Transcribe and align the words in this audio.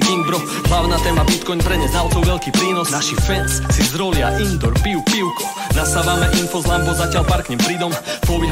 King 0.00 0.26
bro. 0.26 0.40
Bał 0.70 0.88
na 0.88 0.98
temat 0.98 1.27
Bitcoin 1.48 1.64
pre 1.64 1.80
neznalcov 1.80 2.28
veľký 2.28 2.52
prínos 2.60 2.92
Naši 2.92 3.16
fans 3.24 3.64
si 3.72 3.80
zrolia 3.88 4.36
indoor, 4.36 4.76
piju 4.84 5.00
pivko. 5.08 5.48
Nasávame 5.72 6.28
info 6.36 6.60
z 6.60 6.68
Lambo, 6.68 6.92
zatiaľ 6.92 7.24
parknem 7.24 7.56
pridom. 7.56 7.88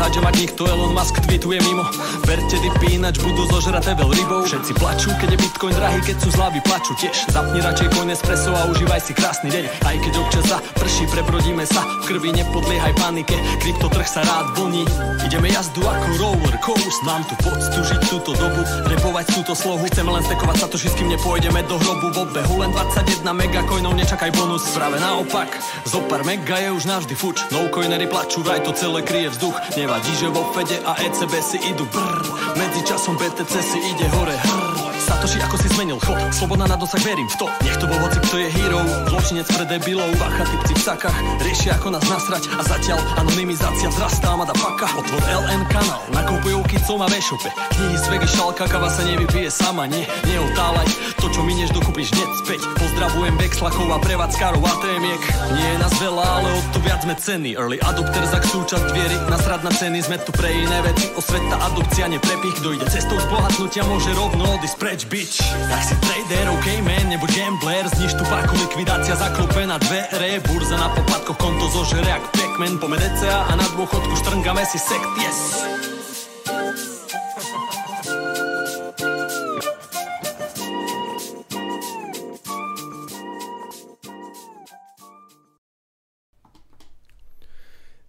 Že 0.06 0.22
mať 0.22 0.36
nikto 0.38 0.64
Elon 0.70 0.94
Musk 0.94 1.18
tweetuje 1.26 1.60
mimo. 1.66 1.84
Verte 2.24 2.56
dipy, 2.62 2.96
ináč 2.96 3.20
budú 3.20 3.44
zožraté 3.52 3.92
veľ 3.98 4.06
rybou. 4.16 4.46
Všetci 4.46 4.72
plačú, 4.80 5.10
keď 5.18 5.34
je 5.34 5.38
Bitcoin 5.44 5.74
drahý, 5.76 6.00
keď 6.00 6.16
sú 6.24 6.28
zlavy 6.32 6.62
plačú 6.64 6.94
tiež. 6.96 7.26
Zapni 7.28 7.58
radšej 7.60 7.90
coin 7.92 8.08
espresso 8.08 8.54
a 8.54 8.64
užívaj 8.70 9.02
si 9.02 9.12
krásny 9.12 9.50
deň. 9.50 9.64
Aj 9.84 9.96
keď 9.98 10.12
občas 10.16 10.44
za 10.46 10.58
prší, 10.78 11.04
prebrodíme 11.10 11.66
sa. 11.68 11.84
V 12.06 12.16
krvi 12.16 12.32
nepodliehaj 12.32 12.94
panike, 12.96 13.36
kryptotrh 13.60 14.08
sa 14.08 14.22
rád 14.24 14.56
vlní 14.56 14.88
Ideme 15.26 15.50
jazdu 15.50 15.82
ako 15.82 16.08
roller 16.22 16.56
coast 16.62 17.02
Mám 17.02 17.26
tu 17.26 17.34
poctu 17.42 17.78
žiť 17.82 18.00
túto 18.08 18.32
dobu, 18.38 18.62
repovať 18.88 19.36
túto 19.36 19.52
slohu. 19.52 19.84
Chceme 19.90 20.14
len 20.16 20.22
stekovať 20.22 20.56
sa 20.62 20.66
to, 20.70 20.78
s 20.78 20.94
kým 20.96 21.12
nepôjdeme 21.12 21.60
do 21.66 21.76
hrobu. 21.82 22.08
V 22.14 22.18
obehu 22.30 22.54
len 22.62 22.70
21 22.94 23.34
megacoinov, 23.34 23.98
nečakaj 23.98 24.30
bonus. 24.36 24.62
Práve 24.70 25.02
naopak, 25.02 25.50
zo 25.82 25.98
pár 26.06 26.22
mega 26.22 26.62
je 26.62 26.70
už 26.70 26.86
navždy 26.86 27.14
fuč. 27.18 27.42
No 27.50 27.66
coinery 27.74 28.06
plačú, 28.06 28.46
vraj 28.46 28.62
to 28.62 28.70
celé 28.70 29.02
kryje 29.02 29.34
vzduch. 29.34 29.56
Nevadí, 29.74 30.12
že 30.14 30.30
vo 30.30 30.46
Fede 30.54 30.78
a 30.86 30.94
ECB 31.02 31.32
si 31.42 31.58
idú 31.66 31.84
brr 31.90 32.22
Medzi 32.54 32.80
časom 32.86 33.18
BTC 33.18 33.54
si 33.60 33.78
ide 33.82 34.06
hore 34.14 34.38
hrr 34.38 34.86
Satoshi, 35.06 35.38
ako 35.38 35.56
si 35.60 35.68
zmenil 35.70 35.98
chod? 36.02 36.18
Sloboda 36.34 36.66
na 36.66 36.74
dosah, 36.74 36.98
verím 36.98 37.28
v 37.30 37.36
to. 37.38 37.46
Nech 37.62 37.78
to 37.78 37.86
bol 37.86 37.98
hoci, 38.00 38.18
kto 38.26 38.36
je 38.42 38.48
hero. 38.48 38.80
Zločinec 39.06 39.46
pre 39.50 39.64
debilov 39.66 40.10
Bacha, 40.18 40.44
typci 40.46 40.74
v 40.74 40.82
sakách 40.82 41.16
Riešia 41.42 41.78
ako 41.78 41.88
nás 41.94 42.04
nasrať 42.06 42.46
A 42.58 42.62
zatiaľ 42.62 42.98
anonymizácia 43.18 43.90
vzrastá 43.90 44.34
Mada 44.38 44.54
paka. 44.54 44.86
Otvor 44.98 45.22
LN 45.26 45.62
kanál 45.70 46.02
Nakupujú 46.14 46.62
kicom 46.70 47.02
a 47.02 47.08
vešope 47.10 47.48
Knihy 47.48 47.96
z 47.98 48.06
vegy 48.12 48.28
šalka 48.28 48.70
Kava 48.70 48.86
sa 48.86 49.02
nevypije 49.02 49.50
sama 49.50 49.90
Nie, 49.90 50.06
neotálaj 50.26 51.15
To, 51.26 51.42
čo 51.42 51.42
minieš, 51.42 51.74
dokúpiš 51.74 52.14
hneď 52.14 52.30
späť. 52.38 52.62
Pozdravujem 52.78 53.34
Vexlakov 53.34 53.90
a 53.90 53.98
prevádzkarov 53.98 54.62
ATMiek 54.62 55.22
Nie 55.58 55.74
je 55.74 55.78
nás 55.82 55.90
veľa, 55.98 56.22
ale 56.22 56.54
o 56.54 56.60
to 56.70 56.78
viac 56.86 57.02
sme 57.02 57.18
ceny. 57.18 57.58
Early 57.58 57.82
adopter 57.82 58.22
za 58.30 58.38
súčasť 58.38 58.94
viery 58.94 59.18
Nasrad 59.26 59.66
na 59.66 59.74
ceny. 59.74 60.06
Sme 60.06 60.22
tu 60.22 60.30
pre 60.30 60.54
iné 60.54 60.78
veci 60.86 61.10
Osveta, 61.18 61.58
adopcia, 61.66 62.06
neprepich. 62.06 62.62
Kto 62.62 62.78
ide 62.78 62.86
cestou 62.86 63.18
zbohatnutia 63.18 63.82
Môže 63.90 64.14
rovno 64.14 64.54
odísť 64.54 64.76
preč 64.78 65.00
bitch. 65.10 65.42
Tak 65.42 65.82
si 65.82 65.98
trader, 65.98 66.46
ok 66.46 66.66
man, 66.86 67.10
nebuď 67.10 67.30
gambler. 67.34 67.90
Zniž 67.90 68.14
tu 68.14 68.22
paku, 68.30 68.54
likvidácia 68.62 69.18
zaklope 69.18 69.66
na 69.66 69.82
dvere. 69.82 70.38
Burza 70.46 70.78
na 70.78 70.94
popadkoch, 70.94 71.42
konto 71.42 71.66
zožere 71.74 72.06
jak 72.06 72.22
Pac-Man. 72.38 72.78
A 72.78 73.52
na 73.58 73.66
dôchodku 73.74 74.14
štrngame 74.14 74.62
si 74.62 74.78
sekt, 74.78 75.10
yes 75.18 75.95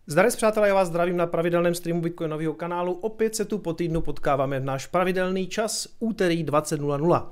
Zdravím 0.09 0.31
přátelé, 0.35 0.67
já 0.67 0.73
vás 0.73 0.87
zdravím 0.87 1.17
na 1.17 1.27
pravidelném 1.27 1.75
streamu 1.75 2.01
Bitcoinového 2.01 2.53
kanálu. 2.53 2.93
Opět 2.93 3.35
se 3.35 3.45
tu 3.45 3.57
po 3.57 3.73
týdnu 3.73 4.01
potkáváme 4.01 4.59
v 4.59 4.65
náš 4.65 4.87
pravidelný 4.87 5.47
čas 5.47 5.87
úterý 5.99 6.45
20.00. 6.45 7.27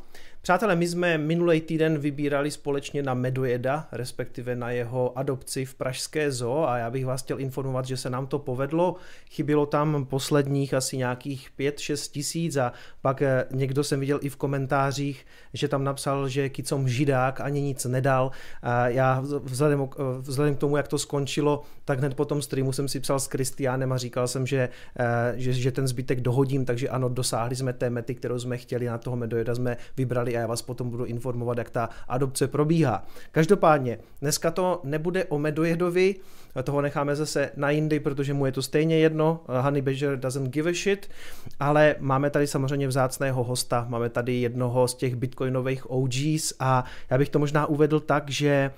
Přátelé, 0.46 0.76
my 0.76 0.88
jsme 0.88 1.18
minulý 1.18 1.62
týden 1.62 1.98
vybírali 1.98 2.52
společně 2.52 3.04
na 3.04 3.14
Medojeda, 3.14 3.88
respektive 3.92 4.56
na 4.56 4.72
jeho 4.72 5.18
adopci 5.18 5.66
v 5.66 5.76
Pražské 5.76 6.32
zoo 6.32 6.68
a 6.68 6.78
já 6.78 6.90
bych 6.90 7.06
vás 7.06 7.24
chtěl 7.24 7.40
informovat, 7.40 7.86
že 7.86 7.98
se 7.98 8.10
nám 8.10 8.28
to 8.28 8.40
povedlo. 8.40 8.96
Chybilo 9.32 9.66
tam 9.66 10.06
posledních 10.06 10.74
asi 10.74 10.98
nějakých 10.98 11.50
5-6 11.60 12.12
tisíc 12.12 12.58
a 12.58 12.74
pak 13.02 13.22
eh, 13.22 13.46
někdo 13.52 13.84
jsem 13.84 14.00
viděl 14.00 14.20
i 14.22 14.30
v 14.30 14.36
komentářích, 14.36 15.26
že 15.54 15.68
tam 15.68 15.84
napsal, 15.84 16.30
že 16.30 16.50
Kicom 16.50 16.90
židák 16.90 17.42
ani 17.42 17.62
nic 17.62 17.86
nedal. 17.86 18.32
A 18.62 18.88
já 18.88 19.24
vzhledem, 19.44 19.90
vzhledem 20.20 20.56
k 20.56 20.60
tomu, 20.60 20.78
jak 20.78 20.88
to 20.88 20.98
skončilo, 20.98 21.64
tak 21.86 22.00
hned 22.00 22.14
po 22.14 22.26
tom 22.26 22.42
streamu 22.42 22.72
jsem 22.72 22.88
si 22.88 23.00
psal 23.00 23.20
s 23.20 23.28
Kristiánem 23.28 23.92
a 23.92 23.98
říkal 23.98 24.28
jsem, 24.28 24.48
že, 24.48 24.70
eh, 25.00 25.34
že, 25.36 25.54
že 25.54 25.72
ten 25.72 25.88
zbytek 25.88 26.22
dohodím, 26.22 26.66
takže 26.66 26.90
ano, 26.90 27.10
dosáhli 27.10 27.56
jsme 27.56 27.74
té 27.74 27.90
mety, 27.90 28.16
kterou 28.16 28.40
jsme 28.40 28.58
chtěli, 28.58 28.86
na 28.86 28.98
toho 28.98 29.16
Medojeda 29.16 29.56
jsme 29.56 29.78
vybrali 29.98 30.35
a 30.38 30.40
já 30.40 30.48
vás 30.48 30.62
potom 30.62 30.90
budu 30.90 31.06
informovat, 31.06 31.58
jak 31.58 31.70
ta 31.70 31.90
adopce 32.08 32.48
probíhá. 32.48 33.06
Každopádně, 33.32 33.98
dneska 34.22 34.52
to 34.52 34.82
nebude 34.84 35.26
o 35.26 35.40
Medojedovi, 35.40 36.16
toho 36.64 36.82
necháme 36.82 37.16
zase 37.16 37.52
na 37.56 37.70
jindy, 37.70 38.00
protože 38.00 38.34
mu 38.34 38.46
je 38.46 38.52
to 38.52 38.62
stejně 38.62 38.98
jedno, 38.98 39.40
Honey 39.62 39.82
Badger 39.82 40.20
doesn't 40.20 40.50
give 40.50 40.70
a 40.70 40.74
shit, 40.74 41.10
ale 41.60 41.96
máme 42.00 42.30
tady 42.30 42.48
samozřejmě 42.48 42.88
vzácného 42.88 43.44
hosta, 43.44 43.86
máme 43.90 44.10
tady 44.10 44.34
jednoho 44.34 44.88
z 44.88 44.96
těch 44.96 45.16
bitcoinových 45.16 45.92
OGs 45.92 46.54
a 46.60 46.86
já 47.10 47.18
bych 47.18 47.30
to 47.30 47.40
možná 47.40 47.66
uvedl 47.66 48.00
tak, 48.00 48.30
že 48.30 48.72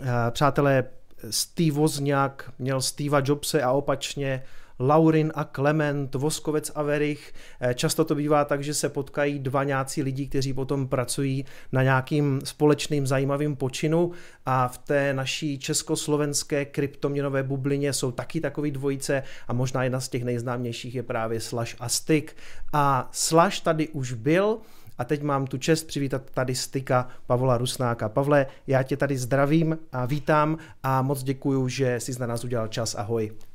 eh, 0.00 0.06
přátelé, 0.30 0.84
Steve 1.30 1.76
Wozniak 1.76 2.52
měl 2.58 2.80
Steva 2.80 3.22
Jobse 3.24 3.62
a 3.62 3.72
opačně 3.72 4.42
Laurin 4.80 5.32
a 5.34 5.44
Klement, 5.44 6.14
Voskovec 6.14 6.72
a 6.74 6.82
Verich. 6.82 7.32
Eh, 7.60 7.74
často 7.74 8.04
to 8.04 8.14
bývá 8.14 8.44
tak, 8.44 8.62
že 8.62 8.74
se 8.74 8.88
potkají 8.88 9.38
dva 9.38 9.64
nějací 9.64 10.02
lidi, 10.02 10.26
kteří 10.26 10.52
potom 10.52 10.88
pracují 10.88 11.44
na 11.72 11.82
nějakým 11.82 12.40
společným 12.44 13.06
zajímavým 13.06 13.56
počinu 13.56 14.10
a 14.46 14.68
v 14.68 14.78
té 14.78 15.14
naší 15.14 15.58
československé 15.58 16.64
kryptoměnové 16.64 17.42
bublině 17.42 17.92
jsou 17.92 18.12
taky 18.12 18.40
takový 18.40 18.70
dvojice 18.70 19.22
a 19.48 19.52
možná 19.52 19.84
jedna 19.84 20.00
z 20.00 20.08
těch 20.08 20.24
nejznámějších 20.24 20.94
je 20.94 21.02
právě 21.02 21.40
Slash 21.40 21.74
a 21.80 21.88
Stick. 21.88 22.36
A 22.72 23.08
Slash 23.12 23.60
tady 23.60 23.88
už 23.88 24.12
byl, 24.12 24.58
a 24.98 25.04
teď 25.04 25.22
mám 25.22 25.46
tu 25.46 25.58
čest 25.58 25.84
přivítat 25.84 26.30
tady 26.30 26.54
styka 26.54 27.08
Pavla 27.26 27.58
Rusnáka. 27.58 28.08
Pavle, 28.08 28.46
já 28.66 28.82
tě 28.82 28.96
tady 28.96 29.18
zdravím 29.18 29.78
a 29.92 30.06
vítám 30.06 30.58
a 30.82 31.02
moc 31.02 31.22
děkuju, 31.22 31.68
že 31.68 32.00
jsi 32.00 32.20
na 32.20 32.26
nás 32.26 32.44
udělal 32.44 32.68
čas. 32.68 32.94
Ahoj. 32.94 33.49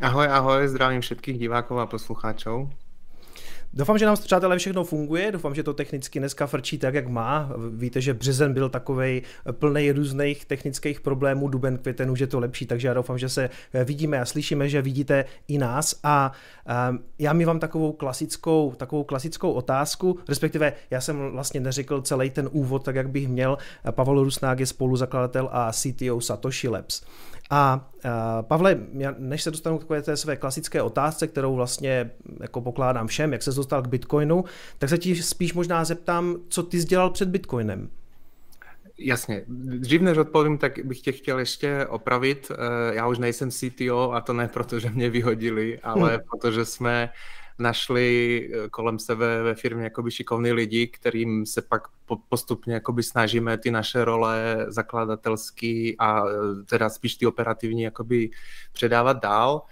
Ahoj, 0.00 0.26
ahoj, 0.26 0.68
zdravím 0.68 1.00
všetkých 1.00 1.38
divákov 1.38 1.78
a 1.78 1.86
poslucháčov. 1.86 2.66
Doufám, 3.72 3.98
že 3.98 4.06
nám 4.06 4.16
přátelé 4.16 4.58
všechno 4.58 4.84
funguje, 4.84 5.32
doufám, 5.32 5.54
že 5.54 5.62
to 5.62 5.74
technicky 5.74 6.18
dneska 6.18 6.46
frčí 6.46 6.78
tak, 6.78 6.94
jak 6.94 7.08
má. 7.08 7.50
Víte, 7.70 8.00
že 8.00 8.14
březen 8.14 8.54
byl 8.54 8.68
takovej 8.68 9.22
plný 9.52 9.92
různých 9.92 10.44
technických 10.44 11.00
problémů, 11.00 11.48
duben, 11.48 11.78
květen 11.78 12.10
už 12.10 12.18
je 12.18 12.26
to 12.26 12.40
lepší, 12.40 12.66
takže 12.66 12.88
já 12.88 12.94
doufám, 12.94 13.18
že 13.18 13.28
se 13.28 13.50
vidíme 13.84 14.20
a 14.20 14.24
slyšíme, 14.24 14.68
že 14.68 14.82
vidíte 14.82 15.24
i 15.48 15.58
nás. 15.58 16.00
A 16.02 16.32
um, 16.90 16.98
já 17.18 17.32
mi 17.32 17.44
vám 17.44 17.60
takovou 17.60 17.92
klasickou, 17.92 18.74
takovou 18.76 19.04
klasickou 19.04 19.52
otázku, 19.52 20.18
respektive 20.28 20.72
já 20.90 21.00
jsem 21.00 21.30
vlastně 21.30 21.60
neřekl 21.60 22.02
celý 22.02 22.30
ten 22.30 22.48
úvod 22.52 22.84
tak, 22.84 22.96
jak 22.96 23.10
bych 23.10 23.28
měl. 23.28 23.58
Pavel 23.90 24.24
Rusnák 24.24 24.60
je 24.60 24.66
spoluzakladatel 24.66 25.48
a 25.52 25.72
CTO 25.72 26.20
Satoshi 26.20 26.68
Labs. 26.68 27.02
A 27.50 27.90
uh, 28.04 28.10
Pavle, 28.42 28.78
já, 28.92 29.14
než 29.18 29.42
se 29.42 29.50
dostanu 29.50 29.78
k 29.78 29.80
takové 29.80 30.02
té 30.02 30.16
své 30.16 30.36
klasické 30.36 30.82
otázce, 30.82 31.26
kterou 31.26 31.54
vlastně 31.54 32.10
jako 32.40 32.60
pokládám 32.60 33.06
všem, 33.06 33.32
jak 33.32 33.42
se 33.42 33.52
dostal 33.52 33.82
k 33.82 33.88
Bitcoinu, 33.88 34.44
tak 34.78 34.90
se 34.90 34.98
ti 34.98 35.22
spíš 35.22 35.54
možná 35.54 35.84
zeptám, 35.84 36.36
co 36.48 36.62
ty 36.62 36.80
jsi 36.80 36.86
dělal 36.86 37.10
před 37.10 37.28
Bitcoinem. 37.28 37.90
Jasně. 38.98 39.44
Dřív 39.78 40.00
než 40.00 40.18
odpovím, 40.18 40.58
tak 40.58 40.78
bych 40.84 41.00
tě 41.00 41.12
chtěl 41.12 41.38
ještě 41.38 41.86
opravit. 41.86 42.50
Eh, 42.50 42.94
já 42.94 43.06
už 43.06 43.18
nejsem 43.18 43.50
CTO 43.50 44.12
a 44.12 44.20
to 44.20 44.32
ne 44.32 44.48
proto, 44.48 44.78
že 44.78 44.90
mě 44.90 45.10
vyhodili, 45.10 45.78
ale 45.82 46.10
hmm. 46.10 46.20
protože 46.30 46.64
jsme 46.64 47.10
našli 47.58 48.50
eh, 48.52 48.68
kolem 48.68 48.98
sebe 48.98 49.42
ve 49.42 49.54
firmě 49.54 49.84
jakoby 49.84 50.10
šikovní 50.10 50.52
lidi, 50.52 50.86
kterým 50.86 51.46
se 51.46 51.62
pak 51.62 51.82
postupně 52.28 52.74
jakoby 52.74 53.02
snažíme 53.02 53.58
ty 53.58 53.70
naše 53.70 54.04
role 54.04 54.66
zakladatelský 54.68 55.98
a 55.98 56.24
eh, 56.28 56.32
teda 56.64 56.88
spíš 56.88 57.14
ty 57.16 57.26
operativní 57.26 57.82
jakoby 57.82 58.30
předávat 58.72 59.22
dál. 59.22 59.62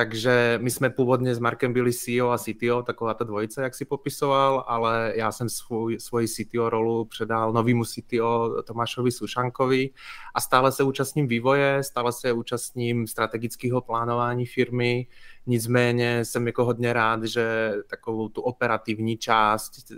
Takže 0.00 0.58
my 0.62 0.70
jsme 0.70 0.90
původně 0.90 1.34
s 1.34 1.38
Markem 1.38 1.72
byli 1.72 1.92
CEO 1.92 2.30
a 2.30 2.38
CTO, 2.38 2.82
taková 2.82 3.14
ta 3.14 3.24
dvojice, 3.24 3.62
jak 3.62 3.74
si 3.74 3.84
popisoval, 3.84 4.64
ale 4.66 5.12
já 5.16 5.32
jsem 5.32 5.48
svůj, 5.48 6.00
svoji 6.00 6.28
CTO 6.28 6.70
rolu 6.70 7.04
předal 7.04 7.52
novému 7.52 7.84
CTO 7.84 8.62
Tomášovi 8.62 9.12
Sušankovi 9.12 9.90
a 10.34 10.40
stále 10.40 10.72
se 10.72 10.82
účastním 10.82 11.28
vývoje, 11.28 11.82
stále 11.82 12.12
se 12.12 12.32
účastním 12.32 13.06
strategického 13.06 13.80
plánování 13.80 14.46
firmy, 14.46 15.06
nicméně 15.46 16.24
jsem 16.24 16.46
jako 16.46 16.64
hodně 16.64 16.92
rád, 16.92 17.24
že 17.24 17.72
takovou 17.86 18.28
tu 18.28 18.40
operativní 18.40 19.16
část 19.16 19.72
eh, 19.92 19.96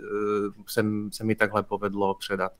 jsem, 0.67 1.09
se 1.13 1.23
mi 1.23 1.35
takhle 1.35 1.63
povedlo 1.63 2.15
předat 2.15 2.51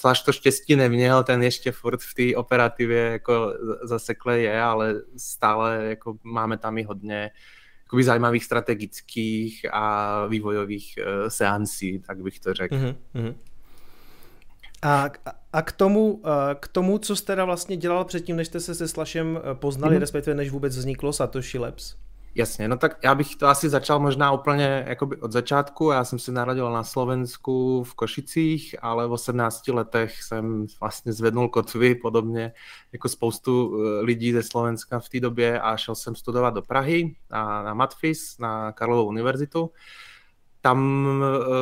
zvlášť 0.00 0.24
to 0.24 0.32
štěstí 0.32 0.76
neměl, 0.76 1.24
ten 1.24 1.42
ještě 1.42 1.72
furt 1.72 2.00
v 2.02 2.14
té 2.14 2.36
operativě 2.36 2.98
jako 2.98 3.54
zasekle 3.82 4.38
je, 4.38 4.62
ale 4.62 4.94
stále 5.16 5.84
jako 5.84 6.16
máme 6.22 6.58
tam 6.58 6.78
i 6.78 6.82
hodně 6.82 7.30
jakoby 7.82 8.04
zajímavých 8.04 8.44
strategických 8.44 9.66
a 9.72 10.26
vývojových 10.26 10.98
uh, 10.98 11.28
seancí, 11.28 11.98
tak 11.98 12.22
bych 12.22 12.40
to 12.40 12.54
řekl. 12.54 12.76
Mm-hmm. 12.76 13.34
A, 14.82 15.10
a 15.52 15.62
k, 15.62 15.72
tomu, 15.72 16.22
k 16.60 16.68
tomu, 16.68 16.98
co 16.98 17.16
jste 17.16 17.26
teda 17.26 17.44
vlastně 17.44 17.76
dělal 17.76 18.04
předtím, 18.04 18.36
než 18.36 18.46
jste 18.46 18.60
se 18.60 18.74
se 18.74 18.88
Slashem 18.88 19.40
poznali, 19.54 19.96
mm-hmm. 19.96 20.00
respektive 20.00 20.34
než 20.36 20.50
vůbec 20.50 20.76
vzniklo 20.76 21.12
Satoshi 21.12 21.58
Labs? 21.58 21.94
Jasně, 22.34 22.68
no 22.68 22.76
tak 22.76 22.98
já 23.04 23.14
bych 23.14 23.36
to 23.36 23.46
asi 23.46 23.68
začal 23.68 24.00
možná 24.00 24.32
úplně 24.32 24.84
jakoby 24.88 25.16
od 25.16 25.32
začátku. 25.32 25.90
Já 25.90 26.04
jsem 26.04 26.18
se 26.18 26.32
narodil 26.32 26.72
na 26.72 26.84
Slovensku 26.84 27.84
v 27.84 27.94
Košicích, 27.94 28.74
ale 28.82 29.06
v 29.08 29.12
18 29.12 29.68
letech 29.68 30.22
jsem 30.22 30.66
vlastně 30.80 31.12
zvednul 31.12 31.48
kotvy, 31.48 31.94
podobně 31.94 32.52
jako 32.92 33.08
spoustu 33.08 33.76
eh, 33.76 34.00
lidí 34.00 34.32
ze 34.32 34.42
Slovenska 34.42 35.00
v 35.00 35.08
té 35.08 35.20
době 35.20 35.60
a 35.60 35.76
šel 35.76 35.94
jsem 35.94 36.14
studovat 36.14 36.54
do 36.54 36.62
Prahy 36.62 37.16
na, 37.30 37.62
na 37.62 37.74
Matfis, 37.74 38.38
na 38.38 38.72
Karlovou 38.72 39.06
univerzitu. 39.06 39.70
Tam 40.60 41.08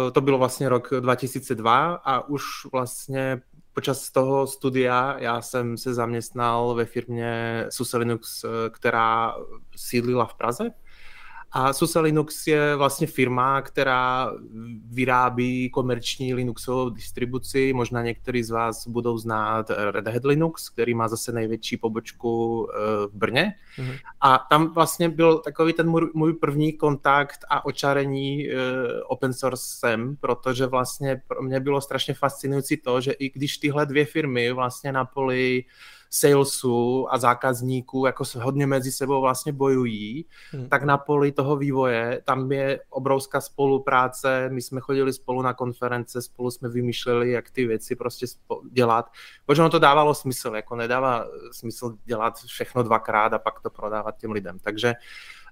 eh, 0.09 0.11
to 0.11 0.21
bylo 0.21 0.39
vlastně 0.39 0.69
rok 0.69 0.89
2002 1.01 1.95
a 1.95 2.29
už 2.29 2.45
vlastně 2.73 3.41
počas 3.77 4.11
toho 4.11 4.47
studia 4.47 5.17
já 5.19 5.43
jsem 5.43 5.77
se 5.77 5.95
zaměstnal 5.95 6.75
ve 6.75 6.85
firmě 6.85 7.65
SUSE 7.69 7.97
Linux, 7.97 8.45
eh, 8.45 8.71
která 8.71 9.37
sídlila 9.77 10.27
v 10.27 10.35
Praze 10.35 10.71
a 11.59 11.73
SUSE 11.73 12.01
Linux 12.01 12.47
je 12.47 12.77
vlastně 12.77 13.07
firma, 13.07 13.63
která 13.63 14.33
vyrábí 14.91 15.71
komerční 15.71 16.35
Linuxovou 16.35 16.91
distribuci. 16.91 17.73
Možná 17.73 18.03
někteří 18.03 18.43
z 18.43 18.51
vás 18.51 18.89
budou 18.89 19.19
znát 19.19 19.71
Red 19.91 20.09
Hat 20.09 20.25
Linux, 20.25 20.69
který 20.69 20.95
má 20.95 21.09
zase 21.09 21.33
největší 21.33 21.77
pobočku 21.77 22.69
eh, 22.71 22.77
v 23.07 23.11
Brně. 23.15 23.55
Mm-hmm. 23.79 23.99
A 24.21 24.47
tam 24.51 24.75
vlastně 24.75 25.09
byl 25.09 25.39
takový 25.39 25.73
ten 25.73 25.93
můj, 26.15 26.35
první 26.35 26.73
kontakt 26.73 27.41
a 27.49 27.65
očarení 27.65 28.49
uh, 28.49 28.55
open 29.07 29.33
sourcem, 29.33 30.17
protože 30.21 30.67
vlastně 30.67 31.23
pro 31.29 31.43
mě 31.43 31.61
bylo 31.61 31.81
strašně 31.81 32.15
fascinující 32.15 32.77
to, 32.77 33.01
že 33.01 33.13
i 33.13 33.31
když 33.31 33.59
tyhle 33.59 33.87
dvě 33.87 34.05
firmy 34.05 34.53
vlastně 34.53 34.93
na 34.93 35.05
poli 35.05 35.65
salesu 36.11 37.07
a 37.11 37.19
zákazníků 37.19 38.07
jako 38.07 38.25
se 38.25 38.43
hodně 38.43 38.67
mezi 38.67 38.93
sebou 38.93 39.21
vlastně 39.21 39.53
bojují, 39.53 40.27
hmm. 40.51 40.69
tak 40.69 40.83
na 40.83 40.99
poli 40.99 41.33
toho 41.33 41.57
vývoje 41.57 42.23
tam 42.25 42.53
je 42.53 42.81
obrovská 42.91 43.41
spolupráce, 43.41 44.49
my 44.53 44.63
jsme 44.63 44.81
chodili 44.81 45.13
spolu 45.13 45.43
na 45.43 45.55
konference, 45.55 46.23
spolu 46.23 46.51
jsme 46.51 46.69
vymýšleli, 46.69 47.31
jak 47.31 47.51
ty 47.51 47.67
věci 47.67 47.97
prostě 47.97 48.27
dělat, 48.73 49.11
protože 49.47 49.63
ono 49.63 49.71
to 49.71 49.79
dávalo 49.79 50.15
smysl, 50.15 50.53
jako 50.57 50.77
nedává 50.77 51.27
smysl 51.53 51.97
dělat 52.05 52.39
všechno 52.39 52.83
dvakrát 52.83 53.33
a 53.33 53.39
pak 53.39 53.61
to 53.61 53.71
prodávat 53.71 54.17
těm 54.17 54.31
lidem, 54.31 54.59
takže 54.59 54.95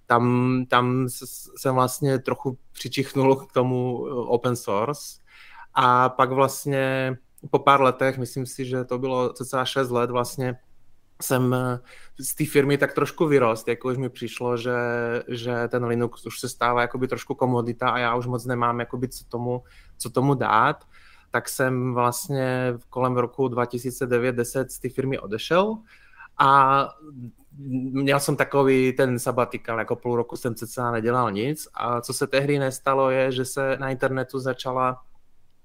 tam, 0.07 0.65
tam 0.69 1.09
jsem 1.57 1.75
vlastně 1.75 2.19
trochu 2.19 2.59
přičichnul 2.73 3.37
k 3.37 3.53
tomu 3.53 3.97
open 4.27 4.57
source. 4.57 5.25
A 5.75 6.09
pak 6.09 6.33
vlastně 6.33 7.17
po 7.51 7.59
pár 7.59 7.83
letech, 7.83 8.19
myslím 8.19 8.47
si, 8.47 8.65
že 8.65 8.85
to 8.85 8.99
bylo 8.99 9.33
cca 9.33 9.65
6 9.65 9.91
let 9.91 10.11
vlastně, 10.11 10.57
jsem 11.23 11.55
eh, 11.55 11.81
z 12.19 12.35
té 12.35 12.47
firmy 12.47 12.79
tak 12.79 12.93
trošku 12.93 13.27
vyrost, 13.27 13.69
jako 13.69 13.89
už 13.89 13.97
mi 13.97 14.09
přišlo, 14.11 14.57
že, 14.57 14.77
že 15.29 15.69
ten 15.69 15.85
Linux 15.85 16.27
už 16.27 16.41
se 16.41 16.49
stává 16.49 16.81
jakoby 16.81 17.09
trošku 17.09 17.35
komodita 17.35 17.89
a 17.91 17.99
já 17.99 18.15
už 18.15 18.27
moc 18.27 18.47
nemám 18.47 18.81
jakoby 18.81 19.09
co 19.09 19.25
tomu, 19.25 19.63
co 19.99 20.11
tomu 20.11 20.35
dát, 20.35 20.85
tak 21.31 21.49
jsem 21.49 21.95
vlastně 21.95 22.75
kolem 22.91 23.17
roku 23.17 23.49
2009-10 23.49 24.67
z 24.69 24.79
té 24.79 24.89
firmy 24.89 25.19
odešel 25.19 25.77
a 26.39 26.89
měl 27.93 28.21
jsem 28.21 28.37
takový 28.37 28.93
ten 28.93 29.19
sabatikal, 29.19 29.79
jako 29.79 29.97
půl 29.97 30.17
roku 30.17 30.37
jsem 30.37 30.55
cca 30.55 30.91
nedělal 30.91 31.33
nic. 31.33 31.69
A 31.75 32.01
co 32.01 32.13
se 32.13 32.27
tehdy 32.27 32.59
nestalo 32.59 33.11
je, 33.11 33.33
že 33.33 33.45
se 33.45 33.77
na 33.81 33.91
internetu 33.91 34.39
začala 34.39 35.03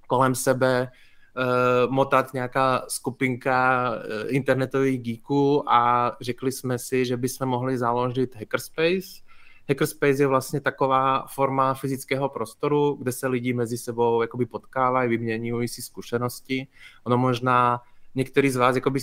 kolem 0.08 0.36
sebe 0.36 0.92
uh, 1.36 1.92
motat 1.92 2.34
nějaká 2.34 2.86
skupinka 2.88 3.90
uh, 3.92 4.00
internetových 4.28 5.00
geeků 5.00 5.72
a 5.72 6.12
řekli 6.22 6.52
jsme 6.52 6.80
si, 6.80 7.06
že 7.06 7.18
bychom 7.18 7.48
mohli 7.48 7.78
založit 7.78 8.36
Hackerspace. 8.36 9.22
Hackerspace 9.70 10.24
je 10.24 10.28
vlastně 10.28 10.62
taková 10.62 11.26
forma 11.28 11.74
fyzického 11.74 12.30
prostoru, 12.30 12.98
kde 13.02 13.12
se 13.12 13.28
lidi 13.28 13.54
mezi 13.54 13.78
sebou 13.78 14.22
jakoby 14.22 14.46
potkávají, 14.46 15.10
vyměňují 15.10 15.68
si 15.68 15.82
zkušenosti. 15.82 16.68
Ono 17.04 17.18
možná 17.18 17.82
některý 18.16 18.50
z 18.50 18.56
vás, 18.56 18.76
jakoby, 18.76 19.00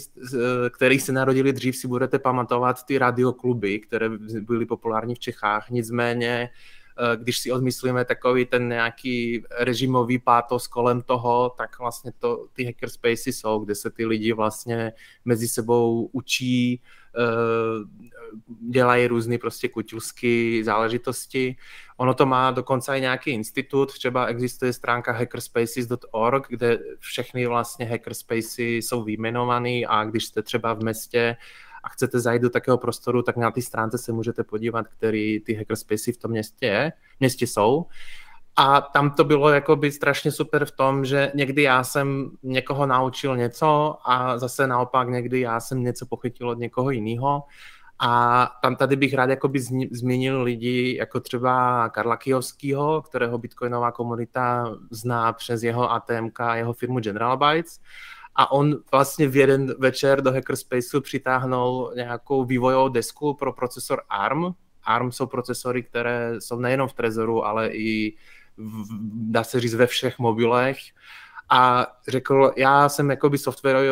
který 0.70 1.00
se 1.00 1.12
narodili 1.12 1.52
dřív, 1.52 1.76
si 1.76 1.88
budete 1.88 2.18
pamatovat 2.18 2.84
ty 2.84 2.98
radiokluby, 2.98 3.78
které 3.78 4.08
byly 4.40 4.66
populární 4.66 5.14
v 5.14 5.18
Čechách. 5.18 5.70
Nicméně 5.70 6.50
Eh, 6.50 6.85
když 7.16 7.38
si 7.38 7.52
odmyslíme 7.52 8.04
takový 8.04 8.46
ten 8.46 8.68
nějaký 8.68 9.44
režimový 9.58 10.18
pátos 10.18 10.66
kolem 10.66 11.02
toho, 11.02 11.54
tak 11.56 11.78
vlastně 11.78 12.12
to, 12.18 12.46
ty 12.52 12.64
hackerspaces 12.64 13.26
jsou, 13.26 13.58
kde 13.58 13.74
se 13.74 13.90
ty 13.90 14.06
lidi 14.06 14.32
vlastně 14.32 14.92
mezi 15.24 15.48
sebou 15.48 16.10
učí, 16.12 16.82
eh, 17.18 18.06
dělají 18.70 19.06
různé 19.06 19.38
prostě 19.38 19.68
kutilské 19.68 20.60
záležitosti. 20.64 21.56
Ono 21.96 22.14
to 22.14 22.26
má 22.26 22.50
dokonce 22.50 22.98
i 22.98 23.00
nějaký 23.00 23.30
institut, 23.30 23.92
třeba 23.92 24.26
existuje 24.26 24.72
stránka 24.72 25.12
hackerspaces.org, 25.12 26.46
kde 26.48 26.78
všechny 26.98 27.46
vlastně 27.46 27.86
hackerspacey 27.86 28.82
jsou 28.82 29.04
vyjmenovaný 29.04 29.86
a 29.86 30.04
když 30.04 30.24
jste 30.24 30.42
třeba 30.42 30.74
v 30.74 30.82
městě 30.82 31.36
a 31.86 31.88
chcete 31.88 32.20
zajít 32.20 32.42
do 32.42 32.50
takého 32.50 32.78
prostoru, 32.78 33.22
tak 33.22 33.36
na 33.36 33.50
té 33.50 33.62
stránce 33.62 33.98
se 33.98 34.12
můžete 34.12 34.44
podívat, 34.44 34.88
který 34.88 35.40
ty 35.40 35.54
hackerspacey 35.54 36.14
v 36.14 36.16
tom 36.16 36.30
městě, 36.30 36.66
je, 36.66 36.92
městě 37.20 37.46
jsou. 37.46 37.86
A 38.56 38.80
tam 38.80 39.10
to 39.10 39.24
bylo 39.24 39.48
jakoby 39.48 39.92
strašně 39.92 40.32
super 40.32 40.64
v 40.64 40.70
tom, 40.70 41.04
že 41.04 41.32
někdy 41.34 41.62
já 41.62 41.84
jsem 41.84 42.30
někoho 42.42 42.86
naučil 42.86 43.36
něco 43.36 43.96
a 44.04 44.38
zase 44.38 44.66
naopak 44.66 45.08
někdy 45.08 45.40
já 45.40 45.60
jsem 45.60 45.82
něco 45.82 46.06
pochytil 46.06 46.50
od 46.50 46.58
někoho 46.58 46.90
jiného. 46.90 47.42
A 47.98 48.46
tam 48.62 48.76
tady 48.76 48.96
bych 48.96 49.14
rád 49.14 49.30
jakoby 49.30 49.60
zmínil 49.90 50.42
lidi 50.42 50.96
jako 50.98 51.20
třeba 51.20 51.88
Karla 51.88 52.16
Kijovského, 52.16 53.02
kterého 53.02 53.38
bitcoinová 53.38 53.92
komunita 53.92 54.76
zná 54.90 55.32
přes 55.32 55.62
jeho 55.62 55.92
ATMK 55.92 56.40
a 56.40 56.56
jeho 56.56 56.72
firmu 56.72 57.00
General 57.00 57.36
Bytes 57.36 57.80
a 58.36 58.52
on 58.52 58.76
vlastně 58.92 59.28
v 59.28 59.36
jeden 59.36 59.74
večer 59.78 60.20
do 60.22 60.32
Hackerspaceu 60.32 61.00
přitáhnul 61.00 61.92
nějakou 61.96 62.44
vývojovou 62.44 62.88
desku 62.88 63.34
pro 63.34 63.52
procesor 63.52 64.02
ARM. 64.08 64.54
ARM 64.84 65.12
jsou 65.12 65.26
procesory, 65.26 65.82
které 65.82 66.34
jsou 66.38 66.58
nejenom 66.58 66.88
v 66.88 66.92
Trezoru, 66.92 67.44
ale 67.44 67.68
i 67.68 68.16
v, 68.56 68.84
dá 69.30 69.44
se 69.44 69.60
říct 69.60 69.74
ve 69.74 69.86
všech 69.86 70.18
mobilech 70.18 70.78
a 71.48 71.86
řekl, 72.08 72.52
já 72.56 72.88
jsem 72.88 73.10
jakoby 73.10 73.38
softwarový, 73.38 73.88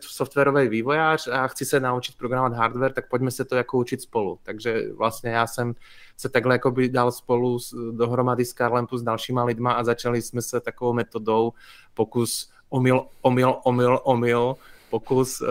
softwarový 0.00 0.68
vývojář 0.68 1.28
a 1.28 1.48
chci 1.48 1.64
se 1.64 1.80
naučit 1.80 2.18
programovat 2.18 2.52
hardware, 2.52 2.92
tak 2.92 3.08
pojďme 3.08 3.30
se 3.30 3.44
to 3.44 3.56
jako 3.56 3.78
učit 3.78 4.02
spolu. 4.02 4.38
Takže 4.42 4.92
vlastně 4.96 5.30
já 5.30 5.46
jsem 5.46 5.74
se 6.16 6.28
takhle 6.28 6.54
jakoby 6.54 6.88
dal 6.88 7.12
spolu 7.12 7.58
s, 7.58 7.74
dohromady 7.92 8.44
s 8.44 8.52
Karlem 8.52 8.86
plus 8.86 9.02
dalšíma 9.02 9.44
lidma 9.44 9.72
a 9.72 9.84
začali 9.84 10.22
jsme 10.22 10.42
se 10.42 10.60
takovou 10.60 10.92
metodou 10.92 11.52
pokus 11.94 12.50
omyl, 12.68 13.06
omyl, 13.22 13.56
omyl, 13.64 14.00
omyl 14.04 14.56
pokus 14.90 15.40
uh, 15.40 15.48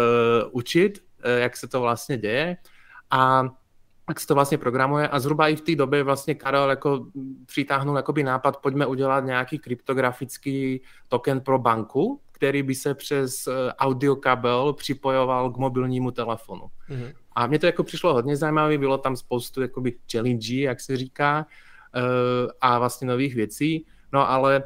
učit, 0.52 1.00
uh, 1.26 1.32
jak 1.32 1.58
se 1.58 1.68
to 1.68 1.82
vlastně 1.82 2.18
děje 2.18 2.58
a 3.12 3.44
jak 4.10 4.20
se 4.20 4.28
to 4.28 4.36
vlastně 4.36 4.58
programuje 4.58 5.08
a 5.08 5.20
zhruba 5.20 5.48
i 5.48 5.56
v 5.56 5.62
té 5.62 5.76
době 5.76 6.04
vlastně 6.04 6.36
Karel 6.36 6.70
jako 6.70 7.06
přitáhnul 7.46 7.96
jakoby 7.96 8.24
nápad, 8.24 8.58
pojďme 8.58 8.86
udělat 8.86 9.26
nějaký 9.26 9.60
kryptografický 9.60 10.82
token 11.08 11.42
pro 11.42 11.60
banku, 11.60 12.22
který 12.32 12.64
by 12.64 12.76
se 12.76 12.94
přes 12.94 13.48
eh, 13.48 13.74
audiokabel 13.74 14.74
připojoval 14.74 15.52
k 15.52 15.58
mobilnímu 15.58 16.12
telefonu. 16.12 16.64
Mm-hmm. 16.90 17.14
A 17.36 17.48
mně 17.48 17.60
to 17.60 17.66
jako 17.66 17.84
přišlo 17.84 18.14
hodně 18.14 18.38
zajímavé, 18.38 18.78
bylo 18.78 18.98
tam 18.98 19.16
spoustu 19.16 19.62
jakoby 19.62 19.96
challenge, 20.12 20.56
jak 20.56 20.80
se 20.80 20.98
říká, 20.98 21.46
a 22.62 22.80
vlastně 22.80 23.08
nových 23.08 23.36
věcí. 23.36 23.86
No 24.14 24.30
ale 24.30 24.64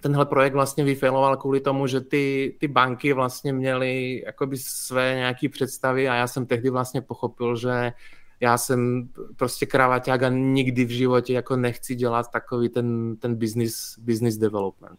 tenhle 0.00 0.26
projekt 0.26 0.52
vlastně 0.52 0.84
vyfailoval 0.84 1.36
kvůli 1.36 1.60
tomu, 1.60 1.86
že 1.86 2.00
ty, 2.00 2.56
ty 2.60 2.68
banky 2.68 3.12
vlastně 3.12 3.52
měly 3.52 4.22
jakoby 4.26 4.56
své 4.56 5.14
nějaké 5.14 5.48
představy 5.48 6.08
a 6.08 6.14
já 6.14 6.26
jsem 6.26 6.46
tehdy 6.46 6.70
vlastně 6.70 7.00
pochopil, 7.00 7.56
že 7.56 7.92
já 8.40 8.58
jsem 8.58 9.08
prostě 9.36 9.66
kravaťák 9.66 10.22
a 10.22 10.28
nikdy 10.28 10.84
v 10.84 10.90
životě 10.90 11.32
jako 11.32 11.56
nechci 11.56 11.94
dělat 11.94 12.30
takový 12.30 12.68
ten, 12.68 13.16
ten 13.16 13.34
business, 13.34 13.98
business 13.98 14.36
development. 14.36 14.98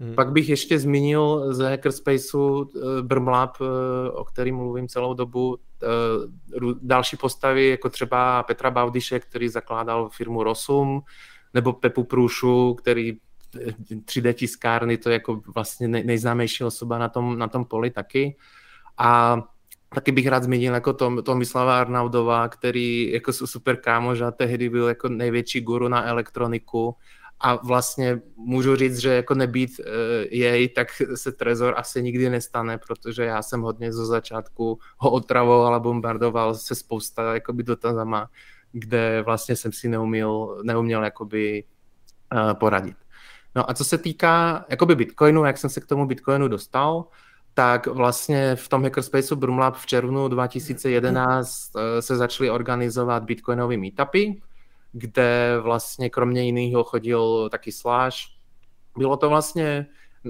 Hmm. 0.00 0.14
Pak 0.14 0.32
bych 0.32 0.48
ještě 0.48 0.78
zmínil 0.78 1.54
z 1.54 1.58
Hackerspaceu 1.58 2.68
eh, 2.76 3.02
Brmlab, 3.02 3.56
eh, 3.60 4.10
o 4.10 4.24
kterým 4.24 4.56
mluvím 4.56 4.88
celou 4.88 5.14
dobu, 5.14 5.58
eh, 5.82 5.86
další 6.82 7.16
postavy, 7.16 7.68
jako 7.68 7.90
třeba 7.90 8.42
Petra 8.42 8.70
Baudiše, 8.70 9.20
který 9.20 9.48
zakládal 9.48 10.08
firmu 10.08 10.42
Rosum, 10.42 11.02
nebo 11.54 11.72
Pepu 11.72 12.04
Průšu, 12.04 12.74
který 12.74 13.18
3D 14.04 14.32
tiskárny, 14.32 14.98
to 14.98 15.10
je 15.10 15.12
jako 15.12 15.42
vlastně 15.54 15.88
nejznámější 15.88 16.64
osoba 16.64 16.98
na 16.98 17.08
tom, 17.08 17.38
na 17.38 17.48
tom 17.48 17.64
poli 17.64 17.90
taky. 17.90 18.36
A 18.98 19.42
taky 19.94 20.12
bych 20.12 20.26
rád 20.26 20.42
zmínil 20.42 20.74
jako 20.74 20.92
to, 20.92 21.22
to 21.22 21.34
Mislava 21.34 21.80
Arnaudova, 21.80 22.48
který 22.48 23.12
jako 23.12 23.32
super 23.32 23.76
kámoš 23.76 24.20
a 24.20 24.30
tehdy 24.30 24.68
byl 24.68 24.88
jako 24.88 25.08
největší 25.08 25.60
guru 25.60 25.88
na 25.88 26.04
elektroniku 26.04 26.96
a 27.40 27.54
vlastně 27.54 28.20
můžu 28.36 28.76
říct, 28.76 28.98
že 28.98 29.08
jako 29.08 29.34
nebýt 29.34 29.70
uh, 29.78 29.86
jej, 30.30 30.68
tak 30.68 30.88
se 31.14 31.32
Trezor 31.32 31.74
asi 31.76 32.02
nikdy 32.02 32.30
nestane, 32.30 32.78
protože 32.78 33.24
já 33.24 33.42
jsem 33.42 33.60
hodně 33.60 33.92
zo 33.92 34.06
začátku 34.06 34.78
ho 34.96 35.10
otravoval 35.10 35.74
a 35.74 35.80
bombardoval 35.80 36.54
se 36.54 36.74
spousta 36.74 37.34
jakoby 37.34 37.62
dotazama, 37.62 38.30
kde 38.72 39.22
vlastně 39.22 39.56
jsem 39.56 39.72
si 39.72 39.88
neuměl, 39.88 40.60
neuměl 40.62 41.04
jakoby 41.04 41.64
uh, 42.34 42.54
poradit. 42.54 43.01
No 43.56 43.70
a 43.70 43.74
co 43.74 43.84
se 43.84 43.98
týká 43.98 44.64
jakoby 44.68 44.94
Bitcoinu, 44.94 45.44
jak 45.44 45.58
jsem 45.58 45.70
se 45.70 45.80
k 45.80 45.86
tomu 45.86 46.06
Bitcoinu 46.06 46.48
dostal, 46.48 47.04
tak 47.54 47.86
vlastně 47.86 48.56
v 48.56 48.68
tom 48.68 48.82
Hackerspaceu 48.82 49.36
Brumlab 49.36 49.76
v 49.76 49.86
červnu 49.86 50.28
2011 50.28 51.70
eh, 51.76 52.02
se 52.02 52.16
začaly 52.16 52.50
organizovat 52.50 53.22
bitcoinové 53.22 53.76
meetupy, 53.76 54.40
kde 54.92 55.58
vlastně 55.60 56.10
kromě 56.10 56.42
jiného 56.42 56.84
chodil 56.84 57.48
taky 57.50 57.72
Slash. 57.72 58.16
Bylo 58.98 59.16
to 59.16 59.28
vlastně, 59.28 59.86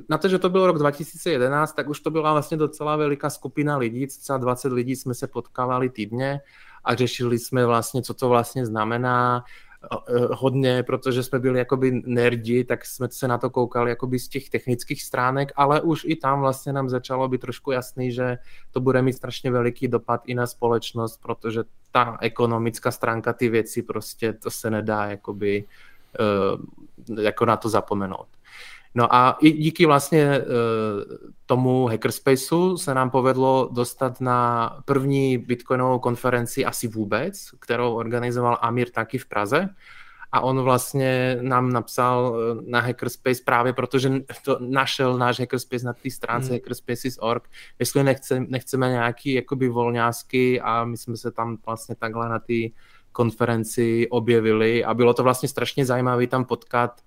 na 0.09 0.19
to, 0.19 0.29
že 0.29 0.39
to 0.39 0.51
byl 0.51 0.67
rok 0.67 0.79
2011, 0.79 1.73
tak 1.73 1.89
už 1.89 2.01
to 2.01 2.11
byla 2.11 2.33
vlastně 2.33 2.57
docela 2.57 2.97
veliká 2.97 3.31
skupina 3.31 3.77
lidí, 3.77 4.09
cca 4.09 4.37
20 4.37 4.73
lidí 4.73 4.97
jsme 4.97 5.15
se 5.15 5.27
potkávali 5.27 5.89
týdně 5.89 6.41
a 6.85 6.95
řešili 6.95 7.39
jsme 7.39 7.67
vlastně, 7.67 8.03
co 8.03 8.15
to 8.15 8.29
vlastně 8.29 8.67
znamená, 8.67 9.45
hodně, 10.33 10.83
protože 10.83 11.23
jsme 11.23 11.39
byli 11.39 11.59
jakoby 11.59 12.03
nerdi, 12.05 12.65
tak 12.65 12.87
jsme 12.87 13.09
se 13.11 13.29
na 13.29 13.39
to 13.39 13.51
koukali 13.51 13.91
jakoby 13.91 14.19
z 14.19 14.29
těch 14.29 14.51
technických 14.51 15.03
stránek, 15.03 15.53
ale 15.57 15.81
už 15.81 16.05
i 16.05 16.17
tam 16.17 16.41
vlastně 16.41 16.73
nám 16.73 16.89
začalo 16.89 17.29
být 17.29 17.41
trošku 17.41 17.71
jasný, 17.71 18.13
že 18.13 18.39
to 18.71 18.81
bude 18.81 19.03
mít 19.03 19.13
strašně 19.13 19.51
veliký 19.51 19.89
dopad 19.89 20.23
i 20.27 20.35
na 20.35 20.47
společnost, 20.47 21.21
protože 21.23 21.65
ta 21.93 22.19
ekonomická 22.21 22.91
stránka 22.91 23.33
ty 23.33 23.49
věci 23.49 23.83
prostě 23.83 24.33
to 24.33 24.51
se 24.51 24.71
nedá 24.71 25.05
jakoby 25.05 25.65
uh, 27.11 27.21
jako 27.21 27.47
na 27.47 27.57
to 27.57 27.69
zapomenout. 27.69 28.27
No 28.95 29.15
a 29.15 29.37
i 29.41 29.51
díky 29.51 29.87
vlastně 29.87 30.39
uh, 30.39 30.47
tomu 31.47 31.87
hackerspaceu 31.87 32.77
se 32.77 32.95
nám 32.95 33.11
povedlo 33.11 33.69
dostat 33.73 34.21
na 34.21 34.71
první 34.85 35.39
bitcoinovou 35.39 35.99
konferenci 35.99 36.65
asi 36.65 36.89
vůbec, 36.89 37.51
kterou 37.61 37.95
organizoval 37.95 38.59
Amir 38.61 38.91
taky 38.91 39.19
v 39.19 39.27
Praze. 39.27 39.69
A 40.33 40.41
on 40.41 40.61
vlastně 40.61 41.39
nám 41.41 41.73
napsal 41.73 42.37
eh, 42.37 42.71
na 42.71 42.81
Hackerspace 42.81 43.43
právě 43.45 43.73
protože 43.73 44.11
to 44.45 44.59
našel 44.61 45.19
náš 45.19 45.41
Hackerspace 45.41 45.87
na 45.87 45.93
té 45.93 46.11
stránce 46.11 46.49
hmm. 46.49 46.55
hackerspaces.org, 46.55 47.49
jestli 47.79 48.05
nechce, 48.05 48.41
nechceme 48.41 48.89
nějaký 48.89 49.33
jakoby 49.33 49.69
volňásky 49.69 50.61
a 50.61 50.85
my 50.85 50.97
jsme 50.97 51.17
se 51.17 51.31
tam 51.31 51.59
vlastně 51.67 51.95
takhle 51.95 52.29
na 52.29 52.39
té 52.39 52.55
konferenci 53.13 54.09
objevili 54.11 54.85
a 54.85 54.95
bylo 54.95 55.15
to 55.15 55.23
vlastně 55.23 55.49
strašně 55.49 55.87
zajímavé 55.87 56.27
tam 56.27 56.45
potkat 56.45 57.01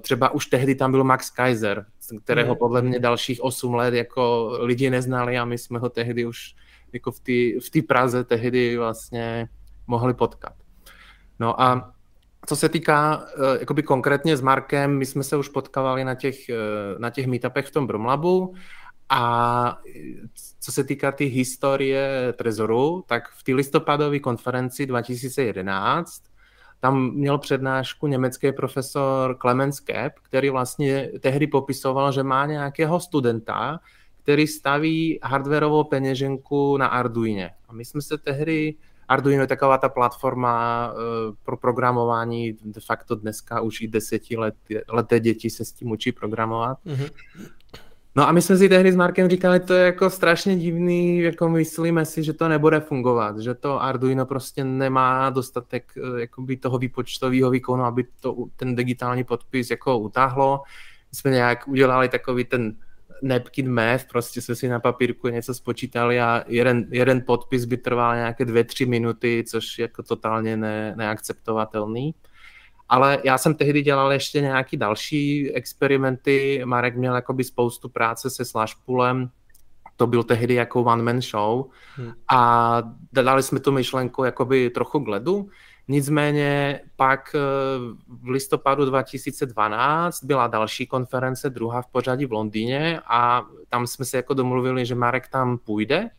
třeba 0.00 0.30
už 0.30 0.46
tehdy 0.46 0.74
tam 0.74 0.90
byl 0.90 1.04
Max 1.04 1.30
Kaiser, 1.30 1.86
kterého 2.24 2.54
mm. 2.54 2.58
podle 2.58 2.82
mě 2.82 2.98
dalších 2.98 3.44
8 3.44 3.74
let 3.74 3.94
jako 3.94 4.52
lidi 4.60 4.90
neznali 4.90 5.38
a 5.38 5.44
my 5.44 5.58
jsme 5.58 5.78
ho 5.78 5.88
tehdy 5.88 6.26
už 6.26 6.54
jako 6.92 7.12
v 7.12 7.20
té 7.20 7.80
v 7.80 7.86
Praze 7.86 8.24
tehdy 8.24 8.76
vlastně 8.76 9.48
mohli 9.86 10.14
potkat. 10.14 10.52
No 11.40 11.62
a 11.62 11.94
co 12.46 12.56
se 12.56 12.68
týká 12.68 13.16
uh, 13.16 13.44
jakoby 13.60 13.82
konkrétně 13.82 14.36
s 14.36 14.40
Markem, 14.40 14.98
my 14.98 15.06
jsme 15.06 15.22
se 15.22 15.36
už 15.36 15.48
potkávali 15.48 16.04
na 16.04 16.14
těch, 16.14 16.36
uh, 16.50 17.00
na 17.00 17.10
těch 17.10 17.26
meetupech 17.26 17.66
v 17.66 17.70
tom 17.70 17.86
Bromlabu 17.86 18.54
a 19.08 19.78
co 20.60 20.72
se 20.72 20.84
týká 20.84 21.12
ty 21.12 21.24
historie 21.24 22.34
Trezoru, 22.38 23.04
tak 23.06 23.28
v 23.28 23.42
té 23.42 23.54
listopadové 23.54 24.18
konferenci 24.18 24.86
2011 24.86 26.22
tam 26.84 27.10
měl 27.10 27.38
přednášku 27.38 28.06
německý 28.06 28.52
profesor 28.52 29.36
Clemens 29.40 29.80
Kepp, 29.80 30.18
který 30.22 30.50
vlastně 30.50 31.10
tehdy 31.20 31.46
popisoval, 31.46 32.12
že 32.12 32.22
má 32.22 32.46
nějakého 32.46 33.00
studenta, 33.00 33.80
který 34.22 34.46
staví 34.46 35.18
hardwareovou 35.22 35.84
peněženku 35.84 36.76
na 36.76 36.86
Arduino. 36.86 37.48
A 37.68 37.72
my 37.72 37.84
jsme 37.84 38.02
se 38.02 38.18
tehdy, 38.18 38.74
Arduino 39.08 39.42
je 39.42 39.46
taková 39.46 39.78
ta 39.78 39.88
platforma 39.88 40.92
uh, 40.92 41.34
pro 41.44 41.56
programování, 41.56 42.52
de 42.52 42.80
facto 42.80 43.14
dneska 43.14 43.60
už 43.60 43.80
i 43.80 43.88
desetileté 43.88 45.20
děti 45.20 45.50
se 45.50 45.64
s 45.64 45.72
tím 45.72 45.90
učí 45.90 46.12
programovat. 46.12 46.78
Mm-hmm. 46.86 47.10
No 48.16 48.28
a 48.28 48.32
my 48.32 48.42
jsme 48.42 48.56
si 48.56 48.68
tehdy 48.68 48.92
s 48.92 48.96
Markem 48.96 49.28
říkali, 49.28 49.60
to 49.60 49.74
je 49.74 49.86
jako 49.86 50.10
strašně 50.10 50.56
divný, 50.56 51.18
jako 51.18 51.48
myslíme 51.48 52.04
si, 52.04 52.22
že 52.22 52.32
to 52.32 52.48
nebude 52.48 52.80
fungovat, 52.80 53.38
že 53.38 53.54
to 53.54 53.82
Arduino 53.82 54.26
prostě 54.26 54.64
nemá 54.64 55.30
dostatek 55.30 55.92
eh, 55.96 56.20
jakoby 56.20 56.56
toho 56.56 56.78
výpočtového 56.78 57.50
výkonu, 57.50 57.84
aby 57.84 58.04
to 58.20 58.36
ten 58.56 58.74
digitální 58.74 59.24
podpis 59.24 59.70
jako 59.70 59.98
utáhlo. 59.98 60.62
My 61.12 61.16
jsme 61.16 61.30
nějak 61.30 61.68
udělali 61.68 62.08
takový 62.08 62.44
ten 62.44 62.76
napkin 63.22 63.72
math, 63.72 64.04
prostě 64.10 64.40
jsme 64.40 64.54
si 64.54 64.68
na 64.68 64.80
papírku 64.80 65.28
něco 65.28 65.54
spočítali 65.54 66.20
a 66.20 66.44
jeden, 66.46 66.86
jeden 66.90 67.22
podpis 67.26 67.64
by 67.64 67.76
trval 67.76 68.14
nějaké 68.14 68.44
dvě, 68.44 68.64
tři 68.64 68.86
minuty, 68.86 69.44
což 69.48 69.78
je 69.78 69.82
jako 69.82 70.02
totálně 70.02 70.56
ne, 70.56 70.94
neakceptovatelný. 70.96 72.14
Ale 72.88 73.18
já 73.24 73.38
jsem 73.38 73.54
tehdy 73.54 73.82
dělal 73.82 74.12
ještě 74.12 74.40
nějaký 74.40 74.76
další 74.76 75.52
experimenty. 75.54 76.62
Marek 76.64 76.96
měl 76.96 77.14
jakoby 77.14 77.44
spoustu 77.44 77.88
práce 77.88 78.30
se 78.30 78.44
Slashpoolem, 78.44 79.30
to 79.96 80.06
byl 80.06 80.22
tehdy 80.22 80.54
jako 80.54 80.82
one-man 80.82 81.20
show 81.22 81.64
hmm. 81.96 82.12
a 82.32 82.82
dali 83.12 83.42
jsme 83.42 83.60
tu 83.60 83.72
myšlenku 83.72 84.24
jakoby 84.24 84.70
trochu 84.70 85.00
k 85.00 85.08
ledu. 85.08 85.48
Nicméně 85.88 86.80
pak 86.96 87.34
eh, 87.34 87.38
v 88.08 88.28
listopadu 88.28 88.84
2012 88.84 90.24
byla 90.24 90.46
další 90.46 90.86
konference, 90.86 91.50
druhá 91.50 91.82
v 91.82 91.86
pořadí 91.86 92.26
v 92.26 92.32
Londýně 92.32 93.00
a 93.06 93.42
tam 93.68 93.86
jsme 93.86 94.04
se 94.04 94.16
jako 94.16 94.34
domluvili, 94.34 94.86
že 94.86 94.94
Marek 94.94 95.28
tam 95.28 95.58
půjde 95.58 96.10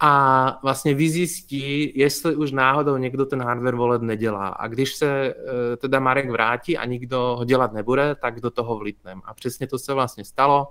a 0.00 0.58
vlastně 0.62 0.94
vyzjistí, 0.94 1.92
jestli 1.98 2.36
už 2.36 2.52
náhodou 2.52 2.96
někdo 2.96 3.26
ten 3.26 3.42
hardware 3.42 3.76
wallet 3.76 4.02
nedělá. 4.02 4.48
A 4.48 4.66
když 4.68 4.94
se 4.94 5.34
eh, 5.34 5.76
teda 5.76 6.00
Marek 6.00 6.30
vrátí 6.30 6.78
a 6.78 6.84
nikdo 6.84 7.36
ho 7.38 7.44
dělat 7.44 7.72
nebude, 7.72 8.14
tak 8.14 8.40
do 8.40 8.50
toho 8.50 8.78
vlitnem. 8.78 9.20
A 9.24 9.34
přesně 9.34 9.66
to 9.66 9.78
se 9.78 9.94
vlastně 9.94 10.24
stalo. 10.24 10.68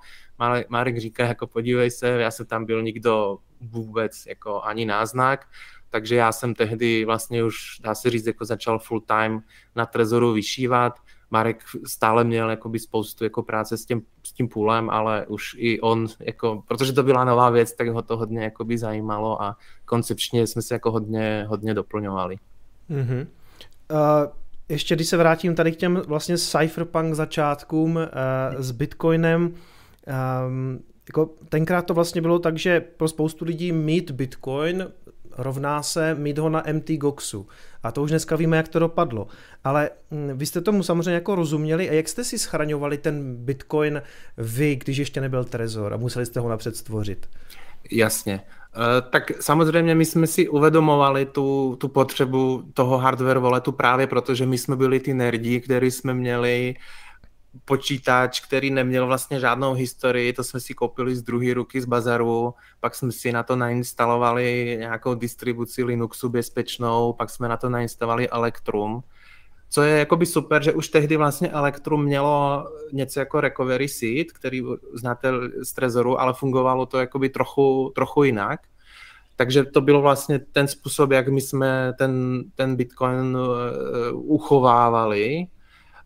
Marek 0.70 0.98
říká, 0.98 1.26
jako 1.26 1.48
podívej 1.48 1.92
se, 1.92 2.08
já 2.08 2.32
jsem 2.32 2.46
tam 2.46 2.66
byl 2.66 2.82
nikdo 2.82 3.38
vůbec 3.62 4.26
jako 4.26 4.62
ani 4.62 4.86
náznak, 4.86 5.48
takže 5.90 6.16
já 6.16 6.32
jsem 6.32 6.54
tehdy 6.54 7.06
vlastně 7.06 7.44
už, 7.44 7.80
dá 7.82 7.96
se 7.96 8.10
říct, 8.10 8.28
jako 8.28 8.46
začal 8.46 8.80
full 8.80 9.02
time 9.02 9.42
na 9.76 9.86
Trezoru 9.86 10.34
vyšívat 10.34 10.94
Marek 11.32 11.64
stále 11.86 12.24
měl 12.24 12.50
jakoby 12.50 12.80
spoustu 12.80 13.24
jako 13.24 13.44
práce 13.44 13.78
s 13.78 13.86
tím, 13.86 14.02
s 14.24 14.34
tím 14.34 14.48
půlem, 14.48 14.90
ale 14.90 15.26
už 15.28 15.56
i 15.58 15.82
on, 15.82 16.08
jako, 16.20 16.64
protože 16.68 16.94
to 16.94 17.04
byla 17.04 17.26
nová 17.26 17.50
věc, 17.50 17.74
tak 17.74 17.90
ho 17.90 18.02
to 18.02 18.18
hodně 18.18 18.44
jakoby 18.44 18.78
zajímalo 18.78 19.42
a 19.42 19.58
koncepčně 19.86 20.48
jsme 20.48 20.62
se 20.62 20.76
jako 20.76 20.92
hodně, 20.92 21.46
hodně 21.50 21.74
doplňovali. 21.74 22.38
Mm-hmm. 22.90 23.28
Uh, 23.92 23.98
ještě 24.70 24.96
když 24.96 25.08
se 25.08 25.18
vrátím 25.18 25.56
tady 25.56 25.72
k 25.72 25.76
těm 25.76 26.02
vlastně 26.08 26.38
cypherpunk 26.38 27.14
začátkům 27.14 27.96
uh, 27.96 28.02
s 28.58 28.72
Bitcoinem, 28.72 29.54
um, 30.48 30.80
jako 31.08 31.30
tenkrát 31.50 31.86
to 31.86 31.94
vlastně 31.94 32.22
bylo 32.22 32.40
tak, 32.40 32.58
že 32.58 32.80
pro 32.80 33.08
spoustu 33.08 33.46
lidí 33.46 33.72
mít 33.72 34.12
Bitcoin 34.12 34.88
rovná 35.38 35.84
se 35.84 36.16
mít 36.16 36.38
ho 36.38 36.50
na 36.50 36.64
MT 36.74 36.92
Goxu. 36.92 37.48
A 37.84 37.92
to 37.92 38.02
už 38.02 38.10
dneska 38.10 38.36
víme, 38.36 38.58
jak 38.58 38.68
to 38.68 38.80
dopadlo. 38.80 39.28
Ale 39.64 39.90
mm, 40.12 40.38
vy 40.38 40.46
jste 40.46 40.62
tomu 40.62 40.84
samozřejmě 40.84 41.14
jako 41.14 41.36
rozuměli 41.36 41.90
a 41.90 41.94
jak 41.94 42.08
jste 42.08 42.24
si 42.24 42.40
schraňovali 42.40 42.98
ten 42.98 43.36
Bitcoin 43.36 44.02
vy, 44.38 44.76
když 44.76 44.98
ještě 44.98 45.22
nebyl 45.22 45.44
Trezor 45.44 45.94
a 45.94 45.98
museli 45.98 46.26
jste 46.26 46.40
ho 46.40 46.50
napřed 46.50 46.78
stvořit? 46.78 47.30
Jasně. 47.92 48.42
Eh, 48.76 49.02
tak 49.10 49.32
samozřejmě 49.40 49.96
my 49.96 50.06
jsme 50.06 50.28
si 50.28 50.50
uvědomovali 50.50 51.26
tu, 51.26 51.78
tu 51.80 51.88
potřebu 51.88 52.64
toho 52.74 52.98
hardware 52.98 53.40
walletu 53.40 53.72
právě 53.72 54.08
proto, 54.08 54.36
že 54.36 54.46
my 54.46 54.58
jsme 54.58 54.76
byli 54.76 55.00
ty 55.00 55.14
nerdi, 55.14 55.62
kteří 55.62 55.92
jsme 55.92 56.14
měli 56.14 56.76
počítač, 57.66 58.40
který 58.40 58.72
neměl 58.72 59.08
vlastně 59.08 59.40
žádnou 59.40 59.74
historii, 59.74 60.34
to 60.34 60.44
jsme 60.44 60.60
si 60.60 60.74
koupili 60.74 61.16
z 61.16 61.24
druhé 61.24 61.54
ruky 61.54 61.82
z 61.82 61.86
bazaru, 61.86 62.54
pak 62.80 62.96
jsme 62.96 63.12
si 63.12 63.32
na 63.32 63.44
to 63.44 63.56
nainstalovali 63.56 64.76
nějakou 64.80 65.16
distribuci 65.16 65.84
Linuxu 65.84 66.30
bezpečnou, 66.30 67.14
pak 67.14 67.30
jsme 67.30 67.48
na 67.48 67.58
to 67.58 67.70
nainstalovali 67.70 68.30
Electrum, 68.30 69.04
co 69.70 69.84
je 69.84 70.00
jakoby 70.00 70.26
super, 70.26 70.64
že 70.64 70.74
už 70.74 70.88
tehdy 70.88 71.18
vlastně 71.18 71.50
Electrum 71.50 72.04
mělo 72.04 72.66
něco 72.94 73.20
jako 73.20 73.42
recovery 73.42 73.88
seed, 73.88 74.32
který 74.32 74.64
znáte 74.94 75.32
z 75.64 75.74
Trezoru, 75.74 76.22
ale 76.22 76.34
fungovalo 76.34 76.86
to 76.86 77.00
jakoby 77.00 77.30
trochu, 77.30 77.92
trochu 77.96 78.24
jinak. 78.24 78.60
Takže 79.36 79.64
to 79.64 79.82
bylo 79.82 80.02
vlastně 80.02 80.40
ten 80.40 80.68
způsob, 80.68 81.12
jak 81.12 81.28
my 81.28 81.42
jsme 81.42 81.94
ten, 81.98 82.44
ten 82.56 82.76
Bitcoin 82.76 83.38
uh, 83.38 84.34
uchovávali 84.34 85.48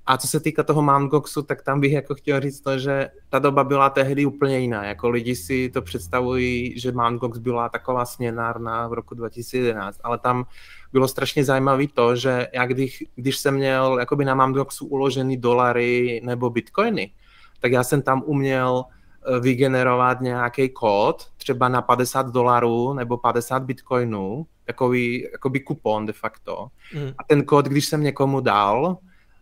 A 0.09 0.17
co 0.17 0.27
se 0.27 0.39
týká 0.39 0.63
toho 0.63 0.81
Mangoxu, 0.81 1.41
tak 1.41 1.61
tam 1.61 1.79
bych 1.79 1.91
jako 1.91 2.15
chtěl 2.15 2.39
říct 2.39 2.61
to, 2.61 2.79
že 2.79 3.09
ta 3.29 3.39
doba 3.39 3.63
byla 3.63 3.89
tehdy 3.89 4.25
úplně 4.25 4.59
jiná. 4.59 4.85
Jako 4.85 5.09
lidi 5.09 5.35
si 5.35 5.69
to 5.69 5.81
představují, 5.81 6.79
že 6.79 6.91
Mangox 6.91 7.37
byla 7.37 7.69
taková 7.69 8.05
směnárna 8.05 8.87
v 8.87 8.93
roku 8.93 9.15
2011, 9.15 9.99
ale 10.03 10.17
tam 10.17 10.45
bylo 10.93 11.07
strašně 11.07 11.43
zajímavé 11.43 11.83
to, 11.93 12.15
že 12.15 12.47
já 12.53 12.65
když, 12.65 13.03
když 13.15 13.37
jsem 13.37 13.53
měl 13.53 13.99
jakoby 13.99 14.25
na 14.25 14.35
Mangoxu 14.35 14.85
uložený 14.85 15.37
dolary 15.37 16.21
nebo 16.23 16.49
bitcoiny, 16.49 17.11
tak 17.59 17.71
já 17.71 17.83
jsem 17.83 18.01
tam 18.01 18.23
uměl 18.25 18.83
eh, 18.85 19.39
vygenerovat 19.39 20.21
nějaký 20.21 20.69
kód, 20.69 21.27
třeba 21.37 21.69
na 21.69 21.81
50 21.81 22.31
dolarů 22.31 22.93
nebo 22.93 23.17
50 23.17 23.63
bitcoinů, 23.63 24.45
takový 24.65 25.27
jakoby 25.31 25.59
kupon 25.59 26.05
de 26.05 26.13
facto. 26.13 26.67
Mm. 26.93 27.13
A 27.17 27.23
ten 27.23 27.45
kód, 27.45 27.65
když 27.65 27.85
jsem 27.85 28.03
někomu 28.03 28.41
dal, 28.41 28.97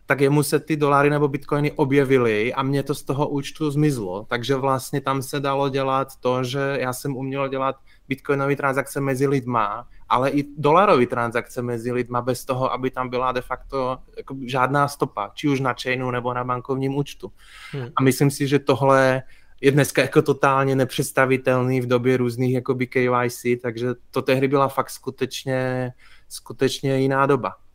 tak 0.08 0.20
jemu 0.20 0.42
se 0.42 0.60
ty 0.60 0.76
dolary 0.76 1.10
nebo 1.10 1.28
bitcoiny 1.28 1.72
objevily 1.72 2.54
a 2.54 2.62
mě 2.62 2.82
to 2.82 2.94
z 2.94 3.02
toho 3.02 3.28
účtu 3.28 3.70
zmizlo. 3.70 4.26
Takže 4.28 4.54
vlastně 4.54 5.00
tam 5.00 5.22
se 5.22 5.40
dalo 5.40 5.68
dělat 5.68 6.08
to, 6.20 6.44
že 6.44 6.76
já 6.80 6.92
jsem 6.92 7.16
uměl 7.16 7.48
dělat 7.48 7.76
bitcoinové 8.08 8.56
transakce 8.56 9.00
mezi 9.00 9.26
lidma, 9.26 9.88
ale 10.08 10.30
i 10.30 10.44
dolarové 10.58 11.06
transakce 11.06 11.62
mezi 11.62 11.92
lidma 11.92 12.22
bez 12.22 12.44
toho, 12.44 12.72
aby 12.72 12.90
tam 12.90 13.08
byla 13.08 13.32
de 13.32 13.40
facto 13.40 13.98
jako 14.16 14.36
žádná 14.46 14.88
stopa, 14.88 15.30
či 15.34 15.48
už 15.48 15.60
na 15.60 15.74
chainu 15.82 16.10
nebo 16.10 16.34
na 16.34 16.44
bankovním 16.44 16.96
účtu. 16.96 17.32
Hmm. 17.72 17.88
A 17.96 18.02
myslím 18.02 18.30
si, 18.30 18.48
že 18.48 18.58
tohle 18.58 19.22
je 19.60 19.72
dneska 19.72 20.02
jako 20.02 20.22
totálně 20.22 20.76
nepředstavitelný 20.76 21.80
v 21.80 21.86
době 21.86 22.16
různých 22.16 22.54
jakoby 22.54 22.86
KYC, 22.86 23.42
takže 23.62 23.88
to 24.10 24.22
tehdy 24.22 24.48
byla 24.48 24.68
fakt 24.68 24.90
skutečně, 24.90 25.92
skutečně 26.28 26.98
jiná 26.98 27.26
doba. 27.26 27.67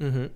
Mm-hmm. 0.00 0.30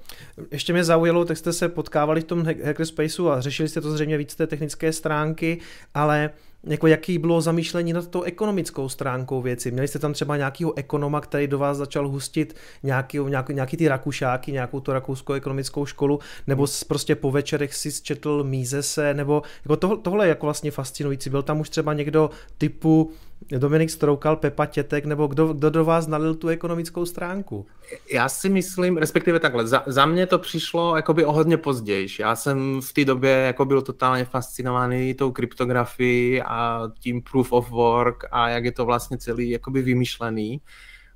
Ještě 0.50 0.72
mě 0.72 0.84
zaujalo, 0.84 1.24
tak 1.24 1.36
jste 1.36 1.52
se 1.52 1.68
potkávali 1.68 2.20
v 2.20 2.24
tom 2.24 2.44
hackerspaceu 2.44 3.28
a 3.28 3.40
řešili 3.40 3.68
jste 3.68 3.80
to 3.80 3.92
zřejmě 3.92 4.18
víc 4.18 4.34
té 4.34 4.46
technické 4.46 4.92
stránky, 4.92 5.58
ale 5.94 6.30
jako 6.64 6.86
jaký 6.86 7.18
bylo 7.18 7.40
zamýšlení 7.40 7.92
nad 7.92 8.08
tou 8.08 8.22
ekonomickou 8.22 8.88
stránkou 8.88 9.42
věci? 9.42 9.70
Měli 9.70 9.88
jste 9.88 9.98
tam 9.98 10.12
třeba 10.12 10.36
nějakého 10.36 10.78
ekonoma, 10.78 11.20
který 11.20 11.46
do 11.46 11.58
vás 11.58 11.76
začal 11.76 12.08
hustit 12.08 12.56
nějaký, 12.82 13.18
nějaký, 13.18 13.54
nějaký 13.54 13.76
ty 13.76 13.88
rakušáky, 13.88 14.52
nějakou 14.52 14.80
tu 14.80 14.92
rakouskou 14.92 15.32
ekonomickou 15.32 15.86
školu, 15.86 16.18
nebo 16.46 16.66
prostě 16.88 17.14
po 17.14 17.30
večerech 17.30 17.74
si 17.74 17.92
zčetl 17.92 18.44
Mízese, 18.44 19.14
nebo 19.14 19.42
jako 19.64 19.76
tohle, 19.76 19.96
tohle 19.96 20.24
je 20.24 20.28
jako 20.28 20.46
vlastně 20.46 20.70
fascinující. 20.70 21.30
Byl 21.30 21.42
tam 21.42 21.60
už 21.60 21.70
třeba 21.70 21.94
někdo 21.94 22.30
typu 22.58 23.12
Dominik 23.58 23.90
Stroukal, 23.90 24.36
Pepa 24.36 24.66
Tětek, 24.66 25.04
nebo 25.04 25.26
kdo, 25.26 25.52
kdo 25.52 25.70
do 25.70 25.84
vás 25.84 26.06
nalil 26.06 26.34
tu 26.34 26.48
ekonomickou 26.48 27.06
stránku? 27.06 27.66
Já 28.12 28.28
si 28.28 28.48
myslím, 28.48 28.96
respektive 28.96 29.40
takhle, 29.40 29.66
za, 29.66 29.82
za 29.86 30.06
mě 30.06 30.26
to 30.26 30.38
přišlo 30.38 30.96
jakoby 30.96 31.24
o 31.24 31.32
hodně 31.32 31.56
později. 31.56 32.08
Já 32.20 32.36
jsem 32.36 32.80
v 32.80 32.92
té 32.92 33.04
době 33.04 33.30
jako 33.30 33.64
byl 33.64 33.82
totálně 33.82 34.24
fascinovaný 34.24 35.14
tou 35.14 35.32
kryptografií 35.32 36.42
a 36.42 36.88
tím 37.00 37.22
proof 37.22 37.52
of 37.52 37.70
work 37.70 38.24
a 38.30 38.48
jak 38.48 38.64
je 38.64 38.72
to 38.72 38.84
vlastně 38.84 39.18
celý 39.18 39.50
jakoby 39.50 39.82
vymyšlený, 39.82 40.60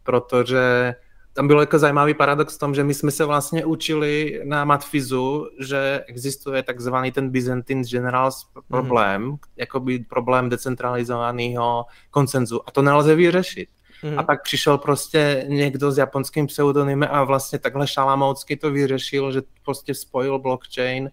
protože 0.03 0.95
tam 1.35 1.47
byl 1.47 1.61
jako 1.61 1.79
zajímavý 1.79 2.15
paradox 2.15 2.57
v 2.57 2.59
tom, 2.59 2.75
že 2.75 2.85
my 2.85 2.95
jsme 2.95 3.11
se 3.11 3.25
vlastně 3.25 3.65
učili 3.65 4.41
na 4.45 4.65
matfizu, 4.65 5.49
že 5.61 6.05
existuje 6.07 6.63
takzvaný 6.63 7.13
ten 7.13 7.31
Byzantine 7.31 7.83
Generals 7.83 8.47
problém, 8.69 9.23
mm. 9.23 9.37
jakoby 9.57 9.99
problém 9.99 10.49
decentralizovaného 10.49 11.85
koncenzu 12.11 12.61
a 12.67 12.71
to 12.71 12.83
nelze 12.83 13.15
vyřešit. 13.15 13.69
Mm. 14.03 14.19
A 14.19 14.23
pak 14.23 14.43
přišel 14.43 14.79
prostě 14.79 15.45
někdo 15.49 15.93
s 15.93 15.99
japonským 15.99 16.47
pseudonymem 16.47 17.09
a 17.13 17.25
vlastně 17.25 17.59
takhle 17.59 17.87
šalamoucky 17.87 18.57
to 18.57 18.71
vyřešil, 18.71 19.33
že 19.33 19.43
prostě 19.65 19.95
spojil 19.95 20.39
blockchain 20.39 21.05
mm. 21.05 21.11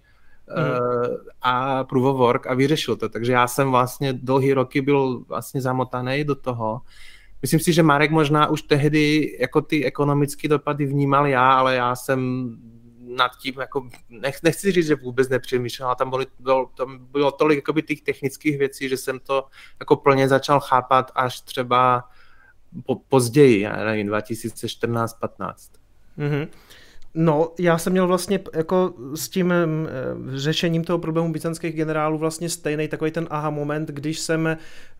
a 1.41 1.83
proof 1.83 2.05
of 2.05 2.17
work 2.17 2.47
a 2.47 2.53
vyřešil 2.53 2.95
to. 2.95 3.09
Takže 3.09 3.31
já 3.31 3.47
jsem 3.47 3.71
vlastně 3.71 4.13
dlouhý 4.13 4.53
roky 4.53 4.81
byl 4.81 5.23
vlastně 5.27 5.61
zamotaný 5.61 6.23
do 6.23 6.35
toho 6.35 6.81
Myslím 7.41 7.59
si, 7.59 7.73
že 7.73 7.83
Marek 7.83 8.11
možná 8.11 8.47
už 8.47 8.61
tehdy 8.61 9.37
jako 9.39 9.61
ty 9.61 9.85
ekonomické 9.85 10.47
dopady 10.47 10.85
vnímal 10.85 11.27
já, 11.27 11.53
ale 11.53 11.75
já 11.75 11.95
jsem 11.95 12.49
nad 13.15 13.31
tím, 13.41 13.59
jako, 13.59 13.89
nech, 14.09 14.43
nechci 14.43 14.71
říct, 14.71 14.87
že 14.87 14.95
vůbec 14.95 15.29
nepřemýšlel, 15.29 15.87
ale 15.87 15.95
tam, 15.95 16.09
bylo, 16.09 16.25
bylo, 16.39 16.65
tam 16.77 16.97
bylo 17.11 17.31
tolik 17.31 17.57
jakoby, 17.57 17.81
těch 17.81 18.01
technických 18.01 18.57
věcí, 18.57 18.89
že 18.89 18.97
jsem 18.97 19.19
to 19.19 19.47
jako 19.79 19.95
plně 19.95 20.27
začal 20.27 20.59
chápat 20.59 21.11
až 21.15 21.41
třeba 21.41 22.03
po, 22.85 22.95
později, 22.95 23.59
já 23.59 23.85
nevím, 23.85 24.09
2014-15. 24.09 25.53
Mm-hmm. 26.17 26.47
No, 27.13 27.51
já 27.59 27.77
jsem 27.77 27.93
měl 27.93 28.07
vlastně 28.07 28.39
jako 28.55 28.93
s 29.15 29.29
tím 29.29 29.53
řešením 30.27 30.83
toho 30.83 30.99
problému 30.99 31.33
byzantských 31.33 31.75
generálů 31.75 32.17
vlastně 32.17 32.49
stejný 32.49 32.87
takový 32.87 33.11
ten 33.11 33.27
aha 33.29 33.49
moment, 33.49 33.89
když 33.89 34.19
jsem 34.19 34.57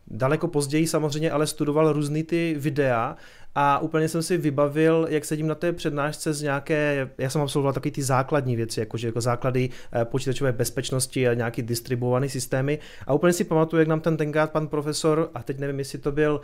daleko 0.07 0.47
později 0.47 0.87
samozřejmě 0.87 1.31
ale 1.31 1.47
studoval 1.47 1.93
různý 1.93 2.23
ty 2.23 2.55
videa 2.57 3.15
a 3.55 3.79
úplně 3.79 4.09
jsem 4.09 4.23
si 4.23 4.37
vybavil, 4.37 5.07
jak 5.09 5.25
sedím 5.25 5.47
na 5.47 5.55
té 5.55 5.73
přednášce 5.73 6.33
z 6.33 6.41
nějaké, 6.41 7.09
já 7.17 7.29
jsem 7.29 7.41
absolvoval 7.41 7.73
taky 7.73 7.91
ty 7.91 8.03
základní 8.03 8.55
věci, 8.55 8.79
jakože 8.79 9.07
jako 9.07 9.21
základy 9.21 9.69
eh, 9.93 10.05
počítačové 10.05 10.51
bezpečnosti 10.51 11.27
a 11.27 11.33
nějaký 11.33 11.61
distribuovaný 11.61 12.29
systémy 12.29 12.79
a 13.07 13.13
úplně 13.13 13.33
si 13.33 13.43
pamatuju, 13.43 13.79
jak 13.79 13.87
nám 13.87 14.01
ten 14.01 14.17
tenkrát 14.17 14.51
pan 14.51 14.67
profesor, 14.67 15.29
a 15.33 15.43
teď 15.43 15.59
nevím, 15.59 15.79
jestli 15.79 15.99
to 15.99 16.11
byl, 16.11 16.41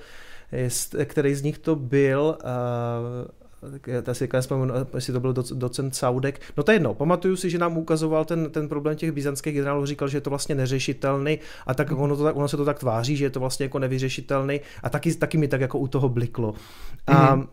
který 1.06 1.36
z 1.36 1.42
nich 1.42 1.58
to 1.58 1.76
byl, 1.76 2.38
uh, 2.44 3.47
já 3.88 4.14
si 4.14 4.30
nespomenu, 4.34 4.74
jestli 4.96 5.14
to 5.14 5.20
byl 5.20 5.34
docent 5.34 5.96
Saudek. 5.96 6.42
No 6.58 6.64
to 6.64 6.72
je 6.72 6.76
jedno, 6.76 6.94
pamatuju 6.94 7.36
si, 7.36 7.50
že 7.50 7.58
nám 7.58 7.78
ukazoval 7.78 8.26
ten, 8.26 8.52
ten 8.52 8.70
problém 8.70 8.96
těch 8.96 9.12
byzantských 9.12 9.54
generálů, 9.54 9.86
říkal, 9.86 10.08
že 10.08 10.18
je 10.18 10.22
to 10.22 10.30
vlastně 10.30 10.56
neřešitelný 10.56 11.40
a 11.68 11.74
tak 11.74 11.92
ono, 11.92 12.18
to, 12.18 12.34
ono 12.34 12.48
se 12.48 12.58
to 12.58 12.66
tak 12.66 12.80
tváří, 12.80 13.18
že 13.18 13.26
je 13.26 13.30
to 13.30 13.40
vlastně 13.40 13.66
jako 13.66 13.80
nevyřešitelný 13.80 14.62
a 14.84 14.90
taky, 14.90 15.16
taky 15.16 15.38
mi 15.38 15.48
tak 15.48 15.62
jako 15.62 15.80
u 15.80 15.88
toho 15.88 16.10
bliklo. 16.10 16.54
A 17.08 17.36
mm-hmm. 17.36 17.48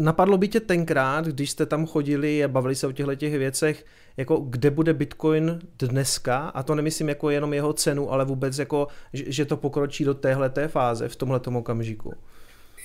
Napadlo 0.00 0.38
by 0.38 0.48
tě 0.48 0.60
tenkrát, 0.60 1.26
když 1.26 1.50
jste 1.50 1.66
tam 1.66 1.86
chodili 1.86 2.44
a 2.44 2.48
bavili 2.48 2.74
se 2.74 2.86
o 2.86 2.92
těchto 2.92 3.14
těch 3.14 3.38
věcech, 3.38 3.84
jako 4.16 4.36
kde 4.36 4.70
bude 4.70 4.94
Bitcoin 4.94 5.58
dneska, 5.78 6.38
a 6.38 6.62
to 6.62 6.74
nemyslím 6.74 7.08
jako 7.08 7.30
jenom 7.30 7.54
jeho 7.54 7.72
cenu, 7.72 8.12
ale 8.12 8.24
vůbec 8.24 8.58
jako, 8.58 8.88
že 9.12 9.44
to 9.44 9.56
pokročí 9.56 10.04
do 10.04 10.14
téhleté 10.14 10.68
fáze 10.68 11.08
v 11.08 11.16
tomhle 11.16 11.40
okamžiku 11.40 12.14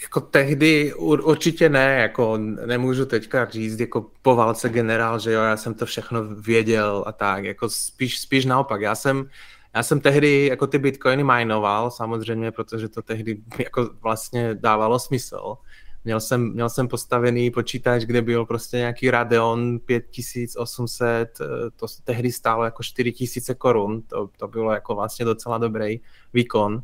jako 0.02 0.22
tehdy 0.22 0.94
určitě 0.94 1.70
ne, 1.70 1.96
jako 1.96 2.38
nemůžu 2.66 3.06
teďka 3.06 3.46
říct 3.50 3.80
jako 3.80 4.06
po 4.22 4.36
válce 4.36 4.70
generál, 4.70 5.20
že 5.20 5.32
jo, 5.32 5.42
já 5.42 5.58
jsem 5.58 5.74
to 5.74 5.86
všechno 5.86 6.24
věděl 6.24 7.04
a 7.08 7.12
tak, 7.12 7.44
jako 7.44 7.70
spíš, 7.70 8.20
spíš 8.20 8.46
naopak, 8.46 8.82
já 8.82 8.96
jsem, 8.96 9.30
já 9.76 9.84
jsem 9.84 10.00
tehdy 10.00 10.46
jako 10.46 10.68
ty 10.68 10.78
bitcoiny 10.78 11.24
minoval 11.24 11.92
samozřejmě, 11.92 12.52
protože 12.52 12.90
to 12.90 13.02
tehdy 13.02 13.42
jako 13.60 13.90
vlastně 14.02 14.56
dávalo 14.56 15.00
smysl. 15.00 15.58
Měl 16.04 16.20
jsem, 16.20 16.54
měl 16.54 16.70
jsem 16.70 16.88
postavený 16.88 17.52
počítač, 17.52 18.04
kde 18.04 18.22
byl 18.22 18.46
prostě 18.46 18.78
nějaký 18.78 19.12
Radeon 19.12 19.80
5800, 19.80 21.40
to 21.76 21.86
tehdy 22.04 22.32
stálo 22.32 22.64
jako 22.64 22.84
4000 22.84 23.56
korun, 23.56 24.02
to, 24.02 24.30
to 24.38 24.48
bylo 24.48 24.72
jako 24.72 24.96
vlastně 24.96 25.26
docela 25.26 25.58
dobrý 25.58 26.00
výkon. 26.34 26.84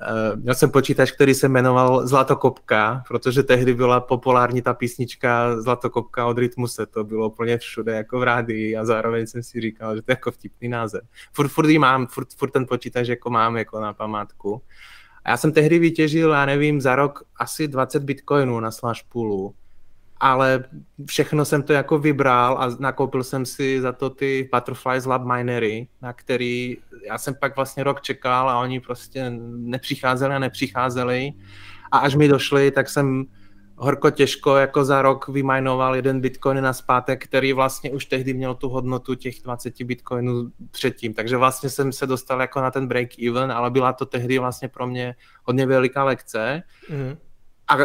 Uh, 0.00 0.40
měl 0.40 0.54
jsem 0.54 0.70
počítač, 0.70 1.10
který 1.10 1.34
se 1.34 1.48
jmenoval 1.48 2.06
Zlatokopka, 2.06 3.04
protože 3.08 3.42
tehdy 3.42 3.74
byla 3.74 4.00
populární 4.00 4.62
ta 4.62 4.74
písnička 4.74 5.60
Zlatokopka 5.62 6.26
od 6.26 6.38
Rytmuse, 6.38 6.86
to 6.86 7.04
bylo 7.04 7.28
úplně 7.28 7.58
všude 7.58 7.92
jako 7.92 8.18
v 8.18 8.22
rádii 8.22 8.76
a 8.76 8.84
zároveň 8.84 9.26
jsem 9.26 9.42
si 9.42 9.60
říkal, 9.60 9.96
že 9.96 10.02
to 10.02 10.10
je 10.10 10.12
jako 10.12 10.30
vtipný 10.30 10.68
název. 10.68 11.02
Furt, 11.32 11.48
furt 11.48 11.70
mám, 11.78 12.06
furt, 12.06 12.28
furt 12.36 12.50
ten 12.50 12.66
počítač 12.66 13.08
jako 13.08 13.30
mám 13.30 13.56
jako 13.56 13.80
na 13.80 13.92
památku. 13.92 14.62
A 15.24 15.30
já 15.30 15.36
jsem 15.36 15.52
tehdy 15.52 15.78
vytěžil, 15.78 16.30
já 16.30 16.46
nevím, 16.46 16.80
za 16.80 16.96
rok 16.96 17.22
asi 17.36 17.68
20 17.68 18.02
bitcoinů 18.02 18.60
na 18.60 18.70
Slash 18.70 19.02
Poolu 19.08 19.54
ale 20.20 20.64
všechno 21.06 21.44
jsem 21.44 21.62
to 21.62 21.72
jako 21.72 21.98
vybral 21.98 22.58
a 22.58 22.76
nakoupil 22.78 23.24
jsem 23.24 23.46
si 23.46 23.80
za 23.80 23.92
to 23.92 24.10
ty 24.10 24.48
Butterflies 24.52 25.06
Lab 25.06 25.22
Minery, 25.24 25.88
na 26.02 26.12
který 26.12 26.76
já 27.06 27.18
jsem 27.18 27.34
pak 27.34 27.56
vlastně 27.56 27.84
rok 27.84 28.00
čekal 28.00 28.50
a 28.50 28.60
oni 28.60 28.80
prostě 28.80 29.30
nepřicházeli 29.56 30.34
a 30.34 30.38
nepřicházeli 30.38 31.32
a 31.92 31.98
až 31.98 32.14
mi 32.14 32.28
došli, 32.28 32.70
tak 32.70 32.88
jsem 32.88 33.24
horko 33.76 34.10
těžko 34.10 34.56
jako 34.56 34.84
za 34.84 35.02
rok 35.02 35.28
vymajnoval 35.28 35.96
jeden 35.96 36.20
bitcoin 36.20 36.60
na 36.60 36.72
zpátek, 36.72 37.24
který 37.24 37.52
vlastně 37.52 37.90
už 37.90 38.06
tehdy 38.06 38.34
měl 38.34 38.54
tu 38.54 38.68
hodnotu 38.68 39.14
těch 39.14 39.42
20 39.42 39.82
bitcoinů 39.82 40.50
předtím. 40.70 41.14
Takže 41.14 41.36
vlastně 41.36 41.70
jsem 41.70 41.92
se 41.92 42.06
dostal 42.06 42.40
jako 42.40 42.60
na 42.60 42.70
ten 42.70 42.86
break 42.86 43.18
even, 43.18 43.52
ale 43.52 43.70
byla 43.70 43.92
to 43.92 44.06
tehdy 44.06 44.38
vlastně 44.38 44.68
pro 44.68 44.86
mě 44.86 45.14
hodně 45.44 45.66
veliká 45.66 46.04
lekce. 46.04 46.62
Mm 46.90 47.16
a, 47.70 47.78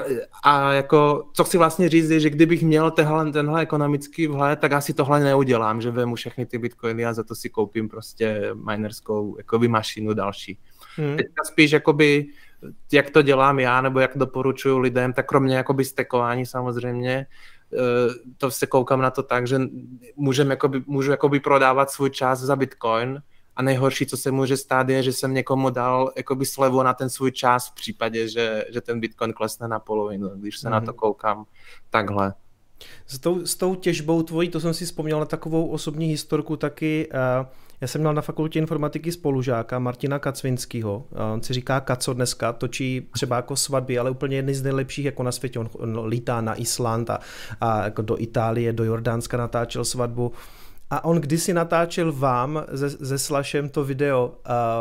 a 0.44 0.74
jako, 0.74 1.30
co 1.34 1.44
chci 1.44 1.58
vlastně 1.58 1.90
říct, 1.90 2.10
je, 2.10 2.20
že 2.20 2.30
kdybych 2.30 2.64
měl 2.64 2.92
tenhle, 2.92 3.32
tenhle 3.32 3.62
ekonomický 3.62 4.28
vhled, 4.28 4.60
tak 4.60 4.72
asi 4.72 4.94
tohle 4.94 5.20
neudělám, 5.20 5.82
že 5.82 5.92
vemu 5.92 6.16
všechny 6.16 6.46
ty 6.46 6.58
bitcoiny 6.58 7.06
a 7.06 7.14
za 7.14 7.24
to 7.24 7.36
si 7.36 7.50
koupím 7.50 7.90
prostě 7.90 8.50
minerskou 8.54 9.36
jakoby 9.38 9.68
mašinu 9.68 10.14
další. 10.14 10.60
Hmm. 10.96 11.18
Teďka 11.18 11.44
spíš 11.44 11.72
jakoby, 11.72 12.26
jak 12.92 13.10
to 13.10 13.22
dělám 13.22 13.60
já, 13.60 13.82
nebo 13.82 14.00
jak 14.00 14.12
doporučuju 14.18 14.78
lidem, 14.78 15.14
tak 15.14 15.28
kromě 15.28 15.56
jakoby 15.56 15.86
stekování 15.86 16.46
samozřejmě, 16.46 17.26
to 18.38 18.52
se 18.52 18.68
koukám 18.68 19.02
na 19.02 19.12
to 19.12 19.24
tak, 19.24 19.48
že 19.48 19.62
můžem 20.16 20.50
jakoby, 20.50 20.84
můžu 20.86 21.12
jakoby 21.12 21.40
prodávat 21.40 21.92
svůj 21.92 22.10
čas 22.10 22.40
za 22.40 22.56
Bitcoin 22.56 23.22
a 23.56 23.62
nejhorší, 23.62 24.06
co 24.06 24.18
se 24.18 24.32
může 24.32 24.58
stát, 24.58 24.90
je, 24.90 25.04
že 25.04 25.14
jsem 25.14 25.34
někomu 25.34 25.70
dal 25.70 26.12
jakoby 26.18 26.46
slevu 26.46 26.84
na 26.84 26.94
ten 26.94 27.10
svůj 27.10 27.32
čas 27.32 27.70
v 27.70 27.76
případě, 27.76 28.28
že, 28.28 28.66
že 28.74 28.82
ten 28.82 29.00
Bitcoin 29.00 29.34
klesne 29.34 29.68
na 29.68 29.80
polovinu, 29.80 30.30
když 30.30 30.60
se 30.60 30.68
mm-hmm. 30.68 30.72
na 30.72 30.80
to 30.80 30.92
mhm. 30.92 30.96
koukám 30.96 31.46
takhle. 31.90 32.34
S 33.08 33.20
tou, 33.20 33.46
s 33.46 33.56
tou 33.56 33.76
těžbou 33.76 34.24
tvojí, 34.24 34.50
to 34.50 34.60
jsem 34.60 34.74
si 34.74 34.86
vzpomněl 34.86 35.20
na 35.20 35.26
takovou 35.26 35.68
osobní 35.68 36.08
historku 36.08 36.58
taky. 36.58 37.10
Uh, 37.42 37.48
já 37.82 37.88
jsem 37.88 38.02
měl 38.02 38.14
na 38.14 38.22
fakultě 38.22 38.60
informatiky 38.60 39.12
spolužáka 39.12 39.80
Martina 39.80 40.20
Kacvinského. 40.20 41.06
On 41.34 41.44
si 41.44 41.54
říká 41.54 41.80
Kaco 41.80 42.14
dneska, 42.14 42.54
točí 42.54 43.10
třeba 43.14 43.36
jako 43.36 43.56
svatby, 43.56 44.00
ale 44.00 44.12
úplně 44.12 44.36
jedny 44.36 44.56
z 44.56 44.64
nejlepších 44.64 45.06
jako 45.06 45.24
na 45.24 45.32
světě. 45.32 45.60
On, 45.60 45.70
on 45.74 46.06
lítá 46.06 46.42
na 46.42 46.56
Island 46.60 47.10
a, 47.10 47.20
a 47.62 47.84
jako 47.84 48.02
do 48.02 48.22
Itálie, 48.22 48.74
do 48.74 48.84
Jordánska 48.84 49.38
natáčel 49.38 49.86
svatbu. 49.86 50.32
A 50.90 51.06
on 51.06 51.18
kdysi 51.18 51.54
natáčel 51.54 52.12
vám 52.12 52.64
se, 52.76 52.90
se 52.90 53.20
Slashem 53.20 53.70
to 53.70 53.84
video, 53.84 54.34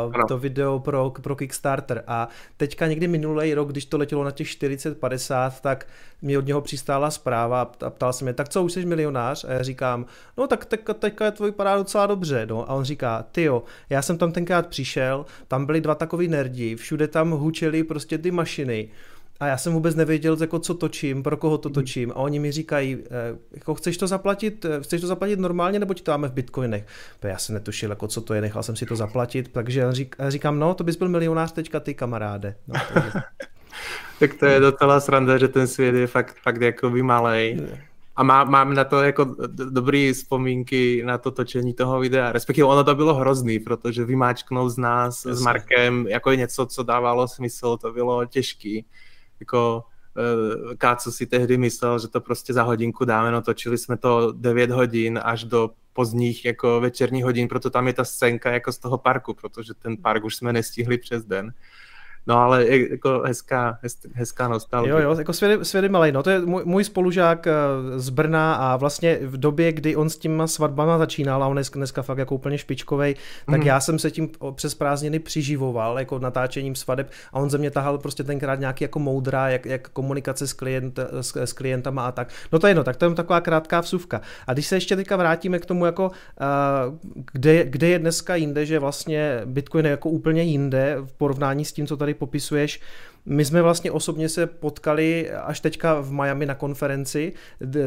uh, 0.07 0.27
to 0.27 0.37
video 0.37 0.79
pro, 0.79 1.13
pro 1.21 1.35
Kickstarter 1.35 2.03
a 2.07 2.29
teďka 2.57 2.87
někdy 2.87 3.07
minulý 3.07 3.53
rok, 3.53 3.71
když 3.71 3.85
to 3.85 3.97
letělo 3.97 4.23
na 4.23 4.31
těch 4.31 4.47
40-50, 4.47 5.51
tak 5.61 5.87
mi 6.21 6.37
od 6.37 6.45
něho 6.45 6.61
přistála 6.61 7.11
zpráva 7.11 7.61
a 7.61 7.89
ptal 7.89 8.13
se 8.13 8.25
mě, 8.25 8.33
tak 8.33 8.49
co, 8.49 8.63
už 8.63 8.73
jsi 8.73 8.85
milionář? 8.85 9.43
A 9.43 9.51
já 9.51 9.63
říkám, 9.63 10.05
no 10.37 10.47
tak 10.47 10.65
teďka, 10.65 10.93
teďka 10.93 11.25
je 11.25 11.31
to 11.31 11.43
vypadá 11.43 11.77
docela 11.77 12.07
dobře. 12.07 12.45
No. 12.45 12.69
A 12.69 12.73
on 12.73 12.83
říká, 12.83 13.25
ty 13.31 13.43
jo, 13.43 13.63
já 13.89 14.01
jsem 14.01 14.17
tam 14.17 14.31
tenkrát 14.31 14.67
přišel, 14.67 15.25
tam 15.47 15.65
byli 15.65 15.81
dva 15.81 15.95
takový 15.95 16.27
nerdi, 16.27 16.75
všude 16.75 17.07
tam 17.07 17.31
hučeli 17.31 17.83
prostě 17.83 18.17
ty 18.17 18.31
mašiny, 18.31 18.89
a 19.39 19.47
já 19.47 19.57
jsem 19.57 19.73
vůbec 19.73 19.95
nevěděl, 19.95 20.37
jako 20.41 20.59
co 20.59 20.73
točím, 20.73 21.23
pro 21.23 21.37
koho 21.37 21.57
to 21.57 21.69
mhm. 21.69 21.73
točím. 21.73 22.11
A 22.11 22.15
oni 22.15 22.39
mi 22.39 22.51
říkají, 22.51 22.97
eh, 23.05 23.37
jako 23.51 23.75
chceš 23.75 23.97
to 23.97 24.07
zaplatit, 24.07 24.65
eh, 24.65 24.79
chceš 24.81 25.01
to 25.01 25.07
zaplatit 25.07 25.39
normálně, 25.39 25.79
nebo 25.79 25.93
ti 25.93 26.03
to 26.03 26.11
dáme 26.11 26.27
v 26.27 26.33
bitcoinech? 26.33 26.85
Já 27.23 27.37
jsem 27.37 27.53
netušil, 27.53 27.89
jako 27.89 28.07
co 28.07 28.21
to 28.21 28.33
je, 28.33 28.41
nechal 28.41 28.63
jsem 28.63 28.75
si 28.75 28.85
to 28.85 28.95
zaplatit, 28.95 29.51
takže 29.51 29.79
já 29.79 29.91
říkám, 30.29 30.59
no, 30.59 30.73
to 30.73 30.83
bys 30.83 30.95
byl 30.95 31.09
milionář 31.09 31.51
teďka 31.51 31.79
ty, 31.79 31.93
kamaráde. 31.93 32.55
No, 32.67 32.75
tak 34.19 34.33
to 34.33 34.45
je 34.45 34.59
docela 34.59 34.99
sranda, 34.99 35.37
že 35.37 35.47
ten 35.47 35.67
svět 35.67 35.95
je 35.95 36.07
fakt, 36.07 36.35
fakt 36.43 36.61
jakoby 36.61 37.03
malej. 37.03 37.61
A 38.15 38.23
má, 38.23 38.43
mám 38.43 38.73
na 38.73 38.83
to 38.83 39.03
jako 39.03 39.35
dobrý 39.69 40.13
vzpomínky 40.13 41.03
na 41.05 41.17
to 41.17 41.31
točení 41.31 41.73
toho 41.73 41.99
videa. 41.99 42.31
Respektive 42.31 42.67
ono 42.67 42.83
to 42.83 42.95
bylo 42.95 43.13
hrozný, 43.13 43.59
protože 43.59 44.05
vymáčknout 44.05 44.71
z 44.71 44.77
nás 44.77 45.25
Jasně. 45.25 45.35
s 45.35 45.41
Markem 45.41 46.07
jako 46.07 46.33
něco, 46.33 46.65
co 46.65 46.83
dávalo 46.83 47.27
smysl, 47.27 47.77
to 47.77 47.93
bylo 47.93 48.25
těžký 48.25 48.85
jako 49.39 49.83
eh, 50.17 50.75
Káco 50.75 51.11
si 51.11 51.25
tehdy 51.25 51.57
myslel, 51.57 51.99
že 51.99 52.07
to 52.07 52.21
prostě 52.21 52.53
za 52.53 52.63
hodinku 52.63 53.05
dáme, 53.05 53.31
no 53.31 53.41
točili 53.41 53.77
jsme 53.77 53.97
to 53.97 54.31
9 54.31 54.71
hodin 54.71 55.19
až 55.23 55.43
do 55.43 55.69
pozdních 55.93 56.45
jako 56.45 56.79
večerních 56.81 57.23
hodin, 57.23 57.47
proto 57.47 57.69
tam 57.69 57.87
je 57.87 57.93
ta 57.93 58.05
scénka 58.05 58.51
jako 58.51 58.71
z 58.71 58.79
toho 58.79 58.97
parku, 58.97 59.33
protože 59.33 59.73
ten 59.73 59.97
park 59.97 60.23
už 60.23 60.35
jsme 60.35 60.53
nestihli 60.53 60.97
přes 60.97 61.25
den. 61.25 61.53
No 62.27 62.37
ale 62.37 62.67
jako 62.67 63.21
hezká, 63.25 63.79
hezká 64.13 64.47
nostalgie. 64.47 64.91
Jo, 64.91 64.99
jo, 64.99 65.15
jako 65.17 65.33
svět 65.63 65.89
malej, 65.89 66.11
no 66.11 66.23
to 66.23 66.29
je 66.29 66.39
můj, 66.39 66.61
můj 66.65 66.83
spolužák 66.83 67.47
eh, 67.47 67.53
z 67.95 68.09
Brna 68.09 68.55
a 68.55 68.77
vlastně 68.77 69.19
v 69.21 69.37
době, 69.37 69.71
kdy 69.71 69.95
on 69.95 70.09
s 70.09 70.17
těma 70.17 70.47
svatbama 70.47 70.97
začínal 70.97 71.43
a 71.43 71.47
on 71.47 71.57
je 71.57 71.63
dneska 71.73 72.01
fakt 72.01 72.17
jako 72.17 72.35
úplně 72.35 72.57
špičkovej, 72.57 73.15
tak 73.45 73.61
mm. 73.61 73.67
já 73.67 73.79
jsem 73.79 73.99
se 73.99 74.11
tím 74.11 74.29
přes 74.55 74.75
prázdniny 74.75 75.19
přiživoval, 75.19 75.99
jako 75.99 76.19
natáčením 76.19 76.75
svadeb 76.75 77.09
a 77.33 77.39
on 77.39 77.49
ze 77.49 77.57
mě 77.57 77.71
tahal 77.71 77.97
prostě 77.97 78.23
tenkrát 78.23 78.59
nějaký 78.59 78.83
jako 78.83 78.99
moudra, 78.99 79.49
jak, 79.49 79.65
jak 79.65 79.89
komunikace 79.89 80.47
s, 80.47 80.53
klient, 80.53 80.99
s, 81.21 81.35
s 81.35 81.53
klientama 81.53 82.05
a 82.05 82.11
tak. 82.11 82.29
No 82.51 82.59
to 82.59 82.67
je 82.67 82.75
no, 82.75 82.83
tak 82.83 82.95
to 82.95 83.05
je 83.05 83.13
taková 83.13 83.41
krátká 83.41 83.81
vsuvka. 83.81 84.21
A 84.47 84.53
když 84.53 84.67
se 84.67 84.75
ještě 84.75 84.95
teďka 84.95 85.17
vrátíme 85.17 85.59
k 85.59 85.65
tomu, 85.65 85.85
jako, 85.85 86.05
uh, 86.05 86.95
kde, 87.33 87.65
kde 87.65 87.87
je 87.87 87.99
dneska 87.99 88.35
jinde, 88.35 88.65
že 88.65 88.79
vlastně 88.79 89.41
Bitcoin 89.45 89.85
je 89.85 89.91
jako 89.91 90.09
úplně 90.09 90.43
jinde 90.43 90.97
v 91.05 91.13
porovnání 91.13 91.65
s 91.65 91.73
tím, 91.73 91.87
co 91.87 91.97
tady 91.97 92.14
popisuješ, 92.15 92.79
my 93.25 93.45
jsme 93.45 93.61
vlastně 93.61 93.91
osobně 93.91 94.29
se 94.29 94.47
potkali 94.47 95.31
až 95.31 95.59
teďka 95.59 96.01
v 96.01 96.11
Miami 96.11 96.45
na 96.45 96.55
konferenci. 96.55 97.33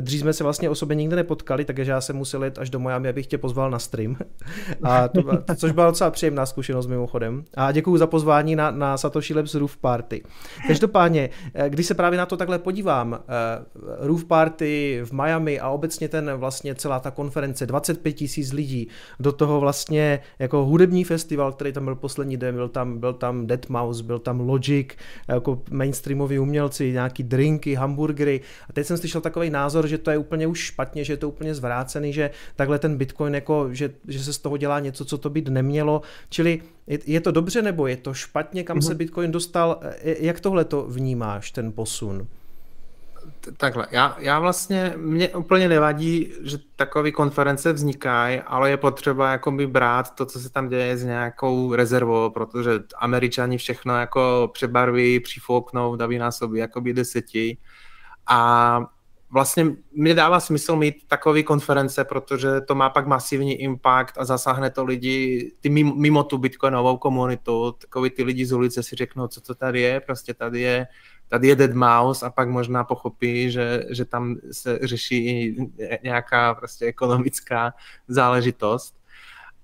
Dřív 0.01 0.21
jsme 0.21 0.33
se 0.33 0.45
vlastně 0.45 0.71
osobně 0.71 0.95
nikdy 0.95 1.17
nepotkali, 1.17 1.65
takže 1.65 1.91
já 1.91 2.01
jsem 2.01 2.17
musel 2.17 2.45
jít 2.45 2.59
až 2.59 2.71
do 2.71 2.79
Miami, 2.79 3.09
abych 3.09 3.27
tě 3.27 3.39
pozval 3.39 3.71
na 3.71 3.79
stream. 3.79 4.17
A 4.83 5.09
to, 5.09 5.23
což 5.57 5.73
byla 5.73 5.87
docela 5.87 6.11
příjemná 6.11 6.47
zkušenost 6.47 6.87
mimochodem. 6.87 7.45
A 7.55 7.73
děkuji 7.73 7.97
za 7.97 8.07
pozvání 8.07 8.57
na, 8.57 8.71
na 8.71 8.99
Satoshi 8.99 9.35
Labs 9.35 9.55
Roof 9.55 9.77
Party. 9.77 10.23
Každopádně, 10.67 11.31
když 11.69 11.87
se 11.87 11.95
právě 11.95 12.19
na 12.19 12.27
to 12.27 12.37
takhle 12.37 12.59
podívám, 12.59 13.15
eh, 13.15 14.07
Roof 14.07 14.25
Party 14.25 15.01
v 15.05 15.13
Miami 15.13 15.61
a 15.61 15.69
obecně 15.69 16.09
ten 16.09 16.33
vlastně 16.35 16.75
celá 16.75 17.01
ta 17.01 17.11
konference, 17.11 17.67
25 17.67 18.13
tisíc 18.13 18.53
lidí, 18.53 18.89
do 19.21 19.33
toho 19.33 19.61
vlastně 19.61 20.21
jako 20.39 20.65
hudební 20.65 21.05
festival, 21.05 21.53
který 21.53 21.73
tam 21.73 21.85
byl 21.85 21.95
poslední 21.95 22.37
den, 22.37 22.55
byl 22.55 22.69
tam, 22.69 22.99
byl 22.99 23.13
tam 23.13 23.47
Deadmau5, 23.47 24.03
byl 24.03 24.19
tam 24.19 24.41
Logic, 24.41 24.97
jako 25.29 25.63
mainstreamoví 25.71 26.39
umělci, 26.39 26.93
nějaký 26.93 27.23
drinky, 27.23 27.75
hamburgery. 27.75 28.41
A 28.69 28.73
teď 28.73 28.87
jsem 28.87 28.97
slyšel 28.97 29.21
takový 29.21 29.51
názor, 29.51 29.87
že 29.87 29.99
to 29.99 30.11
je 30.11 30.19
úplně 30.19 30.47
už 30.47 30.59
špatně, 30.59 31.05
že 31.05 31.13
je 31.13 31.17
to 31.17 31.29
úplně 31.29 31.55
zvrácený, 31.55 32.13
že 32.13 32.31
takhle 32.57 32.79
ten 32.79 32.97
Bitcoin, 32.97 33.35
jako, 33.35 33.69
že, 33.73 33.91
že 34.09 34.25
se 34.25 34.33
z 34.33 34.39
toho 34.39 34.57
dělá 34.57 34.81
něco, 34.81 35.05
co 35.05 35.19
to 35.19 35.31
být 35.31 35.49
nemělo. 35.49 36.03
Čili 36.31 36.63
je, 36.87 36.99
je 37.07 37.21
to 37.21 37.31
dobře 37.31 37.63
nebo 37.63 37.87
je 37.87 37.97
to 37.97 38.15
špatně, 38.15 38.65
kam 38.65 38.79
mm-hmm. 38.79 38.87
se 38.87 38.91
mhm. 38.91 38.99
Bitcoin 38.99 39.33
dostal? 39.33 39.81
Jak 40.03 40.41
tohle 40.41 40.65
to 40.65 40.87
vnímáš, 40.89 41.51
ten 41.51 41.73
posun? 41.73 42.27
Takhle, 43.57 43.87
já, 43.91 44.17
já 44.19 44.41
vlastně, 44.41 44.95
mě 44.97 45.29
úplně 45.29 45.69
nevadí, 45.69 46.33
že 46.43 46.59
takové 46.77 47.11
konference 47.11 47.73
vznikají, 47.73 48.41
ale 48.41 48.71
je 48.71 48.77
potřeba 48.77 49.33
jakoby 49.33 49.67
brát 49.67 50.15
to, 50.15 50.27
co 50.27 50.41
se 50.41 50.51
tam 50.51 50.69
děje 50.69 50.97
s 50.97 51.05
nějakou 51.05 51.75
rezervou, 51.75 52.31
protože 52.31 52.71
američani 52.97 53.59
všechno 53.59 54.01
jako 54.01 54.51
přebarví, 54.53 55.21
přifouknou, 55.21 55.97
daví 55.97 56.19
na 56.19 56.33
sobě 56.33 56.61
jakoby 56.61 56.93
deseti. 56.93 57.59
A 58.27 58.81
vlastně 59.31 59.67
mě 59.93 60.15
dává 60.15 60.41
smysl 60.41 60.77
mít 60.77 60.95
takové 61.07 61.43
konference, 61.43 62.05
protože 62.05 62.61
to 62.61 62.75
má 62.75 62.91
pak 62.91 63.07
masivní 63.07 63.55
impact 63.55 64.19
a 64.19 64.25
zasáhne 64.25 64.71
to 64.71 64.85
lidi 64.85 65.53
ty 65.61 65.69
mimo, 65.69 65.95
mimo 65.95 66.25
tu 66.25 66.39
bitcoinovou 66.39 66.97
komunitu, 66.97 67.73
takový 67.73 68.11
ty 68.11 68.23
lidi 68.23 68.47
z 68.47 68.53
ulice 68.53 68.83
si 68.83 68.97
řeknou, 68.97 69.29
co 69.29 69.41
to 69.41 69.55
tady 69.55 69.81
je, 69.81 70.01
prostě 70.01 70.35
tady 70.35 70.61
je 70.61 70.87
tady 71.29 71.49
je 71.49 71.57
Dead 71.57 71.75
Mouse 71.75 72.27
a 72.27 72.31
pak 72.31 72.49
možná 72.49 72.85
pochopí, 72.85 73.51
že, 73.51 73.85
že 73.91 74.05
tam 74.05 74.37
se 74.53 74.79
řeší 74.83 75.57
nějaká 76.03 76.55
prostě 76.55 76.85
ekonomická 76.87 77.75
záležitost. 78.09 78.95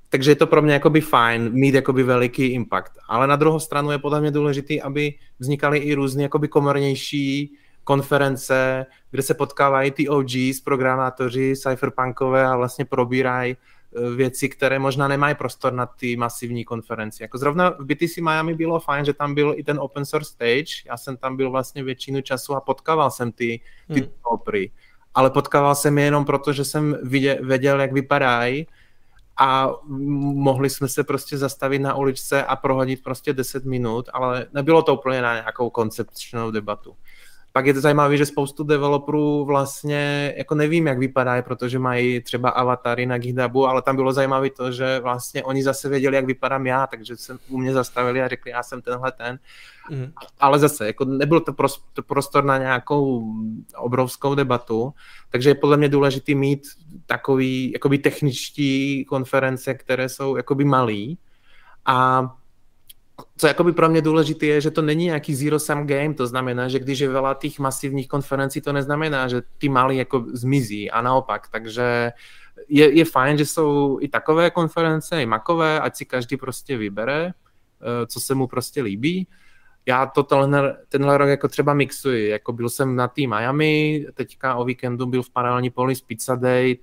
Takže 0.08 0.30
je 0.30 0.36
to 0.36 0.46
pro 0.46 0.62
mě 0.62 0.72
jakoby 0.72 1.00
fajn 1.00 1.52
mít 1.52 1.74
jakoby 1.74 2.02
veliký 2.02 2.46
impact. 2.46 2.92
Ale 3.08 3.26
na 3.26 3.36
druhou 3.36 3.60
stranu 3.60 3.90
je 3.90 3.98
podle 3.98 4.20
mě 4.20 4.30
důležitý, 4.30 4.82
aby 4.82 5.14
vznikaly 5.38 5.78
i 5.78 5.94
různé 5.94 6.22
jakoby 6.22 6.48
komornější 6.48 7.56
konference, 7.84 8.86
kde 9.10 9.22
se 9.22 9.34
potkávají 9.34 9.90
ty 9.90 10.08
OGs, 10.08 10.60
programátoři, 10.64 11.54
cypherpunkové 11.56 12.46
a 12.46 12.56
vlastně 12.56 12.84
probírají 12.84 13.56
Eh, 13.96 14.10
věci, 14.10 14.48
které 14.48 14.78
možná 14.78 15.08
nemají 15.08 15.34
prostor 15.34 15.72
na 15.72 15.86
ty 15.86 16.16
masivní 16.16 16.64
konferenci. 16.64 17.22
Jako 17.22 17.38
zrovna 17.38 17.70
v 17.70 17.84
BTC 17.84 18.16
Miami 18.16 18.54
bylo 18.54 18.80
fajn, 18.80 19.04
že 19.04 19.12
tam 19.12 19.34
byl 19.34 19.54
i 19.56 19.62
ten 19.62 19.78
open 19.80 20.04
source 20.04 20.30
stage, 20.30 20.82
já 20.86 20.96
jsem 20.96 21.16
tam 21.16 21.36
byl 21.36 21.50
vlastně 21.50 21.84
většinu 21.84 22.20
času 22.20 22.54
a 22.54 22.60
potkával 22.60 23.10
jsem 23.10 23.32
ty, 23.32 23.60
ty 23.92 24.00
hmm. 24.00 24.10
opry. 24.22 24.70
Ale 25.14 25.30
potkával 25.30 25.74
jsem 25.74 25.98
je 25.98 26.04
jenom 26.04 26.24
proto, 26.24 26.52
že 26.52 26.64
jsem 26.64 26.98
viděl, 27.02 27.36
věděl, 27.42 27.80
jak 27.80 27.92
vypadají 27.92 28.66
a 29.36 29.70
mohli 30.34 30.70
jsme 30.70 30.88
se 30.88 31.04
prostě 31.04 31.38
zastavit 31.38 31.78
na 31.78 31.94
uličce 31.94 32.44
a 32.44 32.56
prohodit 32.56 33.02
prostě 33.02 33.32
10 33.32 33.64
minut, 33.64 34.08
ale 34.12 34.46
nebylo 34.52 34.82
to 34.82 34.94
úplně 34.94 35.22
na 35.22 35.34
nějakou 35.34 35.70
koncepčnou 35.70 36.50
debatu 36.50 36.96
pak 37.56 37.66
je 37.66 37.74
to 37.74 37.80
zajímavé, 37.80 38.16
že 38.16 38.26
spoustu 38.26 38.64
developerů 38.64 39.44
vlastně 39.44 40.34
jako 40.36 40.54
nevím, 40.54 40.86
jak 40.86 40.98
vypadají, 40.98 41.42
protože 41.42 41.78
mají 41.78 42.20
třeba 42.20 42.50
avatary 42.50 43.06
na 43.06 43.18
GitHubu, 43.18 43.66
ale 43.66 43.82
tam 43.82 43.96
bylo 43.96 44.12
zajímavé 44.12 44.50
to, 44.50 44.72
že 44.72 45.00
vlastně 45.00 45.44
oni 45.44 45.62
zase 45.62 45.88
věděli, 45.88 46.16
jak 46.16 46.26
vypadám 46.26 46.66
já, 46.66 46.86
takže 46.86 47.16
se 47.16 47.38
u 47.48 47.58
mě 47.58 47.72
zastavili 47.72 48.22
a 48.22 48.28
řekli, 48.28 48.50
já 48.50 48.62
jsem 48.62 48.82
tenhle 48.82 49.12
ten. 49.12 49.38
Mm. 49.90 50.12
Ale 50.40 50.58
zase, 50.58 50.86
jako 50.86 51.04
nebyl 51.04 51.40
to 51.40 52.02
prostor 52.02 52.44
na 52.44 52.58
nějakou 52.58 53.32
obrovskou 53.76 54.34
debatu, 54.34 54.94
takže 55.30 55.50
je 55.50 55.54
podle 55.54 55.76
mě 55.76 55.88
důležité 55.88 56.34
mít 56.34 56.62
takový 57.06 57.72
jakoby 57.72 57.98
techničtí 57.98 59.04
konference, 59.04 59.74
které 59.74 60.08
jsou 60.08 60.36
jakoby 60.36 60.64
malý 60.64 61.18
a 61.86 62.28
co 63.36 63.46
jakoby 63.46 63.72
pro 63.72 63.88
mě 63.88 64.02
důležité 64.02 64.46
je, 64.46 64.60
že 64.60 64.70
to 64.70 64.82
není 64.82 65.04
nějaký 65.04 65.34
zero 65.34 65.58
sum 65.58 65.86
game, 65.86 66.14
to 66.14 66.26
znamená, 66.26 66.68
že 66.68 66.78
když 66.78 66.98
je 66.98 67.08
veľa 67.08 67.34
těch 67.38 67.58
masivních 67.58 68.08
konferencí, 68.08 68.60
to 68.60 68.72
neznamená, 68.72 69.28
že 69.28 69.42
ty 69.58 69.68
malí 69.68 69.96
jako 69.96 70.24
zmizí 70.32 70.90
a 70.90 71.02
naopak, 71.02 71.48
takže 71.48 72.12
je, 72.68 72.98
je 72.98 73.04
fajn, 73.04 73.38
že 73.38 73.46
jsou 73.46 73.98
i 74.00 74.08
takové 74.08 74.50
konference, 74.50 75.22
i 75.22 75.26
makové, 75.26 75.80
ať 75.80 75.96
si 75.96 76.04
každý 76.04 76.36
prostě 76.36 76.76
vybere, 76.76 77.26
eh, 77.30 78.06
co 78.06 78.20
se 78.20 78.34
mu 78.34 78.46
prostě 78.46 78.82
líbí. 78.82 79.26
já 79.86 80.06
to 80.06 80.22
tenhle, 80.22 80.76
tenhle 80.88 81.18
rok 81.18 81.28
jako 81.28 81.48
třeba 81.48 81.74
mixuji, 81.74 82.28
jako 82.28 82.52
byl 82.52 82.68
jsem 82.68 82.96
na 82.96 83.08
tým 83.08 83.30
Miami, 83.30 84.06
teďka 84.14 84.54
o 84.54 84.64
víkendu 84.64 85.06
byl 85.06 85.22
v 85.22 85.30
paralelní 85.30 85.70
poli 85.70 85.94
Pizza 86.06 86.34
Day, 86.34 86.78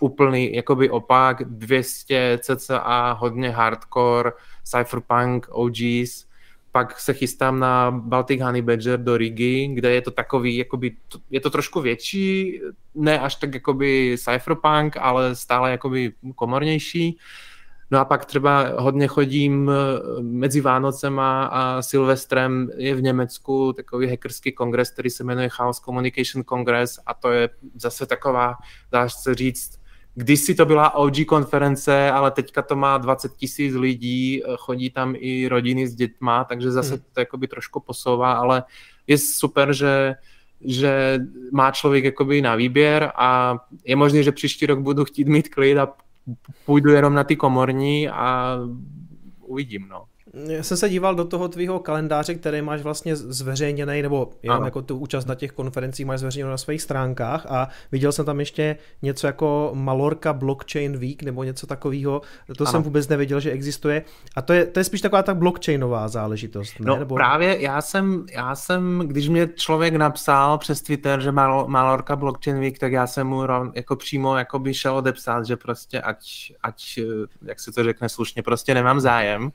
úplný 0.00 0.54
jakoby 0.54 0.90
opak, 0.90 1.44
200 1.44 2.38
cca, 2.42 3.12
hodně 3.12 3.50
hardcore, 3.50 4.32
cypherpunk, 4.70 5.46
OGs, 5.50 6.30
pak 6.72 7.00
se 7.00 7.14
chystám 7.14 7.60
na 7.60 7.90
Baltic 7.90 8.40
Honey 8.40 8.62
Badger 8.62 9.02
do 9.02 9.16
Rigi, 9.16 9.70
kde 9.74 9.90
je 9.90 10.02
to 10.02 10.10
takový, 10.10 10.56
jakoby, 10.56 10.96
je 11.30 11.40
to 11.40 11.50
trošku 11.50 11.80
větší, 11.80 12.60
ne 12.94 13.20
až 13.20 13.34
tak 13.34 13.54
jakoby 13.54 14.16
cypherpunk, 14.18 14.96
ale 14.96 15.36
stále 15.36 15.70
jakoby 15.70 16.12
komornější. 16.34 17.18
No 17.90 17.98
a 17.98 18.04
pak 18.04 18.24
třeba 18.24 18.72
hodně 18.78 19.06
chodím 19.06 19.70
eh, 19.70 20.22
mezi 20.22 20.60
Vánocema 20.60 21.44
a 21.44 21.82
Silvestrem 21.82 22.70
je 22.76 22.94
v 22.94 23.02
Německu 23.02 23.72
takový 23.72 24.08
hackerský 24.08 24.52
kongres, 24.52 24.90
který 24.90 25.10
se 25.10 25.24
jmenuje 25.24 25.48
Chaos 25.48 25.80
Communication 25.80 26.44
Congress 26.44 26.98
a 27.06 27.14
to 27.14 27.30
je 27.30 27.48
zase 27.74 28.06
taková, 28.06 28.54
dá 28.92 29.08
se 29.08 29.34
říct, 29.34 29.79
Kdysi 30.14 30.54
to 30.54 30.66
byla 30.66 30.94
OG 30.94 31.24
konference, 31.26 32.10
ale 32.10 32.30
teďka 32.30 32.62
to 32.62 32.76
má 32.76 32.98
20 32.98 33.36
tisíc 33.36 33.74
lidí, 33.74 34.42
eh, 34.44 34.46
chodí 34.56 34.90
tam 34.90 35.14
i 35.18 35.48
rodiny 35.48 35.88
s 35.88 35.94
dětma, 35.94 36.44
takže 36.44 36.70
zase 36.70 36.94
hmm. 36.94 37.04
to 37.12 37.20
jakoby 37.20 37.48
trošku 37.48 37.80
posouvá, 37.80 38.32
ale 38.32 38.62
je 39.06 39.18
super, 39.18 39.72
že 39.72 40.14
že 40.64 41.18
má 41.52 41.70
člověk 41.70 42.04
jakoby 42.04 42.42
na 42.42 42.54
výběr 42.54 43.12
a 43.16 43.58
je 43.84 43.96
možné, 43.96 44.22
že 44.22 44.32
příští 44.32 44.66
rok 44.66 44.78
budu 44.78 45.04
chtít 45.04 45.28
mít 45.28 45.48
klid 45.48 45.78
a 45.78 45.88
půjdu 46.66 46.90
jenom 46.90 47.14
na 47.14 47.24
ty 47.24 47.36
komorní 47.36 48.08
a 48.08 48.56
uvidím, 49.40 49.88
no. 49.88 50.04
Já 50.34 50.62
jsem 50.62 50.76
se 50.76 50.88
díval 50.88 51.14
do 51.14 51.24
toho 51.24 51.48
tvýho 51.48 51.78
kalendáře, 51.78 52.34
který 52.34 52.62
máš 52.62 52.82
vlastně 52.82 53.16
zveřejněný, 53.16 54.02
nebo 54.02 54.30
jenom 54.42 54.56
ano. 54.56 54.66
jako 54.66 54.82
tu 54.82 54.98
účast 54.98 55.24
na 55.24 55.34
těch 55.34 55.52
konferencích 55.52 56.06
máš 56.06 56.20
zveřejněnou 56.20 56.50
na 56.50 56.56
svých 56.56 56.82
stránkách 56.82 57.46
a 57.48 57.68
viděl 57.92 58.12
jsem 58.12 58.26
tam 58.26 58.40
ještě 58.40 58.76
něco 59.02 59.26
jako 59.26 59.70
Malorka 59.74 60.32
Blockchain 60.32 60.98
Week 60.98 61.22
nebo 61.22 61.44
něco 61.44 61.66
takového. 61.66 62.22
To 62.56 62.64
ano. 62.64 62.72
jsem 62.72 62.82
vůbec 62.82 63.08
nevěděl, 63.08 63.40
že 63.40 63.50
existuje. 63.50 64.04
A 64.36 64.42
to 64.42 64.52
je, 64.52 64.66
to 64.66 64.80
je 64.80 64.84
spíš 64.84 65.00
taková 65.00 65.22
tak 65.22 65.36
blockchainová 65.36 66.08
záležitost. 66.08 66.80
Ne? 66.80 66.86
No 66.86 66.96
nebo... 66.96 67.14
právě 67.14 67.62
já 67.62 67.80
jsem, 67.80 68.26
já 68.32 68.54
jsem, 68.54 69.02
když 69.06 69.28
mě 69.28 69.48
člověk 69.54 69.94
napsal 69.94 70.58
přes 70.58 70.82
Twitter, 70.82 71.20
že 71.20 71.32
Mal, 71.32 71.64
Malorka 71.68 72.16
Blockchain 72.16 72.60
Week, 72.60 72.78
tak 72.78 72.92
já 72.92 73.06
jsem 73.06 73.26
mu 73.26 73.42
jako 73.74 73.96
přímo 73.96 74.36
jako 74.36 74.58
by 74.58 74.74
šel 74.74 74.96
odepsat, 74.96 75.46
že 75.46 75.56
prostě 75.56 76.00
ať, 76.00 76.52
ať, 76.62 76.98
jak 77.42 77.60
se 77.60 77.72
to 77.72 77.84
řekne 77.84 78.08
slušně, 78.08 78.42
prostě 78.42 78.74
nemám 78.74 79.00
zájem. 79.00 79.52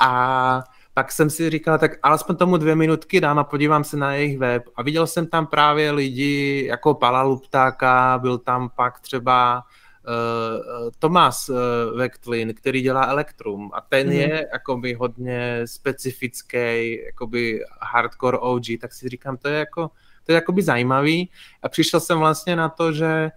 A 0.00 0.64
pak 0.94 1.12
jsem 1.12 1.30
si 1.30 1.50
říkal, 1.50 1.78
tak 1.78 1.98
alespoň 2.02 2.36
tomu 2.36 2.56
dvě 2.56 2.74
minutky 2.74 3.20
dám 3.20 3.38
a 3.38 3.44
podívám 3.44 3.84
se 3.84 3.96
na 3.96 4.14
jejich 4.14 4.38
web. 4.38 4.62
A 4.76 4.82
viděl 4.82 5.06
jsem 5.06 5.26
tam 5.26 5.46
právě 5.46 5.90
lidi 5.90 6.66
jako 6.66 6.94
Pala 6.94 7.22
Luptáka, 7.22 8.18
byl 8.22 8.38
tam 8.38 8.70
pak 8.76 9.00
třeba 9.00 9.62
uh, 10.08 10.90
Tomas 10.98 11.48
uh, 11.48 11.56
Vektlin, 11.96 12.54
který 12.54 12.80
dělá 12.80 13.04
Elektrum 13.04 13.70
a 13.74 13.80
ten 13.80 14.06
mm. 14.06 14.12
je 14.12 14.48
jakoby 14.52 14.94
hodně 14.94 15.62
specifický, 15.64 16.98
jakoby 17.06 17.60
hardcore 17.82 18.38
OG, 18.38 18.64
tak 18.80 18.92
si 18.92 19.08
říkám, 19.08 19.36
to 19.36 19.48
je 19.48 19.58
jako, 19.58 19.90
to 20.24 20.32
je 20.32 20.34
jakoby 20.34 20.62
zajímavý 20.62 21.30
a 21.62 21.68
přišel 21.68 22.00
jsem 22.00 22.18
vlastně 22.18 22.56
na 22.56 22.68
to, 22.68 22.92
že 22.92 23.30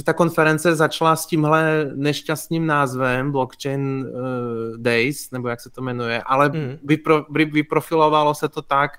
že 0.00 0.04
ta 0.04 0.12
konference 0.12 0.74
začala 0.74 1.16
s 1.16 1.26
tímhle 1.26 1.92
nešťastným 1.94 2.66
názvem 2.66 3.32
Blockchain 3.32 4.06
uh, 4.08 4.76
Days, 4.76 5.30
nebo 5.30 5.48
jak 5.48 5.60
se 5.60 5.70
to 5.70 5.82
jmenuje, 5.82 6.22
ale 6.22 6.48
mm. 6.48 6.78
vypro, 6.84 7.26
vyprofilovalo 7.28 8.34
se 8.34 8.48
to 8.48 8.62
tak, 8.62 8.90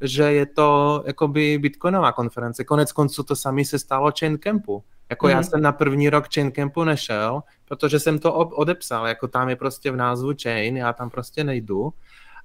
že 0.00 0.22
je 0.22 0.46
to 0.46 1.02
jakoby 1.06 1.58
bitcoinová 1.58 2.12
konference. 2.12 2.64
Konec 2.64 2.92
konců 2.92 3.22
to 3.22 3.36
sami 3.36 3.64
se 3.64 3.78
stalo 3.78 4.12
Chain 4.18 4.38
Campu. 4.38 4.82
Jako 5.10 5.26
mm. 5.26 5.30
já 5.30 5.36
mhm. 5.36 5.44
jsem 5.44 5.62
na 5.62 5.72
první 5.72 6.10
rok 6.10 6.24
Chain 6.34 6.52
Campu 6.52 6.84
nešel, 6.84 7.42
protože 7.64 8.00
jsem 8.00 8.18
to 8.18 8.34
odepsal, 8.34 9.06
jako 9.06 9.28
tam 9.28 9.48
je 9.48 9.56
prostě 9.56 9.90
v 9.90 9.96
názvu 9.96 10.32
Chain, 10.42 10.76
já 10.76 10.92
tam 10.92 11.10
prostě 11.10 11.44
nejdu. 11.44 11.92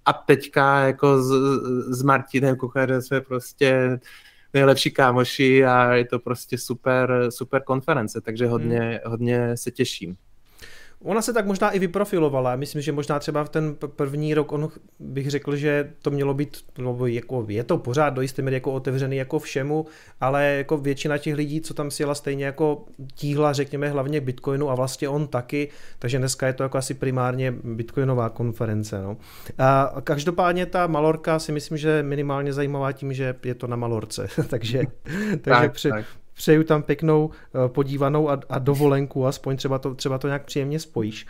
A 0.06 0.14
teďka 0.14 0.80
jako 0.80 1.22
s, 1.24 1.32
s 1.90 2.04
Martinem 2.04 2.56
Kucharem 2.56 3.02
jsme 3.02 3.22
prostě 3.22 4.00
nejlepší 4.56 4.92
kámoši 4.92 5.66
a 5.66 5.94
je 5.94 6.06
to 6.06 6.20
prostě 6.20 6.58
super, 6.58 7.28
super 7.30 7.64
konference, 7.64 8.22
takže 8.22 8.48
hodně, 8.48 8.80
hmm. 8.80 9.12
hodně 9.12 9.58
se 9.58 9.72
těším. 9.72 10.18
Ona 11.04 11.22
se 11.22 11.34
tak 11.34 11.46
možná 11.46 11.72
i 11.72 11.80
vyprofilovala. 11.80 12.56
Myslím, 12.56 12.82
že 12.82 12.92
možná 12.92 13.20
třeba 13.20 13.44
v 13.44 13.50
ten 13.50 13.76
první 13.96 14.34
rok, 14.34 14.52
on 14.52 14.70
bych 15.00 15.30
řekl, 15.30 15.56
že 15.56 15.94
to 16.02 16.12
mělo 16.12 16.34
být, 16.34 16.58
no, 16.78 17.06
jako 17.06 17.46
je 17.48 17.64
to 17.64 17.78
pořád 17.78 18.10
do 18.10 18.22
jisté 18.22 18.42
míry 18.42 18.56
jako 18.56 18.74
otevřený 18.74 19.18
jako 19.18 19.40
všemu, 19.40 19.86
ale 20.22 20.46
jako 20.46 20.78
většina 20.78 21.18
těch 21.18 21.36
lidí, 21.36 21.62
co 21.62 21.74
tam 21.74 21.92
sjela 21.92 22.16
stejně 22.16 22.46
jako 22.46 22.86
tíhla, 23.16 23.54
řekněme, 23.54 23.90
hlavně 23.90 24.22
Bitcoinu 24.22 24.70
a 24.70 24.76
vlastně 24.76 25.10
on 25.10 25.28
taky, 25.28 25.70
takže 26.00 26.18
dneska 26.18 26.48
je 26.48 26.54
to 26.54 26.64
jako 26.64 26.78
asi 26.78 26.94
primárně 26.94 27.52
Bitcoinová 27.64 28.30
konference. 28.30 29.02
No. 29.02 29.18
A 29.58 29.96
každopádně 30.04 30.66
ta 30.66 30.88
Malorka 30.88 31.40
si 31.40 31.52
myslím, 31.52 31.78
že 31.78 32.04
minimálně 32.04 32.54
zajímavá 32.54 32.92
tím, 32.92 33.14
že 33.14 33.36
je 33.44 33.56
to 33.56 33.68
na 33.68 33.76
Malorce, 33.76 34.28
takže, 34.48 34.82
takže 35.30 35.40
tak, 35.42 35.74
při, 35.74 35.90
tak 35.90 36.06
přeju 36.36 36.64
tam 36.64 36.84
pěknou 36.84 37.30
eh, 37.32 37.70
podívanou 37.70 38.30
a, 38.30 38.40
a 38.50 38.60
dovolenku, 38.60 39.28
aspoň 39.28 39.58
třeba 39.58 39.80
to, 39.80 39.96
třeba 39.96 40.18
to 40.18 40.28
nějak 40.28 40.46
příjemně 40.46 40.80
spojíš. 40.80 41.26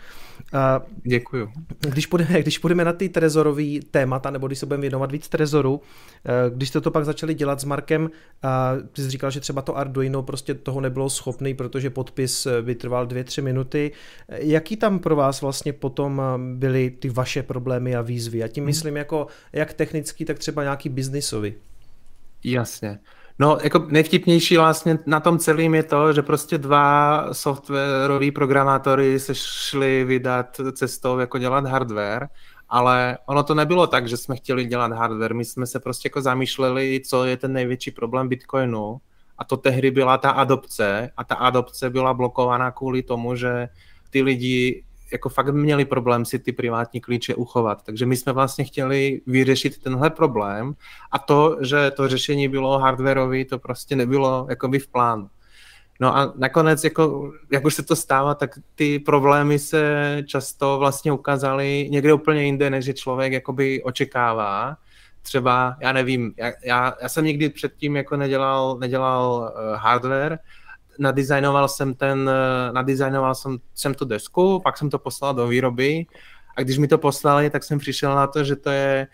A 0.52 0.82
Děkuju. 1.02 1.52
Když 1.80 2.06
půjdeme, 2.06 2.42
když 2.42 2.58
půjdeme 2.58 2.84
na 2.84 2.92
ty 2.92 3.08
trezorový 3.08 3.80
témata, 3.90 4.30
nebo 4.30 4.46
když 4.46 4.58
se 4.58 4.66
budeme 4.66 4.80
věnovat 4.80 5.12
víc 5.12 5.28
trezoru, 5.28 5.80
eh, 6.24 6.50
když 6.50 6.68
jste 6.68 6.80
to 6.80 6.90
pak 6.90 7.04
začali 7.04 7.34
dělat 7.34 7.60
s 7.60 7.64
Markem, 7.64 8.10
a 8.42 8.72
ty 8.92 9.02
jsi 9.02 9.10
říkal, 9.10 9.30
že 9.30 9.40
třeba 9.40 9.62
to 9.62 9.76
Arduino 9.76 10.22
prostě 10.22 10.54
toho 10.54 10.80
nebylo 10.80 11.10
schopný, 11.10 11.54
protože 11.54 11.90
podpis 11.90 12.46
eh, 12.46 12.62
vytrval 12.62 13.06
dvě, 13.06 13.24
tři 13.24 13.42
minuty. 13.42 13.92
Jaký 14.28 14.76
tam 14.76 14.98
pro 14.98 15.16
vás 15.16 15.40
vlastně 15.40 15.72
potom 15.72 16.22
byly 16.54 16.90
ty 16.90 17.08
vaše 17.08 17.42
problémy 17.42 17.96
a 17.96 18.02
výzvy? 18.02 18.42
A 18.42 18.48
tím 18.48 18.62
hmm. 18.62 18.66
myslím 18.66 18.96
jako 18.96 19.26
jak 19.52 19.72
technický, 19.72 20.24
tak 20.24 20.38
třeba 20.38 20.62
nějaký 20.62 20.88
biznisový. 20.88 21.54
Jasně. 22.44 22.98
No, 23.38 23.58
jako 23.62 23.86
nejvtipnější 23.88 24.56
vlastně 24.56 24.98
na 25.06 25.20
tom 25.20 25.38
celém 25.38 25.74
je 25.74 25.82
to, 25.82 26.12
že 26.12 26.22
prostě 26.22 26.58
dva 26.58 27.24
softwaroví 27.32 28.30
programátory 28.30 29.20
se 29.20 29.34
šli 29.34 30.04
vydat 30.04 30.60
cestou, 30.72 31.18
jako 31.18 31.38
dělat 31.38 31.66
hardware, 31.66 32.28
ale 32.68 33.18
ono 33.26 33.42
to 33.42 33.54
nebylo 33.54 33.86
tak, 33.86 34.08
že 34.08 34.16
jsme 34.16 34.36
chtěli 34.36 34.64
dělat 34.64 34.92
hardware, 34.92 35.34
my 35.34 35.44
jsme 35.44 35.66
se 35.66 35.80
prostě 35.80 36.06
jako 36.06 36.20
zamýšleli, 36.20 37.00
co 37.06 37.24
je 37.24 37.36
ten 37.36 37.52
největší 37.52 37.90
problém 37.90 38.28
Bitcoinu. 38.28 39.00
A 39.38 39.44
to 39.44 39.56
tehdy 39.56 39.90
byla 39.90 40.18
ta 40.18 40.30
adopce. 40.30 41.10
A 41.16 41.24
ta 41.24 41.34
adopce 41.34 41.90
byla 41.90 42.14
blokovaná 42.14 42.70
kvůli 42.70 43.02
tomu, 43.02 43.36
že 43.36 43.68
ty 44.10 44.22
lidi 44.22 44.84
jako 45.12 45.28
fakt 45.28 45.54
měli 45.54 45.84
problém 45.84 46.24
si 46.24 46.38
ty 46.38 46.52
privátní 46.52 47.00
klíče 47.00 47.34
uchovat. 47.34 47.82
Takže 47.82 48.06
my 48.06 48.16
jsme 48.16 48.32
vlastně 48.32 48.64
chtěli 48.64 49.20
vyřešit 49.26 49.82
tenhle 49.82 50.10
problém 50.10 50.74
a 51.12 51.18
to, 51.18 51.56
že 51.60 51.90
to 51.90 52.08
řešení 52.08 52.48
bylo 52.48 52.78
hardwareové, 52.78 53.44
to 53.44 53.58
prostě 53.58 53.96
nebylo 53.96 54.46
jakoby 54.50 54.78
v 54.78 54.88
plánu. 54.88 55.28
No 56.00 56.16
a 56.16 56.32
nakonec, 56.36 56.84
jako, 56.84 57.32
jak 57.52 57.64
už 57.64 57.74
se 57.74 57.82
to 57.82 57.96
stává, 57.96 58.34
tak 58.34 58.50
ty 58.74 58.98
problémy 58.98 59.58
se 59.58 60.22
často 60.26 60.78
vlastně 60.78 61.12
ukázaly 61.12 61.88
někde 61.90 62.12
úplně 62.12 62.44
jinde, 62.44 62.70
než 62.70 62.86
je 62.86 62.94
člověk 62.94 63.32
jakoby 63.32 63.82
očekává. 63.82 64.76
Třeba, 65.22 65.76
já 65.80 65.92
nevím, 65.92 66.34
já, 66.36 66.52
já, 66.64 66.94
já 67.02 67.08
jsem 67.08 67.24
nikdy 67.24 67.48
předtím 67.48 67.96
jako 67.96 68.16
nedělal, 68.16 68.78
nedělal 68.78 69.52
uh, 69.54 69.76
hardware, 69.76 70.38
nadizajnoval 70.98 71.68
jsem 71.68 71.94
ten, 71.94 72.30
eh, 72.30 72.72
nadizajnoval 72.72 73.34
jsem, 73.34 73.58
jsem 73.74 73.94
tu 73.94 74.04
desku, 74.04 74.60
pak 74.60 74.78
jsem 74.78 74.90
to 74.90 74.98
poslal 74.98 75.34
do 75.34 75.46
výroby 75.46 76.06
a 76.56 76.62
když 76.62 76.78
mi 76.78 76.88
to 76.88 76.98
poslali, 76.98 77.50
tak 77.50 77.64
jsem 77.64 77.78
přišel 77.78 78.14
na 78.14 78.26
to, 78.26 78.44
že 78.44 78.56
to 78.56 78.70
je 78.70 79.06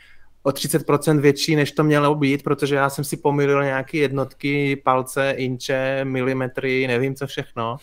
o 0.42 0.52
30% 0.52 1.20
větší, 1.20 1.56
než 1.56 1.72
to 1.72 1.84
mělo 1.84 2.14
být, 2.14 2.42
protože 2.42 2.74
já 2.74 2.90
jsem 2.90 3.04
si 3.04 3.16
pomýlil 3.16 3.64
nějaké 3.64 3.98
jednotky, 3.98 4.76
palce, 4.76 5.30
inče, 5.30 6.00
milimetry, 6.04 6.86
nevím 6.86 7.14
co 7.14 7.26
všechno. 7.26 7.76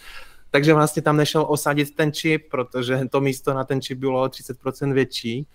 Takže 0.51 0.73
vlastně 0.73 1.01
tam 1.01 1.17
nešel 1.17 1.45
osadit 1.49 1.95
ten 1.95 2.13
čip, 2.13 2.49
protože 2.51 2.99
to 3.09 3.21
místo 3.21 3.53
na 3.53 3.63
ten 3.63 3.81
čip 3.81 3.97
bylo 3.97 4.23
o 4.23 4.25
30% 4.25 4.93
větší 4.93 5.47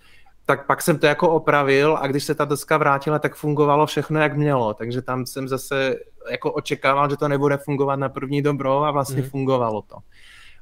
tak 0.47 0.67
pak 0.67 0.83
jsem 0.83 0.99
to 0.99 1.07
jako 1.07 1.31
opravil 1.31 1.99
a 2.01 2.07
když 2.07 2.25
se 2.25 2.35
ta 2.35 2.45
deska 2.45 2.77
vrátila, 2.77 3.19
tak 3.19 3.35
fungovalo 3.35 3.87
všechno, 3.87 4.21
jak 4.21 4.37
mělo. 4.37 4.75
Takže 4.75 5.03
tam 5.03 5.27
jsem 5.27 5.49
zase 5.49 5.97
jako 6.31 6.53
očekával, 6.53 7.11
že 7.11 7.17
to 7.17 7.29
nebude 7.29 7.57
fungovat 7.57 7.97
na 7.97 8.09
první 8.09 8.43
dobro 8.43 8.85
a 8.85 8.91
vlastně 8.91 9.23
mm. 9.23 9.29
fungovalo 9.29 9.83
to. 9.83 9.97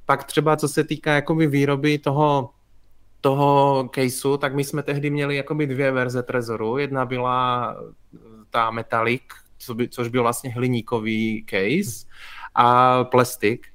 Pak 0.07 0.25
třeba 0.25 0.57
co 0.57 0.68
se 0.68 0.85
týká 0.85 1.12
jakoby 1.12 1.46
výroby 1.46 1.98
toho, 1.98 2.51
toho 3.20 3.90
caseu, 3.94 4.37
tak 4.37 4.55
my 4.55 4.64
jsme 4.64 4.83
tehdy 4.83 5.11
měli 5.11 5.37
jakoby 5.37 5.66
dvě 5.66 5.90
verze 5.90 6.22
Trezoru. 6.22 6.79
Jedna 6.79 7.05
byla 7.05 7.77
ta 8.51 8.70
Metallic, 8.70 9.22
co 9.59 9.75
by, 9.75 9.88
což 9.88 10.09
byl 10.09 10.22
vlastně 10.22 10.51
hliníkový 10.51 11.46
case 11.51 12.07
a 12.55 13.05
plastik 13.05 13.72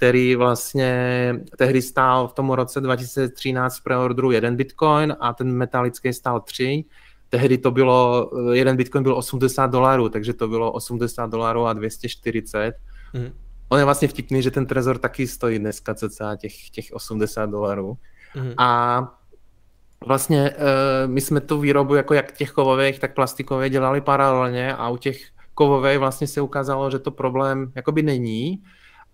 který 0.00 0.36
vlastně 0.36 1.34
tehdy 1.58 1.82
stál 1.82 2.28
v 2.28 2.32
tom 2.32 2.50
roce 2.50 2.80
2013 2.80 3.78
v 3.78 3.82
preorderu 3.82 4.30
jeden 4.30 4.56
bitcoin 4.56 5.16
a 5.20 5.32
ten 5.32 5.52
metalický 5.52 6.12
stál 6.12 6.40
tři. 6.40 6.84
Tehdy 7.30 7.58
to 7.58 7.70
bylo, 7.70 8.30
jeden 8.52 8.76
bitcoin 8.76 9.04
byl 9.04 9.16
80 9.16 9.66
dolarů, 9.66 10.08
takže 10.08 10.32
to 10.32 10.48
bylo 10.48 10.72
80 10.72 11.30
dolarů 11.30 11.66
a 11.66 11.72
240. 11.72 12.74
Mm. 13.12 13.32
On 13.68 13.78
je 13.78 13.84
vlastně 13.84 14.08
vtipný, 14.08 14.42
že 14.42 14.50
ten 14.50 14.66
trezor 14.66 14.98
taky 14.98 15.26
stojí 15.26 15.58
dneska 15.58 15.94
cca 15.94 16.36
těch, 16.36 16.70
těch 16.70 16.86
80 16.92 17.50
dolarů. 17.50 17.96
Mm. 18.36 18.52
A 18.58 19.02
vlastně 20.06 20.50
uh, 20.50 21.10
my 21.10 21.20
jsme 21.20 21.40
tu 21.40 21.60
výrobu 21.60 21.94
jako 21.94 22.14
jak 22.14 22.32
těch 22.32 22.50
kovových, 22.50 22.98
tak 22.98 23.14
plastikových 23.14 23.72
dělali 23.72 24.00
paralelně 24.00 24.74
a 24.74 24.88
u 24.88 24.96
těch 24.96 25.22
kovových 25.54 25.98
vlastně 25.98 26.26
se 26.26 26.40
ukázalo, 26.40 26.90
že 26.90 26.98
to 26.98 27.10
problém 27.10 27.72
jakoby 27.74 28.02
není, 28.02 28.62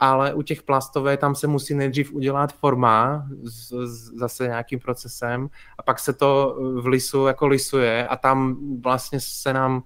ale 0.00 0.34
u 0.34 0.42
těch 0.42 0.62
plastové 0.62 1.16
tam 1.16 1.34
se 1.34 1.46
musí 1.46 1.74
nejdřív 1.74 2.12
udělat 2.12 2.52
forma 2.52 3.26
s, 3.44 3.72
s 3.72 4.10
zase 4.18 4.46
nějakým 4.46 4.78
procesem 4.78 5.48
a 5.78 5.82
pak 5.82 5.98
se 5.98 6.12
to 6.12 6.56
v 6.80 6.86
lisu 6.86 7.26
jako 7.26 7.46
lisuje 7.46 8.08
a 8.08 8.16
tam 8.16 8.56
vlastně 8.80 9.20
se 9.20 9.52
nám 9.52 9.82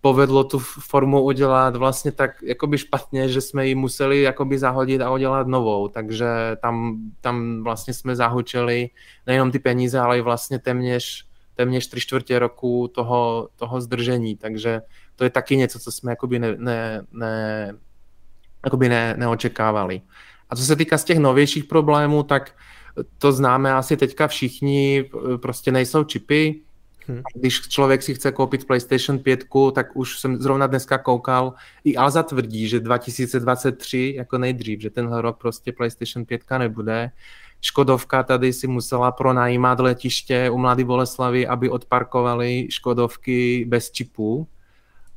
povedlo 0.00 0.44
tu 0.44 0.58
formu 0.58 1.22
udělat 1.22 1.76
vlastně 1.76 2.12
tak 2.12 2.42
jakoby 2.42 2.78
špatně, 2.78 3.28
že 3.28 3.40
jsme 3.40 3.66
ji 3.66 3.74
museli 3.74 4.22
jakoby 4.22 4.58
zahodit 4.58 5.00
a 5.00 5.10
udělat 5.10 5.46
novou, 5.46 5.88
takže 5.88 6.26
tam, 6.62 6.96
tam 7.20 7.64
vlastně 7.64 7.94
jsme 7.94 8.16
zahučili 8.16 8.90
nejenom 9.26 9.50
ty 9.50 9.58
peníze, 9.58 9.98
ale 9.98 10.18
i 10.18 10.20
vlastně 10.20 10.58
téměř, 10.58 11.26
téměř 11.54 11.88
tři 11.88 12.00
čtvrtě 12.00 12.38
roku 12.38 12.88
toho, 12.88 13.48
toho 13.56 13.80
zdržení, 13.80 14.36
takže 14.36 14.80
to 15.16 15.24
je 15.24 15.30
taky 15.30 15.56
něco, 15.56 15.78
co 15.78 15.92
jsme 15.92 16.12
jakoby 16.12 16.38
ne, 16.38 16.56
ne, 16.58 17.06
ne, 17.12 17.74
jakoby 18.66 18.88
ne, 18.88 19.14
neočekávali. 19.16 20.00
A 20.50 20.56
co 20.56 20.62
se 20.62 20.76
týká 20.76 20.98
z 20.98 21.04
těch 21.04 21.18
novějších 21.18 21.64
problémů, 21.64 22.22
tak 22.22 22.52
to 23.18 23.32
známe 23.32 23.74
asi 23.74 23.96
teďka 23.96 24.28
všichni, 24.28 25.10
prostě 25.40 25.72
nejsou 25.72 26.04
čipy, 26.04 26.60
Hmm. 27.08 27.22
Když 27.34 27.60
člověk 27.60 28.02
si 28.02 28.14
chce 28.14 28.32
koupit 28.32 28.66
PlayStation 28.66 29.18
5, 29.18 29.44
tak 29.74 29.96
už 29.96 30.18
jsem 30.18 30.36
zrovna 30.36 30.66
dneska 30.66 30.98
koukal, 30.98 31.54
i 31.84 31.96
Alza 31.96 32.22
tvrdí, 32.22 32.68
že 32.68 32.80
2023 32.80 34.14
jako 34.16 34.38
nejdřív, 34.38 34.80
že 34.80 34.90
tenhle 34.90 35.22
rok 35.22 35.38
prostě 35.38 35.72
PlayStation 35.72 36.24
5 36.24 36.42
nebude. 36.58 37.10
Škodovka 37.60 38.22
tady 38.22 38.52
si 38.52 38.66
musela 38.66 39.12
pronajímat 39.12 39.80
letiště 39.80 40.50
u 40.50 40.58
Mladé 40.58 40.84
Boleslavy, 40.84 41.46
aby 41.46 41.70
odparkovali 41.70 42.66
Škodovky 42.70 43.64
bez 43.68 43.90
čipů. 43.90 44.48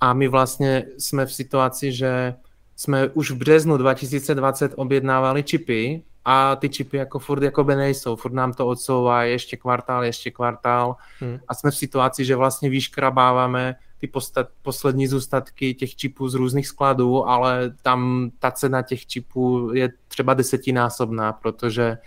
A 0.02 0.14
my 0.14 0.28
vlastně 0.28 0.86
jsme 0.98 1.26
v 1.26 1.34
situaci, 1.34 1.92
že 1.92 2.34
jsme 2.80 3.08
už 3.08 3.32
v 3.32 3.36
březnu 3.36 3.78
2020 3.78 4.74
objednávali 4.76 5.44
čipy 5.44 6.04
a 6.26 6.56
ty 6.56 6.70
čipy 6.70 6.98
jako 6.98 7.20
furt 7.20 7.44
jakoby 7.44 7.76
nejsou, 7.76 8.16
furt 8.16 8.34
nám 8.34 8.54
to 8.54 8.68
odsouvá 8.68 9.24
ještě 9.24 9.58
kvartál, 9.58 10.04
ještě 10.04 10.32
kvartál 10.32 10.96
hmm. 11.20 11.40
a 11.48 11.54
jsme 11.54 11.72
v 11.72 11.76
situaci, 11.76 12.26
že 12.26 12.36
vlastně 12.36 12.70
vyškrabáváme 12.70 13.76
ty 13.98 14.08
postat, 14.08 14.48
poslední 14.62 15.08
zůstatky 15.08 15.74
těch 15.74 15.96
čipů 15.96 16.30
z 16.30 16.34
různých 16.34 16.68
skladů, 16.68 17.28
ale 17.28 17.74
tam 17.82 18.32
ta 18.40 18.52
cena 18.52 18.82
těch 18.82 19.06
čipů 19.06 19.72
je 19.74 19.90
třeba 20.08 20.34
desetinásobná, 20.34 21.34
protože 21.34 21.98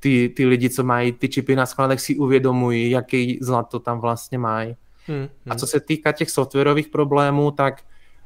ty, 0.00 0.28
ty 0.36 0.46
lidi, 0.46 0.70
co 0.70 0.84
mají 0.84 1.12
ty 1.12 1.28
čipy 1.28 1.56
na 1.56 1.66
skladech, 1.66 2.00
si 2.00 2.16
uvědomují, 2.16 2.90
jaký 2.90 3.38
zlato 3.42 3.78
tam 3.78 4.00
vlastně 4.00 4.38
mají. 4.38 4.76
Hmm, 5.06 5.18
hmm. 5.18 5.28
A 5.50 5.54
co 5.54 5.66
se 5.66 5.80
týká 5.80 6.12
těch 6.12 6.30
softwarových 6.30 6.88
problémů, 6.88 7.50
tak 7.50 7.82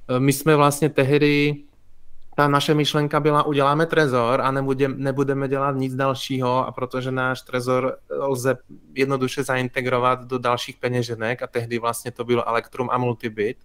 eh, 0.09 0.21
my 0.21 0.33
jsme 0.33 0.57
vlastně 0.57 0.89
tehdy 0.89 1.65
ta 2.35 2.49
naše 2.49 2.75
myšlenka 2.75 3.21
byla, 3.21 3.43
uděláme 3.43 3.87
trezor 3.87 4.41
a 4.41 4.51
nebudem, 4.51 4.95
nebudeme 4.99 5.49
dělat 5.49 5.77
nic 5.77 5.95
dalšího 5.95 6.67
a 6.67 6.73
protože 6.73 7.11
náš 7.11 7.43
trezor 7.43 7.97
lze 8.11 8.57
jednoduše 8.95 9.43
zaintegrovat 9.43 10.25
do 10.25 10.39
dalších 10.39 10.77
peněženek 10.77 11.43
a 11.43 11.47
tehdy 11.47 11.79
vlastně 11.79 12.11
to 12.11 12.25
bylo 12.25 12.49
Electrum 12.49 12.89
a 12.91 12.99
Multibit, 12.99 13.57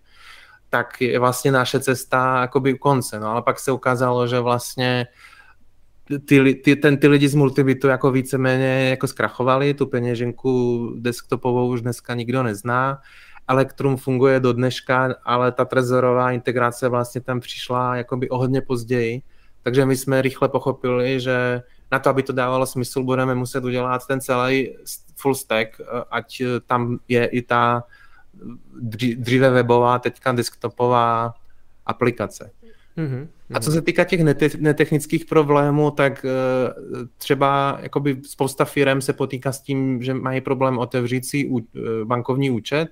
tak 0.69 1.01
je 1.01 1.19
vlastně 1.19 1.51
naše 1.51 1.79
cesta 1.79 2.41
jakoby 2.41 2.73
u 2.73 2.77
konce. 2.77 3.19
No 3.19 3.27
ale 3.27 3.41
pak 3.41 3.59
se 3.59 3.71
ukázalo, 3.71 4.27
že 4.27 4.39
vlastně 4.39 5.07
ty, 6.25 6.55
ty, 6.55 6.75
ten, 6.75 6.97
ty 6.97 7.07
lidi 7.07 7.27
z 7.27 7.35
Multibitu 7.35 7.87
jako 7.87 8.11
víceméně 8.11 8.89
jako 8.89 9.07
zkrachovali, 9.07 9.73
tu 9.73 9.85
peněženku 9.85 10.93
desktopovou 10.97 11.69
už 11.69 11.81
dneska 11.81 12.13
nikdo 12.13 12.43
nezná, 12.43 13.01
Electrum 13.49 13.97
funguje 13.97 14.39
do 14.39 14.53
dneška, 14.53 15.15
ale 15.23 15.51
ta 15.51 15.65
trezorová 15.65 16.31
integrace 16.31 16.89
vlastně 16.89 17.21
tam 17.21 17.39
přišla 17.39 17.95
jakoby 17.95 18.29
o 18.29 18.37
hodně 18.37 18.61
později, 18.61 19.21
takže 19.63 19.85
my 19.85 19.97
jsme 19.97 20.21
rychle 20.21 20.49
pochopili, 20.49 21.19
že 21.19 21.61
na 21.91 21.99
to, 21.99 22.09
aby 22.09 22.23
to 22.23 22.33
dávalo 22.33 22.65
smysl, 22.65 23.03
budeme 23.03 23.35
muset 23.35 23.63
udělat 23.63 24.07
ten 24.07 24.21
celý 24.21 24.75
full 25.15 25.35
stack, 25.35 25.81
ať 26.11 26.41
tam 26.67 26.99
je 27.07 27.25
i 27.25 27.41
ta 27.41 27.83
dříve 29.17 29.49
webová, 29.49 29.99
teďka 29.99 30.31
desktopová 30.31 31.33
aplikace. 31.85 32.51
Mm-hmm. 32.97 33.27
A 33.53 33.59
co 33.59 33.71
se 33.71 33.81
týká 33.81 34.03
těch 34.03 34.21
netechnických 34.57 35.25
problémů, 35.25 35.91
tak 35.91 36.25
eh, 36.25 36.29
třeba 37.17 37.79
jakoby 37.81 38.17
spousta 38.25 38.65
firm 38.65 39.01
se 39.01 39.13
potýká 39.13 39.51
s 39.51 39.61
tím, 39.61 40.03
že 40.03 40.13
mají 40.13 40.41
problém 40.41 40.77
otevřít 40.77 41.25
si 41.25 41.49
eh, 41.49 41.79
bankovní 42.05 42.51
účet, 42.51 42.87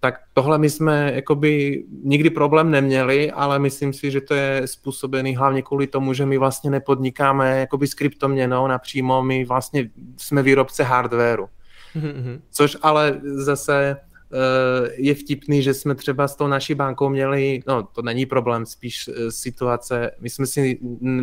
tak 0.00 0.20
tohle 0.34 0.58
my 0.58 0.70
jsme 0.70 1.12
jakoby 1.14 1.84
nikdy 2.02 2.30
problém 2.30 2.70
neměli, 2.70 3.30
ale 3.30 3.58
myslím 3.58 3.92
si, 3.92 4.10
že 4.10 4.20
to 4.20 4.34
je 4.34 4.62
způsobený 4.64 5.36
hlavně 5.36 5.62
kvůli 5.62 5.86
tomu, 5.86 6.12
že 6.12 6.26
my 6.26 6.38
vlastně 6.38 6.70
nepodnikáme 6.70 7.60
jakoby 7.60 7.86
s 7.86 7.94
kryptoměnou 7.94 8.66
napřímo, 8.66 9.22
my 9.22 9.44
vlastně 9.44 9.90
jsme 10.16 10.42
výrobce 10.42 10.82
hardwareu. 10.82 11.48
Mm-hmm. 11.96 12.40
Což 12.50 12.76
ale 12.82 13.20
zase 13.22 13.96
uh, 13.96 14.88
je 14.96 15.14
vtipný, 15.14 15.62
že 15.62 15.74
jsme 15.74 15.94
třeba 15.94 16.28
s 16.28 16.36
tou 16.36 16.46
naší 16.46 16.74
bankou 16.74 17.08
měli, 17.08 17.60
no 17.66 17.82
to 17.82 18.02
není 18.02 18.26
problém, 18.26 18.66
spíš 18.66 19.08
uh, 19.08 19.14
situace, 19.28 20.10
my 20.20 20.30
jsme 20.30 20.46
si 20.46 20.78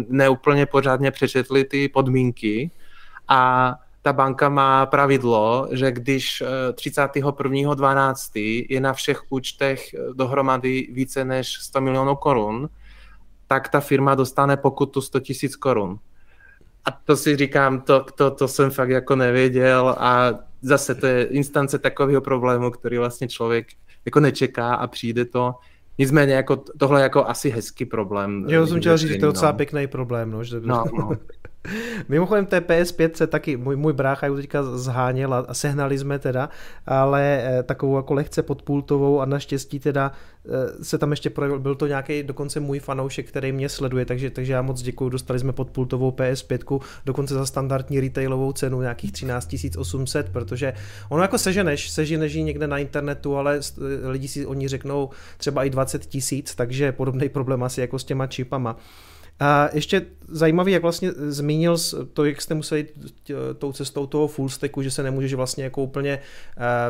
neúplně 0.10 0.66
pořádně 0.66 1.12
přečetli 1.12 1.64
ty 1.64 1.90
podmínky 1.90 2.72
a 3.28 3.76
ta 4.04 4.14
banka 4.14 4.50
má 4.50 4.86
pravidlo, 4.86 5.68
že 5.72 5.92
když 5.92 6.44
31.12. 6.74 8.62
Eh, 8.70 8.74
je 8.74 8.82
na 8.82 8.94
všech 8.94 9.22
účtech 9.30 9.94
eh, 9.94 9.98
dohromady 10.14 10.88
více 10.92 11.26
než 11.26 11.54
100 11.54 11.82
milionů 11.82 12.16
korun, 12.16 12.70
tak 13.48 13.70
ta 13.70 13.80
firma 13.80 14.16
dostane 14.16 14.58
pokutu 14.58 15.02
100 15.02 15.20
tisíc 15.20 15.56
korun. 15.56 16.00
A 16.86 16.92
to 16.92 17.18
si 17.18 17.36
říkám, 17.36 17.82
to, 17.82 18.06
to, 18.16 18.32
to 18.32 18.48
jsem 18.48 18.72
fakt 18.72 18.90
jako 18.90 19.16
nevěděl 19.16 19.96
a 20.00 20.34
zase 20.62 20.96
to 20.96 21.08
je 21.08 21.24
instance 21.24 21.80
takového 21.80 22.22
problému, 22.22 22.72
který 22.72 22.98
vlastně 22.98 23.28
člověk 23.28 23.68
jako 24.06 24.20
nečeká 24.20 24.76
a 24.76 24.88
přijde 24.88 25.26
to. 25.26 25.56
Nicméně 25.98 26.34
jako 26.34 26.56
tohle 26.56 27.00
je 27.00 27.04
jako 27.04 27.26
asi 27.26 27.50
hezký 27.50 27.86
problém. 27.86 28.46
Jo, 28.48 28.68
jsem 28.68 28.80
chtěl 28.80 28.98
říct, 28.98 29.10
že 29.10 29.18
to 29.18 29.26
je 29.26 29.32
docela 29.32 29.52
no. 29.52 29.58
pěkný 29.58 29.88
problém. 29.88 30.32
No, 30.32 30.44
že... 30.44 30.60
no, 30.60 30.84
no. 30.98 31.12
Mimochodem 32.10 32.46
té 32.46 32.60
PS5 32.60 33.12
se 33.14 33.28
taky, 33.28 33.58
můj, 33.58 33.76
můj 33.76 33.94
brácha 33.94 34.28
ji 34.28 34.36
teďka 34.36 34.64
zháněl 34.78 35.34
a 35.34 35.54
sehnali 35.54 35.98
jsme 35.98 36.20
teda, 36.20 36.50
ale 36.86 37.44
eh, 37.44 37.64
takovou 37.64 37.98
jako 37.98 38.14
lehce 38.14 38.44
podpultovou 38.44 39.22
a 39.22 39.26
naštěstí 39.26 39.80
teda 39.80 40.12
eh, 40.46 40.84
se 40.84 40.98
tam 40.98 41.12
ještě 41.12 41.30
projevil, 41.30 41.60
byl 41.60 41.76
to 41.76 41.88
nějaký 41.88 42.24
dokonce 42.24 42.60
můj 42.60 42.80
fanoušek, 42.80 43.28
který 43.28 43.52
mě 43.52 43.70
sleduje, 43.70 44.06
takže, 44.06 44.30
takže 44.30 44.54
já 44.54 44.62
moc 44.62 44.82
děkuji, 44.82 45.10
dostali 45.10 45.40
jsme 45.40 45.54
podpultovou 45.54 46.12
PS5, 46.12 46.80
dokonce 47.06 47.34
za 47.34 47.46
standardní 47.46 48.00
retailovou 48.00 48.52
cenu 48.52 48.82
nějakých 48.82 49.12
13 49.12 49.56
800, 49.78 50.30
protože 50.30 50.74
ono 51.10 51.22
jako 51.22 51.38
seženeš, 51.38 51.90
ji 51.98 52.44
někde 52.44 52.68
na 52.68 52.78
internetu, 52.78 53.38
ale 53.38 53.60
lidi 54.04 54.28
si 54.28 54.46
oni 54.46 54.68
řeknou 54.68 55.10
třeba 55.38 55.64
i 55.64 55.70
20 55.70 56.06
tisíc, 56.06 56.56
takže 56.56 56.92
podobný 56.92 57.30
problém 57.30 57.64
asi 57.64 57.82
jako 57.82 58.00
s 58.00 58.04
těma 58.04 58.28
čipama. 58.28 58.78
A 59.40 59.70
ještě 59.74 60.06
zajímavý, 60.28 60.72
jak 60.72 60.82
vlastně 60.82 61.12
zmínil 61.12 61.78
to, 62.14 62.26
jak 62.26 62.42
jste 62.42 62.54
museli 62.56 62.88
tou 63.58 63.72
cestou 63.72 64.08
toho 64.08 64.28
full 64.28 64.50
stacku, 64.50 64.82
že 64.82 64.92
se 64.92 65.04
nemůžeš 65.04 65.34
vlastně 65.34 65.64
jako 65.64 65.84
úplně 65.84 66.20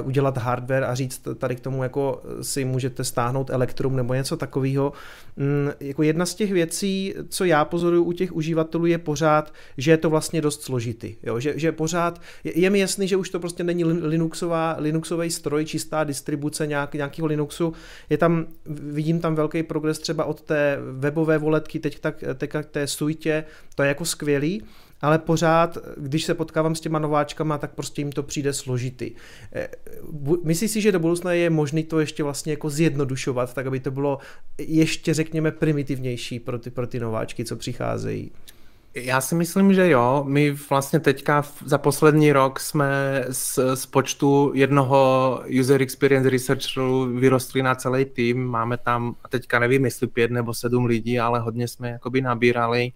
uh, 0.02 0.08
udělat 0.08 0.38
hardware 0.38 0.84
a 0.84 0.96
říct 0.96 1.28
tady 1.38 1.56
k 1.56 1.60
tomu 1.60 1.84
jako 1.84 2.24
si 2.42 2.66
můžete 2.66 3.04
stáhnout 3.04 3.50
elektrum 3.50 3.96
nebo 3.96 4.14
něco 4.14 4.38
takového. 4.38 4.94
Mm, 5.38 5.72
jako 5.80 6.04
jedna 6.04 6.26
z 6.26 6.36
těch 6.36 6.52
věcí, 6.52 7.14
co 7.30 7.46
já 7.46 7.66
pozoruju 7.66 8.04
u 8.04 8.12
těch 8.12 8.36
uživatelů 8.36 8.86
je 8.86 8.98
pořád, 8.98 9.54
že 9.78 9.92
je 9.92 9.98
to 9.98 10.10
vlastně 10.10 10.42
dost 10.42 10.62
složitý. 10.62 11.16
Jo? 11.24 11.40
Že, 11.40 11.54
že 11.56 11.72
pořád, 11.72 12.22
je, 12.44 12.60
je 12.60 12.70
mi 12.70 12.80
jasný, 12.80 13.08
že 13.08 13.18
už 13.18 13.30
to 13.30 13.40
prostě 13.40 13.64
není 13.64 13.84
Linuxová, 13.84 14.76
Linuxový 14.80 15.32
stroj, 15.32 15.66
čistá 15.66 16.04
distribuce 16.04 16.68
nějak, 16.68 16.94
nějakého 16.94 17.26
Linuxu. 17.26 17.74
Je 18.10 18.18
tam, 18.18 18.46
vidím 18.66 19.20
tam 19.20 19.36
velký 19.36 19.64
progres 19.64 20.00
třeba 20.00 20.26
od 20.26 20.42
té 20.42 20.78
webové 20.92 21.38
voletky, 21.38 21.80
teď 21.80 22.00
tak, 22.00 22.24
teďka 22.36 22.64
k 22.64 22.70
té 22.70 22.88
suitě, 22.88 23.44
to 23.76 23.84
je 23.84 23.88
jako 23.88 24.06
skvělý, 24.06 24.64
ale 25.02 25.20
pořád, 25.20 25.78
když 25.98 26.24
se 26.24 26.34
potkávám 26.34 26.76
s 26.76 26.80
těma 26.80 27.00
nováčkama, 27.00 27.58
tak 27.58 27.72
prostě 27.76 28.02
jim 28.02 28.12
to 28.12 28.24
přijde 28.24 28.54
složitý. 28.54 29.12
Eh, 29.56 29.68
myslíš 30.44 30.72
si, 30.72 30.82
že 30.82 30.92
do 30.92 31.00
budoucna 31.00 31.34
je 31.34 31.50
možné 31.50 31.84
to 31.84 32.00
ještě 32.00 32.24
vlastně 32.24 32.54
jako 32.54 32.70
zjednodušovat, 32.70 33.54
tak 33.54 33.68
aby 33.68 33.80
to 33.80 33.92
bylo 33.92 34.18
ještě, 34.58 35.14
řekněme, 35.14 35.52
primitivnější 35.52 36.40
pro 36.40 36.60
ty, 36.60 36.70
pro 36.70 36.88
ty 36.88 37.00
nováčky, 37.00 37.46
co 37.46 37.56
přicházejí? 37.56 38.32
Já 38.96 39.22
si 39.22 39.36
myslím, 39.36 39.74
že 39.74 39.90
jo. 39.90 40.24
My 40.28 40.52
vlastně 40.52 41.00
teďka 41.00 41.44
za 41.66 41.78
poslední 41.78 42.32
rok 42.32 42.60
jsme 42.60 43.26
z, 43.30 43.60
z 43.76 43.86
počtu 43.86 44.52
jednoho 44.56 45.42
user 45.60 45.82
experience 45.82 46.30
researcherů 46.30 47.06
vyrostli 47.20 47.64
na 47.64 47.76
celý 47.76 48.06
tým. 48.06 48.46
Máme 48.46 48.78
tam, 48.78 49.16
a 49.24 49.28
teďka 49.28 49.60
nevím, 49.60 49.86
jestli 49.86 50.08
pět 50.08 50.32
nebo 50.32 50.54
sedm 50.54 50.86
lidí, 50.86 51.20
ale 51.20 51.40
hodně 51.40 51.68
jsme 51.68 51.90
jakoby 51.90 52.22
nabírali. 52.22 52.92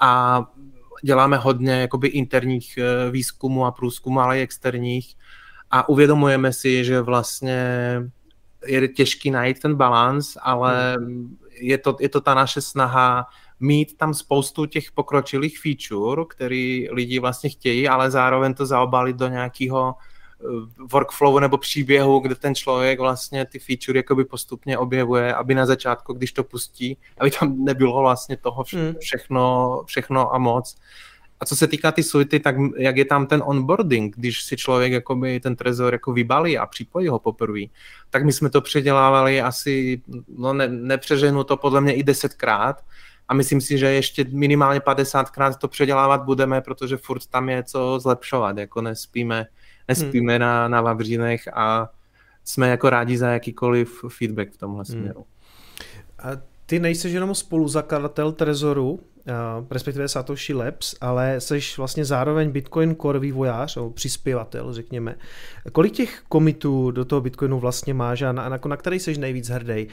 A 0.00 0.44
děláme 1.02 1.36
hodně 1.36 1.72
jakoby 1.72 2.08
interních 2.08 2.78
eh, 2.78 3.10
výzkumů 3.10 3.66
a 3.66 3.70
průzkumů, 3.70 4.20
ale 4.20 4.38
i 4.38 4.42
externích. 4.42 5.16
A 5.70 5.88
uvědomujeme 5.88 6.52
si, 6.52 6.84
že 6.84 7.00
vlastně 7.00 7.66
je 8.66 8.88
těžký 8.88 9.30
najít 9.30 9.60
ten 9.60 9.74
balans, 9.74 10.36
ale 10.42 10.96
hmm. 10.98 11.36
je, 11.60 11.78
to, 11.78 11.96
je 12.00 12.08
to 12.08 12.20
ta 12.20 12.34
naše 12.34 12.60
snaha 12.60 13.26
mít 13.60 13.96
tam 13.96 14.14
spoustu 14.14 14.66
těch 14.66 14.92
pokročilých 14.92 15.58
feature, 15.60 16.22
který 16.28 16.88
lidi 16.90 17.18
vlastně 17.18 17.50
chtějí, 17.50 17.88
ale 17.88 18.10
zároveň 18.10 18.54
to 18.54 18.66
zaobalit 18.66 19.16
do 19.16 19.28
nějakého 19.28 19.94
eh, 19.94 20.44
workflow 20.92 21.40
nebo 21.40 21.58
příběhu, 21.58 22.18
kde 22.18 22.34
ten 22.34 22.54
člověk 22.54 23.00
vlastně 23.00 23.46
ty 23.46 23.58
feature 23.58 23.98
jakoby 23.98 24.24
postupně 24.24 24.78
objevuje, 24.78 25.34
aby 25.34 25.54
na 25.54 25.66
začátku, 25.66 26.12
když 26.12 26.32
to 26.32 26.44
pustí, 26.44 26.98
aby 27.18 27.30
tam 27.30 27.64
nebylo 27.64 28.00
vlastně 28.00 28.36
toho 28.36 28.64
hmm. 28.72 28.94
všechno, 29.00 29.82
všechno 29.86 30.34
a 30.34 30.38
moc. 30.38 30.76
A 31.40 31.46
co 31.46 31.56
se 31.56 31.66
týká 31.66 31.92
ty 31.92 32.02
suity, 32.02 32.40
tak 32.40 32.56
jak 32.76 32.96
je 32.96 33.04
tam 33.04 33.26
ten 33.26 33.42
onboarding, 33.46 34.16
když 34.16 34.42
si 34.42 34.56
člověk 34.56 34.92
jakoby 34.92 35.40
ten 35.40 35.56
trezor 35.56 35.92
jako 35.92 36.12
vybalí 36.12 36.58
a 36.58 36.66
připojí 36.66 37.08
ho 37.08 37.18
poprvé, 37.18 37.60
tak 38.10 38.24
my 38.24 38.32
jsme 38.32 38.50
to 38.50 38.60
předělávali 38.60 39.40
asi, 39.40 40.02
no 40.38 40.52
ne, 40.52 40.68
nepřeženu 40.68 41.44
to 41.44 41.56
podle 41.56 41.80
mě 41.80 41.94
i 41.94 42.02
desetkrát, 42.02 42.84
a 43.30 43.34
myslím 43.34 43.60
si, 43.60 43.78
že 43.78 43.86
ještě 43.86 44.24
minimálně 44.30 44.80
50krát 44.80 45.54
to 45.54 45.68
předělávat 45.68 46.24
budeme, 46.24 46.60
protože 46.60 46.96
furt 46.96 47.26
tam 47.26 47.48
je 47.48 47.62
co 47.62 47.98
zlepšovat, 48.00 48.58
jako 48.58 48.82
nespíme, 48.82 49.46
nespíme 49.88 50.32
hmm. 50.32 50.40
na, 50.40 50.68
na 50.68 50.80
Vavřínech 50.80 51.48
a 51.52 51.90
jsme 52.44 52.68
jako 52.68 52.90
rádi 52.90 53.18
za 53.18 53.28
jakýkoliv 53.28 54.04
feedback 54.08 54.52
v 54.52 54.56
tomhle 54.56 54.84
hmm. 54.88 55.00
směru. 55.00 55.26
A 56.18 56.28
ty 56.70 56.80
nejsi 56.80 57.08
jenom 57.08 57.34
spoluzakladatel 57.34 58.32
Trezoru, 58.32 59.00
respektive 59.70 60.08
Satoshi 60.08 60.54
Labs, 60.54 60.94
ale 61.00 61.40
jsi 61.40 61.60
vlastně 61.76 62.04
zároveň 62.04 62.50
Bitcoin 62.50 62.96
Core 62.96 63.18
vývojář, 63.18 63.76
nebo 63.76 63.90
přispěvatel, 63.90 64.72
řekněme. 64.72 65.16
Kolik 65.72 65.92
těch 65.92 66.22
komitů 66.28 66.90
do 66.90 67.04
toho 67.04 67.20
Bitcoinu 67.20 67.58
vlastně 67.58 67.94
máš 67.94 68.22
a 68.22 68.32
na, 68.32 68.48
na, 68.48 68.58
na 68.68 68.76
který 68.76 68.98
jsi 68.98 69.18
nejvíc 69.18 69.48
hrdý? 69.48 69.88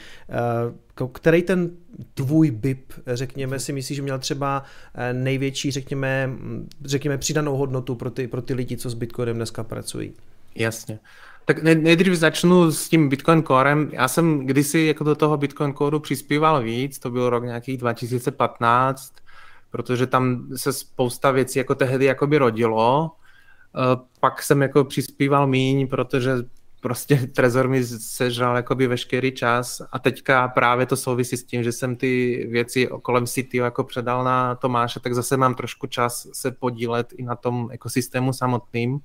Který 1.11 1.41
ten 1.41 1.71
tvůj 2.13 2.51
BIP, 2.51 2.93
řekněme, 3.07 3.59
si 3.59 3.73
myslíš, 3.73 3.95
že 3.95 4.01
měl 4.01 4.19
třeba 4.19 4.63
e, 4.95 5.13
největší, 5.13 5.71
řekněme, 5.71 6.29
řekněme 6.85 7.17
přidanou 7.17 7.57
hodnotu 7.57 7.95
pro 7.95 8.11
ty, 8.11 8.27
pro 8.27 8.41
ty 8.41 8.53
lidi, 8.53 8.77
co 8.77 8.89
s 8.89 8.93
Bitcoinem 8.93 9.35
dneska 9.35 9.63
pracují? 9.63 10.13
Jasně. 10.55 10.99
Tak 11.49 11.63
nejdřív 11.63 12.13
začnu 12.13 12.71
s 12.71 12.89
tím 12.89 13.09
Bitcoin 13.09 13.43
Corem. 13.43 13.89
Já 13.93 14.07
jsem 14.07 14.45
kdysi 14.45 14.79
jako 14.79 15.03
do 15.03 15.15
toho 15.15 15.37
Bitcoin 15.37 15.73
Coreu 15.73 15.99
přispíval 15.99 16.61
víc, 16.61 16.99
to 16.99 17.09
byl 17.09 17.29
rok 17.29 17.43
nějakých 17.43 17.77
2015, 17.77 19.13
protože 19.71 20.07
tam 20.07 20.47
se 20.55 20.73
spousta 20.73 21.31
věcí 21.31 21.59
jako 21.59 21.75
tehdy 21.75 22.05
jakoby 22.05 22.37
rodilo. 22.37 23.11
Eh, 23.75 23.99
pak 24.19 24.43
jsem 24.43 24.61
jako 24.61 24.83
přispíval 24.83 25.47
míň, 25.47 25.87
protože 25.87 26.31
prostě 26.81 27.15
Trezor 27.35 27.67
mi 27.67 27.83
sežral 27.85 28.55
jakoby 28.55 28.87
veškerý 28.87 29.31
čas 29.31 29.81
a 29.91 29.99
teďka 29.99 30.47
právě 30.47 30.85
to 30.85 30.97
souvisí 30.97 31.37
s 31.37 31.43
tím, 31.43 31.63
že 31.63 31.71
jsem 31.71 31.95
ty 31.95 32.45
věci 32.51 32.89
kolem 33.01 33.25
City 33.27 33.57
jako 33.57 33.83
předal 33.83 34.23
na 34.23 34.55
Tomáše, 34.55 34.99
tak 34.99 35.15
zase 35.15 35.37
mám 35.37 35.55
trošku 35.55 35.87
čas 35.87 36.27
se 36.33 36.51
podílet 36.51 37.13
i 37.13 37.23
na 37.23 37.35
tom 37.35 37.69
ekosystému 37.71 38.33
samotným 38.33 38.99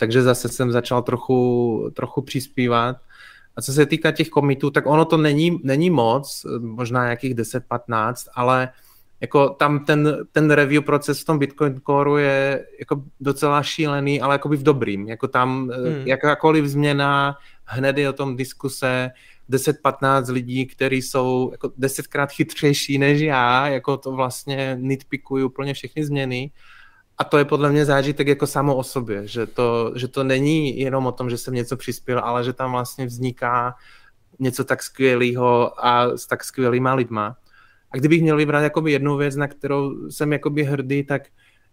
takže 0.00 0.22
zase 0.22 0.48
jsem 0.48 0.72
začal 0.72 1.02
trochu, 1.02 1.90
trochu 1.94 2.22
přispívat. 2.22 2.96
A 3.56 3.62
co 3.62 3.72
se 3.72 3.86
týká 3.86 4.12
těch 4.12 4.28
komitů, 4.28 4.70
tak 4.70 4.86
ono 4.86 5.04
to 5.04 5.16
není, 5.16 5.60
není 5.62 5.90
moc, 5.90 6.46
možná 6.60 7.02
nějakých 7.02 7.34
10-15, 7.34 8.14
ale 8.34 8.68
jako 9.20 9.48
tam 9.48 9.84
ten, 9.84 10.18
ten 10.32 10.50
review 10.50 10.82
proces 10.82 11.20
v 11.20 11.24
tom 11.24 11.38
Bitcoin 11.38 11.80
Core 11.86 12.22
je 12.22 12.66
jako 12.78 13.02
docela 13.20 13.62
šílený, 13.62 14.20
ale 14.20 14.34
jakoby 14.34 14.56
v 14.56 14.62
dobrým. 14.62 15.08
Jako 15.08 15.28
tam 15.28 15.68
hmm. 15.68 16.06
jakákoliv 16.06 16.64
změna, 16.64 17.36
hned 17.64 17.98
je 17.98 18.08
o 18.08 18.12
tom 18.12 18.36
diskuse, 18.36 19.10
10-15 19.50 20.32
lidí, 20.32 20.66
kteří 20.66 21.02
jsou 21.02 21.48
jako 21.52 21.72
desetkrát 21.76 22.32
chytřejší 22.32 22.98
než 22.98 23.20
já, 23.20 23.68
jako 23.68 23.96
to 23.96 24.12
vlastně 24.12 24.76
nitpikují 24.80 25.44
úplně 25.44 25.74
všechny 25.74 26.04
změny 26.04 26.50
a 27.20 27.24
to 27.24 27.38
je 27.38 27.44
podle 27.44 27.70
mě 27.70 27.84
zážitek 27.84 28.28
jako 28.28 28.46
samo 28.46 28.76
o 28.76 28.82
sobě, 28.82 29.26
že 29.26 29.46
to, 29.46 29.92
že 29.96 30.08
to 30.08 30.24
není 30.24 30.80
jenom 30.80 31.06
o 31.06 31.12
tom, 31.12 31.30
že 31.30 31.38
jsem 31.38 31.54
něco 31.54 31.76
přispěl, 31.76 32.18
ale 32.18 32.44
že 32.44 32.52
tam 32.52 32.72
vlastně 32.72 33.06
vzniká 33.06 33.74
něco 34.38 34.64
tak 34.64 34.82
skvělého 34.82 35.86
a 35.86 36.16
s 36.16 36.26
tak 36.26 36.44
skvělýma 36.44 36.94
lidma. 36.94 37.36
A 37.90 37.96
kdybych 37.96 38.22
měl 38.22 38.36
vybrat 38.36 38.72
jednu 38.86 39.16
věc, 39.16 39.36
na 39.36 39.46
kterou 39.46 40.10
jsem 40.10 40.32
jakoby 40.32 40.64
hrdý, 40.64 41.04
tak 41.04 41.22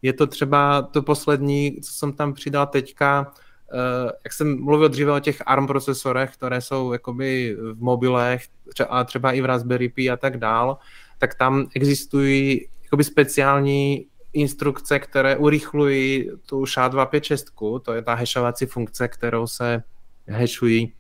je 0.02 0.14
to 0.14 0.28
třeba 0.28 0.82
to 0.82 1.02
poslední, 1.02 1.82
co 1.82 1.94
jsem 1.94 2.14
tam 2.14 2.34
přidal 2.34 2.68
teďka, 2.68 3.32
Uh, 3.74 4.12
jak 4.24 4.34
jsem 4.34 4.64
mluvil 4.64 4.90
dříve 4.90 5.12
o 5.12 5.20
těch 5.20 5.42
ARM 5.46 5.68
procesorech, 5.68 6.34
které 6.34 6.62
jsou 6.62 6.94
jakoby 6.94 7.58
v 7.74 7.82
mobilech 7.82 8.44
a 8.90 9.04
třeba 9.04 9.32
i 9.32 9.42
v 9.42 9.46
Raspberry 9.46 9.90
Pi 9.90 10.10
a 10.10 10.18
tak 10.18 10.38
dál, 10.38 10.78
tak 11.18 11.36
tam 11.36 11.68
existují 11.76 12.68
jakoby 12.84 13.04
speciální 13.04 14.06
instrukce, 14.40 15.00
které 15.00 15.38
urychlují 15.38 16.30
tu 16.46 16.64
SHA-256, 16.64 17.80
to 17.80 17.94
je 17.94 18.02
ta 18.02 18.14
hashovací 18.14 18.66
funkce, 18.66 19.08
kterou 19.08 19.48
se 19.48 19.84
hashují, 20.30 20.94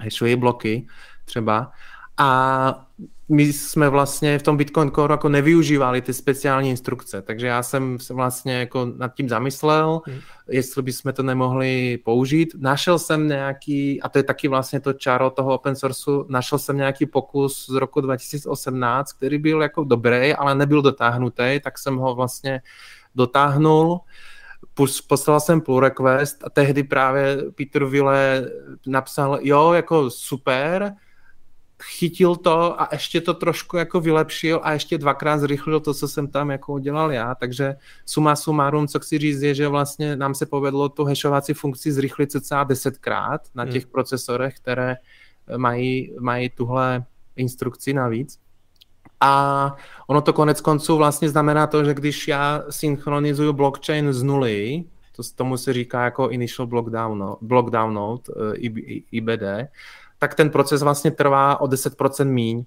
hashují 0.00 0.36
bloky 0.36 0.86
třeba. 1.24 1.72
A 2.18 2.86
my 3.32 3.52
jsme 3.52 3.88
vlastně 3.88 4.38
v 4.38 4.42
tom 4.42 4.56
Bitcoin 4.56 4.90
Core 4.90 5.12
jako 5.12 5.28
nevyužívali 5.28 6.00
ty 6.00 6.14
speciální 6.14 6.70
instrukce, 6.70 7.22
takže 7.22 7.46
já 7.46 7.62
jsem 7.62 7.98
se 7.98 8.14
vlastně 8.14 8.54
jako 8.54 8.92
nad 8.96 9.14
tím 9.14 9.28
zamyslel, 9.28 10.02
hmm. 10.06 10.20
jestli 10.48 10.82
bychom 10.82 11.12
to 11.12 11.22
nemohli 11.22 11.98
použít. 12.04 12.54
Našel 12.58 12.98
jsem 12.98 13.28
nějaký, 13.28 14.02
a 14.02 14.08
to 14.08 14.18
je 14.18 14.22
taky 14.22 14.48
vlastně 14.48 14.80
to 14.80 14.92
čaro 14.92 15.30
toho 15.30 15.54
open 15.54 15.76
sourceu, 15.76 16.26
našel 16.28 16.58
jsem 16.58 16.76
nějaký 16.76 17.06
pokus 17.06 17.66
z 17.66 17.74
roku 17.74 18.00
2018, 18.00 19.12
který 19.12 19.38
byl 19.38 19.62
jako 19.62 19.84
dobrý, 19.84 20.34
ale 20.34 20.54
nebyl 20.54 20.82
dotáhnutý, 20.82 21.60
tak 21.64 21.78
jsem 21.78 21.96
ho 21.96 22.14
vlastně 22.14 22.62
dotáhnul 23.14 24.00
poslal 25.06 25.40
jsem 25.40 25.60
pull 25.60 25.80
request 25.80 26.44
a 26.44 26.50
tehdy 26.50 26.82
právě 26.82 27.36
Peter 27.54 27.84
Ville 27.84 28.50
napsal, 28.86 29.38
jo, 29.42 29.72
jako 29.72 30.10
super, 30.10 30.94
chytil 31.82 32.36
to 32.36 32.82
a 32.82 32.88
ještě 32.92 33.20
to 33.20 33.34
trošku 33.34 33.76
jako 33.76 34.00
vylepšil 34.00 34.60
a 34.62 34.72
ještě 34.72 34.98
dvakrát 34.98 35.38
zrychlil 35.38 35.80
to, 35.80 35.94
co 35.94 36.08
jsem 36.08 36.28
tam 36.28 36.50
jako 36.50 36.72
udělal 36.72 37.12
já, 37.12 37.34
takže 37.34 37.74
suma 38.06 38.36
sumárum, 38.36 38.88
co 38.88 39.00
chci 39.00 39.18
říct, 39.18 39.42
je, 39.42 39.54
že 39.54 39.68
vlastně 39.68 40.16
nám 40.16 40.34
se 40.34 40.46
povedlo 40.46 40.88
tu 40.88 41.04
hashovací 41.04 41.54
funkci 41.54 41.92
zrychlit 41.92 42.30
cca 42.30 42.64
desetkrát 42.64 43.40
na 43.54 43.62
hmm. 43.62 43.72
těch 43.72 43.84
hmm. 43.84 43.92
procesorech, 43.92 44.54
které 44.56 44.96
mají, 45.56 46.14
mají 46.20 46.50
tuhle 46.50 47.04
instrukci 47.36 47.92
navíc. 47.92 48.38
A 49.20 49.76
ono 50.06 50.20
to 50.20 50.32
konec 50.32 50.60
konců 50.60 50.96
vlastně 50.96 51.28
znamená 51.28 51.66
to, 51.66 51.84
že 51.84 51.94
když 51.94 52.28
já 52.28 52.62
synchronizuju 52.70 53.52
blockchain 53.52 54.12
z 54.12 54.22
nuly, 54.22 54.84
to 55.16 55.22
tomu 55.36 55.56
se 55.56 55.72
říká 55.72 56.04
jako 56.04 56.28
initial 56.28 56.66
block, 56.66 56.90
download, 56.90 57.38
block 57.40 57.70
download, 57.70 58.30
IBD, 59.10 59.42
tak 60.22 60.34
ten 60.34 60.50
proces 60.50 60.82
vlastně 60.82 61.10
trvá 61.10 61.60
o 61.60 61.66
10% 61.66 62.24
míň. 62.24 62.64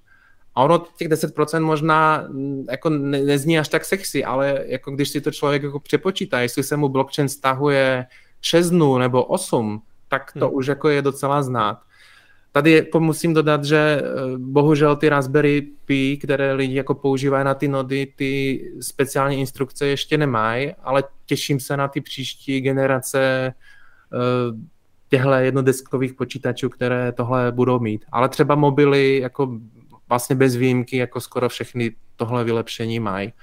A 0.55 0.63
ono 0.63 0.85
těch 0.97 1.09
10% 1.09 1.61
možná 1.61 2.27
mm, 2.27 2.65
jako 2.71 2.89
ne, 2.89 3.21
nezní 3.21 3.59
až 3.59 3.67
tak 3.67 3.85
sexy, 3.85 4.25
ale 4.25 4.63
jako 4.65 4.91
když 4.91 5.09
si 5.09 5.21
to 5.21 5.31
člověk 5.31 5.63
jako 5.63 5.79
přepočítá, 5.79 6.39
jestli 6.39 6.63
se 6.63 6.77
mu 6.77 6.89
blockchain 6.89 7.29
stahuje 7.29 8.05
6 8.41 8.69
dnů 8.69 8.97
nebo 8.97 9.23
8, 9.23 9.81
tak 10.07 10.31
to 10.39 10.47
hmm. 10.47 10.57
už 10.57 10.67
jako 10.67 10.89
je 10.89 11.01
docela 11.01 11.43
znát. 11.43 11.79
Tady 12.51 12.87
musím 12.99 13.33
dodat, 13.33 13.63
že 13.63 14.01
eh, 14.01 14.03
bohužel 14.37 14.95
ty 14.95 15.09
Raspberry 15.09 15.61
Pi, 15.85 16.17
které 16.17 16.53
lidi 16.53 16.75
jako 16.75 16.95
používají 16.95 17.45
na 17.45 17.53
ty 17.53 17.67
nody, 17.67 18.13
ty 18.15 18.61
speciální 18.81 19.39
instrukce 19.39 19.87
ještě 19.87 20.17
nemají, 20.17 20.73
ale 20.83 21.03
těším 21.25 21.59
se 21.59 21.77
na 21.77 21.87
ty 21.87 22.01
příští 22.01 22.61
generace 22.61 23.53
eh, 24.13 24.74
těchto 25.09 25.29
jednodeskových 25.29 26.13
počítačů, 26.13 26.69
které 26.69 27.11
tohle 27.11 27.51
budou 27.51 27.79
mít. 27.79 28.05
Ale 28.11 28.29
třeba 28.29 28.55
mobily 28.55 29.19
jako 29.19 29.59
vlastně 30.09 30.35
bez 30.35 30.55
výjimky 30.55 30.97
jako 30.97 31.21
skoro 31.21 31.49
všechny 31.49 31.95
tohle 32.15 32.43
vylepšení 32.43 32.99
mají. 32.99 33.33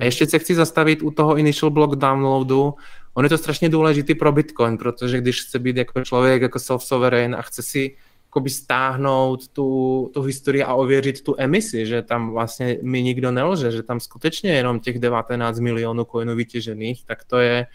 A 0.00 0.04
ještě 0.04 0.26
se 0.26 0.38
chci 0.38 0.54
zastavit 0.54 1.02
u 1.02 1.10
toho 1.10 1.36
initial 1.36 1.70
block 1.70 1.94
downloadu. 1.94 2.74
On 3.14 3.24
je 3.24 3.28
to 3.28 3.38
strašně 3.38 3.68
důležitý 3.68 4.14
pro 4.14 4.32
Bitcoin, 4.32 4.78
protože 4.78 5.18
když 5.18 5.42
chce 5.42 5.58
být 5.58 5.76
jako 5.76 6.04
člověk 6.04 6.42
jako 6.42 6.58
self-sovereign 6.58 7.36
a 7.38 7.42
chce 7.42 7.62
si 7.62 7.96
jakoby 8.26 8.50
stáhnout 8.50 9.48
tu, 9.48 10.10
tu 10.14 10.22
historii 10.22 10.62
a 10.62 10.74
ověřit 10.74 11.22
tu 11.22 11.34
emisi, 11.38 11.86
že 11.86 12.02
tam 12.02 12.30
vlastně 12.30 12.78
mi 12.82 13.02
nikdo 13.02 13.30
nelže, 13.30 13.70
že 13.70 13.82
tam 13.82 14.00
skutečně 14.00 14.52
jenom 14.52 14.80
těch 14.80 14.98
19 14.98 15.58
milionů 15.58 16.04
coinů 16.04 16.36
vytěžených, 16.36 17.04
tak 17.04 17.24
to 17.24 17.38
je, 17.38 17.66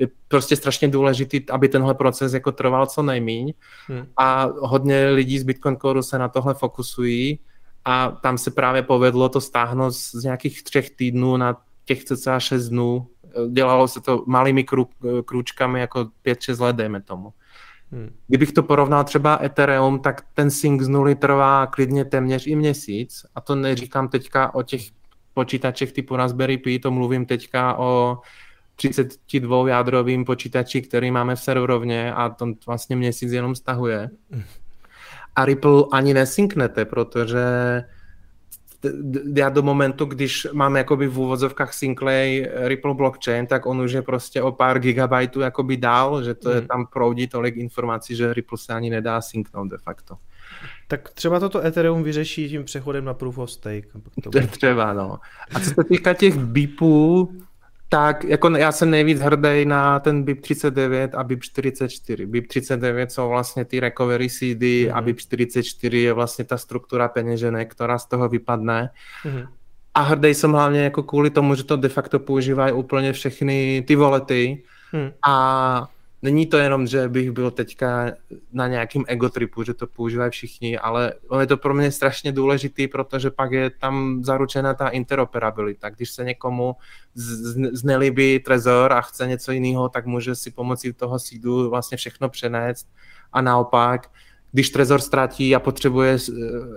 je 0.00 0.08
prostě 0.28 0.56
strašně 0.56 0.88
důležitý, 0.88 1.50
aby 1.50 1.68
tenhle 1.68 1.94
proces 1.94 2.32
jako 2.32 2.52
trval 2.52 2.86
co 2.86 3.02
nejmíň 3.02 3.52
hmm. 3.86 4.06
a 4.16 4.48
hodně 4.60 5.08
lidí 5.08 5.38
z 5.38 5.42
Bitcoin 5.42 5.76
Core 5.76 6.02
se 6.02 6.18
na 6.18 6.28
tohle 6.28 6.54
fokusují 6.54 7.38
a 7.84 8.08
tam 8.08 8.38
se 8.38 8.50
právě 8.50 8.82
povedlo 8.82 9.28
to 9.28 9.40
stáhnout 9.40 9.90
z 9.90 10.24
nějakých 10.24 10.62
třech 10.62 10.90
týdnů 10.90 11.36
na 11.36 11.56
těch 11.84 12.04
cca 12.04 12.40
6 12.40 12.68
dnů. 12.68 13.06
Dělalo 13.50 13.88
se 13.88 14.00
to 14.00 14.24
malými 14.26 14.64
krů, 14.64 14.88
krůčkami 15.24 15.80
jako 15.80 16.08
5-6 16.26 16.60
let, 16.60 16.76
dejme 16.76 17.02
tomu. 17.02 17.32
Hmm. 17.92 18.14
Kdybych 18.28 18.52
to 18.52 18.62
porovnal 18.62 19.04
třeba 19.04 19.38
Ethereum, 19.42 19.98
tak 19.98 20.24
ten 20.34 20.50
sync 20.50 20.82
z 20.82 20.88
nuly 20.88 21.14
trvá 21.14 21.66
klidně 21.66 22.04
téměř 22.04 22.46
i 22.46 22.56
měsíc. 22.56 23.26
A 23.34 23.40
to 23.40 23.54
neříkám 23.54 24.08
teďka 24.08 24.54
o 24.54 24.62
těch 24.62 24.82
počítačech 25.34 25.92
typu 25.92 26.16
Raspberry 26.16 26.58
Pi, 26.58 26.78
to 26.78 26.90
mluvím 26.90 27.26
teďka 27.26 27.78
o 27.78 28.18
32 28.80 29.68
jádrovým 29.68 30.24
počítači, 30.24 30.82
který 30.82 31.10
máme 31.10 31.36
v 31.36 31.40
serverovně 31.40 32.14
a 32.14 32.28
to 32.28 32.46
vlastně 32.66 32.96
měsíc 32.96 33.32
jenom 33.32 33.54
stahuje. 33.54 34.10
A 35.36 35.44
Ripple 35.44 35.84
ani 35.92 36.14
nesynknete, 36.14 36.84
protože 36.84 37.44
já 39.36 39.48
do 39.48 39.62
momentu, 39.62 40.04
když 40.04 40.46
máme 40.52 40.78
jakoby 40.78 41.06
v 41.06 41.18
úvozovkách 41.18 41.74
Synclay 41.74 42.48
Ripple 42.54 42.94
blockchain, 42.94 43.46
tak 43.46 43.66
on 43.66 43.80
už 43.80 43.92
je 43.92 44.02
prostě 44.02 44.42
o 44.42 44.52
pár 44.52 44.78
gigabajtů 44.78 45.40
jakoby 45.40 45.76
dál, 45.76 46.22
že 46.22 46.34
to 46.34 46.50
je, 46.50 46.58
hmm. 46.58 46.66
tam 46.66 46.86
proudí 46.86 47.26
tolik 47.28 47.56
informací, 47.56 48.16
že 48.16 48.34
Ripple 48.34 48.58
se 48.58 48.74
ani 48.74 48.90
nedá 48.90 49.20
synknout 49.20 49.70
de 49.70 49.78
facto. 49.78 50.16
Tak 50.88 51.10
třeba 51.10 51.40
toto 51.40 51.64
Ethereum 51.66 52.02
vyřeší 52.02 52.48
tím 52.48 52.64
přechodem 52.64 53.04
na 53.04 53.14
Proof 53.14 53.38
of 53.38 53.50
Stake. 53.50 53.88
To 54.22 54.30
třeba, 54.50 54.92
no. 54.92 55.18
A 55.54 55.60
co 55.60 55.70
se 55.70 55.84
týká 55.88 56.14
těch 56.14 56.38
BIPů, 56.38 57.32
tak 57.92 58.24
jako 58.24 58.48
já 58.48 58.72
jsem 58.72 58.90
nejvíc 58.90 59.20
hrdý 59.20 59.64
na 59.64 60.00
ten 60.00 60.22
BIP 60.22 60.40
39 60.40 61.14
a 61.14 61.24
BIP 61.24 61.42
44. 61.42 62.26
BIP 62.26 62.46
39 62.46 63.12
jsou 63.12 63.28
vlastně 63.28 63.64
ty 63.64 63.80
recovery 63.80 64.28
CD 64.28 64.40
mm-hmm. 64.42 64.92
a 64.94 64.96
mhm. 64.96 65.04
BIP 65.04 65.18
44 65.18 65.98
je 65.98 66.12
vlastně 66.12 66.44
ta 66.44 66.58
struktura 66.58 67.08
peněženek, 67.08 67.70
která 67.70 67.98
z 67.98 68.06
toho 68.06 68.28
vypadne. 68.28 68.90
Mm-hmm. 69.24 69.48
A 69.94 70.00
hrdý 70.00 70.34
jsem 70.34 70.52
hlavně 70.52 70.80
jako 70.80 71.02
kvůli 71.02 71.30
tomu, 71.30 71.54
že 71.54 71.64
to 71.64 71.76
de 71.76 71.88
facto 71.88 72.18
používají 72.18 72.72
úplně 72.72 73.12
všechny 73.12 73.84
ty 73.86 73.96
volety 73.96 74.62
mm. 74.92 75.10
a 75.26 75.88
není 76.22 76.46
to 76.46 76.58
jenom, 76.58 76.86
že 76.86 77.08
bych 77.08 77.30
byl 77.30 77.50
teďka 77.50 78.12
na 78.52 78.68
nějakým 78.68 79.04
egotripu, 79.08 79.62
že 79.62 79.74
to 79.74 79.86
používají 79.86 80.30
všichni, 80.30 80.78
ale 80.78 81.14
on 81.28 81.40
je 81.40 81.46
to 81.46 81.56
pro 81.56 81.74
mě 81.74 81.92
strašně 81.92 82.32
důležitý, 82.32 82.88
protože 82.88 83.30
pak 83.30 83.52
je 83.52 83.70
tam 83.70 84.24
zaručena 84.24 84.74
ta 84.74 84.88
interoperabilita. 84.88 85.90
Když 85.90 86.10
se 86.10 86.24
někomu 86.24 86.76
znelíbí 87.72 88.38
trezor 88.38 88.92
a 88.92 89.00
chce 89.00 89.26
něco 89.26 89.52
jiného, 89.52 89.88
tak 89.88 90.06
může 90.06 90.34
si 90.34 90.50
pomocí 90.50 90.92
toho 90.92 91.18
sídu 91.18 91.70
vlastně 91.70 91.96
všechno 91.96 92.28
přenést 92.28 92.88
a 93.32 93.40
naopak 93.40 94.10
když 94.52 94.70
Trezor 94.70 95.00
ztratí 95.00 95.54
a 95.54 95.60
potřebuje 95.60 96.18
eh, 96.28 96.32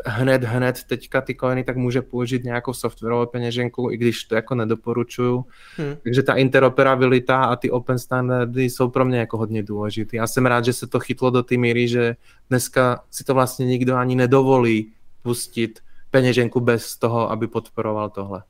hned, 0.06 0.44
hned 0.44 0.84
teďka 0.84 1.22
ty 1.22 1.36
coiny, 1.36 1.64
tak 1.64 1.78
může 1.78 2.02
použít 2.02 2.44
nějakou 2.44 2.74
softwarovou 2.74 3.26
peněženku, 3.26 3.92
i 3.92 3.98
když 3.98 4.24
to 4.24 4.36
jako 4.36 4.56
nedoporučuju. 4.56 5.46
Hmm. 5.78 5.96
Takže 6.04 6.24
ta 6.24 6.34
interoperabilita 6.34 7.44
a 7.44 7.56
ty 7.56 7.72
open 7.72 8.00
standardy 8.00 8.64
jsou 8.64 8.90
pro 8.90 9.06
mě 9.06 9.20
jako 9.20 9.38
hodně 9.38 9.64
důležité. 9.64 10.18
Já 10.18 10.28
jsem 10.28 10.46
rád, 10.46 10.66
že 10.66 10.74
se 10.74 10.88
to 10.88 11.00
chytlo 11.00 11.30
do 11.30 11.44
té 11.44 11.58
míry, 11.58 11.88
že 11.88 12.16
dneska 12.50 13.04
si 13.12 13.24
to 13.24 13.34
vlastně 13.34 13.66
nikdo 13.66 13.96
ani 13.96 14.16
nedovolí 14.16 14.92
pustit 15.22 15.80
peněženku 16.12 16.60
bez 16.60 16.98
toho, 16.98 17.32
aby 17.32 17.48
podporoval 17.48 18.10
tohle 18.10 18.44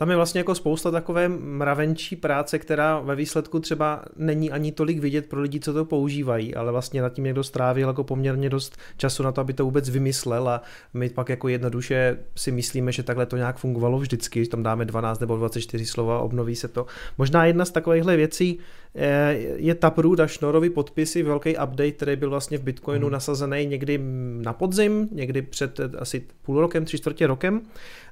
tam 0.00 0.10
je 0.10 0.16
vlastně 0.16 0.40
jako 0.40 0.54
spousta 0.54 0.90
takové 0.90 1.28
mravenčí 1.28 2.16
práce, 2.16 2.58
která 2.58 3.00
ve 3.00 3.14
výsledku 3.16 3.60
třeba 3.60 4.02
není 4.16 4.50
ani 4.50 4.72
tolik 4.72 4.98
vidět 4.98 5.26
pro 5.26 5.40
lidi, 5.40 5.60
co 5.60 5.72
to 5.72 5.84
používají, 5.84 6.54
ale 6.54 6.72
vlastně 6.72 7.02
nad 7.02 7.12
tím 7.12 7.24
někdo 7.24 7.44
strávil 7.44 7.88
jako 7.88 8.04
poměrně 8.04 8.50
dost 8.50 8.76
času 8.96 9.22
na 9.22 9.32
to, 9.32 9.40
aby 9.40 9.52
to 9.52 9.64
vůbec 9.64 9.88
vymyslel 9.90 10.48
a 10.48 10.62
my 10.94 11.08
pak 11.08 11.28
jako 11.28 11.48
jednoduše 11.48 12.18
si 12.36 12.52
myslíme, 12.52 12.92
že 12.92 13.02
takhle 13.02 13.26
to 13.26 13.36
nějak 13.36 13.56
fungovalo 13.56 13.98
vždycky, 13.98 14.46
tam 14.46 14.62
dáme 14.62 14.84
12 14.84 15.20
nebo 15.20 15.36
24 15.36 15.86
slova, 15.86 16.20
obnoví 16.20 16.56
se 16.56 16.68
to. 16.68 16.86
Možná 17.18 17.46
jedna 17.46 17.64
z 17.64 17.70
takovýchhle 17.70 18.16
věcí 18.16 18.58
eh, 18.94 19.32
je 19.56 19.74
Taproot 19.74 20.20
a 20.20 20.26
Šnorovy 20.26 20.70
podpisy, 20.70 21.22
velký 21.22 21.50
update, 21.50 21.92
který 21.92 22.16
byl 22.16 22.30
vlastně 22.30 22.58
v 22.58 22.62
Bitcoinu 22.62 23.06
hmm. 23.06 23.12
nasazený 23.12 23.66
někdy 23.66 24.00
na 24.42 24.52
podzim, 24.52 25.08
někdy 25.12 25.42
před 25.42 25.80
asi 25.98 26.24
půl 26.42 26.60
rokem, 26.60 26.84
tři 26.84 26.98
čtvrtě 26.98 27.26
rokem 27.26 27.62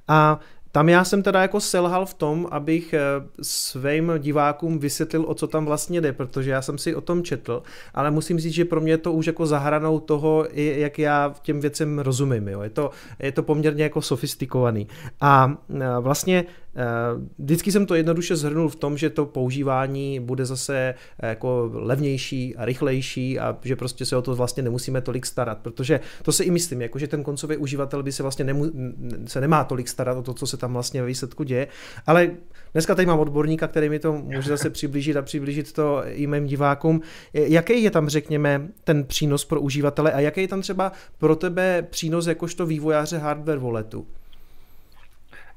a 0.08 0.40
tam 0.72 0.88
já 0.88 1.04
jsem 1.04 1.22
teda 1.22 1.42
jako 1.42 1.60
selhal 1.60 2.06
v 2.06 2.14
tom, 2.14 2.48
abych 2.50 2.94
eh, 2.94 3.00
svým 3.42 4.12
divákům 4.18 4.78
vysvětlil, 4.78 5.24
o 5.28 5.34
co 5.34 5.46
tam 5.46 5.64
vlastně 5.64 6.00
jde, 6.00 6.12
protože 6.12 6.50
já 6.50 6.62
jsem 6.62 6.78
si 6.78 6.94
o 6.94 7.00
tom 7.00 7.22
četl, 7.22 7.62
ale 7.94 8.10
musím 8.10 8.38
říct, 8.38 8.54
že 8.54 8.64
pro 8.64 8.80
mě 8.80 8.92
je 8.92 8.98
to 8.98 9.12
už 9.12 9.26
jako 9.26 9.46
zahranou 9.46 10.00
toho, 10.00 10.46
jak 10.54 10.98
já 10.98 11.34
těm 11.42 11.60
věcem 11.60 11.98
rozumím. 11.98 12.48
Jo. 12.48 12.62
Je, 12.62 12.70
to, 12.70 12.90
je 13.18 13.32
to 13.32 13.42
poměrně 13.42 13.82
jako 13.82 14.02
sofistikovaný. 14.02 14.88
A 15.20 15.56
eh, 15.70 15.84
vlastně 16.00 16.44
vždycky 17.38 17.72
jsem 17.72 17.86
to 17.86 17.94
jednoduše 17.94 18.36
zhrnul 18.36 18.68
v 18.68 18.76
tom, 18.76 18.98
že 18.98 19.10
to 19.10 19.26
používání 19.26 20.20
bude 20.20 20.44
zase 20.44 20.94
eh, 21.20 21.28
jako 21.28 21.70
levnější 21.74 22.56
a 22.56 22.64
rychlejší 22.64 23.38
a 23.38 23.58
že 23.62 23.76
prostě 23.76 24.06
se 24.06 24.16
o 24.16 24.22
to 24.22 24.34
vlastně 24.34 24.62
nemusíme 24.62 25.00
tolik 25.00 25.26
starat, 25.26 25.58
protože 25.58 26.00
to 26.22 26.32
se 26.32 26.44
i 26.44 26.50
myslím, 26.50 26.82
jako 26.82 26.98
že 26.98 27.08
ten 27.08 27.22
koncový 27.22 27.56
uživatel 27.56 28.02
by 28.02 28.12
se 28.12 28.22
vlastně 28.22 28.44
nemu, 28.44 28.64
se 29.26 29.40
nemá 29.40 29.64
tolik 29.64 29.88
starat 29.88 30.18
o 30.18 30.22
to, 30.22 30.34
co 30.34 30.46
se 30.46 30.56
tam 30.56 30.72
vlastně 30.72 31.00
ve 31.00 31.06
výsledku 31.06 31.42
děje, 31.42 31.68
ale 32.06 32.30
dneska 32.72 32.94
tady 32.94 33.06
mám 33.06 33.18
odborníka, 33.18 33.68
který 33.68 33.88
mi 33.88 33.98
to 33.98 34.12
může 34.12 34.48
zase 34.48 34.70
přiblížit 34.70 35.16
a 35.16 35.22
přiblížit 35.22 35.72
to 35.72 36.02
i 36.06 36.26
mým 36.26 36.46
divákům. 36.46 37.00
Jaký 37.32 37.82
je 37.82 37.90
tam, 37.90 38.08
řekněme, 38.08 38.68
ten 38.84 39.04
přínos 39.04 39.44
pro 39.44 39.60
uživatele 39.60 40.12
a 40.12 40.20
jaký 40.20 40.40
je 40.40 40.48
tam 40.48 40.60
třeba 40.60 40.92
pro 41.18 41.36
tebe 41.36 41.86
přínos 41.90 42.26
jakožto 42.26 42.66
vývojáře 42.66 43.18
hardware 43.18 43.58
walletu? 43.58 44.06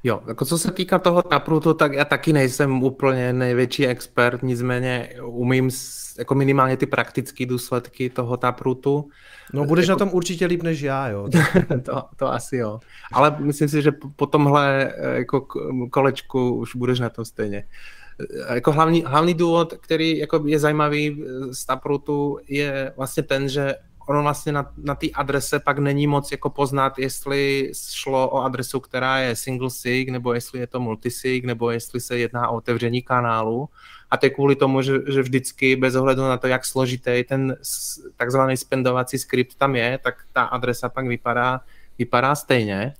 Jo, 0.04 0.22
jako 0.28 0.44
co 0.44 0.58
se 0.58 0.72
týká 0.72 0.98
toho 0.98 1.22
Taprutu, 1.22 1.74
tak 1.74 1.92
já 1.92 2.04
taky 2.04 2.32
nejsem 2.32 2.82
úplně 2.82 3.32
největší 3.32 3.86
expert, 3.86 4.42
nicméně 4.42 5.08
umím 5.24 5.70
jako 6.18 6.34
minimálně 6.34 6.76
ty 6.76 6.86
praktické 6.86 7.46
důsledky 7.46 8.10
toho 8.10 8.36
Taprutu. 8.36 9.08
No 9.52 9.64
budeš 9.64 9.88
jako... 9.88 9.98
na 9.98 10.06
tom 10.06 10.14
určitě 10.14 10.46
líp 10.46 10.62
než 10.62 10.80
já, 10.80 11.08
jo. 11.08 11.28
to, 11.82 12.02
to 12.16 12.32
asi 12.32 12.56
jo. 12.56 12.80
Ale 13.12 13.36
myslím 13.38 13.68
si, 13.68 13.82
že 13.82 13.92
po 14.16 14.26
tomhle 14.26 14.94
jako 15.12 15.46
kolečku 15.90 16.54
už 16.54 16.76
budeš 16.76 17.00
na 17.00 17.08
tom 17.08 17.24
stejně. 17.24 17.64
Jako 18.54 18.72
hlavní, 18.72 19.04
hlavní 19.06 19.34
důvod, 19.34 19.74
který 19.80 20.18
jako 20.18 20.42
je 20.46 20.58
zajímavý 20.58 21.24
z 21.52 21.66
Taprutu, 21.66 22.38
je 22.48 22.92
vlastně 22.96 23.22
ten, 23.22 23.48
že 23.48 23.74
ono 24.06 24.22
vlastně 24.22 24.52
na, 24.52 24.72
na 24.76 24.94
té 24.94 25.06
adrese 25.14 25.60
pak 25.60 25.78
není 25.78 26.06
moc 26.06 26.30
jako 26.30 26.50
poznat, 26.50 26.98
jestli 26.98 27.72
šlo 27.92 28.28
o 28.30 28.42
adresu, 28.42 28.80
která 28.80 29.18
je 29.18 29.36
single 29.36 29.70
sig, 29.70 30.08
nebo 30.08 30.34
jestli 30.34 30.60
je 30.60 30.66
to 30.66 30.80
multisig, 30.80 31.44
nebo 31.44 31.70
jestli 31.70 32.00
se 32.00 32.18
jedná 32.18 32.48
o 32.48 32.56
otevření 32.56 33.02
kanálu. 33.02 33.68
A 34.10 34.16
to 34.16 34.26
je 34.26 34.30
kvůli 34.30 34.56
tomu, 34.56 34.82
že, 34.82 34.92
že 35.08 35.22
vždycky 35.22 35.76
bez 35.76 35.94
ohledu 35.94 36.22
na 36.22 36.36
to, 36.36 36.46
jak 36.46 36.64
složitý 36.64 37.24
ten 37.28 37.56
takzvaný 38.16 38.56
spendovací 38.56 39.18
skript 39.18 39.54
tam 39.54 39.76
je, 39.76 39.98
tak 39.98 40.14
ta 40.32 40.42
adresa 40.42 40.88
pak 40.88 41.06
vypadá, 41.06 41.60
vypadá 41.98 42.34
stejně. 42.34 42.94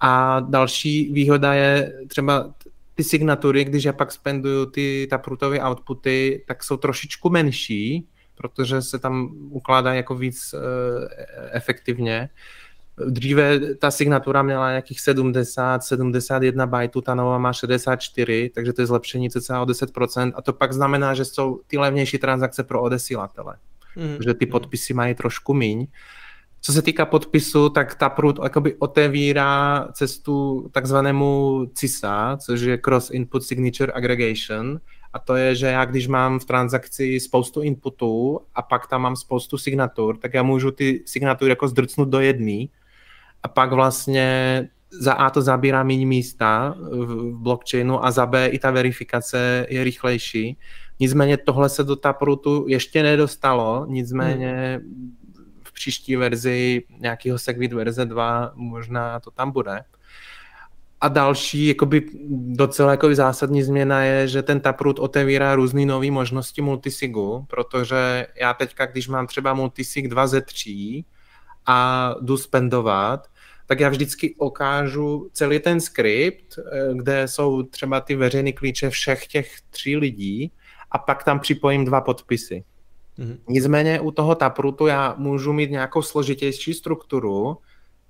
A 0.00 0.40
další 0.40 1.12
výhoda 1.12 1.54
je 1.54 1.92
třeba 2.08 2.54
ty 2.94 3.04
signatury, 3.04 3.64
když 3.64 3.84
já 3.84 3.92
pak 3.92 4.12
spenduju 4.12 4.66
ty 4.66 5.06
taprutové 5.10 5.60
outputy, 5.60 6.44
tak 6.46 6.64
jsou 6.64 6.76
trošičku 6.76 7.30
menší, 7.30 8.06
protože 8.34 8.82
se 8.82 8.98
tam 8.98 9.30
ukládá 9.50 9.94
jako 9.94 10.14
víc 10.14 10.54
uh, 10.54 10.60
efektivně. 11.50 12.28
Dříve 13.06 13.74
ta 13.74 13.90
signatura 13.90 14.42
měla 14.42 14.70
nějakých 14.70 15.00
70, 15.00 15.84
71 15.84 16.66
bajtů, 16.66 17.00
ta 17.00 17.14
nová 17.14 17.38
má 17.38 17.52
64, 17.52 18.50
takže 18.54 18.72
to 18.72 18.82
je 18.82 18.86
zlepšení 18.86 19.30
cca 19.30 19.62
o 19.62 19.64
10% 19.64 20.32
a 20.34 20.42
to 20.42 20.52
pak 20.52 20.72
znamená, 20.72 21.14
že 21.14 21.24
jsou 21.24 21.60
ty 21.66 21.78
levnější 21.78 22.18
transakce 22.18 22.64
pro 22.64 22.82
odesílatele, 22.82 23.56
mm. 23.96 24.16
že 24.24 24.34
ty 24.34 24.46
podpisy 24.46 24.94
mají 24.94 25.14
trošku 25.14 25.54
míň. 25.54 25.86
Co 26.60 26.72
se 26.72 26.82
týká 26.82 27.06
podpisu, 27.06 27.68
tak 27.68 27.94
ta 27.94 28.08
prut 28.08 28.38
jakoby 28.42 28.74
otevírá 28.74 29.88
cestu 29.92 30.68
takzvanému 30.72 31.60
CISA, 31.74 32.36
což 32.36 32.60
je 32.60 32.78
Cross 32.78 33.10
Input 33.10 33.44
Signature 33.44 33.92
Aggregation, 33.92 34.80
a 35.14 35.18
to 35.18 35.36
je, 35.36 35.54
že 35.54 35.66
já 35.66 35.84
když 35.84 36.06
mám 36.06 36.38
v 36.38 36.44
transakci 36.44 37.20
spoustu 37.20 37.62
inputů 37.62 38.40
a 38.54 38.62
pak 38.62 38.86
tam 38.86 39.02
mám 39.02 39.16
spoustu 39.16 39.58
signatur, 39.58 40.16
tak 40.16 40.34
já 40.34 40.42
můžu 40.42 40.70
ty 40.70 41.02
signatury 41.06 41.50
jako 41.50 41.68
zdrcnout 41.68 42.08
do 42.08 42.20
jedné 42.20 42.66
a 43.42 43.48
pak 43.48 43.72
vlastně 43.72 44.68
za 45.00 45.12
A 45.12 45.30
to 45.30 45.42
zabírá 45.42 45.82
méně 45.82 46.06
místa 46.06 46.74
v 46.78 47.32
blockchainu 47.32 48.04
a 48.04 48.10
za 48.10 48.26
B 48.26 48.46
i 48.46 48.58
ta 48.58 48.70
verifikace 48.70 49.66
je 49.68 49.84
rychlejší. 49.84 50.58
Nicméně 51.00 51.36
tohle 51.36 51.68
se 51.68 51.84
do 51.84 51.96
Taprutu 51.96 52.64
ještě 52.68 53.02
nedostalo, 53.02 53.86
nicméně 53.88 54.80
hmm. 54.82 55.16
v 55.62 55.72
příští 55.72 56.16
verzi 56.16 56.82
nějakého 56.98 57.38
Segwit 57.38 57.72
verze 57.72 58.04
2 58.04 58.52
možná 58.54 59.20
to 59.20 59.30
tam 59.30 59.50
bude. 59.50 59.80
A 61.04 61.08
další 61.08 61.66
jakoby, 61.66 62.06
docela 62.30 62.90
jakoby 62.90 63.14
zásadní 63.14 63.62
změna 63.62 64.04
je, 64.04 64.28
že 64.28 64.42
ten 64.42 64.60
Taproot 64.60 64.98
otevírá 64.98 65.54
různé 65.54 65.86
nové 65.86 66.10
možnosti 66.10 66.62
multisigu, 66.62 67.46
protože 67.48 68.26
já 68.40 68.54
teďka, 68.54 68.86
když 68.86 69.08
mám 69.08 69.26
třeba 69.26 69.54
multisig 69.54 70.08
2 70.08 70.26
ze 70.26 70.40
3 70.40 71.04
a 71.66 72.10
jdu 72.20 72.36
spendovat, 72.36 73.26
tak 73.66 73.80
já 73.80 73.88
vždycky 73.88 74.34
ukážu 74.34 75.30
celý 75.32 75.58
ten 75.58 75.80
skript, 75.80 76.58
eh, 76.58 76.94
kde 76.94 77.28
jsou 77.28 77.62
třeba 77.62 78.00
ty 78.00 78.16
veřejné 78.16 78.52
klíče 78.52 78.90
všech 78.90 79.26
těch 79.26 79.60
tří 79.70 79.96
lidí 79.96 80.52
a 80.90 80.98
pak 80.98 81.24
tam 81.24 81.40
připojím 81.40 81.84
dva 81.84 82.00
podpisy. 82.00 82.64
Mm-hmm. 83.18 83.38
Nicméně 83.48 84.00
u 84.00 84.10
toho 84.10 84.34
Taprootu 84.34 84.86
já 84.86 85.14
můžu 85.18 85.52
mít 85.52 85.70
nějakou 85.70 86.02
složitější 86.02 86.74
strukturu, 86.74 87.58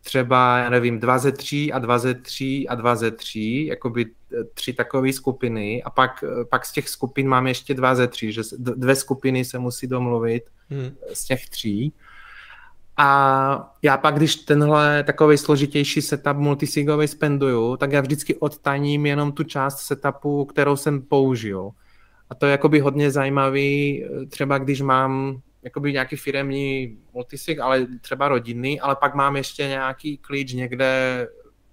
třeba, 0.04 0.58
já 0.58 0.70
nevím, 0.70 1.00
2 1.00 1.18
ze 1.18 1.32
3 1.32 1.72
a 1.72 1.78
2 1.78 1.98
ze 1.98 2.14
3 2.14 2.66
a 2.68 2.74
2 2.74 2.96
ze 2.96 3.10
3, 3.10 3.66
jakoby 3.68 4.06
eh, 4.06 4.44
tři 4.54 4.72
takové 4.72 5.12
skupiny 5.12 5.82
a 5.82 5.90
pak, 5.90 6.24
eh, 6.24 6.44
pak 6.44 6.64
z 6.64 6.72
těch 6.72 6.88
skupin 6.88 7.28
mám 7.28 7.46
ještě 7.46 7.74
2 7.74 7.94
ze 7.94 8.08
3, 8.08 8.32
že 8.32 8.42
dvě 8.58 8.94
skupiny 8.94 9.44
se 9.44 9.58
musí 9.58 9.86
domluvit 9.86 10.42
hmm. 10.70 10.90
z 11.12 11.24
těch 11.24 11.48
tří. 11.48 11.92
A 12.96 13.74
já 13.82 13.96
pak, 13.96 14.14
když 14.14 14.36
tenhle 14.36 15.02
takový 15.02 15.38
složitější 15.38 16.02
setup 16.02 16.36
multisigový 16.36 17.08
spenduju, 17.08 17.76
tak 17.76 17.92
já 17.92 18.00
vždycky 18.00 18.34
odtaním 18.34 19.06
jenom 19.06 19.32
tu 19.32 19.44
část 19.44 19.80
setupu, 19.80 20.44
kterou 20.44 20.76
jsem 20.76 21.02
použil. 21.02 21.70
A 22.30 22.34
to 22.34 22.46
je 22.46 22.52
jakoby 22.52 22.80
hodně 22.80 23.10
zajímavý, 23.10 24.04
eh, 24.04 24.26
třeba 24.26 24.58
když 24.58 24.80
mám 24.80 25.40
jakoby 25.64 25.92
nějaký 25.92 26.16
firemní 26.16 26.98
multisig, 27.12 27.58
ale 27.58 27.86
třeba 28.00 28.28
rodinný, 28.28 28.80
ale 28.80 28.96
pak 28.96 29.14
mám 29.14 29.36
ještě 29.36 29.68
nějaký 29.68 30.18
klíč 30.18 30.52
někde, 30.52 31.26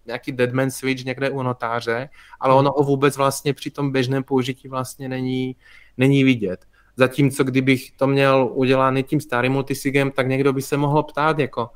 nějaký 0.06 0.32
deadman 0.32 0.72
switch 0.72 1.06
někde 1.06 1.30
u 1.30 1.42
notáře, 1.44 2.10
ale 2.40 2.56
ono 2.56 2.72
ho 2.72 2.84
vůbec 2.84 3.18
vlastně 3.18 3.54
při 3.54 3.72
tom 3.72 3.92
běžném 3.92 4.24
použití 4.24 4.68
vlastně 4.68 5.10
není, 5.10 5.56
není 5.98 6.24
vidět. 6.24 6.66
Zatímco 6.96 7.44
kdybych 7.44 7.92
to 7.92 8.08
měl 8.08 8.50
udělaný 8.54 9.04
tím 9.04 9.22
starým 9.22 9.52
multisigem, 9.52 10.12
tak 10.12 10.28
někdo 10.28 10.54
by 10.54 10.62
se 10.62 10.78
mohl 10.78 11.04
ptát, 11.04 11.40
jako 11.40 11.70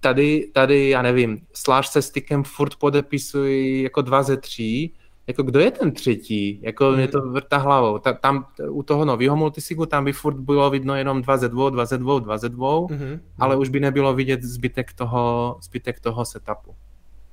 tady, 0.00 0.50
tady 0.54 0.88
já 0.88 1.02
nevím, 1.02 1.46
slash 1.52 1.88
se 1.88 2.02
stykem 2.02 2.44
furt 2.44 2.76
podepisují 2.76 3.82
jako 3.82 4.02
dva 4.02 4.22
ze 4.22 4.36
tří, 4.36 4.94
jako 5.26 5.42
kdo 5.42 5.60
je 5.60 5.70
ten 5.70 5.92
třetí? 5.92 6.58
Jako 6.62 6.90
mě 6.90 7.08
to 7.08 7.20
vrta 7.20 7.56
hlavou. 7.56 7.98
Ta, 7.98 8.12
tam 8.12 8.46
u 8.70 8.82
toho 8.82 9.04
nového 9.04 9.36
multisigu 9.36 9.86
tam 9.86 10.04
by 10.04 10.12
furt 10.12 10.36
bylo 10.36 10.70
vidno 10.70 10.94
jenom 10.94 11.22
2 11.22 11.36
z 11.36 11.48
2, 11.48 11.70
2 11.70 11.84
z 11.84 11.98
2, 11.98 12.18
2 12.18 12.38
z 12.38 12.48
2, 12.48 12.68
mm-hmm. 12.68 13.20
ale 13.38 13.56
už 13.56 13.68
by 13.68 13.80
nebylo 13.80 14.14
vidět 14.14 14.42
zbytek 14.42 14.92
toho, 14.92 15.56
zbytek 15.62 16.00
toho 16.00 16.24
setupu. 16.24 16.74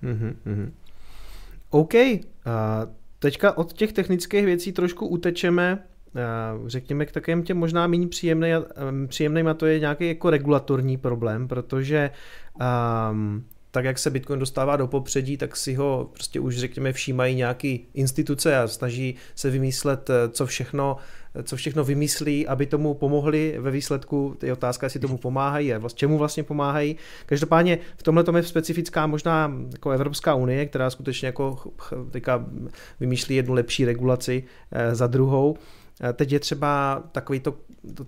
Mm-hmm. 0.03 0.71
OK. 1.69 1.93
Uh, 1.93 2.19
teďka 3.19 3.57
od 3.57 3.73
těch 3.73 3.93
technických 3.93 4.45
věcí 4.45 4.71
trošku 4.71 5.07
utečeme 5.07 5.83
řekněme 6.65 7.05
k 7.05 7.11
takovým 7.11 7.43
těm 7.43 7.57
možná 7.57 7.87
méně 7.87 8.07
příjemným, 8.07 8.55
příjemným 9.07 9.47
a 9.47 9.53
to 9.53 9.65
je 9.65 9.79
nějaký 9.79 10.07
jako 10.07 10.29
regulatorní 10.29 10.97
problém, 10.97 11.47
protože 11.47 12.11
um, 13.11 13.45
tak 13.71 13.85
jak 13.85 13.99
se 13.99 14.09
Bitcoin 14.09 14.39
dostává 14.39 14.75
do 14.75 14.87
popředí, 14.87 15.37
tak 15.37 15.55
si 15.55 15.73
ho 15.73 16.09
prostě 16.13 16.39
už 16.39 16.57
řekněme 16.57 16.93
všímají 16.93 17.35
nějaký 17.35 17.87
instituce 17.93 18.57
a 18.57 18.67
snaží 18.67 19.15
se 19.35 19.49
vymyslet, 19.49 20.09
eh, 20.09 20.29
co 20.29 20.45
všechno, 20.45 20.97
eh, 21.35 21.43
co 21.43 21.55
všechno 21.55 21.83
vymyslí, 21.83 22.47
aby 22.47 22.65
tomu 22.65 22.93
pomohli 22.93 23.55
ve 23.59 23.71
výsledku. 23.71 24.37
Je 24.43 24.53
otázka, 24.53 24.85
jestli 24.85 24.99
tomu 24.99 25.17
pomáhají 25.17 25.73
a 25.73 25.89
čemu 25.95 26.17
vlastně 26.17 26.43
pomáhají. 26.43 26.95
Každopádně 27.25 27.79
v 27.97 28.03
tomhle 28.03 28.23
tom 28.23 28.35
je 28.35 28.43
specifická 28.43 29.07
možná 29.07 29.53
jako 29.71 29.91
Evropská 29.91 30.35
unie, 30.35 30.65
která 30.65 30.89
skutečně 30.89 31.25
jako 31.25 31.57
teďka 32.11 32.45
vymýšlí 32.99 33.35
jednu 33.35 33.53
lepší 33.53 33.85
regulaci 33.85 34.43
eh, 34.71 34.95
za 34.95 35.07
druhou. 35.07 35.57
Teď 36.13 36.31
je 36.31 36.39
třeba 36.39 37.03
takový 37.11 37.39
to, 37.39 37.55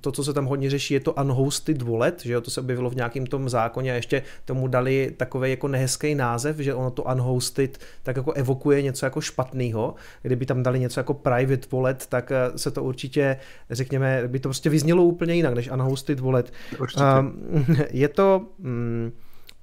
to, 0.01 0.11
co 0.11 0.23
se 0.23 0.33
tam 0.33 0.45
hodně 0.45 0.69
řeší, 0.69 0.93
je 0.93 0.99
to 0.99 1.13
unhosted 1.13 1.81
wallet, 1.81 2.21
že 2.21 2.33
jo, 2.33 2.41
to 2.41 2.51
se 2.51 2.61
objevilo 2.61 2.89
v 2.89 2.95
nějakém 2.95 3.25
tom 3.25 3.49
zákoně 3.49 3.91
a 3.91 3.95
ještě 3.95 4.23
tomu 4.45 4.67
dali 4.67 5.13
takový 5.17 5.49
jako 5.49 5.67
nehezký 5.67 6.15
název, 6.15 6.57
že 6.57 6.73
ono 6.73 6.91
to 6.91 7.03
unhosted 7.03 7.77
tak 8.03 8.15
jako 8.15 8.31
evokuje 8.31 8.81
něco 8.81 9.05
jako 9.05 9.21
špatného. 9.21 9.95
Kdyby 10.21 10.45
tam 10.45 10.63
dali 10.63 10.79
něco 10.79 10.99
jako 10.99 11.13
private 11.13 11.67
wallet, 11.71 12.07
tak 12.07 12.31
eh, 12.31 12.57
se 12.57 12.71
to 12.71 12.83
určitě, 12.83 13.37
řekněme, 13.69 14.23
by 14.27 14.39
to 14.39 14.49
prostě 14.49 14.69
vyznělo 14.69 15.03
úplně 15.03 15.33
jinak 15.33 15.53
než 15.53 15.71
unhosted 15.71 16.19
wallet. 16.19 16.53
Určitě. 16.79 17.03
Um, 17.19 17.77
je 17.91 18.07
to... 18.07 18.45
Um, 18.63 19.11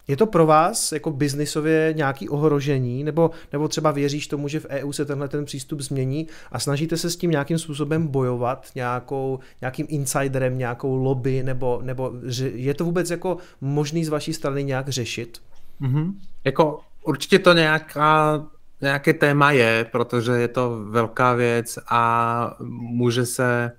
je 0.08 0.16
to 0.16 0.26
pro 0.26 0.46
vás 0.46 0.92
jako 0.92 1.10
biznisově 1.10 1.94
nějaký 1.96 2.28
ohrožení, 2.28 3.04
nebo, 3.04 3.30
nebo 3.52 3.68
třeba 3.68 3.90
věříš 3.90 4.26
tomu, 4.26 4.48
že 4.48 4.60
v 4.60 4.66
EU 4.68 4.92
se 4.92 5.04
tenhle 5.04 5.28
ten 5.28 5.44
přístup 5.44 5.80
změní 5.80 6.26
a 6.52 6.58
snažíte 6.58 6.96
se 6.96 7.10
s 7.10 7.16
tím 7.16 7.30
nějakým 7.30 7.58
způsobem 7.58 8.06
bojovat, 8.06 8.66
nějakou, 8.74 9.38
nějakým 9.60 9.86
insiderem, 9.88 10.58
nějakou 10.58 10.96
lobby, 10.96 11.42
nebo, 11.42 11.80
nebo 11.82 12.12
je 12.52 12.74
to 12.74 12.84
vůbec 12.84 13.10
jako 13.10 13.36
možný 13.60 14.04
z 14.04 14.08
vaší 14.08 14.32
strany 14.32 14.64
nějak 14.64 14.88
řešit? 14.88 15.38
Mm-hmm. 15.80 16.14
Jako 16.44 16.80
určitě 17.04 17.38
to 17.38 17.52
nějaká, 17.52 18.46
nějaké 18.80 19.12
téma 19.12 19.50
je, 19.50 19.86
protože 19.92 20.32
je 20.32 20.48
to 20.48 20.84
velká 20.84 21.34
věc 21.34 21.78
a 21.88 22.56
může 22.70 23.26
se 23.26 23.72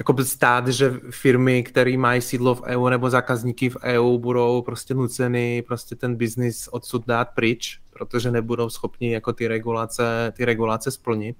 jako 0.00 0.24
stát, 0.24 0.68
že 0.68 1.00
firmy, 1.10 1.62
které 1.62 1.96
mají 1.96 2.20
sídlo 2.20 2.54
v 2.54 2.62
EU 2.62 2.88
nebo 2.88 3.10
zákazníky 3.10 3.70
v 3.70 3.76
EU, 3.82 4.18
budou 4.18 4.62
prostě 4.62 4.94
nuceny 4.94 5.62
prostě 5.66 5.96
ten 5.96 6.16
biznis 6.16 6.68
odsud 6.72 7.06
dát 7.06 7.28
pryč, 7.34 7.80
protože 7.90 8.30
nebudou 8.30 8.70
schopni 8.70 9.12
jako 9.12 9.32
ty 9.32 9.48
regulace, 9.48 10.32
ty 10.36 10.44
regulace 10.44 10.90
splnit. 10.90 11.36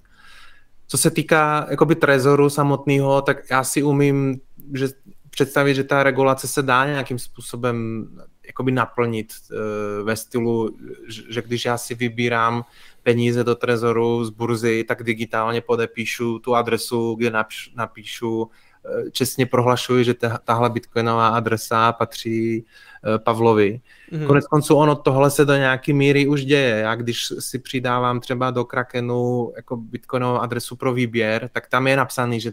Co 0.87 0.97
se 0.97 1.11
týká 1.11 1.67
jakoby 1.69 1.95
trezoru 1.95 2.49
samotného, 2.49 3.21
tak 3.21 3.37
já 3.51 3.63
si 3.63 3.83
umím 3.83 4.39
že 4.73 4.87
představit, 5.29 5.75
že 5.75 5.83
ta 5.83 6.03
regulace 6.03 6.47
se 6.47 6.61
dá 6.61 6.85
nějakým 6.85 7.19
způsobem 7.19 8.07
jakoby 8.47 8.71
naplnit 8.71 9.33
uh, 9.51 10.05
ve 10.05 10.15
stylu, 10.15 10.77
že 11.29 11.41
když 11.41 11.65
já 11.65 11.77
si 11.77 11.95
vybírám 11.95 12.63
peníze 13.03 13.43
do 13.43 13.55
trezoru 13.55 14.25
z 14.25 14.29
burzy, 14.29 14.83
tak 14.87 15.03
digitálně 15.03 15.61
podepíšu 15.61 16.39
tu 16.39 16.55
adresu, 16.55 17.15
kde 17.15 17.29
napíšu, 17.29 17.71
napíšu 17.75 18.49
eh, 18.85 19.11
čestně 19.11 19.45
prohlašuji, 19.45 20.03
že 20.03 20.15
tahle 20.43 20.69
bitcoinová 20.69 21.27
adresa 21.27 21.91
patří 21.91 22.65
eh, 22.65 23.19
Pavlovi. 23.19 23.81
Mm-hmm. 24.11 24.27
Konec 24.27 24.47
konců 24.47 24.75
ono 24.75 24.95
tohle 24.95 25.31
se 25.31 25.45
do 25.45 25.55
nějaké 25.55 25.93
míry 25.93 26.27
už 26.27 26.45
děje. 26.45 26.77
Já 26.77 26.95
když 26.95 27.33
si 27.39 27.59
přidávám 27.59 28.19
třeba 28.19 28.51
do 28.51 28.65
Krakenu 28.65 29.53
jako 29.55 29.77
bitcoinovou 29.77 30.39
adresu 30.39 30.75
pro 30.75 30.93
výběr, 30.93 31.49
tak 31.53 31.67
tam 31.67 31.87
je 31.87 31.95
napsaný, 31.97 32.39
že 32.39 32.51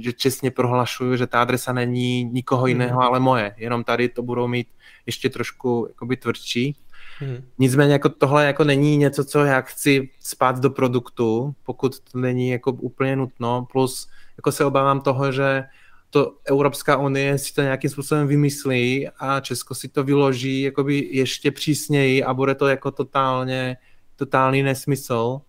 že 0.00 0.12
čestně 0.12 0.50
prohlašuju, 0.50 1.16
že 1.16 1.26
ta 1.26 1.42
adresa 1.42 1.72
není 1.72 2.24
nikoho 2.24 2.60
mhm. 2.60 2.68
jiného, 2.68 3.00
mm. 3.00 3.06
ale 3.06 3.20
moje. 3.20 3.54
Jenom 3.56 3.84
tady 3.84 4.08
to 4.08 4.22
budou 4.22 4.48
mít 4.48 4.68
ještě 5.06 5.28
trošku 5.30 5.86
jakoby 5.88 6.16
tvrdší. 6.16 6.76
Hmm. 7.20 7.42
Nicméně 7.58 7.92
jako 7.92 8.08
tohle 8.08 8.46
jako 8.46 8.64
není 8.64 8.96
něco, 8.96 9.24
co 9.24 9.44
já 9.44 9.60
chci 9.60 10.10
spát 10.20 10.58
do 10.58 10.70
produktu, 10.70 11.54
pokud 11.62 12.00
to 12.00 12.18
není 12.18 12.50
jako 12.50 12.72
úplně 12.72 13.16
nutno, 13.16 13.66
plus 13.72 14.08
jako 14.36 14.52
se 14.52 14.64
obávám 14.64 15.00
toho, 15.00 15.32
že 15.32 15.64
to 16.10 16.36
Evropská 16.44 16.96
unie 16.96 17.38
si 17.38 17.54
to 17.54 17.62
nějakým 17.62 17.90
způsobem 17.90 18.26
vymyslí 18.26 19.08
a 19.18 19.40
Česko 19.40 19.74
si 19.74 19.88
to 19.88 20.04
vyloží 20.04 20.62
jakoby 20.62 21.08
ještě 21.12 21.50
přísněji 21.50 22.24
a 22.24 22.34
bude 22.34 22.54
to 22.54 22.68
jako 22.68 22.90
totálně, 22.90 23.76
totální 24.16 24.62
nesmysl. 24.62 25.40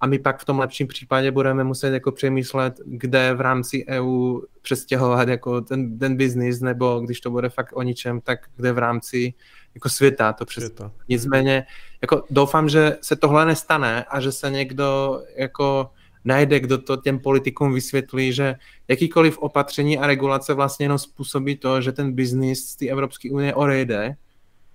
A 0.00 0.06
my 0.06 0.18
pak 0.18 0.40
v 0.40 0.44
tom 0.44 0.58
lepším 0.58 0.86
případě 0.86 1.30
budeme 1.30 1.64
muset 1.64 1.90
jako 1.90 2.12
přemýšlet, 2.12 2.80
kde 2.86 3.34
v 3.34 3.40
rámci 3.40 3.84
EU 3.88 4.40
přestěhovat 4.62 5.28
jako 5.28 5.60
ten, 5.60 5.98
ten 5.98 6.16
biznis, 6.16 6.60
nebo 6.60 7.00
když 7.00 7.20
to 7.20 7.30
bude 7.30 7.48
fakt 7.48 7.72
o 7.76 7.82
ničem, 7.82 8.20
tak 8.20 8.38
kde 8.56 8.72
v 8.72 8.78
rámci 8.78 9.34
jako 9.74 9.88
světa 9.88 10.32
to 10.32 10.44
přes... 10.44 10.64
Světa. 10.64 10.90
Nicméně 11.08 11.66
jako 12.02 12.24
doufám, 12.30 12.68
že 12.68 12.96
se 13.00 13.16
tohle 13.16 13.46
nestane 13.46 14.04
a 14.04 14.20
že 14.20 14.32
se 14.32 14.50
někdo 14.50 15.20
jako 15.36 15.90
najde, 16.24 16.60
kdo 16.60 16.78
to 16.78 16.96
těm 16.96 17.18
politikům 17.18 17.74
vysvětlí, 17.74 18.32
že 18.32 18.54
jakýkoliv 18.88 19.38
opatření 19.38 19.98
a 19.98 20.06
regulace 20.06 20.54
vlastně 20.54 20.84
jenom 20.84 20.98
způsobí 20.98 21.56
to, 21.56 21.80
že 21.80 21.92
ten 21.92 22.12
biznis 22.12 22.68
z 22.68 22.76
té 22.76 22.88
Evropské 22.88 23.30
unie 23.30 23.54
odejde 23.54 24.16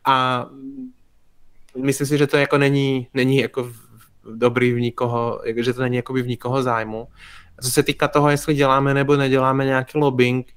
a 0.06 0.46
myslím 1.78 2.08
si, 2.08 2.18
že 2.18 2.28
to 2.28 2.38
jako 2.38 2.58
není, 2.58 3.08
není 3.14 3.38
jako 3.38 3.72
dobrý 4.34 4.74
v 4.74 4.80
nikoho, 4.80 5.42
že 5.56 5.74
to 5.74 5.82
není 5.82 5.96
jako 5.96 6.14
v 6.14 6.28
nikoho 6.28 6.64
zájmu. 6.64 7.08
Co 7.62 7.72
se 7.72 7.84
týká 7.84 8.08
toho, 8.08 8.30
jestli 8.30 8.54
děláme 8.54 8.94
nebo 8.94 9.18
neděláme 9.18 9.66
nějaký 9.66 9.98
lobbying, 9.98 10.54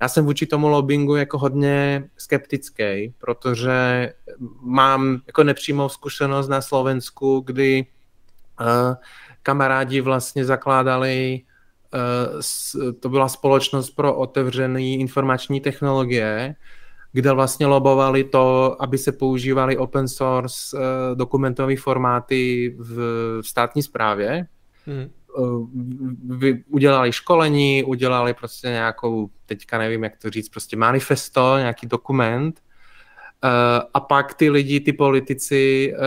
já 0.00 0.08
jsem 0.08 0.24
vůči 0.24 0.46
tomu 0.46 0.68
lobbingu 0.68 1.16
jako 1.16 1.38
hodně 1.38 2.08
skeptický, 2.16 3.14
protože 3.18 4.12
mám 4.60 5.20
jako 5.26 5.44
nepřímou 5.44 5.88
zkušenost 5.88 6.48
na 6.48 6.60
Slovensku, 6.60 7.42
kdy 7.46 7.86
uh, 8.60 8.94
kamarádi 9.42 10.00
vlastně 10.00 10.44
zakládali, 10.44 11.40
uh, 11.94 12.92
to 13.00 13.08
byla 13.08 13.28
společnost 13.28 13.90
pro 13.90 14.16
otevřené 14.16 14.82
informační 14.82 15.60
technologie, 15.60 16.54
kde 17.12 17.32
vlastně 17.32 17.66
lobovali 17.66 18.24
to, 18.24 18.76
aby 18.82 18.98
se 18.98 19.12
používali 19.12 19.76
open 19.76 20.08
source 20.08 20.76
uh, 20.76 20.82
dokumentové 21.16 21.76
formáty 21.76 22.74
v 22.78 22.98
státní 23.44 23.82
správě. 23.82 24.46
Hmm. 24.86 25.10
Uh, 25.36 25.68
vy 26.24 26.64
udělali 26.68 27.12
školení, 27.12 27.84
udělali 27.84 28.34
prostě 28.34 28.68
nějakou, 28.68 29.30
teďka 29.46 29.78
nevím, 29.78 30.04
jak 30.04 30.16
to 30.16 30.30
říct, 30.30 30.48
prostě 30.48 30.76
manifesto, 30.76 31.58
nějaký 31.58 31.86
dokument. 31.86 32.60
Eh, 32.60 32.65
a 33.94 34.00
pak 34.00 34.34
ty 34.34 34.50
lidi, 34.50 34.80
ty 34.80 34.92
politici 34.92 35.92
eh, 35.94 35.98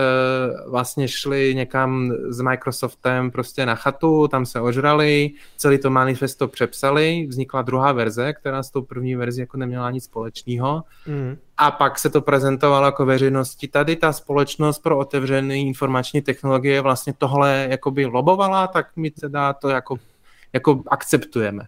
vlastně 0.70 1.08
šli 1.08 1.54
někam 1.54 2.12
s 2.28 2.40
Microsoftem 2.40 3.30
prostě 3.30 3.66
na 3.66 3.74
chatu, 3.74 4.28
tam 4.28 4.46
se 4.46 4.60
ožrali, 4.60 5.30
celý 5.56 5.78
to 5.78 5.90
manifesto 5.90 6.48
přepsali, 6.48 7.26
vznikla 7.28 7.62
druhá 7.62 7.92
verze, 7.92 8.32
která 8.32 8.62
s 8.62 8.70
tou 8.70 8.82
první 8.82 9.14
verzi 9.14 9.40
jako 9.40 9.56
neměla 9.56 9.90
nic 9.90 10.04
společného. 10.04 10.82
Mm. 11.06 11.36
A 11.56 11.70
pak 11.70 11.98
se 11.98 12.10
to 12.10 12.20
prezentovalo 12.20 12.86
jako 12.86 13.06
veřejnosti. 13.06 13.68
Tady 13.68 13.96
ta 13.96 14.12
společnost 14.12 14.78
pro 14.78 14.98
otevřené 14.98 15.56
informační 15.56 16.22
technologie 16.22 16.80
vlastně 16.80 17.12
tohle 17.18 17.66
jakoby 17.70 18.06
lobovala, 18.06 18.66
tak 18.66 18.86
my 18.96 19.10
teda 19.10 19.52
to 19.52 19.68
jako, 19.68 19.96
jako 20.52 20.82
akceptujeme. 20.90 21.64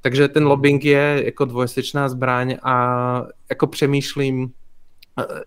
Takže 0.00 0.28
ten 0.28 0.46
lobbying 0.46 0.84
je 0.84 1.22
jako 1.24 1.44
dvojsečná 1.44 2.08
zbraň 2.08 2.56
a 2.62 3.26
jako 3.50 3.66
přemýšlím, 3.66 4.52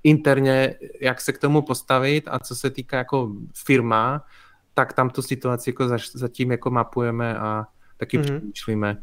interně, 0.03 0.75
jak 1.01 1.21
se 1.21 1.33
k 1.33 1.37
tomu 1.37 1.61
postavit 1.61 2.23
a 2.27 2.39
co 2.39 2.55
se 2.55 2.69
týká 2.69 2.97
jako 2.97 3.31
firma, 3.53 4.25
tak 4.73 4.93
tam 4.93 5.09
tu 5.09 5.21
situaci 5.21 5.69
jako 5.69 5.97
zatím 6.13 6.51
jako 6.51 6.69
mapujeme 6.69 7.37
a 7.37 7.65
taky 7.97 8.17
mm-hmm. 8.17 8.23
přemýšlíme, 8.23 8.97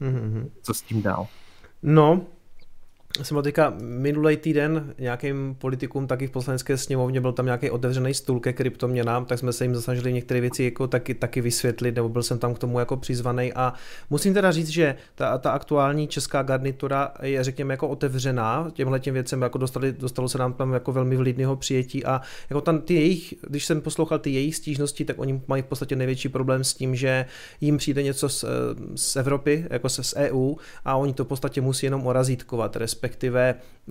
mm-hmm. 0.00 0.50
co 0.62 0.74
s 0.74 0.82
tím 0.82 1.02
dál. 1.02 1.26
No, 1.82 2.26
jsem 3.24 3.34
byl 3.34 3.42
teďka 3.42 3.74
minulý 3.80 4.36
týden 4.36 4.94
nějakým 4.98 5.56
politikům 5.58 6.06
taky 6.06 6.26
v 6.26 6.30
poslanecké 6.30 6.76
sněmovně, 6.76 7.20
byl 7.20 7.32
tam 7.32 7.46
nějaký 7.46 7.70
otevřený 7.70 8.14
stůl 8.14 8.40
ke 8.40 8.52
kryptoměnám, 8.52 9.24
tak 9.24 9.38
jsme 9.38 9.52
se 9.52 9.64
jim 9.64 9.74
zasnažili 9.74 10.12
některé 10.12 10.40
věci 10.40 10.64
jako 10.64 10.86
taky, 10.86 11.14
taky 11.14 11.40
vysvětlit, 11.40 11.94
nebo 11.94 12.08
byl 12.08 12.22
jsem 12.22 12.38
tam 12.38 12.54
k 12.54 12.58
tomu 12.58 12.78
jako 12.78 12.96
přizvaný. 12.96 13.52
A 13.52 13.72
musím 14.10 14.34
teda 14.34 14.52
říct, 14.52 14.68
že 14.68 14.94
ta, 15.14 15.38
ta 15.38 15.50
aktuální 15.50 16.08
česká 16.08 16.42
garnitura 16.42 17.12
je 17.22 17.44
řekněme 17.44 17.74
jako 17.74 17.88
otevřená 17.88 18.70
těmhle 18.72 19.00
těm 19.00 19.14
věcem, 19.14 19.42
jako 19.42 19.58
dostali, 19.58 19.92
dostalo 19.92 20.28
se 20.28 20.38
nám 20.38 20.52
tam 20.52 20.72
jako 20.72 20.92
velmi 20.92 21.16
vlídného 21.16 21.56
přijetí. 21.56 22.04
A 22.04 22.20
jako 22.50 22.60
tam 22.60 22.80
ty 22.80 22.94
jejich, 22.94 23.34
když 23.48 23.64
jsem 23.64 23.80
poslouchal 23.80 24.18
ty 24.18 24.30
jejich 24.30 24.56
stížnosti, 24.56 25.04
tak 25.04 25.18
oni 25.18 25.40
mají 25.46 25.62
v 25.62 25.66
podstatě 25.66 25.96
největší 25.96 26.28
problém 26.28 26.64
s 26.64 26.74
tím, 26.74 26.96
že 26.96 27.26
jim 27.60 27.76
přijde 27.76 28.02
něco 28.02 28.28
z, 28.28 28.44
z 28.94 29.16
Evropy, 29.16 29.66
jako 29.70 29.88
se 29.88 30.02
z 30.02 30.14
EU 30.16 30.54
a 30.84 30.96
oni 30.96 31.12
to 31.12 31.24
v 31.24 31.28
podstatě 31.28 31.60
musí 31.60 31.86
jenom 31.86 32.06
orazítkovat, 32.06 32.76
respektive 32.76 33.07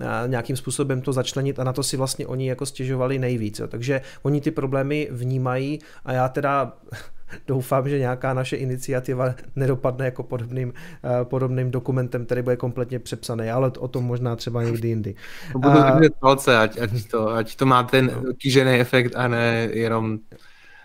eh, 0.00 0.06
nějakým 0.26 0.56
způsobem 0.56 1.00
to 1.00 1.12
začlenit 1.12 1.58
a 1.58 1.64
na 1.64 1.72
to 1.72 1.82
si 1.82 1.96
vlastně 1.96 2.26
oni 2.26 2.48
jako 2.48 2.66
stěžovali 2.66 3.18
nejvíc. 3.18 3.60
Takže 3.68 4.00
oni 4.22 4.40
ty 4.40 4.50
problémy 4.50 5.08
vnímají 5.10 5.78
a 6.04 6.12
já 6.12 6.28
teda 6.28 6.72
doufám, 7.46 7.88
že 7.88 7.98
nějaká 7.98 8.34
naše 8.34 8.56
iniciativa 8.56 9.34
nedopadne 9.56 10.04
jako 10.04 10.22
podobným, 10.22 10.72
eh, 11.04 11.24
podobným 11.24 11.70
dokumentem, 11.70 12.26
který 12.26 12.42
bude 12.42 12.56
kompletně 12.56 12.98
přepsaný, 12.98 13.50
ale 13.50 13.72
o 13.78 13.88
tom 13.88 14.04
možná 14.04 14.36
třeba 14.36 14.62
někdy 14.62 14.88
jindy. 14.88 15.14
Budu 15.52 15.78
držet 15.82 16.12
palce, 16.20 16.58
ať, 16.58 16.78
ať, 16.80 16.90
to, 17.10 17.28
ať 17.28 17.56
to 17.56 17.66
má 17.66 17.82
ten 17.82 18.10
kýžený 18.38 18.80
efekt 18.80 19.12
a 19.16 19.28
ne 19.28 19.68
jenom 19.72 20.18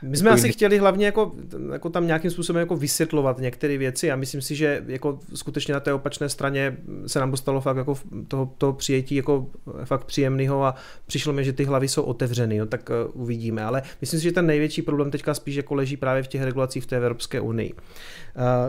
my 0.03 0.17
jsme 0.17 0.29
asi 0.29 0.51
chtěli 0.51 0.77
hlavně 0.77 1.05
jako, 1.05 1.31
jako 1.71 1.89
tam 1.89 2.07
nějakým 2.07 2.31
způsobem 2.31 2.59
jako 2.59 2.75
vysvětlovat 2.75 3.39
některé 3.39 3.77
věci 3.77 4.11
a 4.11 4.15
myslím 4.15 4.41
si, 4.41 4.55
že 4.55 4.83
jako 4.87 5.19
skutečně 5.33 5.73
na 5.73 5.79
té 5.79 5.93
opačné 5.93 6.29
straně 6.29 6.77
se 7.07 7.19
nám 7.19 7.31
dostalo 7.31 7.61
fakt 7.61 7.77
jako 7.77 7.95
toho, 8.27 8.53
toho 8.57 8.73
přijetí 8.73 9.15
jako 9.15 9.47
fakt 9.83 10.05
příjemného 10.05 10.65
a 10.65 10.75
přišlo 11.05 11.33
mi, 11.33 11.43
že 11.43 11.53
ty 11.53 11.63
hlavy 11.63 11.87
jsou 11.87 12.03
otevřeny, 12.03 12.59
no, 12.59 12.65
tak 12.65 12.89
uh, 12.89 13.21
uvidíme, 13.21 13.63
ale 13.63 13.81
myslím 14.01 14.19
si, 14.19 14.23
že 14.23 14.31
ten 14.31 14.45
největší 14.45 14.81
problém 14.81 15.11
teďka 15.11 15.33
spíš 15.33 15.55
jako 15.55 15.75
leží 15.75 15.97
právě 15.97 16.23
v 16.23 16.27
těch 16.27 16.43
regulacích 16.43 16.83
v 16.83 16.87
té 16.87 16.97
Evropské 16.97 17.41
unii. 17.41 17.73
Uh, 17.73 17.79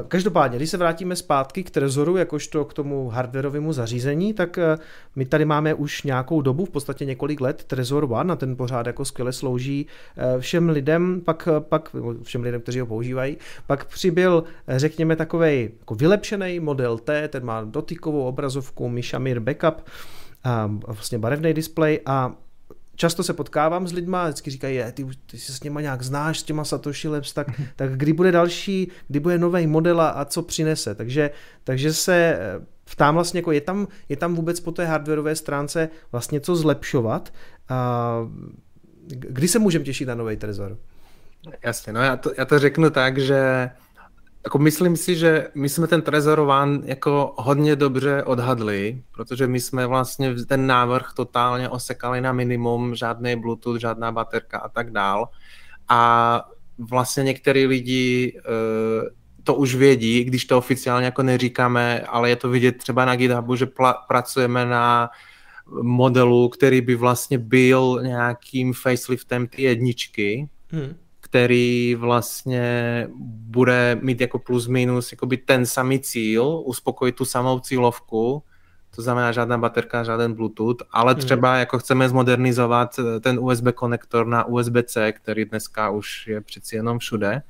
každopádně, 0.09 0.59
když 0.59 0.71
se 0.71 0.77
vrátíme 0.77 1.17
zpátky 1.17 1.65
k 1.65 1.71
Trezoru, 1.71 2.17
jakožto 2.17 2.65
k 2.65 2.75
tomu 2.75 3.09
hardwareovému 3.09 3.73
zařízení, 3.73 4.35
tak 4.35 4.57
uh, 4.57 4.83
my 5.17 5.25
tady 5.25 5.45
máme 5.45 5.75
už 5.75 6.03
nějakou 6.03 6.41
dobu, 6.43 6.65
v 6.65 6.71
podstatě 6.71 7.05
několik 7.05 7.41
let, 7.41 7.65
Trezor 7.65 8.05
One 8.05 8.33
a 8.33 8.37
ten 8.37 8.57
pořád 8.57 8.87
jako 8.87 9.05
skvěle 9.05 9.33
slouží 9.33 9.87
všem 10.39 10.69
lidem, 10.69 11.21
pak, 11.25 11.49
pak 11.61 11.97
všem 12.23 12.43
lidem, 12.43 12.61
kteří 12.61 12.81
ho 12.81 12.87
používají, 12.87 13.37
pak 13.67 13.85
přibyl, 13.85 14.45
řekněme, 14.69 15.17
takový 15.17 15.71
jako 15.81 15.95
vylepšený 15.95 16.61
model 16.61 16.99
T, 16.99 17.29
ten 17.29 17.45
má 17.45 17.65
dotykovou 17.65 18.25
obrazovku, 18.25 18.89
Mishamir 18.89 19.41
Backup, 19.41 19.85
a 20.45 20.71
vlastně 20.87 21.19
barevný 21.19 21.55
displej 21.55 22.01
a 22.07 22.35
často 22.97 23.23
se 23.23 23.33
potkávám 23.33 23.89
s 23.89 23.93
lidma, 23.93 24.25
vždycky 24.25 24.51
říkají, 24.51 24.77
je, 24.77 24.93
ty, 24.93 25.07
ty 25.27 25.39
se 25.39 25.53
s 25.53 25.63
něma 25.63 25.81
nějak 25.81 26.03
znáš, 26.03 26.39
s 26.39 26.43
těma 26.43 26.65
Satoshi 26.65 27.09
Labs, 27.09 27.33
tak, 27.33 27.61
tak 27.77 27.97
kdy 27.97 28.13
bude 28.13 28.33
další, 28.33 28.91
kdy 29.09 29.21
bude 29.21 29.39
nový 29.39 29.67
model 29.67 30.01
a 30.01 30.25
co 30.25 30.43
přinese. 30.43 30.95
Takže, 30.95 31.31
takže 31.65 31.93
se 31.95 32.15
eh, 32.15 32.67
ptám 32.85 33.15
vlastně, 33.15 33.39
jako 33.39 33.53
je 33.53 33.61
tam, 33.61 33.89
je 34.09 34.17
tam 34.17 34.35
vůbec 34.35 34.61
po 34.61 34.73
té 34.73 34.85
hardwareové 34.85 35.37
stránce 35.37 35.89
vlastně 36.13 36.41
co 36.41 36.57
zlepšovat. 36.57 37.33
A 37.69 38.19
kdy 39.07 39.49
se 39.49 39.59
můžeme 39.59 39.85
těšit 39.85 40.09
na 40.09 40.15
nový 40.15 40.37
Trezor? 40.37 40.79
Jasně, 41.65 41.93
no 41.93 42.03
já 42.03 42.17
to, 42.17 42.31
já 42.39 42.45
to 42.45 42.59
řeknu 42.59 42.91
tak, 42.91 43.19
že 43.19 43.71
jako 44.45 44.59
myslím 44.59 44.97
si, 44.97 45.17
že 45.17 45.49
my 45.55 45.69
jsme 45.69 45.87
ten 45.87 46.03
Trezor 46.03 46.39
One 46.39 46.81
jako 46.85 47.35
hodně 47.39 47.77
dobře 47.77 48.23
odhadli, 48.23 49.03
protože 49.13 49.47
my 49.47 49.61
jsme 49.61 49.87
vlastně 49.87 50.35
ten 50.35 50.67
návrh 50.67 51.13
totálně 51.17 51.69
osekali 51.69 52.21
na 52.21 52.33
minimum, 52.33 52.95
žádný 52.95 53.37
Bluetooth, 53.37 53.81
žádná 53.81 54.13
baterka 54.13 54.59
a 54.59 54.69
tak 54.69 54.91
dál. 54.91 55.29
A 55.89 56.43
vlastně 56.79 57.23
některý 57.23 57.67
lidi 57.67 58.33
uh, 58.39 59.09
to 59.45 59.55
už 59.55 59.75
vědí, 59.75 60.25
když 60.25 60.45
to 60.45 60.59
oficiálně 60.59 61.05
jako 61.05 61.23
neříkáme, 61.23 62.01
ale 62.01 62.31
je 62.31 62.37
to 62.37 62.49
vidět 62.49 62.79
třeba 62.79 63.05
na 63.05 63.17
GitHubu, 63.17 63.57
že 63.57 63.67
pracujeme 64.09 64.67
na 64.67 65.11
modelu, 65.83 66.49
který 66.49 66.81
by 66.81 66.95
vlastně 66.95 67.39
byl 67.39 68.01
nějakým 68.03 68.73
faceliftem 68.73 69.47
ty 69.47 69.63
jedničky, 69.63 70.49
hmm 70.69 71.04
který 71.35 71.95
vlastně 71.95 73.07
bude 73.27 73.99
mít 74.03 74.21
jako 74.21 74.39
plus 74.39 74.67
minus 74.67 75.13
jakoby 75.13 75.37
ten 75.37 75.67
samý 75.67 76.01
cíl, 76.01 76.63
uspokojit 76.65 77.17
tu 77.17 77.25
samou 77.25 77.61
cílovku, 77.61 78.43
to 78.97 79.03
znamená 79.03 79.33
žádná 79.33 79.59
baterka, 79.59 80.05
žádný 80.05 80.35
Bluetooth, 80.35 80.77
ale 80.91 81.13
mhm. 81.15 81.23
třeba 81.23 81.53
mm. 81.53 81.59
jako 81.59 81.79
chceme 81.79 82.09
zmodernizovat 82.09 83.01
ten 83.21 83.39
USB 83.43 83.65
konektor 83.75 84.27
na 84.27 84.45
USB-C, 84.45 85.13
který 85.13 85.45
dneska 85.45 85.91
už 85.91 86.27
je 86.27 86.41
přeci 86.41 86.77
jenom 86.77 86.99
všude, 86.99 87.43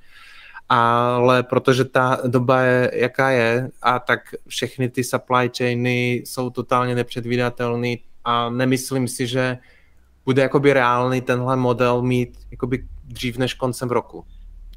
ale 0.68 1.42
protože 1.42 1.84
ta 1.84 2.18
doba 2.26 2.60
je, 2.60 2.90
jaká 2.94 3.30
je, 3.30 3.70
a 3.82 3.98
tak 3.98 4.20
všechny 4.48 4.88
ty 4.88 5.04
supply 5.04 5.50
chainy 5.58 6.22
jsou 6.24 6.50
totálně 6.50 6.94
nepředvídatelné 6.94 7.94
a 8.24 8.50
nemyslím 8.50 9.08
si, 9.08 9.26
že 9.26 9.58
bude 10.24 10.42
jakoby 10.42 10.72
reálný 10.72 11.20
tenhle 11.20 11.56
model 11.56 12.02
mít 12.02 12.38
jakoby 12.50 12.84
dřív 13.04 13.36
než 13.36 13.54
koncem 13.54 13.88
roku. 13.88 14.24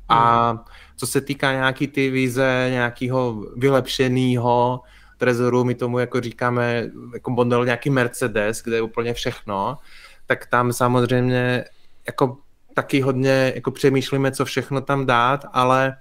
A 0.10 0.50
hmm. 0.50 0.60
co 0.96 1.08
se 1.08 1.22
týká 1.22 1.52
nějaký 1.52 1.88
ty 1.88 2.10
vize, 2.10 2.68
nějakého 2.70 3.46
vylepšeného 3.56 4.82
trezoru, 5.18 5.64
my 5.64 5.76
tomu 5.76 6.00
jako 6.00 6.22
říkáme 6.22 6.90
jako 7.14 7.32
model 7.32 7.66
nějaký 7.66 7.90
Mercedes, 7.90 8.64
kde 8.64 8.76
je 8.76 8.82
úplně 8.82 9.14
všechno, 9.14 9.78
tak 10.26 10.46
tam 10.46 10.74
samozřejmě 10.74 11.66
jako 12.08 12.38
taky 12.74 13.02
hodně 13.02 13.52
jako 13.56 13.72
přemýšlíme, 13.72 14.32
co 14.32 14.46
všechno 14.46 14.82
tam 14.82 15.06
dát, 15.06 15.46
ale 15.54 15.98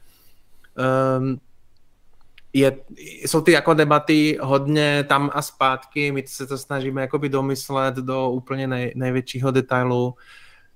um, 1.19 1.41
je, 2.53 2.77
jsou 2.97 3.41
ty 3.41 3.53
jako 3.53 3.75
debaty 3.75 4.39
hodně 4.41 5.05
tam 5.09 5.31
a 5.35 5.43
zpátky, 5.43 6.13
my 6.13 6.25
se 6.27 6.47
to 6.47 6.59
snažíme 6.59 7.01
jakoby 7.01 7.29
domyslet 7.29 7.95
do 7.95 8.31
úplně 8.31 8.67
nej, 8.67 8.93
největšího 8.97 9.51
detailu, 9.51 10.15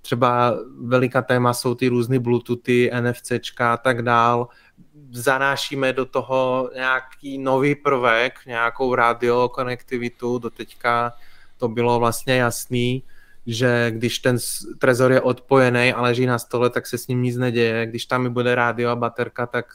třeba 0.00 0.54
veliká 0.84 1.22
téma 1.22 1.54
jsou 1.54 1.74
ty 1.74 1.88
různé 1.88 2.18
Bluetoothy, 2.18 2.90
NFCčka 3.00 3.72
a 3.72 3.76
tak 3.76 4.02
dál. 4.02 4.48
Zanášíme 5.12 5.92
do 5.92 6.06
toho 6.06 6.70
nějaký 6.74 7.38
nový 7.38 7.74
prvek, 7.74 8.34
nějakou 8.46 8.94
radiokonektivitu, 8.94 10.38
do 10.38 10.50
teďka 10.50 11.12
to 11.56 11.68
bylo 11.68 11.98
vlastně 11.98 12.36
jasný, 12.36 13.02
že 13.46 13.90
když 13.90 14.18
ten 14.18 14.36
trezor 14.78 15.12
je 15.12 15.20
odpojený 15.20 15.92
a 15.92 16.02
leží 16.02 16.26
na 16.26 16.38
stole, 16.38 16.70
tak 16.70 16.86
se 16.86 16.98
s 16.98 17.06
ním 17.06 17.22
nic 17.22 17.36
neděje. 17.36 17.86
Když 17.86 18.06
tam 18.06 18.32
bude 18.32 18.54
rádio 18.54 18.90
a 18.90 18.96
baterka, 18.96 19.46
tak 19.46 19.66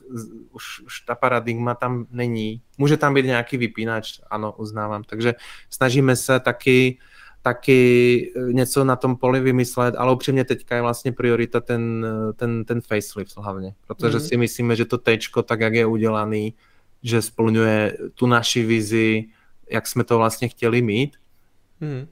už, 0.52 0.80
už 0.80 1.02
ta 1.02 1.16
paradigma 1.16 1.76
tam 1.76 2.06
není. 2.12 2.62
Může 2.78 2.98
tam 2.98 3.14
být 3.14 3.26
nějaký 3.26 3.58
vypínač, 3.58 4.20
ano, 4.30 4.52
uznávám. 4.58 5.04
Takže 5.04 5.34
snažíme 5.70 6.16
se 6.16 6.40
taky 6.40 6.98
taky 7.46 8.32
eh, 8.36 8.54
něco 8.54 8.84
na 8.84 8.96
tom 8.96 9.16
poli 9.16 9.40
vymyslet, 9.40 9.96
ale 9.98 10.14
upřímně 10.14 10.46
teďka 10.46 10.76
je 10.76 10.82
vlastně 10.82 11.12
priorita 11.12 11.60
ten, 11.60 12.06
ten, 12.36 12.66
ten 12.66 12.82
facelift 12.82 13.38
hlavně, 13.38 13.74
protože 13.88 14.18
mm-hmm. 14.18 14.28
si 14.28 14.38
myslíme, 14.38 14.76
že 14.76 14.86
to 14.86 14.98
tečko, 14.98 15.44
tak 15.44 15.60
jak 15.60 15.74
je 15.74 15.86
udělaný, 15.86 16.54
že 17.04 17.22
splňuje 17.22 17.98
tu 18.16 18.28
naši 18.28 18.66
vizi, 18.66 19.26
jak 19.70 19.88
jsme 19.88 20.04
to 20.04 20.18
vlastně 20.18 20.48
chtěli 20.48 20.82
mít 20.82 21.18
mm. 21.82 22.08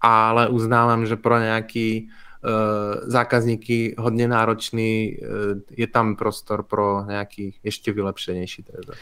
ale 0.00 0.48
uznávám, 0.48 1.06
že 1.06 1.16
pro 1.16 1.38
nějaký 1.38 2.08
uh, 2.08 3.10
zákazníky 3.10 3.94
hodně 3.98 4.28
náročný, 4.28 5.18
uh, 5.18 5.60
je 5.70 5.86
tam 5.86 6.16
prostor 6.16 6.62
pro 6.62 7.04
nějaký 7.08 7.54
ještě 7.62 7.92
vylepšenější 7.92 8.62
trezor. 8.62 8.94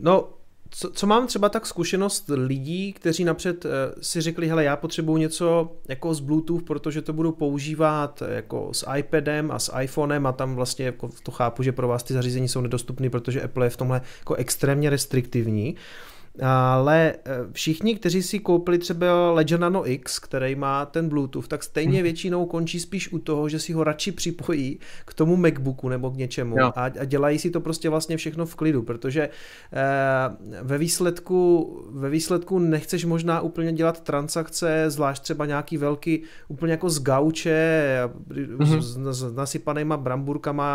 No, 0.00 0.28
co, 0.70 0.90
co 0.90 1.06
mám 1.06 1.26
třeba 1.26 1.48
tak 1.48 1.66
zkušenost 1.66 2.30
lidí, 2.34 2.92
kteří 2.92 3.24
napřed 3.24 3.64
uh, 3.64 3.70
si 4.00 4.20
řekli, 4.20 4.48
hele, 4.48 4.64
já 4.64 4.76
potřebuji 4.76 5.16
něco 5.16 5.72
jako 5.88 6.14
z 6.14 6.20
Bluetooth, 6.20 6.62
protože 6.62 7.02
to 7.02 7.12
budu 7.12 7.32
používat 7.32 8.22
jako 8.28 8.68
s 8.72 8.86
iPadem 8.96 9.50
a 9.50 9.58
s 9.58 9.78
iPhonem 9.80 10.26
a 10.26 10.32
tam 10.32 10.54
vlastně 10.54 10.86
jako 10.86 11.10
to 11.22 11.30
chápu, 11.30 11.62
že 11.62 11.72
pro 11.72 11.88
vás 11.88 12.02
ty 12.02 12.14
zařízení 12.14 12.48
jsou 12.48 12.60
nedostupné, 12.60 13.10
protože 13.10 13.42
Apple 13.42 13.66
je 13.66 13.70
v 13.70 13.76
tomhle 13.76 14.00
jako 14.18 14.34
extrémně 14.34 14.90
restriktivní. 14.90 15.74
Uh, 15.74 15.78
ale 16.42 17.14
eh, 17.24 17.32
všichni, 17.52 17.94
kteří 17.94 18.22
si 18.22 18.38
koupili 18.38 18.78
třeba 18.78 19.30
Ledger 19.30 19.60
Nano 19.60 19.90
X, 19.90 20.18
který 20.18 20.54
má 20.54 20.86
ten 20.86 21.08
Bluetooth, 21.08 21.48
tak 21.48 21.62
stejně 21.62 21.94
hmm. 21.94 22.02
většinou 22.02 22.46
končí 22.46 22.80
spíš 22.80 23.12
u 23.12 23.18
toho, 23.18 23.48
že 23.48 23.58
si 23.58 23.72
ho 23.72 23.84
radši 23.84 24.12
připojí 24.12 24.78
k 25.04 25.14
tomu 25.14 25.36
MacBooku 25.36 25.88
nebo 25.88 26.10
k 26.10 26.16
něčemu 26.16 26.56
a, 26.60 26.70
a 26.74 27.04
dělají 27.04 27.38
si 27.38 27.50
to 27.50 27.60
prostě 27.60 27.88
vlastně 27.88 28.16
všechno 28.16 28.46
v 28.46 28.54
klidu, 28.54 28.82
protože 28.82 29.28
eh, 29.72 29.80
ve 30.62 30.78
výsledku, 30.78 31.38
ve 31.90 32.10
výsledku 32.10 32.58
nechceš 32.58 33.04
možná 33.04 33.40
úplně 33.40 33.72
dělat 33.72 34.00
transakce, 34.00 34.84
zvlášť 34.88 35.22
třeba 35.22 35.46
nějaký 35.46 35.76
velký, 35.76 36.22
úplně 36.48 36.72
jako 36.72 36.90
z 36.90 37.02
gauče, 37.02 38.08
hmm. 38.58 38.82
s, 38.82 38.98
s 39.10 39.34
nasypanýma 39.34 39.96
bramburkama, 39.96 40.68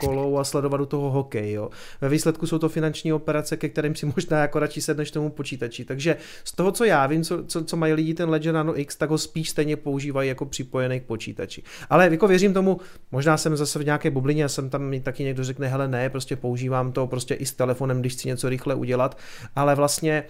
kolou 0.00 0.38
a 0.38 0.44
sledovat 0.44 0.76
do 0.76 0.86
toho 0.86 1.10
hokej. 1.10 1.52
Jo. 1.52 1.70
Ve 2.00 2.08
výsledku 2.08 2.46
jsou 2.46 2.58
to 2.58 2.68
finanční 2.68 3.12
operace, 3.12 3.56
ke 3.56 3.68
kterým 3.68 3.94
si 3.94 4.06
možná 4.06 4.38
jako 4.38 4.58
radši 4.58 4.80
sedneš 4.88 5.10
tomu 5.10 5.30
počítači. 5.30 5.84
Takže 5.84 6.16
z 6.44 6.52
toho, 6.52 6.72
co 6.72 6.84
já 6.84 7.06
vím, 7.06 7.22
co, 7.24 7.44
co, 7.44 7.64
co 7.64 7.76
mají 7.76 7.92
lidi 7.92 8.14
ten 8.14 8.30
Ledger 8.30 8.54
Nano 8.54 8.80
X, 8.80 8.96
tak 8.96 9.10
ho 9.10 9.18
spíš 9.18 9.50
stejně 9.50 9.76
používají 9.76 10.28
jako 10.28 10.46
připojený 10.46 11.00
k 11.00 11.04
počítači. 11.04 11.62
Ale 11.90 12.08
jako 12.10 12.28
věřím 12.28 12.54
tomu, 12.54 12.80
možná 13.12 13.36
jsem 13.36 13.56
zase 13.56 13.78
v 13.78 13.84
nějaké 13.84 14.10
bublině 14.10 14.44
a 14.44 14.48
jsem 14.48 14.70
tam 14.70 14.82
mi 14.82 15.00
taky 15.00 15.24
někdo 15.24 15.44
řekne, 15.44 15.68
hele 15.68 15.88
ne, 15.88 16.10
prostě 16.10 16.36
používám 16.36 16.92
to 16.92 17.06
prostě 17.06 17.34
i 17.34 17.46
s 17.46 17.52
telefonem, 17.52 18.00
když 18.00 18.12
chci 18.12 18.28
něco 18.28 18.48
rychle 18.48 18.74
udělat, 18.74 19.18
ale 19.56 19.74
vlastně 19.74 20.24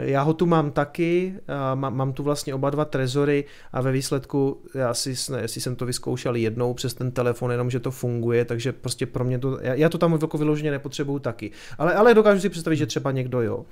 já 0.00 0.22
ho 0.22 0.34
tu 0.34 0.46
mám 0.46 0.70
taky, 0.70 1.34
mám, 1.74 2.12
tu 2.12 2.22
vlastně 2.22 2.54
oba 2.54 2.70
dva 2.70 2.84
trezory 2.84 3.44
a 3.72 3.80
ve 3.80 3.92
výsledku, 3.92 4.62
já 4.74 4.94
si, 4.94 5.14
ne, 5.30 5.40
jestli 5.40 5.60
jsem 5.60 5.76
to 5.76 5.86
vyzkoušel 5.86 6.36
jednou 6.36 6.74
přes 6.74 6.94
ten 6.94 7.10
telefon, 7.10 7.50
jenom 7.50 7.70
že 7.70 7.80
to 7.80 7.90
funguje, 7.90 8.44
takže 8.44 8.72
prostě 8.72 9.06
pro 9.06 9.24
mě 9.24 9.38
to, 9.38 9.58
já, 9.62 9.74
já 9.74 9.88
to 9.88 9.98
tam 9.98 10.18
jako 10.22 10.38
vyloženě 10.38 10.70
nepotřebuju 10.70 11.18
taky. 11.18 11.50
Ale, 11.78 11.94
ale 11.94 12.14
dokážu 12.14 12.40
si 12.40 12.48
představit, 12.48 12.76
že 12.76 12.86
třeba 12.86 13.12
někdo 13.12 13.42
jo. 13.42 13.64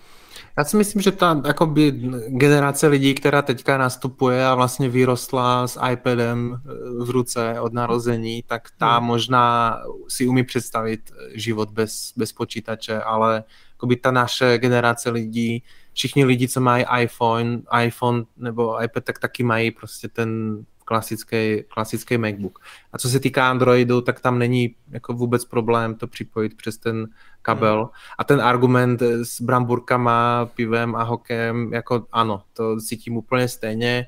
Já 0.58 0.64
si 0.64 0.76
myslím, 0.76 1.02
že 1.02 1.12
ta 1.12 1.42
jakoby, 1.46 1.92
generace 2.28 2.86
lidí, 2.86 3.14
která 3.14 3.42
teďka 3.42 3.78
nastupuje 3.78 4.46
a 4.46 4.54
vlastně 4.54 4.88
vyrostla 4.88 5.68
s 5.68 5.80
iPadem 5.90 6.54
eh, 6.54 7.04
v 7.04 7.10
ruce 7.10 7.60
od 7.60 7.72
narození, 7.72 8.42
tak 8.42 8.68
ta 8.78 8.96
hmm. 8.96 9.06
možná 9.06 9.78
si 10.08 10.26
umí 10.26 10.44
představit 10.44 11.12
život 11.34 11.70
bez, 11.70 12.12
bez 12.16 12.32
počítače, 12.32 13.00
ale 13.00 13.44
jakoby 13.72 13.96
ta 13.96 14.10
naše 14.10 14.58
generace 14.58 15.10
lidí, 15.10 15.62
všichni 15.92 16.24
lidi, 16.24 16.48
co 16.48 16.60
mají 16.60 16.84
iPhone, 17.00 17.62
iPhone 17.84 18.24
nebo 18.36 18.82
iPad, 18.82 19.04
tak 19.04 19.18
taky 19.18 19.42
mají 19.42 19.70
prostě 19.70 20.08
ten 20.08 20.58
klasický, 20.86 21.62
klasický 21.68 22.18
MacBook. 22.18 22.58
A 22.92 22.98
co 22.98 23.08
se 23.08 23.20
týká 23.20 23.50
Androidu, 23.50 24.00
tak 24.00 24.20
tam 24.20 24.38
není 24.38 24.74
jako 24.90 25.12
vůbec 25.12 25.44
problém 25.44 25.94
to 25.94 26.06
připojit 26.06 26.56
přes 26.56 26.78
ten 26.78 27.08
kabel. 27.42 27.78
Hmm. 27.78 27.90
A 28.18 28.24
ten 28.24 28.40
argument 28.40 29.02
s 29.02 29.40
bramburkama, 29.40 30.46
pivem 30.54 30.96
a 30.96 31.02
hokem, 31.02 31.72
jako 31.72 32.06
ano, 32.12 32.42
to 32.52 32.80
cítím 32.80 33.16
úplně 33.16 33.48
stejně 33.48 34.06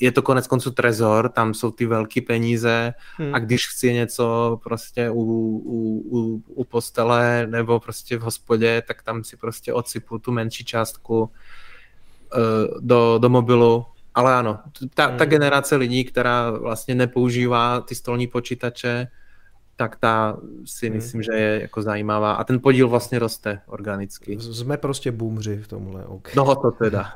je 0.00 0.12
to 0.12 0.22
konec 0.22 0.46
konců 0.46 0.70
trezor, 0.70 1.28
tam 1.28 1.54
jsou 1.54 1.70
ty 1.70 1.86
velké 1.86 2.20
peníze 2.20 2.94
hmm. 3.16 3.34
a 3.34 3.38
když 3.38 3.68
chci 3.68 3.92
něco 3.92 4.60
prostě 4.64 5.10
u, 5.10 5.22
u, 5.22 6.02
u, 6.18 6.42
u 6.46 6.64
postele 6.64 7.46
nebo 7.46 7.80
prostě 7.80 8.18
v 8.18 8.20
hospodě, 8.20 8.82
tak 8.86 9.02
tam 9.02 9.24
si 9.24 9.36
prostě 9.36 9.72
odsypu 9.72 10.18
tu 10.18 10.32
menší 10.32 10.64
částku 10.64 11.20
uh, 11.20 11.30
do, 12.80 13.18
do 13.18 13.28
mobilu. 13.28 13.86
Ale 14.18 14.34
ano, 14.34 14.58
ta, 14.94 15.06
ta 15.06 15.24
hmm. 15.24 15.30
generace 15.30 15.76
lidí, 15.76 16.04
která 16.04 16.50
vlastně 16.50 16.94
nepoužívá 16.94 17.80
ty 17.80 17.94
stolní 17.94 18.26
počítače, 18.26 19.08
tak 19.76 19.96
ta 19.96 20.36
si 20.64 20.86
hmm. 20.86 20.96
myslím, 20.96 21.22
že 21.22 21.32
je 21.32 21.60
jako 21.60 21.82
zajímavá. 21.82 22.32
A 22.32 22.44
ten 22.44 22.60
podíl 22.60 22.88
vlastně 22.88 23.18
roste 23.18 23.60
organicky. 23.66 24.38
Jsme 24.40 24.76
prostě 24.76 25.12
boomři 25.12 25.56
v 25.56 25.68
tomhle. 25.68 26.04
Okay. 26.04 26.32
No 26.36 26.54
to 26.56 26.70
teda. 26.70 27.12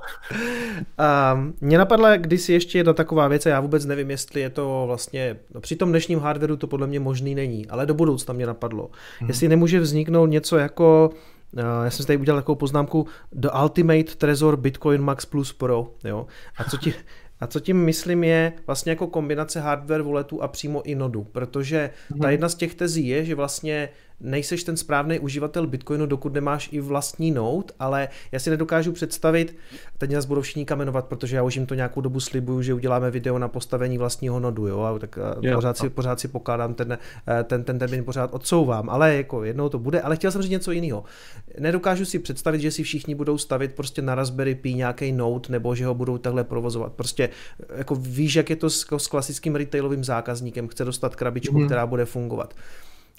a 0.98 1.40
mě 1.60 1.78
napadla 1.78 2.16
kdysi 2.16 2.52
ještě 2.52 2.78
jedna 2.78 2.92
taková 2.92 3.28
věc, 3.28 3.46
a 3.46 3.48
já 3.48 3.60
vůbec 3.60 3.84
nevím, 3.84 4.10
jestli 4.10 4.40
je 4.40 4.50
to 4.50 4.84
vlastně, 4.86 5.36
no 5.54 5.60
při 5.60 5.76
tom 5.76 5.88
dnešním 5.88 6.18
hardwareu 6.18 6.56
to 6.56 6.66
podle 6.66 6.86
mě 6.86 7.00
možný 7.00 7.34
není, 7.34 7.66
ale 7.66 7.86
do 7.86 7.94
budoucna 7.94 8.34
mě 8.34 8.46
napadlo. 8.46 8.90
Hmm. 9.18 9.28
Jestli 9.28 9.48
nemůže 9.48 9.80
vzniknout 9.80 10.26
něco 10.26 10.58
jako 10.58 11.10
já 11.56 11.90
jsem 11.90 12.02
si 12.02 12.06
tady 12.06 12.16
udělal 12.16 12.40
takovou 12.40 12.56
poznámku 12.56 13.06
The 13.32 13.48
Ultimate 13.62 14.14
Trezor 14.18 14.56
Bitcoin 14.56 15.02
Max 15.02 15.26
Plus 15.26 15.52
Pro. 15.52 15.94
Jo? 16.04 16.26
A 16.56 16.64
co 16.64 16.76
ti, 16.76 16.94
a 17.40 17.46
co 17.46 17.60
tím 17.60 17.84
myslím 17.84 18.24
je 18.24 18.52
vlastně 18.66 18.92
jako 18.92 19.06
kombinace 19.06 19.60
hardware 19.60 20.02
walletu 20.02 20.42
a 20.42 20.48
přímo 20.48 20.82
i 20.82 20.94
nodu, 20.94 21.24
protože 21.24 21.90
ta 22.08 22.14
mhm. 22.14 22.30
jedna 22.30 22.48
z 22.48 22.54
těch 22.54 22.74
tezí 22.74 23.08
je, 23.08 23.24
že 23.24 23.34
vlastně 23.34 23.88
nejseš 24.20 24.64
ten 24.64 24.76
správný 24.76 25.18
uživatel 25.18 25.66
Bitcoinu, 25.66 26.06
dokud 26.06 26.32
nemáš 26.32 26.68
i 26.72 26.80
vlastní 26.80 27.30
note, 27.30 27.74
ale 27.78 28.08
já 28.32 28.38
si 28.38 28.50
nedokážu 28.50 28.92
představit, 28.92 29.56
teď 29.98 30.12
nás 30.12 30.24
budou 30.24 30.40
všichni 30.40 30.64
kamenovat, 30.64 31.06
protože 31.06 31.36
já 31.36 31.42
už 31.42 31.56
jim 31.56 31.66
to 31.66 31.74
nějakou 31.74 32.00
dobu 32.00 32.20
slibuju, 32.20 32.62
že 32.62 32.74
uděláme 32.74 33.10
video 33.10 33.38
na 33.38 33.48
postavení 33.48 33.98
vlastního 33.98 34.40
nodu, 34.40 34.66
jo, 34.66 34.80
a 34.80 34.98
tak 34.98 35.18
jo. 35.40 35.54
Pořád, 35.54 35.76
si, 35.76 35.90
pořád 35.90 36.20
si 36.20 36.28
pokládám 36.28 36.74
ten, 36.74 36.98
eh, 37.28 37.44
ten, 37.44 37.64
ten 37.64 37.78
termín, 37.78 38.04
pořád 38.04 38.34
odsouvám, 38.34 38.90
ale 38.90 39.14
jako 39.14 39.44
jednou 39.44 39.68
to 39.68 39.78
bude, 39.78 40.00
ale 40.00 40.16
chtěl 40.16 40.30
jsem 40.30 40.42
říct 40.42 40.50
něco 40.50 40.72
jiného. 40.72 41.04
Nedokážu 41.58 42.04
si 42.04 42.18
představit, 42.18 42.60
že 42.60 42.70
si 42.70 42.82
všichni 42.82 43.14
budou 43.14 43.38
stavit 43.38 43.74
prostě 43.74 44.02
na 44.02 44.14
Raspberry 44.14 44.54
Pi 44.54 44.74
nějaký 44.74 45.12
note, 45.12 45.52
nebo 45.52 45.74
že 45.74 45.86
ho 45.86 45.94
budou 45.94 46.18
takhle 46.18 46.44
provozovat. 46.44 46.92
Prostě 46.92 47.28
jako 47.76 47.94
víš, 47.94 48.34
jak 48.34 48.50
je 48.50 48.56
to 48.56 48.70
s, 48.70 48.86
s 48.96 49.06
klasickým 49.06 49.54
retailovým 49.54 50.04
zákazníkem, 50.04 50.68
chce 50.68 50.84
dostat 50.84 51.16
krabičku, 51.16 51.58
mm. 51.58 51.66
která 51.66 51.86
bude 51.86 52.04
fungovat. 52.04 52.54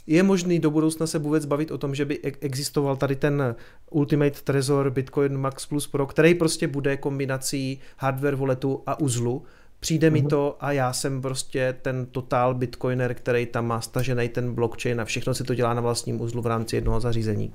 Je 0.08 0.24
možný 0.24 0.60
do 0.60 0.72
budoucna 0.72 1.08
se 1.08 1.20
vůbec 1.20 1.45
bavit 1.45 1.72
o 1.72 1.78
tom, 1.78 1.95
že 1.95 2.06
by 2.06 2.20
existoval 2.22 2.95
tady 2.95 3.16
ten 3.16 3.56
Ultimate 3.89 4.41
Trezor 4.43 4.89
Bitcoin 4.89 5.38
Max 5.38 5.66
Plus 5.66 5.88
Pro, 5.88 6.06
který 6.06 6.36
prostě 6.36 6.68
bude 6.68 6.97
kombinací 6.97 7.80
hardware 7.97 8.36
walletu 8.36 8.84
a 8.86 8.99
uzlu. 8.99 9.43
Přijde 9.80 10.10
mm-hmm. 10.10 10.14
mi 10.14 10.20
mhm. 10.20 10.30
to 10.30 10.58
a 10.60 10.72
já 10.72 10.93
jsem 10.93 11.22
prostě 11.22 11.76
ten 11.82 12.06
totál 12.06 12.54
bitcoiner, 12.54 13.14
který 13.14 13.45
tam 13.45 13.68
má 13.68 13.82
stažený 13.82 14.30
ten 14.30 14.54
blockchain 14.54 15.01
a 15.01 15.06
všechno 15.06 15.34
si 15.34 15.43
to 15.43 15.56
dělá 15.56 15.74
na 15.74 15.82
vlastním 15.82 16.22
uzlu 16.22 16.41
v 16.41 16.47
rámci 16.47 16.76
jednoho 16.76 16.99
zařízení. 16.99 17.54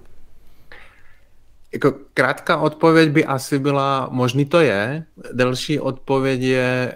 Jako 1.72 1.94
krátká 2.14 2.56
odpověď 2.56 3.10
by 3.10 3.24
asi 3.24 3.58
byla, 3.58 4.08
možný 4.12 4.44
to 4.44 4.60
je. 4.60 5.04
Delší 5.32 5.80
odpověď 5.80 6.40
je, 6.40 6.94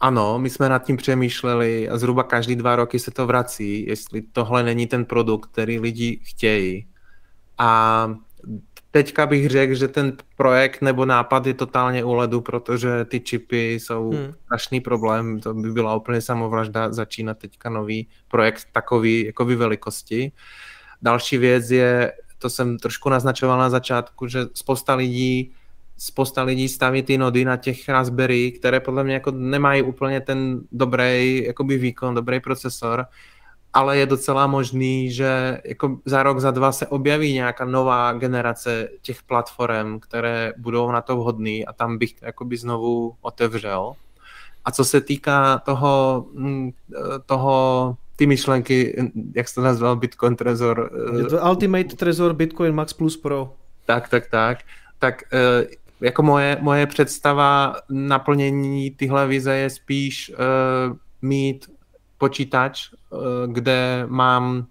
ano, 0.00 0.38
my 0.38 0.50
jsme 0.50 0.68
nad 0.68 0.84
tím 0.84 0.96
přemýšleli 0.96 1.88
a 1.88 1.98
zhruba 1.98 2.22
každý 2.22 2.56
dva 2.56 2.76
roky 2.76 2.98
se 2.98 3.10
to 3.10 3.26
vrací, 3.26 3.86
jestli 3.86 4.22
tohle 4.22 4.62
není 4.62 4.86
ten 4.86 5.04
produkt, 5.04 5.46
který 5.52 5.80
lidi 5.80 6.20
chtějí. 6.24 6.86
A 7.58 8.14
teďka 8.90 9.26
bych 9.26 9.48
řekl, 9.48 9.74
že 9.74 9.88
ten 9.88 10.16
projekt 10.36 10.82
nebo 10.82 11.04
nápad 11.04 11.46
je 11.46 11.54
totálně 11.54 12.04
u 12.04 12.14
ledu, 12.14 12.40
protože 12.40 13.04
ty 13.04 13.20
čipy 13.20 13.74
jsou 13.74 14.10
hmm. 14.10 14.34
strašný 14.44 14.80
problém. 14.80 15.40
To 15.40 15.54
by 15.54 15.72
byla 15.72 15.96
úplně 15.96 16.20
samovražda 16.20 16.92
začínat 16.92 17.38
teďka 17.38 17.70
nový 17.70 18.08
projekt 18.28 18.68
takový 18.72 19.26
jako 19.26 19.44
velikosti. 19.44 20.32
Další 21.02 21.38
věc 21.38 21.70
je, 21.70 22.12
to 22.38 22.50
jsem 22.50 22.78
trošku 22.78 23.08
naznačoval 23.08 23.58
na 23.58 23.70
začátku, 23.70 24.26
že 24.26 24.46
spousta 24.54 24.94
lidí 24.94 25.52
spousta 25.98 26.42
lidí 26.42 26.68
staví 26.68 27.02
ty 27.02 27.18
nody 27.18 27.44
na 27.44 27.56
těch 27.56 27.88
Raspberry, 27.88 28.52
které 28.52 28.80
podle 28.80 29.04
mě 29.04 29.14
jako 29.14 29.30
nemají 29.30 29.82
úplně 29.82 30.20
ten 30.20 30.60
dobrý 30.72 31.44
jakoby 31.44 31.78
výkon, 31.78 32.14
dobrý 32.14 32.40
procesor, 32.40 33.06
ale 33.72 33.98
je 33.98 34.06
docela 34.06 34.46
možný, 34.46 35.10
že 35.10 35.60
jako 35.64 35.98
za 36.04 36.22
rok, 36.22 36.40
za 36.40 36.50
dva 36.50 36.72
se 36.72 36.86
objaví 36.86 37.32
nějaká 37.32 37.64
nová 37.64 38.12
generace 38.12 38.88
těch 39.02 39.22
platform, 39.22 40.00
které 40.00 40.52
budou 40.56 40.92
na 40.92 41.02
to 41.02 41.16
vhodné 41.16 41.64
a 41.66 41.72
tam 41.72 41.98
bych 41.98 42.22
jakoby 42.22 42.56
znovu 42.56 43.14
otevřel. 43.20 43.92
A 44.64 44.70
co 44.70 44.84
se 44.84 45.00
týká 45.00 45.58
toho, 45.58 46.26
mm, 46.32 46.70
toho 47.26 47.96
ty 48.16 48.26
myšlenky, 48.26 49.02
jak 49.34 49.48
jsi 49.48 49.54
to 49.54 49.62
nazval, 49.62 49.96
Bitcoin 49.96 50.36
Trezor? 50.36 50.90
Ultimate 51.48 51.96
Trezor 51.96 52.32
Bitcoin 52.32 52.74
Max 52.74 52.92
Plus 52.92 53.16
Pro. 53.16 53.52
Tak, 53.86 54.08
tak, 54.08 54.26
tak. 54.26 54.58
Tak 54.98 55.22
eh, 55.32 55.66
jako 56.00 56.22
moje, 56.22 56.58
moje 56.60 56.86
představa 56.86 57.76
naplnění 57.90 58.90
tyhle 58.90 59.26
vize 59.26 59.56
je 59.56 59.70
spíš 59.70 60.30
uh, 60.30 60.96
mít 61.22 61.70
počítač, 62.18 62.88
uh, 63.10 63.18
kde 63.52 64.04
mám 64.06 64.66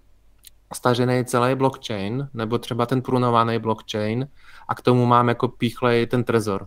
stažený 0.74 1.24
celý 1.24 1.54
blockchain, 1.54 2.28
nebo 2.34 2.58
třeba 2.58 2.86
ten 2.86 3.02
prunovaný 3.02 3.58
blockchain 3.58 4.28
a 4.68 4.74
k 4.74 4.82
tomu 4.82 5.06
mám 5.06 5.28
jako 5.28 5.48
píchlej 5.48 6.06
ten 6.06 6.24
trezor. 6.24 6.66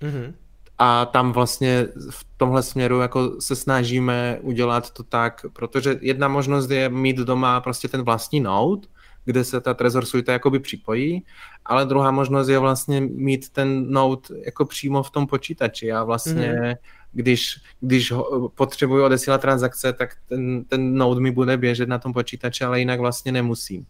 Mm-hmm. 0.00 0.34
a 0.78 1.04
tam 1.06 1.32
vlastně 1.32 1.86
v 2.10 2.26
tomhle 2.36 2.62
směru 2.62 3.00
jako 3.00 3.40
se 3.40 3.56
snažíme 3.56 4.38
udělat 4.42 4.90
to 4.90 5.02
tak, 5.02 5.46
protože 5.52 5.98
jedna 6.00 6.28
možnost 6.28 6.70
je 6.70 6.88
mít 6.88 7.16
doma 7.16 7.60
prostě 7.60 7.88
ten 7.88 8.02
vlastní 8.02 8.40
node, 8.40 8.88
kde 9.24 9.44
se 9.44 9.60
ta 9.60 9.74
Trezor 9.74 10.04
Suite 10.04 10.32
jakoby 10.32 10.58
připojí, 10.60 11.24
ale 11.64 11.86
druhá 11.86 12.10
možnost 12.10 12.48
je 12.48 12.58
vlastně 12.58 13.00
mít 13.00 13.48
ten 13.48 13.90
node 13.90 14.22
jako 14.44 14.64
přímo 14.64 15.02
v 15.02 15.10
tom 15.10 15.26
počítači. 15.26 15.86
Já 15.86 16.04
vlastně, 16.04 16.52
mm-hmm. 16.52 16.76
když, 17.12 17.60
když 17.80 18.12
potřebuji 18.54 19.04
odesílat 19.04 19.40
transakce, 19.40 19.92
tak 19.92 20.16
ten, 20.28 20.64
ten 20.64 20.94
node 20.94 21.20
mi 21.20 21.30
bude 21.30 21.56
běžet 21.56 21.88
na 21.88 21.98
tom 21.98 22.12
počítači, 22.12 22.64
ale 22.64 22.78
jinak 22.78 23.00
vlastně 23.00 23.32
nemusím. 23.32 23.86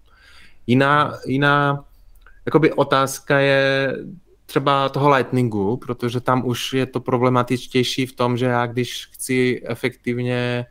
Jiná, 0.66 1.14
jiná 1.26 1.84
jakoby 2.46 2.72
otázka 2.72 3.38
je 3.38 3.96
třeba 4.46 4.88
toho 4.88 5.10
Lightningu, 5.10 5.76
protože 5.76 6.20
tam 6.20 6.46
už 6.46 6.72
je 6.72 6.86
to 6.86 7.00
problematičtější 7.00 8.06
v 8.06 8.12
tom, 8.12 8.36
že 8.36 8.46
já 8.46 8.66
když 8.66 9.06
chci 9.12 9.62
efektivně 9.64 10.66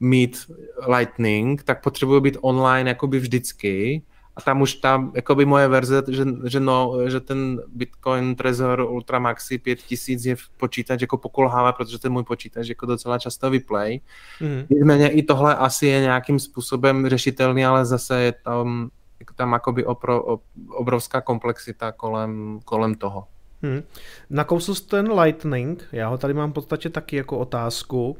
mít 0.00 0.50
Lightning, 0.88 1.62
tak 1.62 1.82
potřebuji 1.82 2.20
být 2.20 2.38
online 2.40 2.90
jakoby 2.90 3.18
vždycky 3.18 4.02
a 4.36 4.40
tam 4.40 4.60
už 4.60 4.74
tam 4.74 5.12
jakoby 5.14 5.44
moje 5.44 5.68
verze, 5.68 6.02
že, 6.08 6.24
že, 6.44 6.60
no, 6.60 6.94
že 7.06 7.20
ten 7.20 7.60
Bitcoin 7.68 8.36
Trezor 8.36 8.80
Ultra 8.80 9.18
Maxi 9.18 9.58
5000 9.58 10.24
je 10.26 10.36
v 10.36 10.48
počítač 10.56 11.00
jako 11.00 11.16
pokulhává, 11.18 11.72
protože 11.72 11.98
ten 11.98 12.12
můj 12.12 12.24
počítač 12.24 12.68
jako 12.68 12.86
docela 12.86 13.18
často 13.18 13.50
vyplay. 13.50 14.00
Mm-hmm. 14.40 14.66
Nicméně 14.70 15.08
i 15.08 15.22
tohle 15.22 15.56
asi 15.56 15.86
je 15.86 16.00
nějakým 16.00 16.38
způsobem 16.38 17.08
řešitelný, 17.08 17.66
ale 17.66 17.86
zase 17.86 18.22
je 18.22 18.32
tam 18.32 18.90
tam 19.36 19.52
jakoby 19.52 19.84
opro, 19.84 20.38
obrovská 20.68 21.20
komplexita 21.20 21.92
kolem, 21.92 22.60
kolem 22.64 22.94
toho. 22.94 23.26
Hmm. 23.62 23.82
Nakousl 24.30 24.74
ten 24.74 25.12
Lightning, 25.12 25.88
já 25.92 26.08
ho 26.08 26.18
tady 26.18 26.34
mám 26.34 26.50
v 26.50 26.54
podstatě 26.54 26.90
taky 26.90 27.16
jako 27.16 27.38
otázku. 27.38 28.16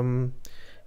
Um, 0.00 0.32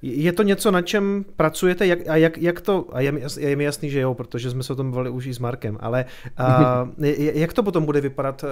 je 0.02 0.34
to 0.34 0.44
něco, 0.44 0.72
na 0.72 0.82
čem 0.82 1.26
pracujete 1.36 1.88
jak, 1.88 2.00
a 2.08 2.16
jak, 2.16 2.38
jak 2.38 2.62
to, 2.62 2.86
a 2.92 3.02
je, 3.02 3.14
je 3.38 3.56
mi 3.56 3.64
jasný, 3.64 3.90
že 3.90 4.00
jo, 4.00 4.14
protože 4.14 4.50
jsme 4.50 4.64
se 4.64 4.74
o 4.74 4.76
tom 4.76 4.92
bavili 4.92 5.10
už 5.10 5.26
i 5.26 5.34
s 5.34 5.40
Markem, 5.40 5.78
ale 5.82 6.06
uh, 6.40 7.06
jak 7.16 7.54
to 7.54 7.64
potom 7.64 7.86
bude 7.86 8.02
vypadat, 8.02 8.46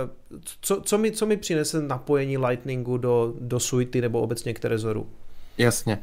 co, 0.62 0.82
co, 0.82 0.98
mi, 0.98 1.12
co 1.12 1.26
mi 1.26 1.38
přinese 1.38 1.82
napojení 1.82 2.38
Lightningu 2.38 2.98
do, 2.98 3.34
do 3.40 3.60
Suity 3.60 4.02
nebo 4.02 4.22
obecně 4.22 4.54
k 4.54 4.60
Trezoru? 4.60 5.08
Jasně. 5.58 6.00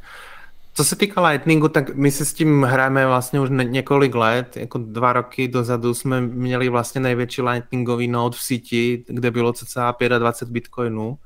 Co 0.76 0.84
se 0.84 0.97
týká 0.97 1.28
Lightningu, 1.28 1.68
tak 1.68 1.95
my 1.95 2.11
se 2.11 2.24
s 2.24 2.32
tím 2.32 2.62
hrajeme 2.62 3.07
vlastně 3.07 3.40
už 3.40 3.49
několik 3.51 4.14
let. 4.14 4.57
Jako 4.57 4.78
dva 4.78 5.12
roky 5.12 5.49
dozadu 5.49 5.95
jsme 5.95 6.20
měli 6.20 6.68
vlastně 6.68 7.01
největší 7.01 7.42
Lightningový 7.42 8.09
node 8.09 8.36
v 8.36 8.42
síti, 8.42 9.05
kde 9.07 9.30
bylo 9.30 9.53
cca 9.53 9.95
25 10.18 10.53
bitcoinů. 10.53 11.18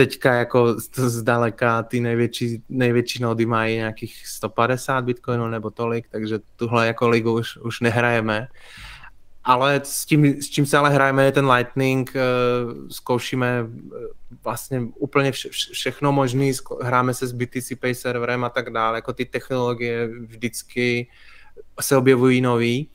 Teďka 0.00 0.34
jako 0.34 0.74
zdaleka 0.96 1.82
ty 1.82 2.00
největší, 2.00 2.62
největší 2.68 3.22
nody 3.22 3.46
mají 3.46 3.76
nějakých 3.76 4.26
150 4.26 5.00
bitcoinů 5.00 5.48
nebo 5.48 5.70
tolik, 5.70 6.08
takže 6.10 6.38
tuhle 6.56 6.86
jako 6.86 7.08
ligu 7.08 7.32
už, 7.32 7.56
už 7.56 7.80
nehrajeme. 7.80 8.48
Ale 9.44 9.80
s 9.84 10.06
tím, 10.06 10.24
s 10.24 10.50
čím 10.50 10.66
se 10.66 10.78
ale 10.78 10.90
hrajeme 10.90 11.24
je 11.24 11.32
ten 11.32 11.50
Lightning, 11.50 12.12
eh, 12.16 12.20
zkoušíme 12.90 13.66
eh, 13.66 13.98
vlastně 14.44 14.82
úplně 14.96 15.32
vše, 15.32 15.48
všechno 15.72 16.12
možný, 16.12 16.52
hráme 16.82 17.14
se 17.14 17.26
s 17.26 17.32
BTC 17.32 17.76
Pay 17.80 17.94
serverem 17.94 18.44
a 18.44 18.48
tak 18.48 18.70
dále, 18.70 18.98
jako 18.98 19.12
ty 19.12 19.24
technologie 19.24 20.08
vždycky 20.08 21.08
se 21.80 21.96
objevují 21.96 22.40
nový. 22.40 22.88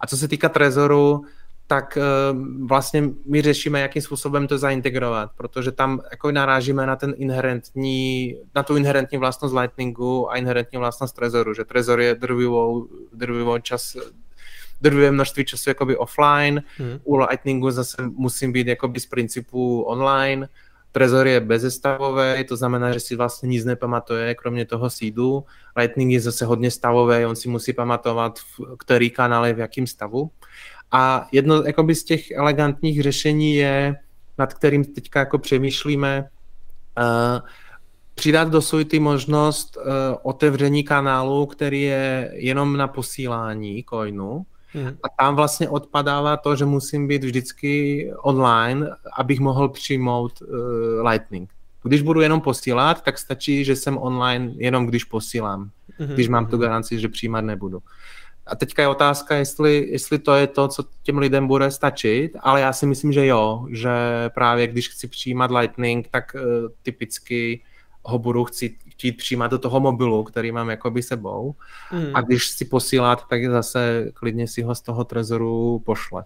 A 0.00 0.06
co 0.06 0.16
se 0.16 0.28
týká 0.28 0.48
Trezoru, 0.48 1.24
tak 1.68 1.96
eh, 1.96 2.02
vlastně 2.66 3.10
my 3.26 3.42
řešíme, 3.42 3.80
jakým 3.80 4.02
způsobem 4.02 4.46
to 4.46 4.58
zaintegrovat, 4.58 5.30
protože 5.36 5.72
tam 5.72 6.00
jako 6.10 6.30
narážíme 6.30 6.86
na 6.86 6.96
ten 6.96 7.14
inherentní, 7.16 8.34
na 8.54 8.62
tu 8.62 8.76
inherentní 8.76 9.18
vlastnost 9.18 9.54
Lightningu 9.54 10.30
a 10.30 10.36
inherentní 10.36 10.78
vlastnost 10.78 11.16
Trezoru, 11.16 11.54
že 11.54 11.64
Trezor 11.64 12.00
je 12.00 12.14
drvivou, 12.14 12.88
drvivou 13.12 13.58
čas 13.58 13.96
drvé 14.80 15.10
množství 15.10 15.44
času 15.44 15.70
jakoby 15.70 15.96
offline, 15.96 16.62
hmm. 16.76 16.98
u 17.04 17.16
Lightningu 17.16 17.70
zase 17.70 17.96
musím 18.02 18.52
být 18.52 18.66
jakoby 18.66 19.00
z 19.00 19.06
principu 19.06 19.82
online, 19.82 20.48
Trezor 20.92 21.26
je 21.26 21.40
bezestavový, 21.40 22.44
to 22.48 22.56
znamená, 22.56 22.92
že 22.92 23.00
si 23.00 23.16
vlastně 23.16 23.48
nic 23.48 23.64
nepamatuje, 23.64 24.34
kromě 24.34 24.64
toho 24.64 24.90
seedu. 24.90 25.44
Lightning 25.76 26.12
je 26.12 26.20
zase 26.20 26.44
hodně 26.44 26.70
stavový, 26.70 27.26
on 27.26 27.36
si 27.36 27.48
musí 27.48 27.72
pamatovat, 27.72 28.38
v 28.38 28.76
který 28.78 29.10
kanál 29.10 29.46
je 29.46 29.54
v 29.54 29.58
jakém 29.58 29.86
stavu. 29.86 30.30
A 30.92 31.28
jedno 31.32 31.62
jakoby 31.62 31.94
z 31.94 32.04
těch 32.04 32.30
elegantních 32.30 33.02
řešení 33.02 33.54
je, 33.54 33.96
nad 34.38 34.54
kterým 34.54 34.84
teďka 34.84 35.20
jako 35.20 35.38
přemýšlíme, 35.38 36.28
uh, 36.98 37.48
přidat 38.14 38.48
do 38.48 38.62
Suity 38.62 38.98
možnost 38.98 39.76
uh, 39.76 39.82
otevření 40.22 40.84
kanálu, 40.84 41.46
který 41.46 41.82
je 41.82 42.30
jenom 42.34 42.76
na 42.76 42.88
posílání 42.88 43.84
coinu, 43.90 44.46
Hmm. 44.72 44.88
A 45.02 45.22
tam 45.22 45.36
vlastně 45.36 45.68
odpadává 45.68 46.36
to, 46.36 46.56
že 46.56 46.64
musím 46.64 47.08
být 47.08 47.24
vždycky 47.24 48.10
online, 48.22 48.90
abych 49.16 49.40
mohl 49.40 49.68
přijmout 49.68 50.42
uh, 50.42 51.08
Lightning. 51.08 51.50
Když 51.82 52.02
budu 52.02 52.20
jenom 52.20 52.40
posílat, 52.40 53.02
tak 53.02 53.18
stačí, 53.18 53.64
že 53.64 53.76
jsem 53.76 53.98
online 53.98 54.52
jenom 54.56 54.86
když 54.86 55.04
posílám. 55.04 55.70
Hmm. 55.98 56.08
Když 56.08 56.28
mám 56.28 56.46
tu 56.46 56.56
mhm. 56.56 56.62
garanci, 56.62 56.98
že 56.98 57.08
přijímat 57.08 57.40
nebudu. 57.40 57.82
A 58.48 58.56
teďka 58.56 58.82
je 58.82 58.88
otázka, 58.88 59.36
jestli, 59.36 59.88
jestli 59.90 60.18
to 60.18 60.34
je 60.34 60.46
to, 60.46 60.68
co 60.68 60.84
těm 61.02 61.18
lidem 61.18 61.46
bude 61.46 61.70
stačit, 61.70 62.30
ale 62.40 62.60
já 62.60 62.72
si 62.72 62.86
myslím, 62.86 63.12
že 63.12 63.26
jo, 63.26 63.66
že 63.70 63.90
právě 64.34 64.66
když 64.66 64.88
chci 64.88 65.08
přijímat 65.08 65.50
Lightning, 65.50 66.08
tak 66.10 66.34
uh, 66.34 66.42
typicky 66.82 67.62
ho 68.08 68.18
budu 68.18 68.44
chtít, 68.44 68.76
chtít 68.88 69.12
přijímat 69.12 69.50
do 69.50 69.58
toho 69.58 69.80
mobilu, 69.80 70.24
který 70.24 70.52
mám 70.52 70.70
jakoby 70.70 71.02
sebou. 71.02 71.54
Mm. 71.92 72.10
A 72.14 72.20
když 72.20 72.48
si 72.48 72.64
posílat, 72.64 73.28
tak 73.28 73.50
zase 73.50 74.10
klidně 74.14 74.48
si 74.48 74.62
ho 74.62 74.74
z 74.74 74.80
toho 74.80 75.04
trezoru 75.04 75.82
pošle. 75.86 76.24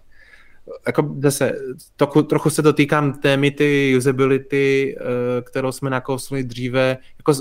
Jako 0.87 1.15
zase, 1.19 1.53
trochu, 1.95 2.21
trochu 2.21 2.49
se 2.49 2.61
dotýkám 2.61 3.13
témy 3.13 3.51
ty 3.51 3.95
usability, 3.97 4.97
eh, 4.99 5.41
kterou 5.41 5.71
jsme 5.71 5.89
nakousli 5.89 6.43
dříve. 6.43 6.97
Jako 7.17 7.33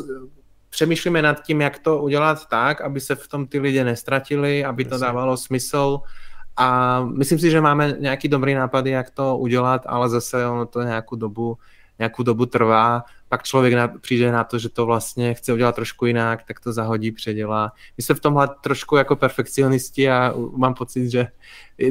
přemýšlíme 0.73 1.23
nad 1.23 1.43
tím, 1.43 1.61
jak 1.61 1.79
to 1.79 1.99
udělat 1.99 2.49
tak, 2.49 2.81
aby 2.81 3.01
se 3.01 3.15
v 3.15 3.29
tom 3.29 3.47
ty 3.47 3.59
lidi 3.59 3.85
nestratili, 3.85 4.65
aby 4.65 4.85
to 4.85 4.99
dávalo 4.99 5.37
smysl. 5.37 6.01
A 6.57 7.01
myslím 7.05 7.39
si, 7.39 7.51
že 7.51 7.61
máme 7.61 7.97
nějaký 7.99 8.29
dobrý 8.29 8.55
nápady, 8.55 8.91
jak 8.91 9.11
to 9.11 9.37
udělat, 9.39 9.83
ale 9.87 10.09
zase 10.09 10.47
ono 10.47 10.67
to 10.67 10.83
nějakou 10.83 11.17
dobu 11.17 11.59
nějakou 11.99 12.23
dobu 12.23 12.47
trvá, 12.47 13.05
pak 13.33 13.43
člověk 13.43 13.75
na, 13.75 13.89
přijde 13.89 14.33
na 14.33 14.45
to, 14.45 14.59
že 14.59 14.69
to 14.69 14.87
vlastně 14.87 15.35
chce 15.35 15.53
udělat 15.53 15.75
trošku 15.75 16.07
jinak, 16.07 16.43
tak 16.45 16.61
to 16.61 16.73
zahodí, 16.73 17.13
předělá. 17.13 17.73
My 17.97 18.03
jsme 18.03 18.15
v 18.15 18.21
tomhle 18.21 18.49
trošku 18.61 18.97
jako 18.97 19.17
perfekcionisti 19.17 20.11
a 20.11 20.35
mám 20.57 20.75
pocit, 20.75 21.11
že 21.11 21.27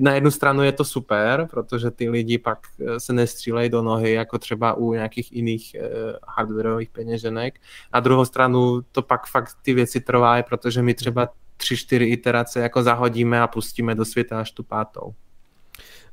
na 0.02 0.14
jednu 0.14 0.32
stranu 0.32 0.64
je 0.64 0.72
to 0.72 0.84
super, 0.84 1.48
protože 1.52 1.92
ty 1.92 2.10
lidi 2.10 2.38
pak 2.38 2.60
eh, 2.80 3.00
se 3.00 3.14
nestřílejí 3.14 3.70
do 3.70 3.82
nohy, 3.82 4.14
jako 4.14 4.38
třeba 4.38 4.74
u 4.74 4.94
nějakých 4.94 5.32
jiných 5.32 5.76
uh, 5.80 5.88
hardwareových 6.28 6.90
peněženek. 6.90 7.60
Na 7.94 8.00
druhou 8.00 8.26
stranu 8.26 8.82
to 8.92 9.02
pak 9.02 9.28
fakt 9.28 9.58
ty 9.62 9.74
věci 9.74 10.02
trvá, 10.02 10.44
protože 10.44 10.82
my 10.82 10.94
třeba 10.94 11.30
tři, 11.58 11.78
čtyři 11.78 12.06
iterace 12.06 12.60
jako 12.60 12.84
zahodíme 12.84 13.42
a 13.42 13.48
pustíme 13.48 13.96
do 13.96 14.06
světa 14.06 14.40
až 14.40 14.52
tu 14.52 14.64
pátou. 14.64 15.14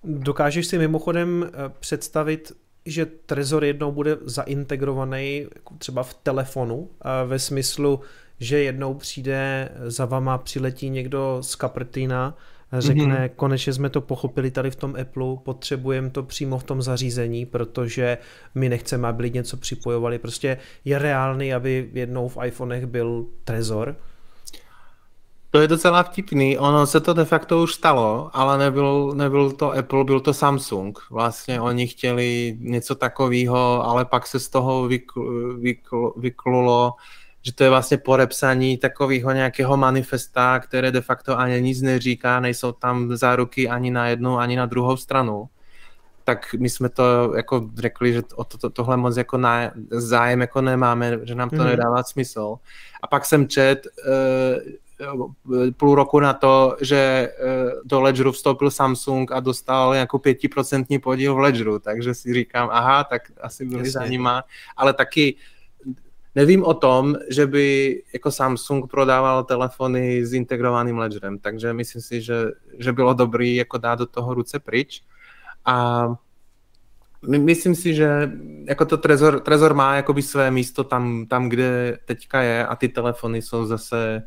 Dokážeš 0.05 0.67
si 0.67 0.79
mimochodem 0.79 1.45
eh, 1.45 1.51
představit 1.81 2.53
že 2.91 3.07
Trezor 3.07 3.65
jednou 3.65 3.93
bude 3.93 4.17
zaintegrovaný 4.25 5.47
jako 5.55 5.75
třeba 5.79 6.03
v 6.03 6.15
telefonu 6.15 6.91
ve 7.27 7.39
smyslu, 7.39 8.01
že 8.41 8.59
jednou 8.59 8.95
přijde 8.95 9.69
za 9.87 10.05
vama, 10.05 10.39
přiletí 10.39 10.91
někdo 10.91 11.39
z 11.41 11.55
Kaprtina, 11.55 12.37
řekne, 12.79 13.05
mm-hmm. 13.05 13.31
konečně 13.37 13.73
jsme 13.73 13.91
to 13.91 14.01
pochopili 14.01 14.51
tady 14.51 14.71
v 14.71 14.77
tom 14.77 14.97
Apple, 15.01 15.37
potřebujeme 15.43 16.11
to 16.11 16.23
přímo 16.23 16.59
v 16.59 16.65
tom 16.65 16.83
zařízení, 16.83 17.47
protože 17.47 18.19
my 18.55 18.69
nechceme, 18.69 19.09
aby 19.09 19.23
lidi 19.23 19.39
něco 19.39 19.57
připojovali. 19.57 20.19
Prostě 20.19 20.59
je 20.85 20.99
reálný, 20.99 21.55
aby 21.55 21.91
jednou 21.93 22.29
v 22.29 22.39
iPhonech 22.45 22.87
byl 22.87 23.27
Trezor, 23.45 23.97
to 25.51 25.61
je 25.61 25.69
docela 25.69 26.03
vtipný, 26.03 26.59
ono 26.59 26.87
se 26.87 27.01
to 27.01 27.15
de 27.15 27.25
facto 27.25 27.63
už 27.63 27.75
stalo, 27.75 28.31
ale 28.33 28.59
nebyl, 28.59 29.13
nebyl 29.15 29.51
to 29.51 29.73
Apple, 29.73 30.05
byl 30.05 30.21
to 30.21 30.35
Samsung. 30.35 30.99
Vlastně 31.11 31.61
oni 31.61 31.87
chtěli 31.87 32.57
něco 32.61 32.95
takového, 32.95 33.85
ale 33.85 34.05
pak 34.05 34.27
se 34.27 34.41
z 34.41 34.49
toho 34.49 34.89
vykl, 34.89 35.57
vykl, 35.59 36.13
vyklulo, 36.17 36.93
že 37.43 37.55
to 37.55 37.65
je 37.65 37.71
vlastně 37.71 37.99
podepsaní 37.99 38.77
takového 38.77 39.33
nějakého 39.33 39.77
manifesta, 39.77 40.59
které 40.61 40.93
de 40.93 41.01
facto 41.01 41.39
ani 41.39 41.63
nic 41.63 41.83
neříká, 41.83 42.41
nejsou 42.41 42.73
tam 42.73 43.17
záruky 43.17 43.69
ani 43.69 43.91
na 43.91 44.07
jednu, 44.07 44.39
ani 44.39 44.57
na 44.57 44.67
druhou 44.67 44.97
stranu. 44.97 45.49
Tak 46.25 46.55
my 46.59 46.71
jsme 46.71 46.89
to 46.89 47.33
jako 47.37 47.71
řekli, 47.77 48.13
že 48.13 48.23
o 48.35 48.45
to, 48.45 48.59
to, 48.59 48.71
tohle 48.71 48.97
moc 48.97 49.17
jako 49.17 49.39
na, 49.39 49.71
zájem 49.91 50.41
jako 50.41 50.61
nemáme, 50.61 51.19
že 51.23 51.35
nám 51.35 51.51
to 51.51 51.57
mm. 51.57 51.65
nedává 51.65 52.03
smysl. 52.03 52.57
A 53.03 53.07
pak 53.07 53.25
jsem 53.25 53.49
čet, 53.49 53.87
uh, 54.07 54.73
půl 55.77 55.95
roku 55.95 56.21
na 56.21 56.33
to, 56.33 56.77
že 56.81 57.29
do 57.85 58.01
Ledgeru 58.01 58.33
vstoupil 58.33 58.71
Samsung 58.71 59.33
a 59.33 59.41
dostal 59.41 59.95
jako 59.95 60.19
pětiprocentní 60.19 60.99
podíl 60.99 61.35
v 61.35 61.39
Ledgeru, 61.39 61.79
takže 61.79 62.15
si 62.15 62.35
říkám, 62.35 62.69
aha, 62.73 63.05
tak 63.05 63.23
asi 63.41 63.65
byli 63.65 63.91
za 63.91 64.07
nima, 64.07 64.45
ale 64.77 64.93
taky 64.93 65.37
nevím 66.35 66.65
o 66.65 66.75
tom, 66.75 67.15
že 67.31 67.47
by 67.47 68.03
jako 68.13 68.31
Samsung 68.31 68.91
prodával 68.91 69.45
telefony 69.45 70.27
s 70.27 70.33
integrovaným 70.33 70.99
ledgerem, 70.99 71.39
takže 71.39 71.73
myslím 71.73 72.03
si, 72.03 72.23
že, 72.23 72.35
že 72.79 72.93
bylo 72.93 73.15
dobrý 73.15 73.57
jako 73.57 73.79
dát 73.79 73.99
do 73.99 74.07
toho 74.07 74.35
ruce 74.35 74.59
pryč. 74.59 75.03
A 75.65 76.09
myslím 77.23 77.75
si, 77.75 77.95
že 77.95 78.33
jako 78.65 78.85
to 78.85 78.97
Trezor, 78.97 79.41
Trezor 79.41 79.75
má 79.75 79.97
jakoby 79.97 80.23
své 80.23 80.51
místo 80.51 80.85
tam, 80.85 81.27
tam, 81.27 81.49
kde 81.49 81.99
teďka 82.05 82.43
je 82.43 82.67
a 82.67 82.77
ty 82.77 82.89
telefony 82.89 83.43
jsou 83.43 83.67
zase 83.67 84.23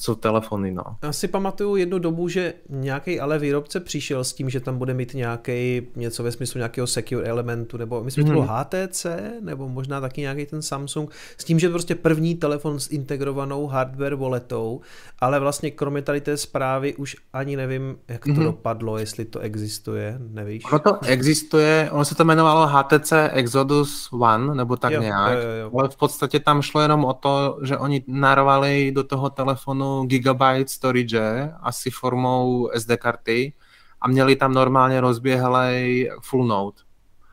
jsou 0.00 0.14
telefony, 0.14 0.72
no. 0.72 0.82
Já 1.02 1.12
si 1.12 1.28
pamatuju 1.28 1.76
jednu 1.76 1.98
dobu, 1.98 2.28
že 2.28 2.54
nějaký 2.68 3.20
ale 3.20 3.38
výrobce 3.38 3.80
přišel 3.80 4.24
s 4.24 4.32
tím, 4.32 4.50
že 4.50 4.60
tam 4.60 4.78
bude 4.78 4.94
mít 4.94 5.14
nějaký 5.14 5.82
něco 5.96 6.22
ve 6.22 6.32
smyslu 6.32 6.58
nějakého 6.58 6.86
secure 6.86 7.26
elementu, 7.26 7.76
nebo 7.76 8.04
myslím, 8.04 8.24
mm-hmm. 8.24 8.28
že 8.28 8.34
to 8.34 8.40
bylo 8.40 8.86
HTC, 8.86 9.04
mhm. 9.04 9.46
nebo 9.46 9.68
možná 9.68 10.00
taky 10.00 10.20
nějaký 10.20 10.46
ten 10.46 10.62
Samsung, 10.62 11.10
s 11.38 11.44
tím, 11.44 11.58
že 11.58 11.68
prostě 11.68 11.94
první 11.94 12.34
telefon 12.34 12.80
s 12.80 12.90
integrovanou 12.90 13.66
hardware 13.66 14.14
walletou, 14.14 14.80
ale 15.20 15.40
vlastně 15.40 15.70
kromě 15.70 16.02
tady 16.02 16.20
té 16.20 16.36
zprávy 16.36 16.94
už 16.94 17.16
ani 17.32 17.56
nevím, 17.56 17.96
jak 18.08 18.24
to 18.24 18.30
mm-hmm. 18.30 18.44
dopadlo, 18.44 18.98
jestli 18.98 19.24
to 19.24 19.38
existuje, 19.38 20.18
nevíš? 20.18 20.64
Ono 20.64 20.78
to 20.78 20.98
existuje, 21.06 21.88
ono 21.92 22.04
se 22.04 22.14
to 22.14 22.22
jmenovalo 22.22 22.66
HTC 22.66 23.12
Exodus 23.32 24.08
One, 24.12 24.54
nebo 24.54 24.76
tak 24.76 24.92
jo, 24.92 25.00
nějak, 25.00 25.32
jo, 25.32 25.38
jo, 25.38 25.54
jo. 25.62 25.78
ale 25.78 25.88
v 25.88 25.96
podstatě 25.96 26.40
tam 26.40 26.62
šlo 26.62 26.80
jenom 26.80 27.04
o 27.04 27.12
to, 27.12 27.58
že 27.62 27.78
oni 27.78 28.04
narvali 28.06 28.92
do 28.94 29.04
toho 29.04 29.30
telefonu 29.30 29.61
telefonu 29.62 30.04
gigabyte 30.04 30.68
storage, 30.68 31.52
asi 31.60 31.90
formou 31.90 32.70
SD 32.74 32.96
karty 32.96 33.52
a 34.00 34.08
měli 34.08 34.36
tam 34.36 34.54
normálně 34.54 35.00
rozběhlej 35.00 36.10
full 36.22 36.46
node 36.46 36.76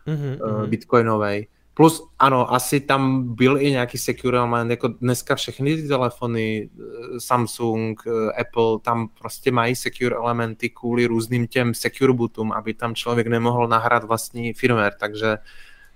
mm-hmm. 0.08 0.68
bitcoinovej. 0.68 1.48
Plus 1.74 2.04
ano, 2.20 2.54
asi 2.54 2.80
tam 2.80 3.34
byl 3.36 3.62
i 3.62 3.72
nějaký 3.72 3.98
secure 3.98 4.38
element, 4.38 4.72
jako 4.72 4.88
dneska 4.88 5.36
všechny 5.36 5.76
ty 5.76 5.88
telefony, 5.88 6.70
eh, 6.80 7.20
Samsung, 7.20 8.02
eh, 8.08 8.42
Apple, 8.42 8.80
tam 8.82 9.08
prostě 9.20 9.52
mají 9.52 9.76
secure 9.76 10.16
elementy 10.16 10.70
kvůli 10.70 11.06
různým 11.06 11.48
těm 11.48 11.74
secure 11.74 12.14
bootům, 12.14 12.52
aby 12.52 12.74
tam 12.74 12.96
člověk 12.96 13.28
nemohl 13.28 13.68
nahrát 13.68 14.04
vlastní 14.04 14.54
firmware, 14.54 14.94
takže 15.00 15.38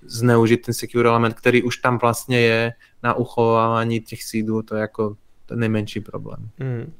zneužít 0.02 0.62
ten 0.66 0.74
secure 0.74 1.10
element, 1.10 1.34
který 1.34 1.64
už 1.64 1.78
tam 1.78 1.98
vlastně 1.98 2.40
je 2.40 2.74
na 3.04 3.14
uchovávání 3.14 4.00
těch 4.00 4.24
seedů, 4.24 4.62
to 4.62 4.76
je 4.76 4.82
jako 4.82 5.16
ten 5.54 5.60
nejmenší 5.60 6.00
problém. 6.00 6.50
Hmm. 6.60 6.94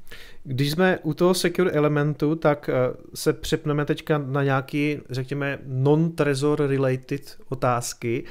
Když 0.44 0.70
jsme 0.70 0.98
u 1.02 1.14
toho 1.14 1.34
secure 1.34 1.70
elementu, 1.70 2.34
tak 2.36 2.68
eh, 2.68 2.74
se 3.14 3.32
přepneme 3.32 3.84
teďka 3.84 4.18
na 4.18 4.44
nějaký, 4.44 4.98
řekněme, 5.10 5.58
non-trezor 5.66 6.66
related 6.66 7.36
otázky. 7.48 8.24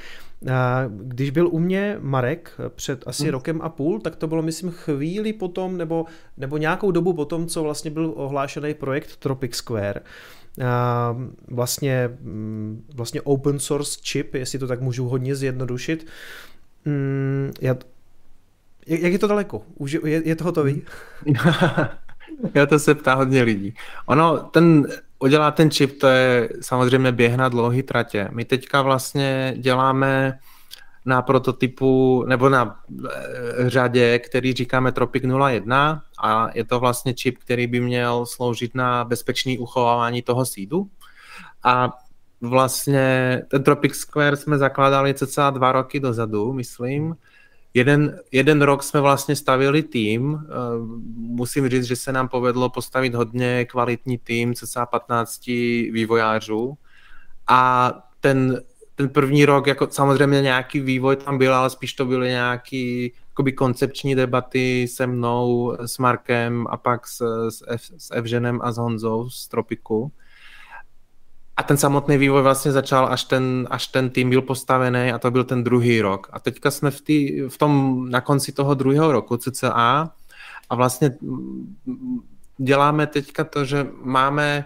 Když 0.88 1.30
byl 1.30 1.48
u 1.48 1.58
mě 1.58 1.96
Marek 2.00 2.52
před 2.68 3.04
asi 3.06 3.22
hmm. 3.22 3.32
rokem 3.32 3.60
a 3.62 3.68
půl, 3.68 4.00
tak 4.00 4.16
to 4.16 4.26
bylo, 4.26 4.42
myslím, 4.42 4.70
chvíli 4.70 5.32
potom, 5.32 5.76
nebo, 5.76 6.06
nebo 6.36 6.56
nějakou 6.56 6.90
dobu 6.90 7.12
potom, 7.12 7.46
co 7.46 7.62
vlastně 7.62 7.90
byl 7.90 8.12
ohlášený 8.16 8.74
projekt 8.74 9.16
Tropic 9.16 9.54
Square. 9.54 10.00
Vlastně, 11.48 12.10
mm, 12.20 12.84
vlastně 12.94 13.20
open 13.20 13.58
source 13.58 13.98
chip, 14.04 14.34
jestli 14.34 14.58
to 14.58 14.66
tak 14.66 14.80
můžu 14.80 15.08
hodně 15.08 15.36
zjednodušit. 15.36 16.06
Mm, 16.84 17.52
já 17.60 17.76
jak 18.86 19.12
je 19.12 19.18
to 19.18 19.26
daleko? 19.26 19.62
Už 19.74 19.92
je, 19.92 20.28
je 20.28 20.36
to 20.36 20.44
hotový? 20.44 20.82
Já 22.54 22.66
to 22.66 22.78
se 22.78 22.94
ptá 22.94 23.14
hodně 23.14 23.42
lidí. 23.42 23.74
Ono, 24.06 24.38
ten, 24.38 24.86
udělá 25.18 25.50
ten 25.50 25.70
čip, 25.70 26.00
to 26.00 26.06
je 26.06 26.48
samozřejmě 26.60 27.12
běh 27.12 27.36
na 27.36 27.48
dlouhý 27.48 27.82
tratě. 27.82 28.28
My 28.32 28.44
teďka 28.44 28.82
vlastně 28.82 29.54
děláme 29.56 30.38
na 31.06 31.22
prototypu 31.22 32.24
nebo 32.28 32.48
na 32.48 32.80
e, 33.08 33.70
řadě, 33.70 34.18
který 34.18 34.52
říkáme 34.52 34.92
Tropic 34.92 35.24
01 35.24 36.02
a 36.22 36.48
je 36.54 36.64
to 36.64 36.80
vlastně 36.80 37.14
čip, 37.14 37.38
který 37.38 37.66
by 37.66 37.80
měl 37.80 38.26
sloužit 38.26 38.74
na 38.74 39.04
bezpečné 39.04 39.58
uchovávání 39.58 40.22
toho 40.22 40.46
sídu. 40.46 40.88
A 41.62 41.92
vlastně 42.40 43.42
ten 43.48 43.62
Tropic 43.62 43.94
Square 43.94 44.36
jsme 44.36 44.58
zakládali 44.58 45.14
cca 45.14 45.50
dva 45.50 45.72
roky 45.72 46.00
dozadu, 46.00 46.52
myslím, 46.52 47.14
Jeden, 47.74 48.20
jeden 48.32 48.62
rok 48.62 48.82
jsme 48.82 49.00
vlastně 49.00 49.36
stavili 49.36 49.82
tým. 49.82 50.38
Eh, 50.44 50.52
musím 51.16 51.68
říct, 51.68 51.84
že 51.84 51.96
se 51.96 52.12
nám 52.12 52.28
povedlo 52.28 52.70
postavit 52.70 53.14
hodně 53.14 53.64
kvalitní 53.64 54.18
tým, 54.18 54.54
cca 54.54 54.86
15 54.86 55.46
vývojářů. 55.92 56.78
A 57.46 57.92
ten, 58.20 58.62
ten 58.94 59.08
první 59.08 59.44
rok, 59.44 59.66
jako 59.66 59.88
samozřejmě 59.90 60.42
nějaký 60.42 60.80
vývoj 60.80 61.16
tam 61.16 61.38
byl, 61.38 61.54
ale 61.54 61.70
spíš 61.70 61.94
to 61.94 62.06
byly 62.06 62.28
nějaký 62.28 63.12
jakoby 63.28 63.52
koncepční 63.52 64.14
debaty 64.14 64.88
se 64.88 65.06
mnou, 65.06 65.76
s 65.86 65.98
Markem 65.98 66.66
a 66.70 66.76
pak 66.76 67.06
s, 67.06 67.48
s, 67.48 67.62
s 67.98 68.10
Evženem 68.14 68.60
a 68.62 68.72
s 68.72 68.76
Honzou 68.76 69.30
z 69.30 69.48
Tropiku. 69.48 70.12
A 71.56 71.62
ten 71.62 71.76
samotný 71.76 72.16
vývoj 72.18 72.42
vlastně 72.42 72.72
začal, 72.72 73.06
až 73.12 73.24
ten, 73.24 73.68
až 73.70 73.86
ten 73.86 74.10
tým 74.10 74.30
byl 74.30 74.42
postavený 74.42 75.12
a 75.12 75.18
to 75.18 75.30
byl 75.30 75.44
ten 75.44 75.64
druhý 75.64 76.00
rok. 76.00 76.28
A 76.32 76.40
teďka 76.40 76.70
jsme 76.70 76.90
v, 76.90 77.00
tý, 77.00 77.40
v 77.48 77.58
tom, 77.58 78.04
na 78.10 78.20
konci 78.20 78.52
toho 78.52 78.74
druhého 78.74 79.12
roku 79.12 79.36
CCA 79.36 80.10
a 80.70 80.74
vlastně 80.74 81.10
děláme 82.58 83.06
teďka 83.06 83.44
to, 83.44 83.64
že 83.64 83.86
máme, 84.02 84.64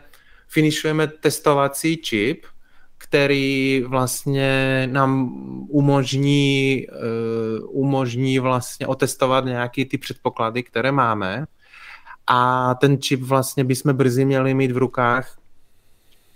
finišujeme 0.49 1.07
testovací 1.07 1.97
čip, 1.97 2.47
který 2.99 3.85
vlastně 3.87 4.89
nám 4.93 5.33
umožní, 5.69 6.87
uh, 6.89 7.85
umožní 7.85 8.39
vlastně 8.39 8.87
otestovat 8.87 9.45
nějaký 9.45 9.85
ty 9.85 9.99
předpoklady, 9.99 10.63
které 10.63 10.93
máme. 10.93 11.47
A 12.27 12.75
ten 12.75 13.01
čip 13.01 13.21
vlastně 13.21 13.65
bychom 13.65 13.93
brzy 13.93 14.25
měli 14.25 14.55
mít 14.55 14.73
v 14.73 14.77
rukách 14.77 15.38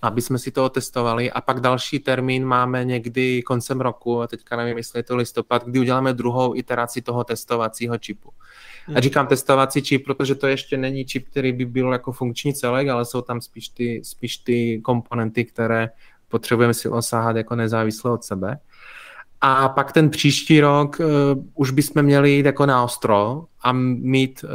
aby 0.03 0.22
jsme 0.22 0.38
si 0.38 0.50
to 0.50 0.64
otestovali 0.64 1.30
a 1.30 1.40
pak 1.40 1.61
další 1.61 1.98
termín 1.98 2.44
máme 2.44 2.84
někdy 2.84 3.42
koncem 3.42 3.80
roku, 3.80 4.22
a 4.22 4.26
teďka 4.26 4.57
nevím, 4.57 4.76
jestli 4.76 4.98
je 4.98 5.03
to 5.03 5.16
listopad, 5.16 5.64
kdy 5.64 5.78
uděláme 5.78 6.12
druhou 6.12 6.57
iteraci 6.57 7.03
toho 7.03 7.24
testovacího 7.24 7.98
čipu. 7.98 8.30
A 8.88 8.90
hmm. 8.90 9.00
říkám 9.00 9.26
testovací 9.26 9.82
čip, 9.82 10.05
protože 10.05 10.34
to 10.34 10.46
ještě 10.46 10.76
není 10.76 11.05
čip, 11.05 11.28
který 11.28 11.53
by 11.53 11.64
byl 11.64 11.92
jako 11.92 12.12
funkční 12.12 12.55
celek, 12.55 12.88
ale 12.88 13.05
jsou 13.05 13.22
tam 13.22 13.40
spíš 13.40 13.68
ty, 13.68 14.00
spíš 14.05 14.36
ty 14.36 14.80
komponenty, 14.84 15.44
které 15.44 15.90
potřebujeme 16.28 16.74
si 16.74 16.88
osáhat 16.88 17.36
jako 17.36 17.57
nezávisle 17.57 18.11
od 18.11 18.24
sebe. 18.24 18.59
A 19.45 19.68
pak 19.68 19.93
ten 19.93 20.11
příští 20.11 20.61
rok 20.61 21.01
uh, 21.01 21.07
už 21.55 21.70
bychom 21.70 22.03
měli 22.03 22.30
jít 22.30 22.47
jako 22.47 22.66
na 22.66 22.84
ostro 22.84 23.45
a 23.62 23.72
mít 23.72 24.45
uh, 24.45 24.51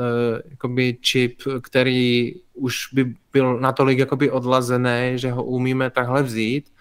jakoby 0.50 0.98
čip, 1.02 1.42
který 1.62 2.34
už 2.54 2.94
by 2.94 3.14
byl 3.34 3.60
natolik 3.60 4.00
jakoby 4.00 4.32
odlazený, 4.32 5.12
že 5.16 5.32
ho 5.32 5.44
umíme 5.44 5.90
takhle 5.90 6.24
vzít, 6.24 6.72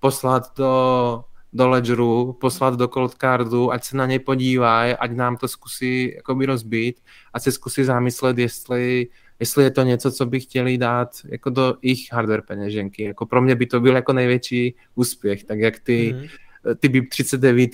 poslat 0.00 0.42
do, 0.56 1.24
do 1.52 1.68
Ledgeru, 1.68 2.36
poslat 2.40 2.74
do 2.74 2.88
Cold 2.88 3.14
Cardu, 3.14 3.72
ať 3.72 3.84
se 3.84 3.96
na 3.96 4.06
něj 4.06 4.18
podívají, 4.18 4.94
ať 4.94 5.10
nám 5.10 5.36
to 5.36 5.48
zkusí 5.48 6.12
jakoby 6.16 6.46
rozbít, 6.46 7.00
ať 7.32 7.42
se 7.42 7.52
zkusí 7.52 7.84
zamyslet, 7.84 8.38
jestli, 8.38 9.08
jestli 9.40 9.64
je 9.64 9.70
to 9.70 9.82
něco, 9.82 10.12
co 10.12 10.26
by 10.26 10.40
chtěli 10.40 10.78
dát 10.78 11.10
jako 11.24 11.50
do 11.50 11.74
jejich 11.82 12.12
hardware 12.12 12.42
peněženky. 12.42 13.02
Jako 13.02 13.26
pro 13.26 13.42
mě 13.42 13.54
by 13.54 13.66
to 13.66 13.80
byl 13.80 13.94
jako 13.94 14.12
největší 14.12 14.74
úspěch, 14.94 15.44
tak 15.44 15.58
jak 15.58 15.78
ty 15.78 16.14
mm-hmm 16.14 16.47
ty 16.74 16.88
BIP 16.88 17.08
39, 17.10 17.70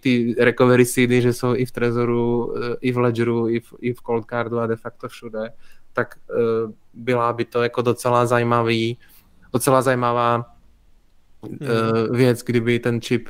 ty 0.00 0.34
recovery 0.38 0.84
seedy, 0.84 1.22
že 1.22 1.32
jsou 1.32 1.54
i 1.54 1.66
v 1.66 1.70
Trezoru, 1.72 2.54
eh, 2.56 2.76
i 2.80 2.92
v 2.92 2.98
Ledgeru, 2.98 3.48
i 3.48 3.60
v, 3.60 3.74
i 3.80 3.92
v 3.92 4.02
Cold 4.06 4.24
Cardu 4.30 4.58
a 4.58 4.66
de 4.66 4.76
facto 4.76 5.08
všude, 5.08 5.50
tak 5.92 6.14
uh, 6.30 6.72
byla 6.94 7.32
by 7.32 7.44
to 7.44 7.62
jako 7.62 7.82
docela 7.82 8.26
zajímavý, 8.26 8.98
docela 9.52 9.82
zajímavá 9.82 10.44
uh, 11.42 12.16
věc, 12.16 12.42
kdyby 12.42 12.78
ten 12.78 13.00
čip 13.00 13.28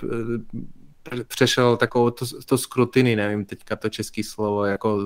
přešel 1.28 1.76
takovou 1.76 2.10
to, 2.10 2.26
to 2.46 2.58
skrutiny, 2.58 3.16
nevím 3.16 3.44
teďka 3.44 3.76
to 3.76 3.88
český 3.88 4.22
slovo, 4.22 4.64
jako 4.64 4.98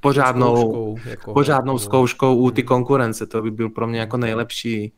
pořádnou, 0.00 0.56
zkouškou, 0.56 0.96
jako, 1.04 1.32
pořádnou 1.32 1.72
jako, 1.72 1.78
zkouškou 1.78 2.36
u 2.36 2.50
ty 2.50 2.62
konkurence. 2.62 3.26
To 3.26 3.42
by 3.42 3.50
byl 3.50 3.70
pro 3.70 3.86
mě 3.86 4.00
jako 4.00 4.16
nejlepší, 4.16 4.92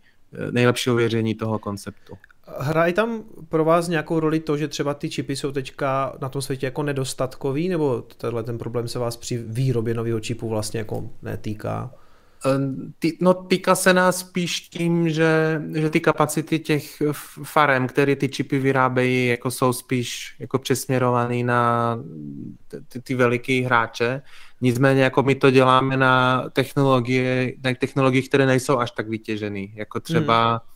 nejlepší 0.50 0.90
ověření 0.90 1.34
toho 1.34 1.58
konceptu. 1.58 2.14
Hraje 2.58 2.92
tam 2.92 3.22
pro 3.48 3.64
vás 3.64 3.88
nějakou 3.88 4.20
roli 4.20 4.40
to, 4.40 4.56
že 4.56 4.68
třeba 4.68 4.94
ty 4.94 5.10
čipy 5.10 5.36
jsou 5.36 5.52
teďka 5.52 6.16
na 6.20 6.28
tom 6.28 6.42
světě 6.42 6.66
jako 6.66 6.82
nedostatkový, 6.82 7.68
nebo 7.68 8.02
tenhle 8.02 8.42
ten 8.42 8.58
problém 8.58 8.88
se 8.88 8.98
vás 8.98 9.16
při 9.16 9.44
výrobě 9.46 9.94
nového 9.94 10.20
čipu 10.20 10.48
vlastně 10.48 10.78
jako 10.78 11.10
netýká? 11.22 11.90
Tý, 12.98 13.12
no 13.20 13.34
týká 13.34 13.74
se 13.74 13.92
nás 13.94 14.18
spíš 14.18 14.60
tím, 14.60 15.08
že, 15.08 15.62
že 15.74 15.90
ty 15.90 16.00
kapacity 16.00 16.58
těch 16.58 17.02
farem, 17.42 17.86
které 17.86 18.16
ty 18.16 18.28
čipy 18.28 18.58
vyrábějí, 18.58 19.26
jako 19.26 19.50
jsou 19.50 19.72
spíš 19.72 20.36
jako 20.38 20.58
přesměrovaný 20.58 21.42
na 21.42 21.98
ty, 22.88 23.02
ty 23.02 23.14
veliký 23.14 23.62
hráče. 23.62 24.22
Nicméně 24.60 25.02
jako 25.02 25.22
my 25.22 25.34
to 25.34 25.50
děláme 25.50 25.96
na 25.96 26.44
technologie, 26.50 27.52
na 27.64 27.74
technologie, 27.74 28.22
které 28.22 28.46
nejsou 28.46 28.78
až 28.78 28.90
tak 28.90 29.08
vytěžené, 29.08 29.66
jako 29.74 30.00
třeba, 30.00 30.50
hmm. 30.50 30.73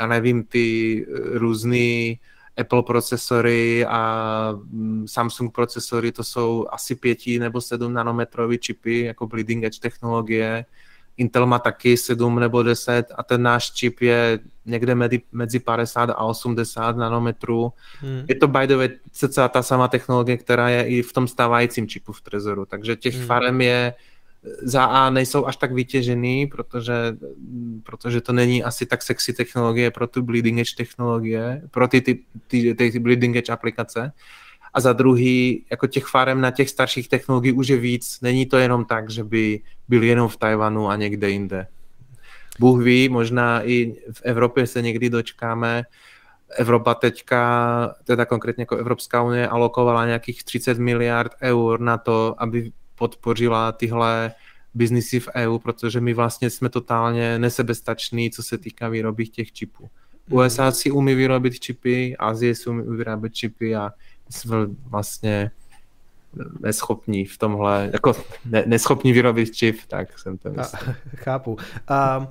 Já 0.00 0.06
nevím, 0.06 0.44
ty 0.44 1.06
různý 1.32 2.18
Apple 2.56 2.82
procesory 2.82 3.86
a 3.86 4.52
mm, 4.70 5.08
Samsung 5.08 5.54
procesory, 5.54 6.12
to 6.12 6.24
jsou 6.24 6.66
asi 6.70 6.94
pěti 6.94 7.38
nebo 7.38 7.60
sedm 7.60 7.92
nanometrový 7.92 8.58
čipy, 8.58 9.00
jako 9.00 9.26
bleeding 9.26 9.64
edge 9.64 9.80
technologie, 9.80 10.64
Intel 11.16 11.46
má 11.46 11.58
taky 11.58 11.96
7 11.96 12.40
nebo 12.40 12.62
10 12.62 13.06
a 13.16 13.22
ten 13.22 13.42
náš 13.42 13.70
čip 13.70 14.00
je 14.00 14.38
někde 14.66 14.94
mezi, 14.94 15.22
mezi 15.32 15.58
50 15.58 16.10
a 16.10 16.24
80 16.24 16.96
nanometrů. 16.96 17.72
Hmm. 18.00 18.24
Je 18.28 18.34
to 18.34 18.48
by 18.48 18.66
the 18.66 18.76
way 18.76 18.88
ta 19.48 19.62
sama 19.62 19.88
technologie, 19.88 20.36
která 20.36 20.68
je 20.68 20.86
i 20.86 21.02
v 21.02 21.12
tom 21.12 21.28
stávajícím 21.28 21.88
čipu 21.88 22.12
v 22.12 22.20
Trezoru. 22.20 22.66
Takže 22.66 22.96
těch 22.96 23.16
hmm. 23.16 23.26
farem 23.26 23.60
je 23.60 23.94
za 24.62 24.84
A 24.84 25.10
nejsou 25.10 25.46
až 25.46 25.56
tak 25.56 25.72
vytěžený, 25.72 26.46
protože, 26.46 26.94
protože 27.82 28.20
to 28.20 28.32
není 28.32 28.64
asi 28.64 28.86
tak 28.86 29.02
sexy 29.02 29.32
technologie 29.32 29.90
pro 29.90 30.06
tu 30.06 30.22
bleeding 30.22 30.58
edge 30.58 30.74
technologie, 30.76 31.62
pro 31.70 31.88
ty, 31.88 32.00
ty, 32.00 32.18
ty, 32.46 32.74
ty, 32.74 32.98
bleeding 32.98 33.36
edge 33.36 33.52
aplikace 33.52 34.12
a 34.74 34.80
za 34.80 34.92
druhý, 34.92 35.64
jako 35.70 35.86
těch 35.86 36.06
farem 36.06 36.40
na 36.40 36.50
těch 36.50 36.70
starších 36.70 37.08
technologií 37.08 37.52
už 37.52 37.68
je 37.68 37.76
víc. 37.76 38.20
Není 38.22 38.46
to 38.46 38.56
jenom 38.56 38.84
tak, 38.84 39.10
že 39.10 39.24
by 39.24 39.60
byl 39.88 40.02
jenom 40.02 40.28
v 40.28 40.36
Tajvanu 40.36 40.88
a 40.88 40.96
někde 40.96 41.30
jinde. 41.30 41.66
Bůh 42.60 42.82
ví, 42.82 43.08
možná 43.08 43.62
i 43.62 43.92
v 44.12 44.22
Evropě 44.22 44.66
se 44.66 44.82
někdy 44.82 45.10
dočkáme. 45.10 45.84
Evropa 46.56 46.94
teďka, 46.94 47.94
teda 48.04 48.24
konkrétně 48.24 48.62
jako 48.62 48.76
Evropská 48.76 49.22
unie, 49.22 49.48
alokovala 49.48 50.06
nějakých 50.06 50.44
30 50.44 50.78
miliard 50.78 51.32
eur 51.42 51.80
na 51.80 51.98
to, 51.98 52.34
aby 52.38 52.72
podpořila 52.98 53.72
tyhle 53.72 54.32
biznisy 54.74 55.20
v 55.20 55.28
EU, 55.34 55.58
protože 55.58 56.00
my 56.00 56.14
vlastně 56.14 56.50
jsme 56.50 56.68
totálně 56.68 57.38
nesebestační, 57.38 58.30
co 58.30 58.42
se 58.42 58.58
týká 58.58 58.88
výroby 58.88 59.26
těch 59.26 59.52
čipů. 59.52 59.90
USA 60.30 60.72
si 60.72 60.90
umí 60.90 61.14
vyrobit 61.14 61.60
čipy, 61.60 62.16
Azie 62.16 62.54
si 62.54 62.70
umí 62.70 62.96
vyrábět 62.96 63.34
čipy 63.34 63.76
a 63.76 63.92
jsme 64.30 64.56
vlastně 64.66 65.50
neschopní 66.60 67.24
v 67.24 67.38
tomhle, 67.38 67.90
jako 67.92 68.12
ne, 68.44 68.64
neschopní 68.66 69.12
vyrobit 69.12 69.54
čip, 69.54 69.76
tak 69.88 70.18
jsem 70.18 70.38
to 70.38 70.50
myslel. 70.50 70.94
Chápu. 71.16 71.56
A 71.88 72.28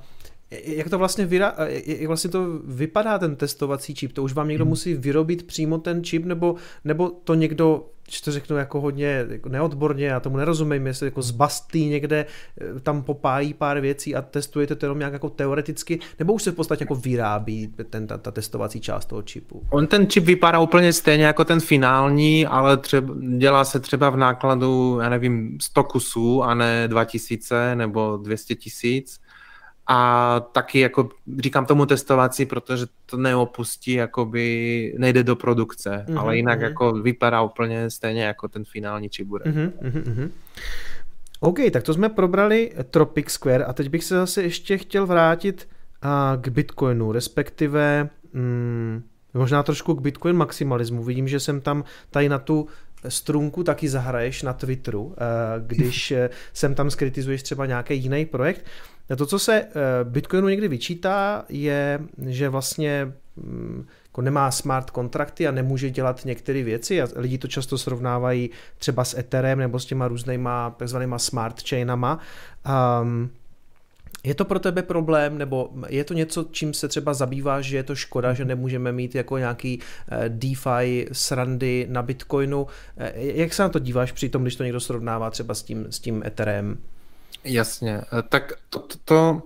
jak 0.51 0.89
to 0.89 0.97
vlastně, 0.97 1.25
vyra, 1.25 1.55
jak 1.85 2.07
vlastně 2.07 2.29
to 2.29 2.45
vypadá 2.65 3.19
ten 3.19 3.35
testovací 3.35 3.95
čip? 3.95 4.13
To 4.13 4.23
už 4.23 4.33
vám 4.33 4.47
někdo 4.47 4.63
hmm. 4.63 4.69
musí 4.69 4.93
vyrobit 4.93 5.47
přímo 5.47 5.77
ten 5.77 6.03
čip, 6.03 6.25
nebo, 6.25 6.55
nebo 6.83 7.09
to 7.09 7.33
někdo, 7.33 7.85
když 8.05 8.21
to 8.21 8.31
řeknu 8.31 8.57
jako 8.57 8.81
hodně 8.81 9.25
jako 9.29 9.49
neodborně, 9.49 10.05
já 10.05 10.19
tomu 10.19 10.37
nerozumím, 10.37 10.87
jestli 10.87 11.07
jako 11.07 11.21
zbastí 11.21 11.85
někde, 11.85 12.25
eh, 12.61 12.79
tam 12.79 13.03
popájí 13.03 13.53
pár 13.53 13.79
věcí 13.79 14.15
a 14.15 14.21
testujete 14.21 14.75
to 14.75 14.85
jenom 14.85 14.99
nějak 14.99 15.13
jako 15.13 15.29
teoreticky, 15.29 15.99
nebo 16.19 16.33
už 16.33 16.43
se 16.43 16.51
v 16.51 16.55
podstatě 16.55 16.83
jako 16.83 16.95
vyrábí 16.95 17.73
ten, 17.89 18.07
ta, 18.07 18.17
ta 18.17 18.31
testovací 18.31 18.81
část 18.81 19.05
toho 19.05 19.21
čipu? 19.21 19.63
On 19.69 19.87
ten 19.87 20.07
čip 20.07 20.23
vypadá 20.23 20.59
úplně 20.59 20.93
stejně 20.93 21.25
jako 21.25 21.45
ten 21.45 21.59
finální, 21.59 22.45
ale 22.45 22.77
třeba, 22.77 23.15
dělá 23.37 23.65
se 23.65 23.79
třeba 23.79 24.09
v 24.09 24.17
nákladu, 24.17 24.99
já 25.01 25.09
nevím, 25.09 25.57
100 25.61 25.83
kusů 25.83 26.43
a 26.43 26.53
ne 26.53 26.87
2000 26.87 27.75
nebo 27.75 28.17
200 28.17 28.55
tisíc 28.55 29.24
a 29.87 30.39
taky 30.51 30.79
jako 30.79 31.09
říkám 31.39 31.65
tomu 31.65 31.85
testovací, 31.85 32.45
protože 32.45 32.85
to 33.05 33.17
neopustí, 33.17 33.93
jakoby 33.93 34.95
nejde 34.97 35.23
do 35.23 35.35
produkce, 35.35 36.05
mm-hmm, 36.07 36.19
ale 36.19 36.35
jinak 36.37 36.59
mm-hmm. 36.59 36.63
jako 36.63 36.93
vypadá 36.93 37.41
úplně 37.41 37.89
stejně 37.89 38.23
jako 38.23 38.47
ten 38.47 38.63
finální 38.65 39.09
čip 39.09 39.27
bude. 39.27 39.45
Mm-hmm, 39.45 39.71
mm-hmm. 39.81 40.29
OK, 41.39 41.59
tak 41.71 41.83
to 41.83 41.93
jsme 41.93 42.09
probrali 42.09 42.71
Tropic 42.89 43.29
Square 43.29 43.65
a 43.65 43.73
teď 43.73 43.89
bych 43.89 44.03
se 44.03 44.15
zase 44.15 44.43
ještě 44.43 44.77
chtěl 44.77 45.05
vrátit 45.05 45.67
a, 46.01 46.37
k 46.41 46.47
Bitcoinu, 46.47 47.11
respektive 47.11 48.09
mm, 48.33 49.03
možná 49.33 49.63
trošku 49.63 49.95
k 49.95 50.01
Bitcoin 50.01 50.35
maximalismu. 50.35 51.03
Vidím, 51.03 51.27
že 51.27 51.39
jsem 51.39 51.61
tam 51.61 51.83
tady 52.11 52.29
na 52.29 52.39
tu 52.39 52.67
strunku 53.07 53.63
taky 53.63 53.89
zahraješ 53.89 54.43
na 54.43 54.53
Twitteru, 54.53 55.15
když 55.59 56.13
sem 56.53 56.75
tam 56.75 56.89
skritizuješ 56.89 57.43
třeba 57.43 57.65
nějaký 57.65 57.97
jiný 57.97 58.25
projekt. 58.25 58.65
To, 59.17 59.25
co 59.25 59.39
se 59.39 59.61
eh, 59.61 59.69
Bitcoinu 60.03 60.47
někdy 60.47 60.67
vyčítá, 60.67 61.45
je, 61.49 61.99
že 62.27 62.49
vlastně 62.49 63.13
mm, 63.35 63.87
jako 64.05 64.21
nemá 64.21 64.51
smart 64.51 64.89
kontrakty 64.89 65.47
a 65.47 65.51
nemůže 65.51 65.89
dělat 65.89 66.25
některé 66.25 66.63
věci 66.63 67.01
a 67.01 67.07
lidi 67.15 67.37
to 67.37 67.47
často 67.47 67.77
srovnávají 67.77 68.49
třeba 68.77 69.03
s 69.03 69.17
Etherem 69.17 69.59
nebo 69.59 69.79
s 69.79 69.85
těma 69.85 70.07
různýma 70.07 70.69
takzvanýma 70.69 71.19
smart 71.19 71.69
chainama. 71.69 72.19
Um, 73.01 73.29
je 74.23 74.35
to 74.35 74.45
pro 74.45 74.59
tebe 74.59 74.83
problém, 74.83 75.37
nebo 75.37 75.69
je 75.87 76.03
to 76.03 76.13
něco, 76.13 76.45
čím 76.51 76.73
se 76.73 76.87
třeba 76.87 77.13
zabýváš, 77.13 77.65
že 77.65 77.77
je 77.77 77.83
to 77.83 77.95
škoda, 77.95 78.33
že 78.33 78.45
nemůžeme 78.45 78.91
mít 78.91 79.15
jako 79.15 79.37
nějaký 79.37 79.79
eh, 80.09 80.29
DeFi 80.29 81.07
srandy 81.11 81.87
na 81.89 82.01
Bitcoinu? 82.01 82.67
Eh, 82.97 83.13
jak 83.15 83.53
se 83.53 83.63
na 83.63 83.69
to 83.69 83.79
díváš 83.79 84.11
při 84.11 84.29
tom, 84.29 84.41
když 84.41 84.55
to 84.55 84.63
někdo 84.63 84.79
srovnává 84.79 85.29
třeba 85.29 85.53
s 85.53 85.63
tím, 85.63 85.85
s 85.89 85.99
tím 85.99 86.23
Etherem? 86.25 86.77
Jasně, 87.45 88.01
eh, 88.19 88.21
tak 88.29 88.53
to, 88.69 88.79
to, 88.79 88.97
to, 89.05 89.41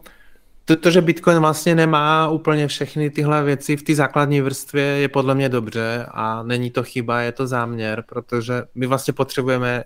to, 0.65 0.75
to, 0.75 0.91
že 0.91 1.01
Bitcoin 1.01 1.39
vlastně 1.39 1.75
nemá 1.75 2.29
úplně 2.29 2.67
všechny 2.67 3.09
tyhle 3.09 3.43
věci 3.43 3.77
v 3.77 3.83
té 3.83 3.95
základní 3.95 4.41
vrstvě 4.41 4.83
je 4.83 5.09
podle 5.09 5.35
mě 5.35 5.49
dobře 5.49 6.05
a 6.11 6.43
není 6.43 6.71
to 6.71 6.83
chyba, 6.83 7.21
je 7.21 7.31
to 7.31 7.47
záměr, 7.47 8.03
protože 8.07 8.63
my 8.75 8.85
vlastně 8.85 9.13
potřebujeme 9.13 9.83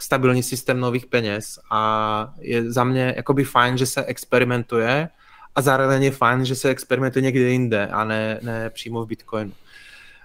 stabilní 0.00 0.42
systém 0.42 0.80
nových 0.80 1.06
peněz 1.06 1.58
a 1.70 2.34
je 2.38 2.72
za 2.72 2.84
mě 2.84 3.14
jakoby 3.16 3.44
fajn, 3.44 3.78
že 3.78 3.86
se 3.86 4.04
experimentuje 4.04 5.08
a 5.54 5.62
zároveň 5.62 6.02
je 6.02 6.10
fajn, 6.10 6.44
že 6.44 6.54
se 6.54 6.68
experimentuje 6.68 7.22
někde 7.22 7.40
jinde 7.40 7.86
a 7.86 8.04
ne, 8.04 8.38
ne 8.42 8.70
přímo 8.70 9.04
v 9.04 9.08
Bitcoinu. 9.08 9.52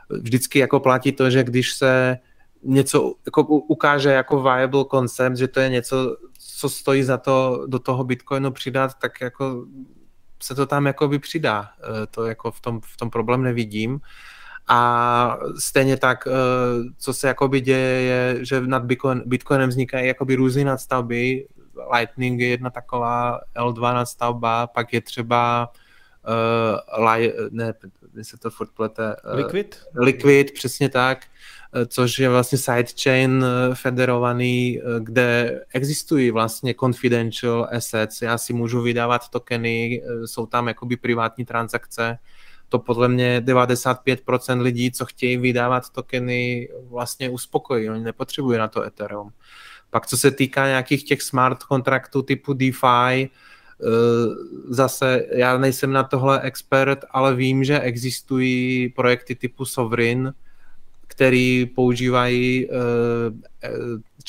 Vždycky 0.09 0.59
jako 0.59 0.79
platí 0.79 1.11
to, 1.11 1.29
že 1.29 1.43
když 1.43 1.73
se 1.73 2.17
něco 2.63 3.13
jako 3.25 3.41
ukáže 3.43 4.09
jako 4.09 4.41
viable 4.41 4.85
concept, 4.91 5.37
že 5.37 5.47
to 5.47 5.59
je 5.59 5.69
něco, 5.69 6.17
co 6.57 6.69
stojí 6.69 7.03
za 7.03 7.17
to 7.17 7.65
do 7.67 7.79
toho 7.79 8.03
Bitcoinu 8.03 8.51
přidat, 8.51 8.93
tak 8.93 9.21
jako 9.21 9.65
se 10.43 10.55
to 10.55 10.65
tam 10.65 10.85
jakoby 10.85 11.19
přidá. 11.19 11.69
Eh, 11.79 12.07
to 12.07 12.25
jako 12.25 12.51
v 12.51 12.59
tom, 12.59 12.81
v 12.81 12.97
tom 12.97 13.09
problém 13.09 13.43
nevidím. 13.43 13.99
A 14.67 15.37
stejně 15.59 15.97
tak, 15.97 16.27
eh, 16.27 16.31
co 16.97 17.13
se 17.13 17.27
jakoby 17.27 17.61
děje, 17.61 18.01
je, 18.01 18.45
že 18.45 18.61
nad 18.61 18.83
Bitcoin, 18.83 19.23
Bitcoinem 19.25 19.69
vznikají 19.69 20.07
jakoby 20.07 20.35
různé 20.35 20.63
nadstavby. 20.63 21.47
Lightning 21.93 22.39
je 22.39 22.47
jedna 22.47 22.69
taková 22.69 23.39
L2 23.55 23.93
nadstavba, 23.93 24.67
pak 24.67 24.93
je 24.93 25.01
třeba 25.01 25.71
uh, 26.97 27.09
li, 27.09 27.33
ne, 27.51 27.73
se 28.21 28.37
to 28.37 28.49
furt 28.49 28.69
plete. 28.71 29.15
Uh, 29.25 29.35
Liquid? 29.35 29.81
Liquid, 29.95 30.51
přesně 30.51 30.89
tak 30.89 31.25
což 31.87 32.19
je 32.19 32.29
vlastně 32.29 32.57
sidechain 32.57 33.45
eh, 33.45 33.75
federovaný, 33.75 34.79
eh, 34.79 34.83
kde 34.99 35.61
existují 35.73 36.31
vlastně 36.31 36.73
confidential 36.79 37.67
assets. 37.71 38.21
Já 38.21 38.37
si 38.37 38.53
můžu 38.53 38.81
vydávat 38.81 39.29
tokeny, 39.29 40.01
eh, 40.03 40.27
jsou 40.27 40.45
tam 40.45 40.67
jakoby 40.67 40.97
privátní 40.97 41.45
transakce. 41.45 42.17
To 42.69 42.79
podle 42.79 43.07
mě 43.07 43.41
95% 43.41 44.61
lidí, 44.61 44.91
co 44.91 45.05
chtějí 45.05 45.37
vydávat 45.37 45.89
tokeny, 45.89 46.69
vlastně 46.89 47.29
uspokojí. 47.29 47.89
Oni 47.89 48.03
nepotřebují 48.03 48.57
na 48.57 48.67
to 48.67 48.83
Ethereum. 48.83 49.31
Pak 49.89 50.07
co 50.07 50.17
se 50.17 50.31
týká 50.31 50.67
nějakých 50.67 51.03
těch 51.03 51.21
smart 51.21 51.63
kontraktů 51.63 52.21
typu 52.21 52.53
DeFi, 52.53 53.29
zase 54.69 55.25
já 55.31 55.57
nejsem 55.57 55.91
na 55.91 56.03
tohle 56.03 56.41
expert, 56.41 56.99
ale 57.11 57.35
vím, 57.35 57.63
že 57.63 57.79
existují 57.79 58.89
projekty 58.89 59.35
typu 59.35 59.65
Sovereign, 59.65 60.33
který 61.15 61.65
používají 61.65 62.69
uh, 62.69 62.75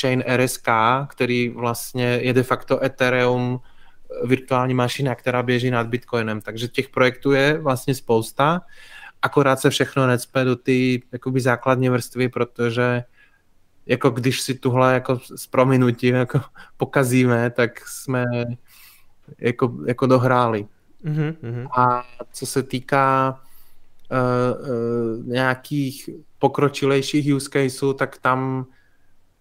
chain 0.00 0.24
RSK, 0.36 0.68
který 1.06 1.48
vlastně 1.48 2.04
je 2.04 2.32
de 2.32 2.42
facto 2.42 2.84
Ethereum 2.84 3.60
eh, 3.60 4.26
virtuální 4.26 4.74
mašina, 4.74 5.14
která 5.14 5.42
běží 5.42 5.70
nad 5.70 5.86
Bitcoinem. 5.86 6.40
Takže 6.40 6.68
těch 6.68 6.88
projektů 6.88 7.32
je 7.32 7.58
vlastně 7.58 7.94
spousta, 7.94 8.60
akorát 9.22 9.60
se 9.60 9.70
všechno 9.70 10.06
necpe 10.06 10.44
do 10.44 10.56
ty 10.56 11.02
jakoby 11.12 11.40
základní 11.40 11.88
vrstvy, 11.88 12.28
protože 12.28 13.04
jako 13.86 14.10
když 14.10 14.40
si 14.40 14.54
tuhle 14.54 14.94
jako 14.94 15.20
s 15.36 15.46
prominutím 15.46 16.14
jako 16.14 16.40
pokazíme, 16.76 17.50
tak 17.50 17.88
jsme 17.88 18.24
jako, 19.38 19.74
jako 19.86 20.06
dohráli. 20.06 20.66
Mm-hmm. 21.04 21.68
A 21.76 22.04
co 22.32 22.46
se 22.46 22.62
týká 22.62 23.40
uh, 24.11 25.27
nějakých 25.27 26.11
pokročilejších 26.39 27.35
use 27.35 27.49
caseů, 27.53 27.93
tak 27.93 28.19
tam 28.19 28.66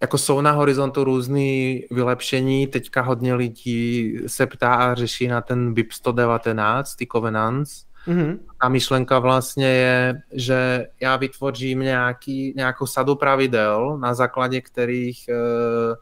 jako 0.01 0.17
jsou 0.17 0.41
na 0.41 0.51
horizontu 0.51 1.03
různý 1.03 1.83
vylepšení, 1.91 2.67
teďka 2.67 3.01
hodně 3.01 3.33
lidí 3.33 4.13
se 4.27 4.47
ptá 4.47 4.73
a 4.73 4.95
řeší 4.95 5.27
na 5.27 5.41
ten 5.41 5.73
BIP 5.73 5.91
119, 5.91 6.95
ty 6.95 7.07
Covenants. 7.11 7.85
Mm-hmm. 8.07 8.39
A 8.59 8.69
myšlenka 8.69 9.19
vlastně 9.19 9.67
je, 9.67 10.21
že 10.31 10.87
já 11.01 11.15
vytvořím 11.15 11.79
nějaký, 11.79 12.53
nějakou 12.55 12.85
sadu 12.85 13.15
pravidel, 13.15 13.97
na 13.97 14.13
základě 14.13 14.61
kterých 14.61 15.25
uh, 15.29 15.95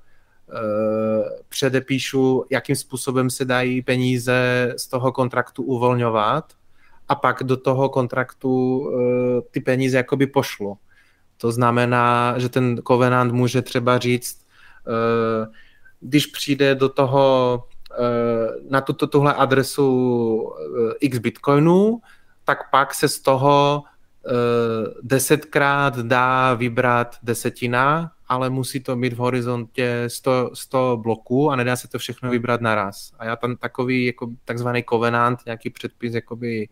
uh, 0.53 1.27
předepíšu, 1.49 2.45
jakým 2.49 2.75
způsobem 2.75 3.29
se 3.29 3.45
dají 3.45 3.81
peníze 3.81 4.73
z 4.77 4.87
toho 4.87 5.11
kontraktu 5.11 5.63
uvolňovat 5.63 6.53
a 7.13 7.15
pak 7.15 7.43
do 7.43 7.57
toho 7.57 7.89
kontraktu 7.89 8.79
uh, 8.79 8.91
ty 9.51 9.59
peníze 9.59 9.97
jakoby 9.97 10.27
pošlu. 10.27 10.77
To 11.37 11.51
znamená, 11.51 12.33
že 12.39 12.49
ten 12.49 12.81
Covenant 12.87 13.33
může 13.33 13.61
třeba 13.61 13.97
říct, 13.97 14.45
eh, 14.87 15.47
když 15.99 16.25
přijde 16.25 16.75
do 16.75 16.89
toho 16.89 17.63
eh, 17.91 18.69
na 18.69 18.81
tuto, 18.81 19.07
tuhle 19.07 19.33
adresu 19.33 20.53
eh, 20.55 20.93
x 20.99 21.17
bitcoinů, 21.17 22.01
tak 22.45 22.71
pak 22.71 22.93
se 22.93 23.07
z 23.07 23.19
toho 23.19 23.83
desetkrát 25.01 25.99
dá 25.99 26.53
vybrat 26.53 27.15
desetina, 27.23 28.11
ale 28.27 28.49
musí 28.49 28.79
to 28.79 28.95
být 28.95 29.13
v 29.13 29.17
horizontě 29.17 30.03
100, 30.07 30.51
100 30.53 30.99
bloků 31.03 31.51
a 31.51 31.55
nedá 31.55 31.75
se 31.75 31.87
to 31.87 31.99
všechno 31.99 32.29
vybrat 32.29 32.61
naraz. 32.61 33.11
A 33.19 33.25
já 33.25 33.35
tam 33.35 33.55
takový 33.55 34.05
jako 34.05 34.31
takzvaný 34.45 34.83
covenant, 34.89 35.39
nějaký 35.45 35.69
předpis 35.69 36.13
jakoby 36.13 36.67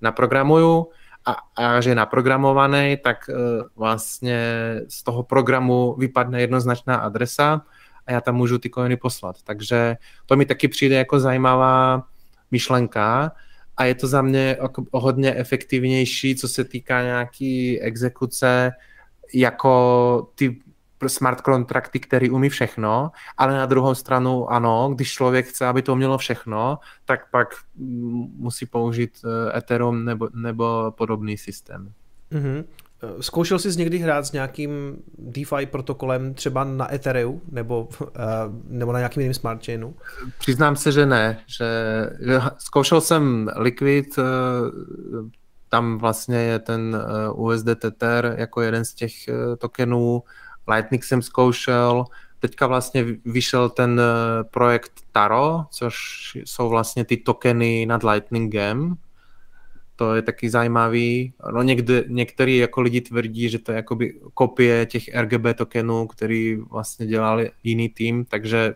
naprogramuju 0.00 0.86
a, 1.26 1.36
a 1.56 1.80
že 1.80 1.90
je 1.90 1.94
naprogramovaný, 1.94 2.96
tak 3.04 3.16
uh, 3.28 3.36
vlastně 3.76 4.40
z 4.88 5.02
toho 5.02 5.22
programu 5.22 5.94
vypadne 5.98 6.40
jednoznačná 6.40 6.96
adresa 6.96 7.62
a 8.06 8.12
já 8.12 8.20
tam 8.20 8.34
můžu 8.34 8.58
ty 8.58 8.70
coiny 8.70 8.96
poslat. 8.96 9.36
Takže 9.44 9.96
to 10.26 10.36
mi 10.36 10.46
taky 10.46 10.68
přijde 10.68 10.96
jako 10.96 11.20
zajímavá 11.20 12.02
myšlenka 12.50 13.32
a 13.76 13.84
je 13.84 13.94
to 13.94 14.06
za 14.06 14.22
mě 14.22 14.56
jako 14.62 14.84
hodně 14.92 15.34
efektivnější, 15.34 16.36
co 16.36 16.48
se 16.48 16.64
týká 16.64 17.02
nějaký 17.02 17.80
exekuce, 17.80 18.72
jako 19.34 20.28
ty 20.34 20.58
smart 21.06 21.40
kontrakty, 21.40 22.00
který 22.00 22.30
umí 22.30 22.48
všechno, 22.48 23.10
ale 23.36 23.56
na 23.56 23.66
druhou 23.66 23.94
stranu 23.94 24.52
ano, 24.52 24.90
když 24.94 25.12
člověk 25.12 25.46
chce, 25.46 25.66
aby 25.66 25.82
to 25.82 25.96
mělo 25.96 26.18
všechno, 26.18 26.78
tak 27.04 27.30
pak 27.30 27.48
musí 28.36 28.66
použít 28.66 29.10
eh, 29.24 29.58
Ethereum 29.58 30.04
nebo, 30.04 30.28
nebo 30.34 30.92
podobný 30.96 31.38
systém. 31.38 31.92
Mm-hmm. 32.32 32.64
Zkoušel 33.20 33.58
jsi 33.58 33.78
někdy 33.78 33.98
hrát 33.98 34.26
s 34.26 34.32
nějakým 34.32 34.96
DeFi 35.18 35.66
protokolem 35.66 36.34
třeba 36.34 36.64
na 36.64 36.94
Ethereum 36.94 37.40
nebo, 37.50 37.88
uh, 38.00 38.08
nebo 38.68 38.92
na 38.92 38.98
nějakým 38.98 39.20
jiným 39.20 39.34
smart 39.34 39.66
chainu? 39.66 39.94
Přiznám 40.38 40.76
se, 40.76 40.92
že 40.92 41.06
ne. 41.06 41.40
Že, 41.46 41.66
že 42.20 42.40
zkoušel 42.58 43.00
jsem 43.00 43.50
Liquid, 43.56 44.18
tam 45.68 45.98
vlastně 45.98 46.36
je 46.36 46.58
ten 46.58 47.02
USD 47.34 47.68
Tether 47.78 48.34
jako 48.38 48.60
jeden 48.60 48.84
z 48.84 48.94
těch 48.94 49.12
tokenů, 49.58 50.22
Lightning 50.68 51.04
jsem 51.04 51.22
zkoušel, 51.22 52.04
teďka 52.40 52.66
vlastně 52.66 53.04
vyšel 53.24 53.68
ten 53.68 54.00
eh, 54.00 54.44
projekt 54.44 54.92
Taro, 55.12 55.64
což 55.70 55.96
jsou 56.44 56.68
vlastně 56.68 57.04
ty 57.04 57.16
tokeny 57.16 57.86
nad 57.86 58.02
Lightningem. 58.02 58.94
To 59.96 60.14
je 60.14 60.22
taky 60.22 60.50
zajímavý. 60.50 61.32
No 61.52 61.62
někde, 61.62 62.04
některý 62.08 62.56
jako 62.56 62.80
lidi 62.80 63.00
tvrdí, 63.00 63.48
že 63.48 63.58
to 63.58 63.72
je 63.72 63.76
jakoby 63.76 64.20
kopie 64.34 64.86
těch 64.86 65.14
RGB 65.14 65.46
tokenů, 65.54 66.06
který 66.06 66.56
vlastně 66.56 67.06
dělali 67.06 67.50
jiný 67.64 67.88
tým, 67.88 68.24
takže 68.24 68.74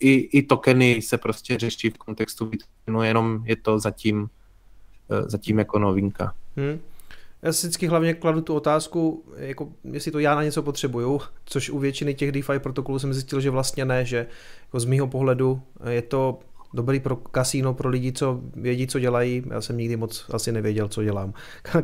i, 0.00 0.38
i 0.38 0.42
tokeny 0.42 1.02
se 1.02 1.18
prostě 1.18 1.58
řeší 1.58 1.90
v 1.90 1.98
kontextu 1.98 2.46
Bitcoinu, 2.46 3.02
jenom 3.02 3.42
je 3.44 3.56
to 3.56 3.78
zatím, 3.78 4.28
eh, 5.10 5.30
zatím 5.30 5.58
jako 5.58 5.78
novinka. 5.78 6.34
Hmm. 6.56 6.80
Já 7.46 7.52
si 7.52 7.66
vždycky 7.66 7.86
hlavně 7.86 8.14
kladu 8.14 8.40
tu 8.40 8.54
otázku, 8.54 9.24
jako 9.36 9.68
jestli 9.84 10.10
to 10.10 10.18
já 10.18 10.34
na 10.34 10.42
něco 10.42 10.62
potřebuju, 10.62 11.20
což 11.44 11.70
u 11.70 11.78
většiny 11.78 12.14
těch 12.14 12.32
DeFi 12.32 12.58
protokolů 12.58 12.98
jsem 12.98 13.14
zjistil, 13.14 13.40
že 13.40 13.50
vlastně 13.50 13.84
ne, 13.84 14.04
že 14.04 14.26
jako 14.66 14.80
z 14.80 14.84
mýho 14.84 15.06
pohledu 15.06 15.62
je 15.88 16.02
to 16.02 16.38
dobrý 16.74 17.00
pro 17.00 17.16
kasíno, 17.16 17.74
pro 17.74 17.88
lidi, 17.88 18.12
co 18.12 18.40
vědí, 18.56 18.86
co 18.86 18.98
dělají. 18.98 19.42
Já 19.50 19.60
jsem 19.60 19.76
nikdy 19.76 19.96
moc 19.96 20.26
asi 20.32 20.52
nevěděl, 20.52 20.88
co 20.88 21.02
dělám. 21.02 21.34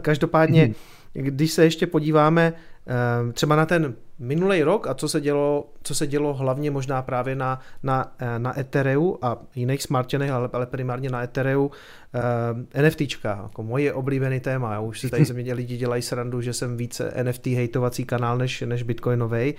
Každopádně, 0.00 0.66
mm-hmm. 0.66 1.22
když 1.22 1.52
se 1.52 1.64
ještě 1.64 1.86
podíváme 1.86 2.52
eh, 2.86 3.32
třeba 3.32 3.56
na 3.56 3.66
ten 3.66 3.94
minulý 4.18 4.62
rok 4.62 4.86
a 4.86 4.94
co 4.94 5.08
se 5.08 5.20
dělo, 5.20 5.70
co 5.82 5.94
se 5.94 6.06
dělo 6.06 6.34
hlavně 6.34 6.70
možná 6.70 7.02
právě 7.02 7.34
na, 7.34 7.60
na, 7.82 8.14
eh, 8.18 8.38
na 8.38 8.60
Ethereum 8.60 9.18
a 9.22 9.38
jiných 9.54 9.82
smartčenech, 9.82 10.30
ale, 10.30 10.48
ale 10.52 10.66
primárně 10.66 11.10
na 11.10 11.22
Ethereum, 11.22 11.70
uh, 12.14 12.82
NFTčka, 12.82 13.40
jako 13.42 13.62
moje 13.62 13.92
oblíbený 13.92 14.40
téma. 14.40 14.72
Já 14.72 14.80
už 14.80 15.00
si 15.00 15.10
tady 15.10 15.24
ze 15.24 15.34
mě 15.34 15.54
lidi 15.54 15.76
dělají 15.76 16.02
srandu, 16.02 16.40
že 16.40 16.52
jsem 16.52 16.76
více 16.76 17.14
NFT 17.22 17.46
hejtovací 17.46 18.04
kanál 18.04 18.38
než, 18.38 18.60
než 18.60 18.82
Bitcoinový. 18.82 19.54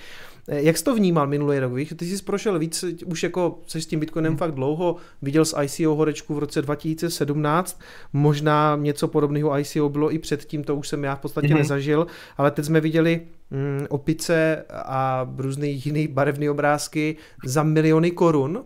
Eh, 0.48 0.62
jak 0.62 0.78
jsi 0.78 0.84
to 0.84 0.96
vnímal 0.96 1.28
minulý 1.28 1.60
rok? 1.60 1.74
Víš, 1.74 1.94
ty 1.98 2.06
jsi 2.06 2.24
prošel 2.24 2.60
víc, 2.60 2.86
už 3.06 3.24
jako 3.24 3.60
jsi 3.68 3.82
s 3.82 3.86
tím 3.86 4.00
Bitcoinem 4.00 4.32
hmm. 4.32 4.38
fakt 4.38 4.52
dlouho, 4.52 4.96
viděl 5.22 5.46
z 5.46 5.56
ICO 5.64 5.96
horečku 5.96 6.34
v 6.34 6.40
roce 6.40 6.62
2017, 6.62 7.82
možná 8.14 8.78
něco 8.82 9.08
podobného 9.08 9.60
ICO 9.60 9.90
bylo 9.90 10.14
i 10.14 10.20
předtím, 10.20 10.64
to 10.64 10.76
už 10.76 10.88
jsem 10.88 11.04
já 11.04 11.16
v 11.16 11.20
podstatě 11.20 11.48
hmm. 11.48 11.58
nezažil, 11.58 12.08
ale 12.38 12.52
teď 12.52 12.66
jsme 12.66 12.82
viděli 12.82 13.22
mm, 13.52 13.86
opice 13.90 14.65
a 14.70 15.30
různé 15.38 15.68
jiné 15.68 16.07
barevné 16.07 16.52
obrázky 16.52 17.18
za 17.45 17.64
miliony 17.64 18.11
korun. 18.11 18.64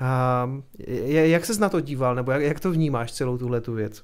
A 0.00 0.50
jak 1.08 1.44
ses 1.44 1.58
na 1.58 1.68
to 1.68 1.80
díval, 1.80 2.14
nebo 2.14 2.32
jak, 2.32 2.42
jak 2.42 2.60
to 2.60 2.70
vnímáš 2.70 3.12
celou 3.12 3.38
tuhle 3.38 3.60
tu 3.60 3.74
věc? 3.74 4.02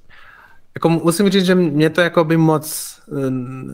Jako 0.75 0.89
musím 0.89 1.29
říct, 1.29 1.45
že 1.45 1.55
mě 1.55 1.89
to 1.89 2.01
jako 2.01 2.23
by 2.23 2.37
moc 2.37 2.99
eh, 3.07 3.13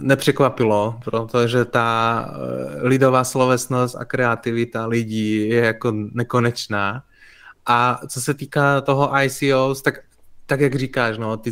nepřekvapilo, 0.06 1.00
protože 1.06 1.66
ta 1.66 2.30
eh, 2.30 2.88
lidová 2.88 3.24
slovesnost 3.24 3.96
a 3.96 4.06
kreativita 4.06 4.86
lidí 4.86 5.50
je 5.50 5.66
jako 5.66 5.92
nekonečná. 5.92 7.04
A 7.66 8.00
co 8.08 8.22
se 8.22 8.34
týká 8.34 8.82
toho 8.82 9.12
ICOs, 9.22 9.82
tak 9.82 10.00
tak 10.48 10.60
jak 10.60 10.76
říkáš, 10.76 11.18
no, 11.18 11.38
ty, 11.38 11.52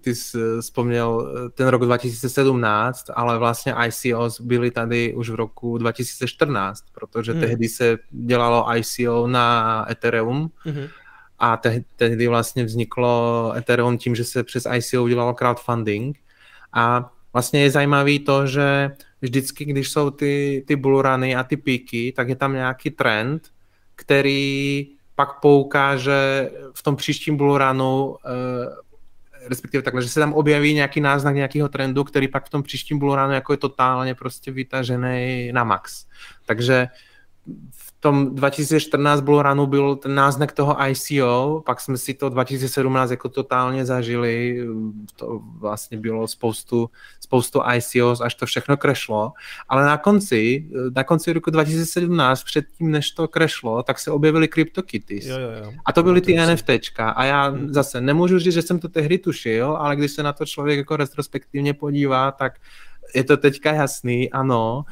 ty 0.00 0.14
jsi 0.14 0.38
vzpomněl 0.60 1.34
ten 1.54 1.68
rok 1.68 1.84
2017, 1.84 3.10
ale 3.14 3.38
vlastně 3.38 3.74
ICOs 3.86 4.40
byly 4.40 4.70
tady 4.70 5.14
už 5.14 5.30
v 5.30 5.34
roku 5.34 5.78
2014, 5.78 6.84
protože 6.92 7.32
hmm. 7.32 7.40
tehdy 7.40 7.68
se 7.68 7.98
dělalo 8.10 8.66
ICO 8.76 9.26
na 9.26 9.86
Ethereum 9.90 10.50
hmm. 10.58 10.86
a 11.38 11.56
te, 11.56 11.82
tehdy 11.96 12.28
vlastně 12.28 12.64
vzniklo 12.64 13.52
Ethereum 13.56 13.98
tím, 13.98 14.14
že 14.14 14.24
se 14.24 14.44
přes 14.44 14.66
ICO 14.76 15.02
udělalo 15.02 15.34
crowdfunding 15.34 16.18
a 16.72 17.12
vlastně 17.32 17.62
je 17.62 17.70
zajímavý 17.70 18.18
to, 18.18 18.46
že 18.46 18.90
vždycky, 19.22 19.64
když 19.64 19.90
jsou 19.90 20.10
ty, 20.10 20.64
ty 20.66 20.76
bullruny 20.76 21.36
a 21.36 21.44
ty 21.44 21.56
píky, 21.56 22.12
tak 22.16 22.28
je 22.28 22.36
tam 22.36 22.52
nějaký 22.52 22.90
trend, 22.90 23.42
který 23.94 24.95
pak 25.16 25.40
poukáže 25.40 26.50
v 26.72 26.82
tom 26.82 26.96
příštím 26.96 27.36
bullrunu, 27.36 28.16
eh, 28.24 29.48
respektive 29.48 29.82
takhle, 29.82 30.02
že 30.02 30.08
se 30.08 30.20
tam 30.20 30.32
objeví 30.32 30.74
nějaký 30.74 31.00
náznak 31.00 31.34
nějakého 31.34 31.68
trendu, 31.68 32.04
který 32.04 32.28
pak 32.28 32.46
v 32.46 32.50
tom 32.50 32.62
příštím 32.62 32.98
bullrunu 32.98 33.32
jako 33.32 33.52
je 33.52 33.56
totálně 33.56 34.14
prostě 34.14 34.50
vytažený 34.50 35.52
na 35.52 35.64
max. 35.64 36.06
Takže 36.46 36.88
v 37.70 37.92
tom 38.00 38.34
2014 38.34 39.20
Bullrunu 39.20 39.66
byl 39.66 39.96
ten 39.96 40.14
náznak 40.14 40.52
toho 40.52 40.76
ICO, 40.88 41.62
pak 41.66 41.80
jsme 41.80 41.96
si 41.96 42.14
to 42.14 42.28
2017 42.28 43.10
jako 43.10 43.28
totálně 43.28 43.86
zažili, 43.86 44.66
to 45.16 45.40
vlastně 45.58 45.98
bylo 45.98 46.28
spoustu, 46.28 46.90
spoustu 47.20 47.60
ICOs, 47.74 48.20
až 48.20 48.34
to 48.34 48.46
všechno 48.46 48.76
krešlo, 48.76 49.32
ale 49.68 49.86
na 49.86 49.96
konci, 49.96 50.68
na 50.94 51.04
konci 51.04 51.32
roku 51.32 51.50
2017, 51.50 52.44
předtím 52.44 52.90
než 52.90 53.10
to 53.10 53.28
krešlo, 53.28 53.82
tak 53.82 53.98
se 53.98 54.10
objevily 54.10 54.48
CryptoKitties. 54.48 55.26
Jo, 55.26 55.38
jo, 55.38 55.50
jo. 55.64 55.72
A 55.84 55.92
to 55.92 56.02
byly 56.02 56.20
ty 56.20 56.36
NFTčka 56.36 57.10
a 57.10 57.24
já 57.24 57.48
hmm. 57.48 57.74
zase 57.74 58.00
nemůžu 58.00 58.38
říct, 58.38 58.54
že 58.54 58.62
jsem 58.62 58.78
to 58.78 58.88
tehdy 58.88 59.18
tušil, 59.18 59.76
ale 59.76 59.96
když 59.96 60.12
se 60.12 60.22
na 60.22 60.32
to 60.32 60.46
člověk 60.46 60.78
jako 60.78 60.96
retrospektivně 60.96 61.74
podívá, 61.74 62.30
tak 62.30 62.52
je 63.14 63.24
to 63.24 63.36
teďka 63.36 63.72
jasný, 63.72 64.30
ano, 64.30 64.84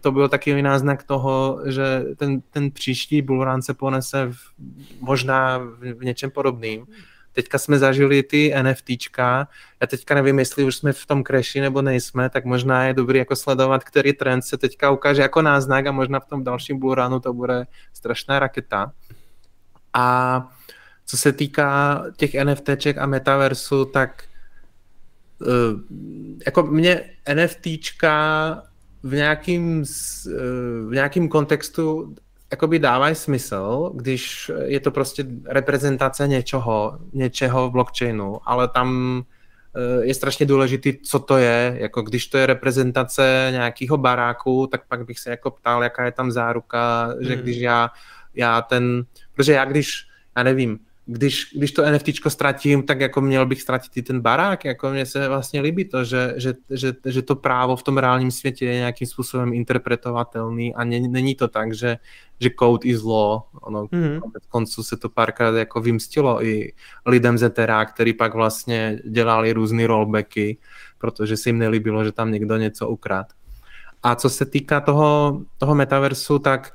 to 0.00 0.12
byl 0.12 0.28
takový 0.28 0.62
náznak 0.62 1.02
toho, 1.02 1.60
že 1.66 2.04
ten, 2.16 2.40
ten 2.40 2.70
příští 2.70 3.22
bullrun 3.22 3.62
se 3.62 3.74
ponese 3.74 4.26
v, 4.26 4.36
možná 5.00 5.58
v 5.98 6.04
něčem 6.04 6.30
podobným. 6.30 6.86
Teďka 7.32 7.58
jsme 7.58 7.78
zažili 7.78 8.22
ty 8.22 8.54
NFTčka, 8.62 9.48
já 9.80 9.86
teďka 9.86 10.14
nevím, 10.14 10.38
jestli 10.38 10.64
už 10.64 10.76
jsme 10.76 10.92
v 10.92 11.06
tom 11.06 11.24
crashi 11.24 11.60
nebo 11.60 11.82
nejsme, 11.82 12.30
tak 12.30 12.44
možná 12.44 12.84
je 12.84 12.94
dobrý 12.94 13.18
jako 13.18 13.36
sledovat, 13.36 13.84
který 13.84 14.12
trend 14.12 14.42
se 14.42 14.58
teďka 14.58 14.90
ukáže 14.90 15.22
jako 15.22 15.42
náznak 15.42 15.86
a 15.86 15.92
možná 15.92 16.20
v 16.20 16.26
tom 16.26 16.44
dalším 16.44 16.78
bullrunu 16.78 17.20
to 17.20 17.32
bude 17.32 17.66
strašná 17.92 18.38
raketa. 18.38 18.92
A 19.94 20.48
co 21.06 21.16
se 21.16 21.32
týká 21.32 22.04
těch 22.16 22.34
NFTček 22.44 22.98
a 22.98 23.06
metaversu, 23.06 23.84
tak 23.84 24.27
jako 26.46 26.62
mě 26.62 27.00
NFTčka 27.34 28.62
v 29.02 29.14
nějakým, 29.14 29.84
v 30.88 30.90
nějakým 30.92 31.28
kontextu 31.28 32.14
jakoby 32.50 32.78
dávají 32.78 33.14
smysl, 33.14 33.92
když 33.94 34.50
je 34.64 34.80
to 34.80 34.90
prostě 34.90 35.26
reprezentace 35.44 36.28
něčeho, 36.28 36.98
něčeho 37.12 37.68
v 37.68 37.72
blockchainu, 37.72 38.38
ale 38.44 38.68
tam 38.68 39.22
eh, 39.74 40.04
je 40.04 40.14
strašně 40.14 40.46
důležitý, 40.46 40.98
co 40.98 41.18
to 41.18 41.36
je. 41.36 41.76
Jako 41.78 42.02
když 42.02 42.26
to 42.26 42.38
je 42.38 42.46
reprezentace 42.46 43.48
nějakého 43.50 43.96
baráku, 43.96 44.66
tak 44.66 44.86
pak 44.88 45.06
bych 45.06 45.18
se 45.18 45.30
jako 45.30 45.50
ptal, 45.50 45.82
jaká 45.82 46.04
je 46.04 46.12
tam 46.12 46.30
záruka, 46.30 47.14
že 47.20 47.34
hmm. 47.34 47.42
když 47.42 47.56
já, 47.56 47.90
já 48.34 48.62
ten, 48.62 49.04
protože 49.34 49.52
já 49.52 49.64
když, 49.64 50.06
já 50.36 50.42
nevím, 50.42 50.78
když, 51.10 51.52
když 51.54 51.72
to 51.72 51.90
NFT 51.90 52.08
ztratím, 52.28 52.82
tak 52.82 53.00
jako 53.00 53.20
měl 53.20 53.46
bych 53.46 53.62
ztratit 53.62 53.96
i 53.96 54.02
ten 54.02 54.20
barák, 54.20 54.64
jako 54.64 54.90
mně 54.90 55.06
se 55.06 55.28
vlastně 55.28 55.60
líbí 55.60 55.84
to, 55.84 56.04
že, 56.04 56.34
že, 56.36 56.54
že, 56.70 56.92
že 57.04 57.22
to 57.22 57.36
právo 57.36 57.76
v 57.76 57.82
tom 57.82 57.98
reálním 57.98 58.30
světě 58.30 58.66
je 58.66 58.74
nějakým 58.74 59.06
způsobem 59.06 59.52
interpretovatelný 59.52 60.74
a 60.74 60.84
není, 60.84 61.08
není 61.08 61.34
to 61.34 61.48
tak, 61.48 61.74
že, 61.74 61.96
že 62.40 62.50
code 62.58 62.88
is 62.88 63.02
law, 63.02 63.40
ono 63.62 63.84
mm-hmm. 63.84 64.20
konců 64.48 64.82
se 64.82 64.96
to 64.96 65.08
párkrát 65.08 65.56
jako 65.56 65.80
vymstilo 65.80 66.44
i 66.44 66.72
lidem 67.06 67.38
z 67.38 67.42
Ethera, 67.42 67.84
který 67.84 68.12
pak 68.12 68.34
vlastně 68.34 69.00
dělali 69.10 69.52
různé 69.52 69.86
rollbacky, 69.86 70.58
protože 70.98 71.36
se 71.36 71.48
jim 71.48 71.58
nelíbilo, 71.58 72.04
že 72.04 72.12
tam 72.12 72.32
někdo 72.32 72.56
něco 72.56 72.88
ukrát. 72.88 73.26
A 74.02 74.14
co 74.14 74.30
se 74.30 74.46
týká 74.46 74.80
toho, 74.80 75.40
toho 75.58 75.74
metaversu, 75.74 76.38
tak 76.38 76.72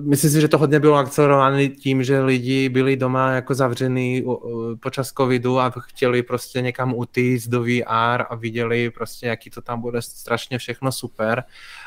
myslím 0.00 0.30
si, 0.30 0.40
že 0.40 0.48
to 0.48 0.58
hodně 0.58 0.80
bylo 0.80 0.96
akcelerované 0.96 1.68
tím, 1.68 2.02
že 2.02 2.20
lidi 2.20 2.68
byli 2.68 2.96
doma 2.96 3.30
jako 3.30 3.54
zavřený 3.54 4.24
počas 4.80 5.12
covidu 5.12 5.58
a 5.58 5.72
chtěli 5.78 6.22
prostě 6.22 6.60
někam 6.60 6.94
utíct 6.94 7.48
do 7.48 7.62
VR 7.62 8.22
a 8.30 8.34
viděli 8.34 8.90
prostě, 8.90 9.26
jaký 9.26 9.50
to 9.50 9.62
tam 9.62 9.80
bude 9.80 10.02
strašně 10.02 10.58
všechno 10.58 10.92
super. 10.92 11.44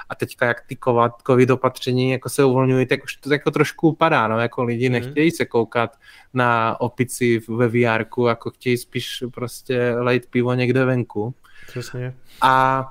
A 0.10 0.15
teďka, 0.15 0.45
jak 0.45 0.61
ty 0.68 0.77
covid 1.27 1.49
opatření 1.49 2.11
jako 2.11 2.30
se 2.30 2.44
uvolňují, 2.44 2.86
tak 2.86 3.03
už 3.03 3.15
to 3.15 3.34
jako 3.34 3.52
trošku 3.52 3.90
upadá, 3.90 4.27
no, 4.27 4.40
jako 4.40 4.64
lidi 4.64 4.90
mm. 4.90 4.94
nechtějí 4.94 5.31
se 5.31 5.45
koukat 5.45 5.98
na 6.34 6.81
opici 6.81 7.41
ve 7.48 7.68
VR, 7.68 8.06
jako 8.27 8.49
chtějí 8.49 8.77
spíš 8.77 9.23
prostě 9.34 9.95
lejt 9.98 10.26
pivo 10.26 10.53
někde 10.53 10.86
venku. 10.86 11.34
Přesně. 11.68 12.14
A 12.41 12.86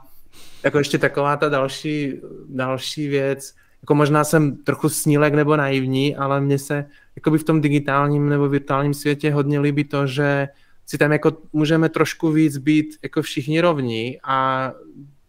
jako 0.62 0.78
ještě 0.78 0.98
taková 0.98 1.36
ta 1.36 1.48
další, 1.48 2.20
další 2.48 3.08
věc, 3.08 3.54
jako 3.82 3.94
možná 3.94 4.24
jsem 4.24 4.56
trochu 4.56 4.88
snílek 4.88 5.34
nebo 5.34 5.56
naivní, 5.56 6.16
ale 6.16 6.40
mně 6.40 6.58
se 6.58 6.84
by 7.30 7.38
v 7.38 7.44
tom 7.44 7.60
digitálním 7.60 8.28
nebo 8.28 8.48
virtuálním 8.48 8.94
světě 8.94 9.32
hodně 9.32 9.60
líbí 9.60 9.84
to, 9.84 10.06
že 10.06 10.48
si 10.86 10.98
tam 10.98 11.12
jako 11.12 11.32
můžeme 11.52 11.88
trošku 11.88 12.32
víc 12.32 12.56
být 12.56 12.86
jako 13.02 13.22
všichni 13.22 13.60
rovní 13.60 14.18
a 14.24 14.72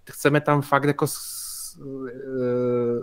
chceme 0.10 0.42
tam 0.42 0.62
fakt 0.62 0.84
jako 0.84 1.06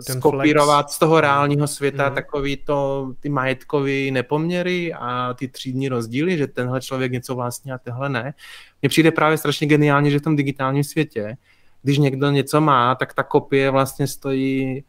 Ten 0.07 0.17
skopírovat 0.17 0.85
flex. 0.85 0.95
z 0.95 0.99
toho 0.99 1.21
reálního 1.21 1.67
světa 1.67 2.09
mm. 2.09 2.15
takový 2.15 2.57
to, 2.57 3.11
ty 3.19 3.29
majetkové 3.29 4.11
nepoměry 4.11 4.93
a 4.93 5.33
ty 5.33 5.47
třídní 5.47 5.89
rozdíly, 5.89 6.37
že 6.37 6.47
tenhle 6.47 6.81
člověk 6.81 7.11
něco 7.11 7.35
vlastní 7.35 7.71
a 7.71 7.77
tenhle 7.77 8.09
ne. 8.09 8.33
Mně 8.81 8.89
přijde 8.89 9.11
právě 9.11 9.37
strašně 9.37 9.67
geniálně, 9.67 10.11
že 10.11 10.19
v 10.19 10.21
tom 10.21 10.35
digitálním 10.35 10.83
světě, 10.83 11.37
když 11.83 11.97
někdo 11.97 12.31
něco 12.31 12.61
má, 12.61 12.95
tak 12.95 13.13
ta 13.13 13.23
kopie 13.23 13.71
vlastně 13.71 14.07
stojí 14.07 14.83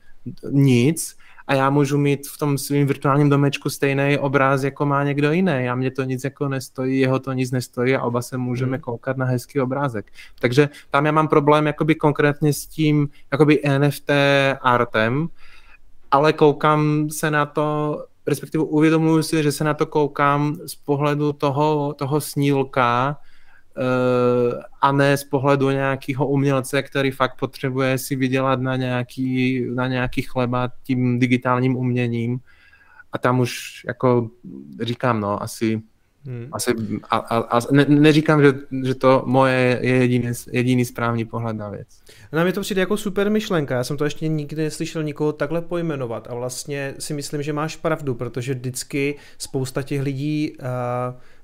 nic 0.51 1.17
a 1.49 1.55
já 1.55 1.71
můžu 1.71 1.99
mít 1.99 2.29
v 2.29 2.39
tom 2.39 2.59
svým 2.59 2.87
virtuálním 2.87 3.29
domečku 3.29 3.71
stejný 3.71 4.19
obraz, 4.19 4.63
jako 4.63 4.87
má 4.87 5.05
někdo 5.05 5.33
jiný 5.33 5.69
a 5.69 5.75
mě 5.75 5.91
to 5.91 6.03
nic 6.03 6.25
jako 6.25 6.49
nestojí, 6.49 7.01
jeho 7.01 7.19
to 7.19 7.33
nic 7.33 7.51
nestojí 7.51 7.97
a 7.97 8.03
oba 8.03 8.23
se 8.23 8.37
můžeme 8.37 8.77
hmm. 8.77 8.81
koukat 8.81 9.17
na 9.17 9.27
hezký 9.27 9.61
obrázek. 9.61 10.13
Takže 10.41 10.69
tam 10.91 11.07
já 11.07 11.13
mám 11.13 11.29
problém 11.29 11.67
jakoby 11.67 11.95
konkrétně 11.95 12.53
s 12.53 12.67
tím 12.67 13.09
jakoby 13.33 13.63
NFT 13.79 14.11
artem, 14.61 15.29
ale 16.11 16.33
koukám 16.33 17.11
se 17.11 17.31
na 17.31 17.47
to, 17.47 17.99
respektive 18.27 18.65
uvědomuji 18.65 19.23
si, 19.23 19.43
že 19.43 19.53
se 19.53 19.65
na 19.65 19.75
to 19.75 19.87
koukám 19.87 20.57
z 20.67 20.75
pohledu 20.75 21.33
toho, 21.33 21.95
toho 21.99 22.21
snílka, 22.21 23.17
a 24.81 24.93
ne 24.93 25.17
z 25.17 25.25
pohledu 25.25 25.71
nějakého 25.71 26.29
umělce, 26.29 26.83
který 26.83 27.11
fakt 27.11 27.37
potřebuje 27.39 27.99
si 27.99 28.17
vydělat 28.17 28.61
na 28.61 28.77
nějaký, 28.77 29.65
na 29.75 29.87
nějaký 29.87 30.23
chleba 30.23 30.71
tím 30.83 31.19
digitálním 31.19 31.77
uměním. 31.77 32.39
A 33.13 33.19
tam 33.19 33.41
už 33.41 33.83
jako 33.87 34.31
říkám, 34.83 35.21
no, 35.21 35.43
asi 35.43 35.83
Hmm. 36.29 36.49
Asi, 36.53 36.75
a, 37.11 37.17
a, 37.17 37.59
a 37.59 37.61
ne, 37.73 37.85
neříkám, 37.89 38.43
že, 38.43 38.53
že 38.85 38.95
to 38.95 39.23
moje 39.27 39.81
je 39.83 39.95
jediný, 39.95 40.29
jediný 40.53 40.85
správný 40.85 41.25
pohled 41.25 41.57
na 41.57 41.69
věc. 41.69 41.89
Na 42.33 42.45
mě 42.45 42.53
to 42.53 42.61
přijde 42.61 42.81
jako 42.81 42.97
super 42.97 43.31
myšlenka, 43.31 43.75
já 43.75 43.85
jsem 43.85 43.97
to 43.97 44.05
ještě 44.05 44.29
nikdy 44.29 44.63
neslyšel 44.63 45.03
nikoho 45.03 45.33
takhle 45.33 45.63
pojmenovat 45.63 46.27
a 46.31 46.35
vlastně 46.35 46.95
si 46.99 47.15
myslím, 47.15 47.43
že 47.43 47.53
máš 47.53 47.77
pravdu, 47.77 48.15
protože 48.15 48.55
vždycky 48.55 49.17
spousta 49.39 49.83
těch 49.83 50.03
lidí 50.03 50.53
uh, 50.61 50.67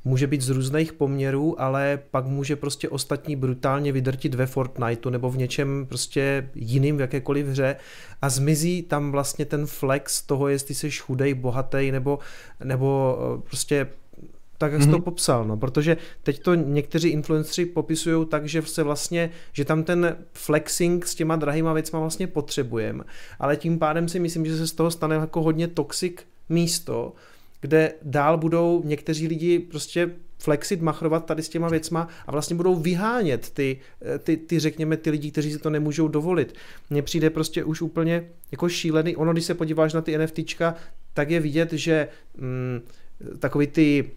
může 0.04 0.26
být 0.26 0.40
z 0.40 0.50
různých 0.50 0.92
poměrů, 0.92 1.60
ale 1.60 1.98
pak 2.10 2.26
může 2.26 2.56
prostě 2.56 2.88
ostatní 2.88 3.36
brutálně 3.36 3.92
vydrtit 3.92 4.34
ve 4.34 4.46
Fortniteu 4.46 5.10
nebo 5.10 5.30
v 5.30 5.36
něčem 5.36 5.86
prostě 5.88 6.50
jiným 6.54 6.96
v 6.96 7.00
jakékoliv 7.00 7.46
hře 7.46 7.76
a 8.22 8.28
zmizí 8.28 8.82
tam 8.82 9.12
vlastně 9.12 9.44
ten 9.44 9.66
flex 9.66 10.22
toho, 10.22 10.48
jestli 10.48 10.74
jsi 10.74 10.90
chudej, 10.90 11.34
bohatý 11.34 11.90
nebo, 11.90 12.18
nebo 12.64 13.18
eh, 13.18 13.42
prostě 13.48 13.86
tak 14.58 14.72
jak 14.72 14.82
jsi 14.82 14.88
mm-hmm. 14.88 14.90
to 14.90 14.96
mhm. 14.96 15.04
popsal, 15.04 15.44
no, 15.44 15.56
protože 15.56 15.96
teď 16.22 16.42
to 16.42 16.54
někteří 16.54 17.08
influenceri 17.08 17.66
popisují 17.66 18.26
tak, 18.26 18.48
že 18.48 18.62
se 18.62 18.82
vlastně, 18.82 19.30
že 19.52 19.64
tam 19.64 19.84
ten 19.84 20.16
flexing 20.32 21.06
s 21.06 21.14
těma 21.14 21.36
drahýma 21.36 21.72
věcma 21.72 22.00
vlastně 22.00 22.26
potřebujeme, 22.26 23.04
ale 23.38 23.56
tím 23.56 23.78
pádem 23.78 24.08
si 24.08 24.20
myslím, 24.20 24.46
že 24.46 24.56
se 24.56 24.66
z 24.66 24.72
toho 24.72 24.90
stane 24.90 25.16
jako 25.16 25.42
hodně 25.42 25.68
toxic 25.68 26.14
místo, 26.48 27.12
kde 27.64 27.92
dál 28.02 28.38
budou 28.38 28.82
někteří 28.84 29.28
lidi 29.28 29.58
prostě 29.58 30.10
flexit, 30.38 30.82
machrovat 30.82 31.26
tady 31.26 31.42
s 31.42 31.48
těma 31.48 31.68
věcma 31.68 32.08
a 32.26 32.32
vlastně 32.32 32.56
budou 32.56 32.74
vyhánět 32.74 33.50
ty, 33.50 33.80
ty, 34.18 34.36
ty, 34.36 34.58
řekněme, 34.58 34.96
ty 34.96 35.10
lidi, 35.10 35.30
kteří 35.30 35.52
si 35.52 35.58
to 35.58 35.70
nemůžou 35.70 36.08
dovolit. 36.08 36.54
Mně 36.90 37.02
přijde 37.02 37.30
prostě 37.30 37.64
už 37.64 37.82
úplně 37.82 38.28
jako 38.52 38.68
šílený. 38.68 39.16
Ono, 39.16 39.32
když 39.32 39.44
se 39.44 39.54
podíváš 39.54 39.92
na 39.92 40.02
ty 40.02 40.18
NFTčka, 40.18 40.74
tak 41.14 41.30
je 41.30 41.40
vidět, 41.40 41.72
že 41.72 42.08
mm, 42.36 42.80
takový 43.38 43.66
ty 43.66 44.10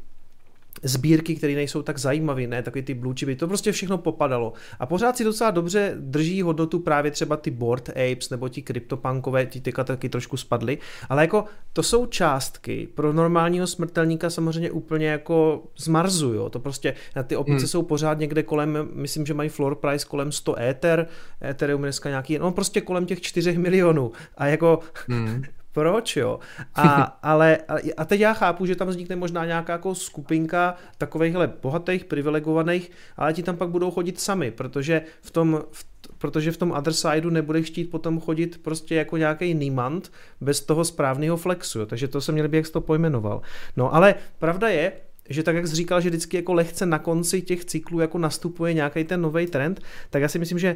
sbírky, 0.83 1.35
které 1.35 1.55
nejsou 1.55 1.81
tak 1.81 1.97
zajímavé, 1.97 2.47
ne 2.47 2.63
takový 2.63 2.81
ty 2.81 2.93
blue 2.93 3.15
chipy, 3.19 3.35
to 3.35 3.47
prostě 3.47 3.71
všechno 3.71 3.97
popadalo. 3.97 4.53
A 4.79 4.85
pořád 4.85 5.17
si 5.17 5.23
docela 5.23 5.51
dobře 5.51 5.93
drží 5.99 6.41
hodnotu 6.41 6.79
právě 6.79 7.11
třeba 7.11 7.37
ty 7.37 7.51
board 7.51 7.89
apes 7.89 8.29
nebo 8.29 8.49
ti 8.49 8.61
kryptopankové, 8.61 9.45
ti 9.45 9.61
teďka 9.61 9.83
taky 9.83 10.09
trošku 10.09 10.37
spadly, 10.37 10.77
ale 11.09 11.21
jako 11.21 11.45
to 11.73 11.83
jsou 11.83 12.05
částky 12.05 12.87
pro 12.95 13.13
normálního 13.13 13.67
smrtelníka 13.67 14.29
samozřejmě 14.29 14.71
úplně 14.71 15.07
jako 15.07 15.63
zmarzu, 15.77 16.33
jo. 16.33 16.49
to 16.49 16.59
prostě 16.59 16.93
na 17.15 17.23
ty 17.23 17.35
opice 17.35 17.57
hmm. 17.57 17.67
jsou 17.67 17.83
pořád 17.83 18.19
někde 18.19 18.43
kolem, 18.43 18.89
myslím, 18.93 19.25
že 19.25 19.33
mají 19.33 19.49
floor 19.49 19.75
price 19.75 20.05
kolem 20.07 20.31
100 20.31 20.59
Ether, 20.59 21.07
Ethereum 21.43 21.81
dneska 21.81 22.09
nějaký, 22.09 22.37
no 22.37 22.51
prostě 22.51 22.81
kolem 22.81 23.05
těch 23.05 23.21
4 23.21 23.57
milionů 23.57 24.11
a 24.37 24.47
jako 24.47 24.79
hmm 25.07 25.43
proč, 25.77 26.17
jo. 26.17 26.39
A, 26.75 27.03
ale, 27.23 27.57
a 27.97 28.05
teď 28.05 28.19
já 28.19 28.33
chápu, 28.33 28.65
že 28.65 28.75
tam 28.75 28.87
vznikne 28.87 29.15
možná 29.15 29.45
nějaká 29.45 29.73
jako 29.73 29.95
skupinka 29.95 30.75
takovýchhle 30.97 31.53
bohatých, 31.61 32.05
privilegovaných, 32.05 32.91
ale 33.17 33.33
ti 33.33 33.43
tam 33.43 33.57
pak 33.57 33.69
budou 33.69 33.91
chodit 33.91 34.19
sami, 34.19 34.51
protože 34.51 35.01
v 35.21 35.31
tom, 35.31 35.63
v, 35.71 35.85
protože 36.17 36.51
v 36.51 36.57
tom 36.57 36.71
other 36.71 36.93
sideu 36.93 37.29
nebudeš 37.29 37.67
chtít 37.67 37.91
potom 37.91 38.19
chodit 38.19 38.57
prostě 38.63 38.95
jako 38.95 39.17
nějaký 39.17 39.53
nímant 39.53 40.11
bez 40.41 40.61
toho 40.61 40.85
správného 40.85 41.37
flexu, 41.37 41.85
takže 41.85 42.07
to 42.07 42.21
se 42.21 42.31
měl 42.31 42.47
by, 42.47 42.57
jak 42.57 42.69
to 42.69 42.81
pojmenoval. 42.81 43.41
No 43.77 43.95
ale 43.95 44.15
pravda 44.39 44.69
je, 44.69 44.91
že 45.29 45.43
tak, 45.43 45.55
jak 45.55 45.67
jsi 45.67 45.75
říkal, 45.75 46.01
že 46.01 46.09
vždycky 46.09 46.37
jako 46.37 46.53
lehce 46.53 46.85
na 46.85 46.99
konci 46.99 47.41
těch 47.41 47.65
cyklů 47.65 47.99
jako 47.99 48.17
nastupuje 48.17 48.73
nějaký 48.73 49.03
ten 49.03 49.21
nový 49.21 49.45
trend, 49.45 49.81
tak 50.09 50.21
já 50.21 50.27
si 50.27 50.39
myslím, 50.39 50.59
že 50.59 50.67
e, 50.67 50.75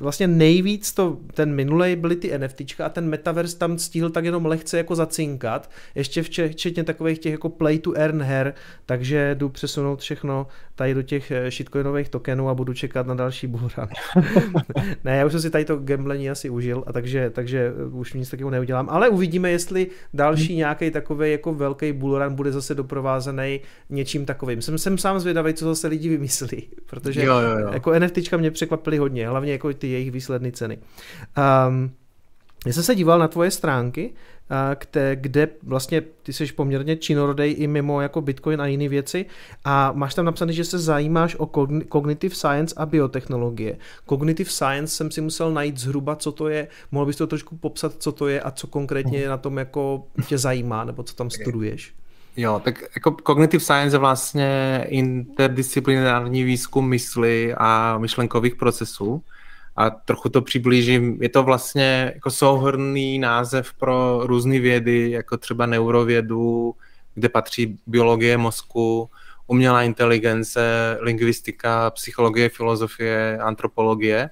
vlastně 0.00 0.26
nejvíc 0.26 0.92
to, 0.92 1.18
ten 1.34 1.54
minulej 1.54 1.96
byly 1.96 2.16
ty 2.16 2.38
NFTčka 2.38 2.86
a 2.86 2.88
ten 2.88 3.08
metaverse 3.08 3.58
tam 3.58 3.78
stihl 3.78 4.10
tak 4.10 4.24
jenom 4.24 4.46
lehce 4.46 4.76
jako 4.76 4.94
zacinkat, 4.94 5.70
ještě 5.94 6.22
včetně 6.22 6.84
takových 6.84 7.18
těch 7.18 7.32
jako 7.32 7.48
play 7.48 7.78
to 7.78 7.92
earn 7.92 8.22
her, 8.22 8.54
takže 8.86 9.34
jdu 9.34 9.48
přesunout 9.48 10.00
všechno 10.00 10.46
tady 10.74 10.94
do 10.94 11.02
těch 11.02 11.30
eh, 11.30 11.50
shitcoinových 11.50 12.08
tokenů 12.08 12.48
a 12.48 12.54
budu 12.54 12.74
čekat 12.74 13.06
na 13.06 13.14
další 13.14 13.46
bullrun. 13.46 13.88
ne, 15.04 15.16
já 15.16 15.26
už 15.26 15.32
jsem 15.32 15.40
si 15.40 15.50
tady 15.50 15.64
to 15.64 15.76
gamblení 15.76 16.30
asi 16.30 16.50
užil, 16.50 16.84
a 16.86 16.92
takže, 16.92 17.30
takže 17.30 17.72
eh, 17.76 17.84
už 17.84 18.12
nic 18.12 18.30
takového 18.30 18.50
neudělám, 18.50 18.88
ale 18.90 19.08
uvidíme, 19.08 19.50
jestli 19.50 19.86
další 20.14 20.56
nějaký 20.56 20.90
takový 20.90 21.32
jako 21.32 21.54
velký 21.54 21.92
bullrun 21.92 22.34
bude 22.34 22.52
zase 22.52 22.74
doprovázený 23.20 23.60
něčím 23.90 24.26
takovým. 24.26 24.62
Jsem, 24.62 24.78
jsem 24.78 24.98
sám 24.98 25.20
zvědavý, 25.20 25.54
co 25.54 25.64
zase 25.64 25.88
lidi 25.88 26.08
vymyslí, 26.08 26.68
protože 26.86 27.24
jo, 27.24 27.38
jo, 27.38 27.58
jo. 27.58 27.70
jako 27.72 27.98
NFTčka 27.98 28.36
mě 28.36 28.50
překvapily 28.50 28.98
hodně, 28.98 29.28
hlavně 29.28 29.52
jako 29.52 29.72
ty 29.72 29.88
jejich 29.88 30.10
výsledné 30.10 30.52
ceny. 30.52 30.78
Um, 31.68 31.90
já 32.66 32.72
jsem 32.72 32.82
se 32.82 32.94
díval 32.94 33.18
na 33.18 33.28
tvoje 33.28 33.50
stránky 33.50 34.12
kde, 34.78 35.16
kde 35.16 35.48
vlastně 35.62 36.02
ty 36.22 36.32
jsi 36.32 36.46
poměrně 36.46 36.96
činorodej 36.96 37.54
i 37.58 37.66
mimo 37.66 38.00
jako 38.00 38.20
Bitcoin 38.20 38.60
a 38.60 38.66
jiné 38.66 38.88
věci 38.88 39.26
a 39.64 39.92
máš 39.92 40.14
tam 40.14 40.24
napsané, 40.24 40.52
že 40.52 40.64
se 40.64 40.78
zajímáš 40.78 41.36
o 41.38 41.50
cognitive 41.92 42.34
science 42.34 42.74
a 42.76 42.86
biotechnologie. 42.86 43.78
Cognitive 44.08 44.50
science 44.50 44.96
jsem 44.96 45.10
si 45.10 45.20
musel 45.20 45.52
najít 45.52 45.78
zhruba, 45.78 46.16
co 46.16 46.32
to 46.32 46.48
je. 46.48 46.68
Mohl 46.90 47.06
bys 47.06 47.16
to 47.16 47.26
trošku 47.26 47.56
popsat, 47.56 47.94
co 47.98 48.12
to 48.12 48.28
je 48.28 48.40
a 48.40 48.50
co 48.50 48.66
konkrétně 48.66 49.28
na 49.28 49.36
tom 49.36 49.58
jako 49.58 50.06
tě 50.26 50.38
zajímá, 50.38 50.84
nebo 50.84 51.02
co 51.02 51.14
tam 51.14 51.30
studuješ? 51.30 51.94
Jo, 52.36 52.60
tak 52.64 52.82
jako 52.94 53.16
cognitive 53.26 53.64
science 53.64 53.94
je 53.94 53.98
vlastně 53.98 54.84
interdisciplinární 54.88 56.44
výzkum 56.44 56.88
mysli 56.88 57.54
a 57.58 57.98
myšlenkových 57.98 58.54
procesů. 58.54 59.22
A 59.76 59.90
trochu 59.90 60.28
to 60.28 60.42
přiblížím, 60.42 61.22
je 61.22 61.28
to 61.28 61.42
vlastně 61.42 62.12
jako 62.14 62.30
souhrný 62.30 63.18
název 63.18 63.74
pro 63.74 64.20
různé 64.26 64.58
vědy, 64.58 65.10
jako 65.10 65.36
třeba 65.36 65.66
neurovědu, 65.66 66.74
kde 67.14 67.28
patří 67.28 67.78
biologie 67.86 68.36
mozku, 68.36 69.10
umělá 69.46 69.82
inteligence, 69.82 70.96
lingvistika, 71.00 71.90
psychologie, 71.90 72.48
filozofie, 72.48 73.38
antropologie. 73.38 74.30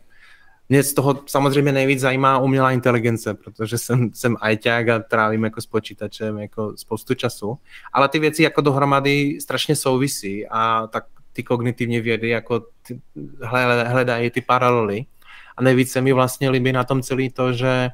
Mě 0.68 0.82
z 0.82 0.94
toho 0.94 1.22
samozřejmě 1.26 1.72
nejvíc 1.72 2.00
zajímá 2.00 2.38
umělá 2.38 2.72
inteligence, 2.72 3.34
protože 3.34 3.78
jsem, 3.78 4.10
jsem 4.14 4.36
ajťák 4.40 4.88
a 4.88 4.98
trávím 4.98 5.44
jako 5.44 5.60
s 5.60 5.66
počítačem 5.66 6.38
jako 6.38 6.72
spoustu 6.76 7.14
času. 7.14 7.58
Ale 7.92 8.08
ty 8.08 8.18
věci 8.18 8.42
jako 8.42 8.60
dohromady 8.60 9.38
strašně 9.40 9.76
souvisí 9.76 10.46
a 10.50 10.86
tak 10.86 11.04
ty 11.32 11.42
kognitivní 11.42 12.00
vědy 12.00 12.28
jako 12.28 12.60
ty, 12.86 13.00
hledají 13.86 14.30
ty 14.30 14.40
paralely. 14.40 15.06
A 15.56 15.62
nejvíc 15.62 15.92
se 15.92 16.00
mi 16.00 16.12
vlastně 16.12 16.50
líbí 16.50 16.72
na 16.72 16.84
tom 16.84 17.02
celý 17.02 17.30
to, 17.30 17.52
že 17.52 17.90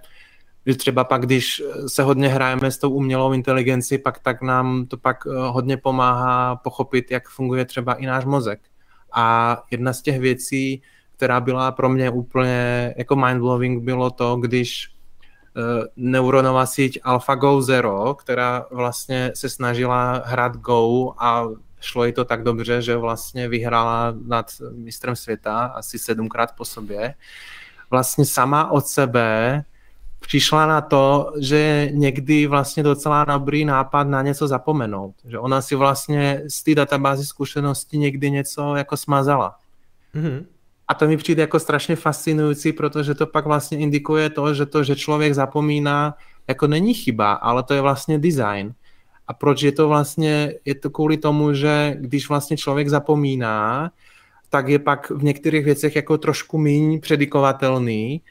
že 0.67 0.75
třeba 0.75 1.05
pak, 1.05 1.23
když 1.23 1.63
se 1.87 2.03
hodně 2.03 2.29
hrajeme 2.29 2.71
s 2.71 2.79
tou 2.79 2.91
umělou 2.91 3.33
inteligenci, 3.33 3.99
pak 3.99 4.19
tak 4.19 4.43
nám 4.43 4.87
to 4.87 4.97
pak 4.97 5.17
eh, 5.27 5.31
hodně 5.37 5.77
pomáhá 5.77 6.57
pochopit, 6.57 7.11
jak 7.11 7.29
funguje 7.29 7.65
třeba 7.65 7.95
i 7.95 8.07
náš 8.07 8.25
mozek. 8.25 8.61
A 9.13 9.63
jedna 9.71 9.93
z 9.93 10.03
těch 10.03 10.21
věcí, 10.21 10.83
která 11.17 11.41
byla 11.41 11.73
pro 11.73 11.89
mě 11.89 12.11
úplně 12.11 12.95
jako 12.97 13.17
mindblowing, 13.17 13.83
bylo 13.83 14.11
to, 14.11 14.37
když 14.37 14.89
uh, 15.57 15.85
neuronová 15.97 16.67
síť 16.67 16.99
AlphaGo 17.03 17.63
Zero, 17.63 18.15
která 18.15 18.67
vlastně 18.71 19.33
se 19.35 19.49
snažila 19.49 20.23
hrát 20.27 20.57
Go 20.57 21.13
a 21.19 21.45
šlo 21.81 22.05
jí 22.05 22.13
to 22.13 22.25
tak 22.25 22.43
dobře, 22.43 22.83
že 22.83 22.97
vlastně 22.97 23.49
vyhrála 23.49 24.15
nad 24.27 24.47
mistrem 24.73 25.17
světa 25.17 25.65
asi 25.67 25.99
sedmkrát 25.99 26.53
po 26.57 26.65
sobě. 26.65 27.15
Vlastně 27.91 28.25
sama 28.25 28.71
od 28.71 28.87
sebe 28.87 29.65
přišla 30.21 30.67
na 30.67 30.81
to, 30.81 31.33
že 31.41 31.89
někdy 31.93 32.47
vlastně 32.47 32.83
docela 32.83 33.25
dobrý 33.25 33.65
nápad 33.65 34.05
na 34.05 34.23
něco 34.23 34.49
zapomenout. 34.49 35.15
Že 35.25 35.39
ona 35.39 35.63
si 35.63 35.75
vlastně 35.75 36.43
z 36.49 36.63
té 36.63 36.75
databázy 36.75 37.27
zkušeností 37.27 37.99
někdy 37.99 38.31
něco 38.31 38.75
jako 38.77 38.97
smazala. 38.97 39.57
Mm-hmm. 40.15 40.45
A 40.89 40.95
to 40.95 41.09
mi 41.09 41.17
přijde 41.17 41.43
jako 41.43 41.61
strašně 41.61 41.97
fascinující, 41.97 42.73
protože 42.73 43.15
to 43.15 43.27
pak 43.27 43.47
vlastně 43.47 43.79
indikuje 43.79 44.31
to, 44.31 44.55
že 44.55 44.67
to, 44.67 44.85
že 44.85 44.97
člověk 44.97 45.35
zapomíná, 45.35 46.15
jako 46.49 46.67
není 46.67 46.95
chyba, 46.95 47.33
ale 47.33 47.63
to 47.63 47.75
je 47.75 47.81
vlastně 47.81 48.19
design. 48.19 48.75
A 49.27 49.35
proč 49.35 49.63
je 49.63 49.73
to 49.73 49.89
vlastně, 49.89 50.55
je 50.65 50.75
to 50.75 50.91
kvůli 50.91 51.17
tomu, 51.17 51.55
že 51.55 51.97
když 52.01 52.29
vlastně 52.29 52.57
člověk 52.57 52.89
zapomíná, 52.89 53.91
tak 54.51 54.69
je 54.69 54.79
pak 54.79 55.11
v 55.11 55.25
některých 55.25 55.65
věcech 55.65 55.97
jako 55.97 56.19
trošku 56.19 56.59
méně 56.59 57.01
predikovatelný. 57.01 58.23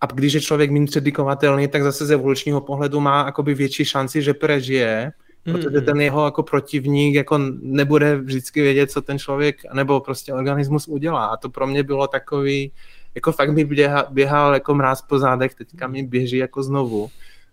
A 0.00 0.06
když 0.06 0.32
je 0.32 0.40
člověk 0.40 0.70
méně 0.70 0.86
predikovatelný, 0.92 1.68
tak 1.68 1.82
zase 1.82 2.06
z 2.06 2.10
evolučního 2.10 2.60
pohledu 2.60 3.00
má 3.00 3.20
akoby 3.20 3.54
větší 3.54 3.84
šanci, 3.84 4.22
že 4.22 4.34
prežije, 4.34 5.12
protože 5.44 5.68
mm-hmm. 5.68 5.84
ten 5.84 6.00
jeho 6.00 6.24
jako 6.24 6.42
protivník 6.42 7.14
jako 7.14 7.38
nebude 7.60 8.16
vždycky 8.16 8.62
vědět, 8.62 8.90
co 8.90 9.02
ten 9.02 9.18
člověk 9.18 9.56
nebo 9.72 10.00
prostě 10.00 10.34
organismus 10.34 10.88
udělá. 10.88 11.26
A 11.26 11.36
to 11.36 11.50
pro 11.50 11.66
mě 11.66 11.82
bylo 11.82 12.06
takový, 12.06 12.72
jako 13.14 13.32
fakt 13.32 13.50
mi 13.50 13.64
běhal, 13.64 14.06
běhal 14.10 14.54
jako 14.54 14.74
mráz 14.74 15.02
po 15.02 15.18
zádech, 15.18 15.54
teďka 15.54 15.86
mi 15.86 16.02
běží 16.02 16.36
jako 16.36 16.62
znovu, 16.62 17.10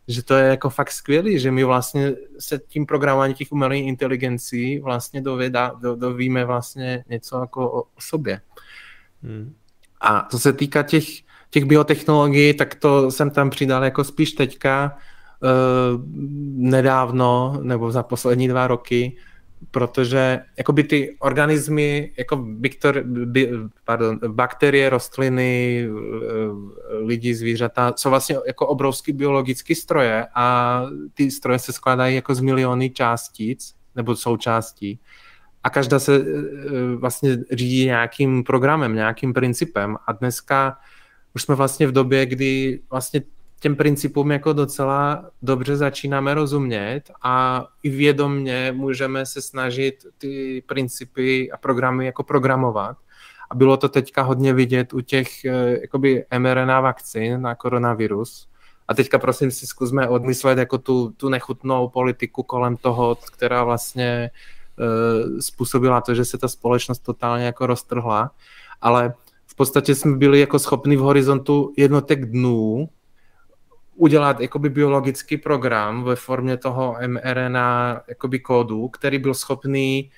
že 0.07 0.23
to 0.23 0.35
je 0.35 0.47
jako 0.47 0.69
fakt 0.69 0.91
skvělý, 0.91 1.39
že 1.39 1.51
my 1.51 1.63
vlastně 1.63 2.13
se 2.39 2.59
tím 2.67 2.85
programováním 2.85 3.35
těch 3.35 3.51
umělých 3.51 3.87
inteligencí 3.87 4.79
vlastně 4.79 5.21
dověda, 5.21 5.71
do, 5.81 5.95
dovíme 5.95 6.45
vlastně 6.45 7.03
něco 7.09 7.39
jako 7.39 7.71
o, 7.71 7.81
o 7.81 8.01
sobě. 8.01 8.41
Hmm. 9.23 9.53
A 10.01 10.27
co 10.31 10.39
se 10.39 10.53
týká 10.53 10.83
těch, 10.83 11.05
těch 11.49 11.65
biotechnologií, 11.65 12.53
tak 12.53 12.75
to 12.75 13.11
jsem 13.11 13.29
tam 13.29 13.49
přidal 13.49 13.83
jako 13.83 14.03
spíš 14.03 14.31
teďka, 14.31 14.97
nedávno, 16.55 17.59
nebo 17.61 17.91
za 17.91 18.03
poslední 18.03 18.47
dva 18.47 18.67
roky, 18.67 19.17
protože 19.71 20.39
jakoby 20.57 20.83
ty 20.83 21.15
organismy, 21.19 22.11
jako 22.17 22.45
Victor, 22.59 23.03
by, 23.03 23.51
pardon, 23.85 24.19
bakterie, 24.27 24.89
rostliny, 24.89 25.87
eh, 25.89 26.97
lidi, 26.97 27.35
zvířata, 27.35 27.93
jsou 27.95 28.09
vlastně 28.09 28.37
jako 28.47 28.67
obrovský 28.67 29.13
biologický 29.13 29.75
stroje 29.75 30.27
a 30.35 30.83
ty 31.13 31.31
stroje 31.31 31.59
se 31.59 31.73
skládají 31.73 32.15
jako 32.15 32.35
z 32.35 32.39
miliony 32.39 32.89
částic 32.89 33.73
nebo 33.95 34.15
součástí. 34.15 34.99
A 35.63 35.69
každá 35.69 35.99
se 35.99 36.15
eh, 36.15 36.95
vlastně 36.95 37.37
řídí 37.51 37.85
nějakým 37.85 38.43
programem, 38.43 38.95
nějakým 38.95 39.33
principem. 39.33 39.97
A 40.07 40.11
dneska 40.11 40.77
už 41.35 41.41
jsme 41.41 41.55
vlastně 41.55 41.87
v 41.87 41.91
době, 41.91 42.25
kdy 42.25 42.79
vlastně 42.89 43.21
těm 43.59 43.75
principům 43.75 44.31
jako 44.31 44.53
docela 44.53 45.25
dobře 45.41 45.77
začínáme 45.77 46.33
rozumět 46.33 47.01
a 47.21 47.65
i 47.83 47.89
vědomně 47.89 48.73
můžeme 48.75 49.25
se 49.25 49.41
snažit 49.41 50.05
ty 50.17 50.63
principy 50.65 51.51
a 51.51 51.57
programy 51.57 52.05
jako 52.05 52.23
programovat. 52.23 52.97
A 53.49 53.55
bylo 53.55 53.77
to 53.77 53.89
teďka 53.89 54.21
hodně 54.21 54.53
vidět 54.53 54.93
u 54.93 55.01
těch 55.01 55.45
eh, 55.45 55.79
jakoby 55.81 56.25
mRNA 56.37 56.81
vakcín 56.81 57.41
na 57.41 57.55
koronavirus. 57.55 58.47
A 58.87 58.93
teďka 58.93 59.19
prosím 59.19 59.51
si 59.51 59.67
zkusme 59.67 60.07
odmyslet 60.07 60.57
jako 60.57 60.77
tu, 60.77 61.13
tu 61.17 61.29
nechutnou 61.29 61.89
politiku 61.89 62.43
kolem 62.43 62.77
toho, 62.77 63.17
která 63.33 63.63
vlastně 63.63 64.31
uh, 64.79 65.39
způsobila 65.39 66.01
to, 66.01 66.15
že 66.15 66.25
se 66.25 66.37
ta 66.37 66.47
společnost 66.47 66.99
totálně 66.99 67.45
jako 67.45 67.67
roztrhla. 67.67 68.31
Ale 68.81 69.13
v 69.47 69.55
podstatě 69.55 69.95
jsme 69.95 70.17
byli 70.17 70.39
jako 70.39 70.59
schopni 70.59 70.95
v 70.97 70.99
horizontu 70.99 71.73
jednotek 71.77 72.25
dnů 72.25 72.89
udělat 73.97 74.39
jakoby 74.39 74.69
biologický 74.69 75.37
program 75.37 76.03
ve 76.03 76.15
formě 76.15 76.57
toho 76.57 76.97
mRNA 77.07 78.01
jakoby 78.07 78.39
kódu, 78.39 78.87
který 78.87 79.19
byl 79.19 79.33
schopný 79.33 80.11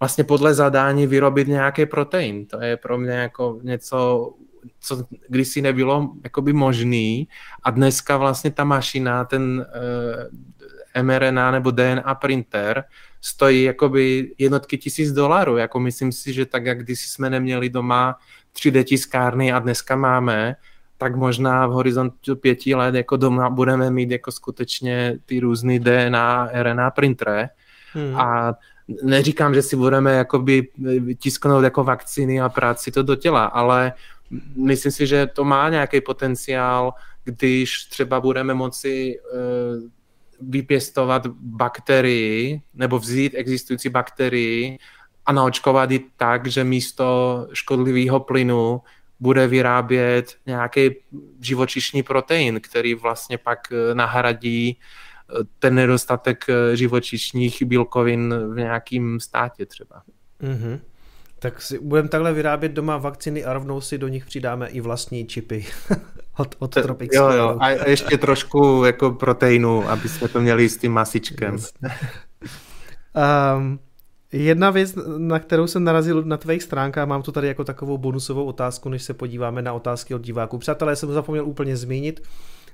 vlastně 0.00 0.24
podle 0.24 0.54
zadání 0.54 1.06
vyrobit 1.06 1.48
nějaký 1.48 1.86
protein. 1.86 2.46
To 2.46 2.60
je 2.60 2.76
pro 2.76 2.98
mě 2.98 3.12
jako 3.12 3.60
něco, 3.62 4.30
co 4.80 5.04
kdysi 5.28 5.62
nebylo 5.62 6.12
jakoby 6.24 6.52
možný 6.52 7.28
a 7.62 7.70
dneska 7.70 8.16
vlastně 8.16 8.50
ta 8.50 8.64
mašina, 8.64 9.24
ten 9.24 9.66
uh, 10.94 11.02
mRNA 11.02 11.50
nebo 11.50 11.70
DNA 11.70 12.14
printer 12.14 12.84
stojí 13.20 13.62
jakoby 13.62 14.34
jednotky 14.38 14.78
tisíc 14.78 15.12
dolarů. 15.12 15.56
Jako 15.56 15.80
myslím 15.80 16.12
si, 16.12 16.32
že 16.32 16.46
tak, 16.46 16.66
jak 16.66 16.82
když 16.82 17.08
jsme 17.08 17.30
neměli 17.30 17.70
doma 17.70 18.18
3D 18.56 18.84
tiskárny 18.84 19.52
a 19.52 19.58
dneska 19.58 19.96
máme, 19.96 20.56
tak 21.02 21.16
možná 21.16 21.66
v 21.66 21.70
horizontu 21.70 22.36
pěti 22.36 22.74
let 22.74 22.94
jako 22.94 23.16
doma 23.16 23.50
budeme 23.50 23.90
mít 23.90 24.10
jako 24.10 24.32
skutečně 24.32 25.18
ty 25.26 25.40
různé 25.40 25.78
DNA, 25.78 26.48
RNA 26.52 26.90
printery 26.90 27.48
hmm. 27.92 28.16
a 28.16 28.54
neříkám, 29.02 29.54
že 29.54 29.62
si 29.62 29.76
budeme 29.76 30.12
jakoby 30.12 30.68
tisknout 31.18 31.64
jako 31.64 31.84
vakcíny 31.84 32.40
a 32.40 32.48
práci 32.48 32.90
to 32.90 33.02
do 33.02 33.16
těla, 33.16 33.44
ale 33.44 33.92
myslím 34.56 34.92
si, 34.92 35.06
že 35.06 35.26
to 35.26 35.44
má 35.44 35.68
nějaký 35.68 36.00
potenciál, 36.00 36.94
když 37.24 37.84
třeba 37.84 38.20
budeme 38.20 38.54
moci 38.54 39.18
uh, 39.18 39.90
vypěstovat 40.50 41.26
bakterii 41.36 42.60
nebo 42.74 42.98
vzít 42.98 43.32
existující 43.34 43.88
bakterii 43.88 44.78
a 45.26 45.32
naočkovat 45.32 45.90
ji 45.90 46.00
tak, 46.16 46.46
že 46.46 46.64
místo 46.64 47.06
škodlivého 47.52 48.20
plynu 48.20 48.80
bude 49.22 49.46
vyrábět 49.46 50.36
nějaký 50.46 50.90
živočišný 51.40 52.02
protein, 52.02 52.60
který 52.60 52.94
vlastně 52.94 53.38
pak 53.38 53.58
eh, 53.72 53.94
nahradí 53.94 54.78
eh, 54.78 55.44
ten 55.58 55.74
nedostatek 55.74 56.44
eh, 56.48 56.76
živočišních 56.76 57.62
bílkovin 57.62 58.34
v 58.54 58.56
nějakém 58.56 59.20
státě 59.20 59.66
třeba. 59.66 60.02
Mm-hmm. 60.42 60.80
Tak 61.38 61.62
si 61.62 61.78
budeme 61.78 62.08
takhle 62.08 62.32
vyrábět 62.32 62.72
doma 62.72 62.96
vakciny 62.96 63.44
a 63.44 63.52
rovnou 63.52 63.80
si 63.80 63.98
do 63.98 64.08
nich 64.08 64.26
přidáme 64.26 64.68
i 64.68 64.80
vlastní 64.80 65.26
čipy 65.26 65.66
od, 66.38 66.56
od 66.58 66.74
Tropic 66.74 67.10
Jo, 67.14 67.30
jo, 67.30 67.56
a 67.60 67.70
ještě 67.70 68.18
trošku 68.18 68.84
jako 68.86 69.10
proteinu, 69.10 69.88
aby 69.88 70.08
jsme 70.08 70.28
to 70.28 70.40
měli 70.40 70.68
s 70.68 70.76
tím 70.76 70.92
masičkem. 70.92 71.56
um, 73.56 73.78
Jedna 74.32 74.70
věc, 74.70 74.98
na 75.18 75.38
kterou 75.38 75.66
jsem 75.66 75.84
narazil 75.84 76.22
na 76.22 76.36
tvých 76.36 76.62
stránkách, 76.62 77.08
mám 77.08 77.22
to 77.22 77.32
tady 77.32 77.48
jako 77.48 77.64
takovou 77.64 77.98
bonusovou 77.98 78.44
otázku, 78.44 78.88
než 78.88 79.02
se 79.02 79.14
podíváme 79.14 79.62
na 79.62 79.72
otázky 79.72 80.14
od 80.14 80.22
diváků. 80.22 80.58
Přátelé, 80.58 80.96
jsem 80.96 81.12
zapomněl 81.12 81.46
úplně 81.46 81.76
zmínit. 81.76 82.22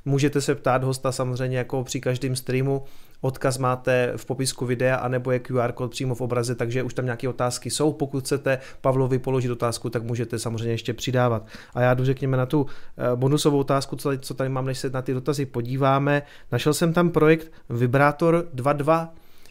Můžete 0.04 0.40
se 0.40 0.54
ptát 0.54 0.84
hosta 0.84 1.12
samozřejmě 1.12 1.58
jako 1.58 1.84
při 1.84 2.00
každém 2.00 2.36
streamu. 2.36 2.82
Odkaz 3.20 3.58
máte 3.58 4.12
v 4.16 4.26
popisku 4.26 4.66
videa, 4.66 4.96
anebo 4.96 5.30
je 5.30 5.38
QR 5.38 5.72
kód 5.72 5.90
přímo 5.90 6.14
v 6.14 6.20
obraze, 6.20 6.54
takže 6.54 6.82
už 6.82 6.94
tam 6.94 7.04
nějaké 7.04 7.28
otázky 7.28 7.70
jsou. 7.70 7.92
Pokud 7.92 8.24
chcete 8.24 8.58
Pavlovi 8.80 9.18
položit 9.18 9.50
otázku, 9.50 9.90
tak 9.90 10.02
můžete 10.02 10.38
samozřejmě 10.38 10.72
ještě 10.72 10.94
přidávat. 10.94 11.46
A 11.74 11.80
já 11.80 11.94
jdu 11.94 12.04
řekněme 12.04 12.36
na 12.36 12.46
tu 12.46 12.66
eh, 12.66 13.16
bonusovou 13.16 13.58
otázku, 13.58 13.96
co 13.96 14.08
tady, 14.08 14.18
co 14.18 14.34
tady 14.34 14.50
mám, 14.50 14.66
než 14.66 14.78
se 14.78 14.90
na 14.90 15.02
ty 15.02 15.14
dotazy 15.14 15.46
podíváme. 15.46 16.22
Našel 16.52 16.74
jsem 16.74 16.92
tam 16.92 17.10
projekt 17.10 17.52
Vibrátor 17.70 18.48
2.2. 18.54 19.08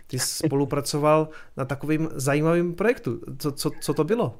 Ty 0.07 0.19
spolupracoval 0.19 1.29
na 1.57 1.65
takovým 1.65 2.09
zajímavým 2.15 2.75
projektu. 2.75 3.21
Co, 3.37 3.51
co, 3.51 3.71
co 3.81 3.93
to 3.93 4.03
bylo? 4.03 4.37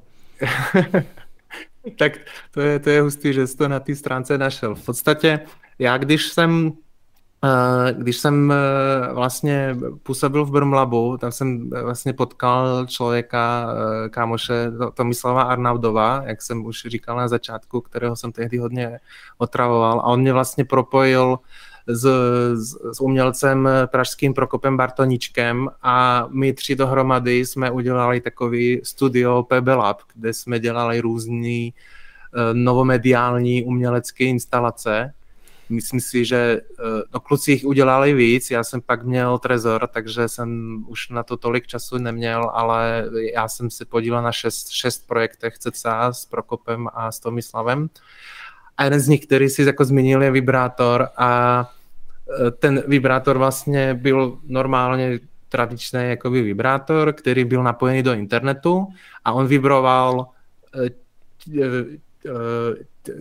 tak 1.98 2.12
to 2.50 2.60
je, 2.60 2.78
to 2.78 2.90
je 2.90 3.02
hustý, 3.02 3.32
že 3.32 3.46
jsi 3.46 3.56
to 3.56 3.68
na 3.68 3.80
té 3.80 3.94
stránce 3.94 4.38
našel. 4.38 4.74
V 4.74 4.84
podstatě 4.84 5.40
já, 5.78 5.98
když 5.98 6.28
jsem 6.28 6.72
eh, 7.44 7.92
když 7.92 8.16
jsem 8.16 8.52
eh, 8.52 9.12
vlastně 9.12 9.76
působil 10.02 10.44
v 10.44 10.50
Brmlabu, 10.50 11.16
tam 11.16 11.32
jsem 11.32 11.70
eh, 11.74 11.82
vlastně 11.82 12.12
potkal 12.12 12.86
člověka, 12.86 13.74
kámoše 14.10 14.72
Tomislava 14.94 15.42
Arnaudova, 15.42 16.22
jak 16.26 16.42
jsem 16.42 16.64
už 16.64 16.86
říkal 16.86 17.16
na 17.16 17.28
začátku, 17.28 17.80
kterého 17.80 18.16
jsem 18.16 18.32
tehdy 18.32 18.58
hodně 18.58 19.00
otravoval 19.38 20.00
a 20.00 20.04
on 20.04 20.20
mě 20.20 20.32
vlastně 20.32 20.64
propojil 20.64 21.38
s, 21.88 22.06
s, 22.54 22.76
s 22.92 23.00
umělcem 23.00 23.68
pražským 23.86 24.34
Prokopem 24.34 24.76
Bartoničkem 24.76 25.68
a 25.82 26.26
my 26.30 26.52
tři 26.52 26.76
dohromady 26.76 27.46
jsme 27.46 27.70
udělali 27.70 28.20
takový 28.20 28.80
studio 28.84 29.42
PB 29.42 29.66
Lab, 29.66 30.00
kde 30.14 30.32
jsme 30.32 30.58
dělali 30.58 31.00
různý 31.00 31.74
uh, 31.74 32.40
novomediální 32.52 33.64
umělecké 33.64 34.24
instalace. 34.24 35.12
Myslím 35.70 36.00
si, 36.00 36.24
že 36.24 36.60
uh, 36.60 36.86
no, 37.14 37.20
kluci 37.20 37.50
jich 37.50 37.64
udělali 37.64 38.14
víc, 38.14 38.50
já 38.50 38.64
jsem 38.64 38.80
pak 38.80 39.04
měl 39.04 39.38
Trezor, 39.38 39.88
takže 39.92 40.28
jsem 40.28 40.84
už 40.88 41.08
na 41.08 41.22
to 41.22 41.36
tolik 41.36 41.66
času 41.66 41.98
neměl, 41.98 42.50
ale 42.54 43.04
já 43.34 43.48
jsem 43.48 43.70
se 43.70 43.84
podílel 43.84 44.22
na 44.22 44.32
šest, 44.32 44.68
šest 44.70 45.06
projektech 45.06 45.58
CCA 45.58 46.12
s 46.12 46.26
Prokopem 46.26 46.88
a 46.94 47.12
s 47.12 47.20
Tomislavem. 47.20 47.88
A 48.76 48.84
jeden 48.84 49.00
z 49.00 49.08
nich, 49.08 49.26
který 49.26 49.48
si 49.48 49.62
jako 49.62 49.84
zmínil, 49.84 50.22
je 50.22 50.30
vibrátor 50.30 51.08
a 51.16 51.70
ten 52.58 52.82
vibrátor 52.86 53.38
vlastně 53.38 53.94
byl 53.94 54.38
normálně 54.46 55.20
tradičný 55.48 56.00
jakoby 56.02 56.42
vibrátor, 56.42 57.12
který 57.12 57.44
byl 57.44 57.62
napojený 57.62 58.02
do 58.02 58.12
internetu 58.12 58.86
a 59.24 59.32
on 59.32 59.46
vibroval 59.46 60.26
eh, 60.74 60.90
eh, 61.60 62.04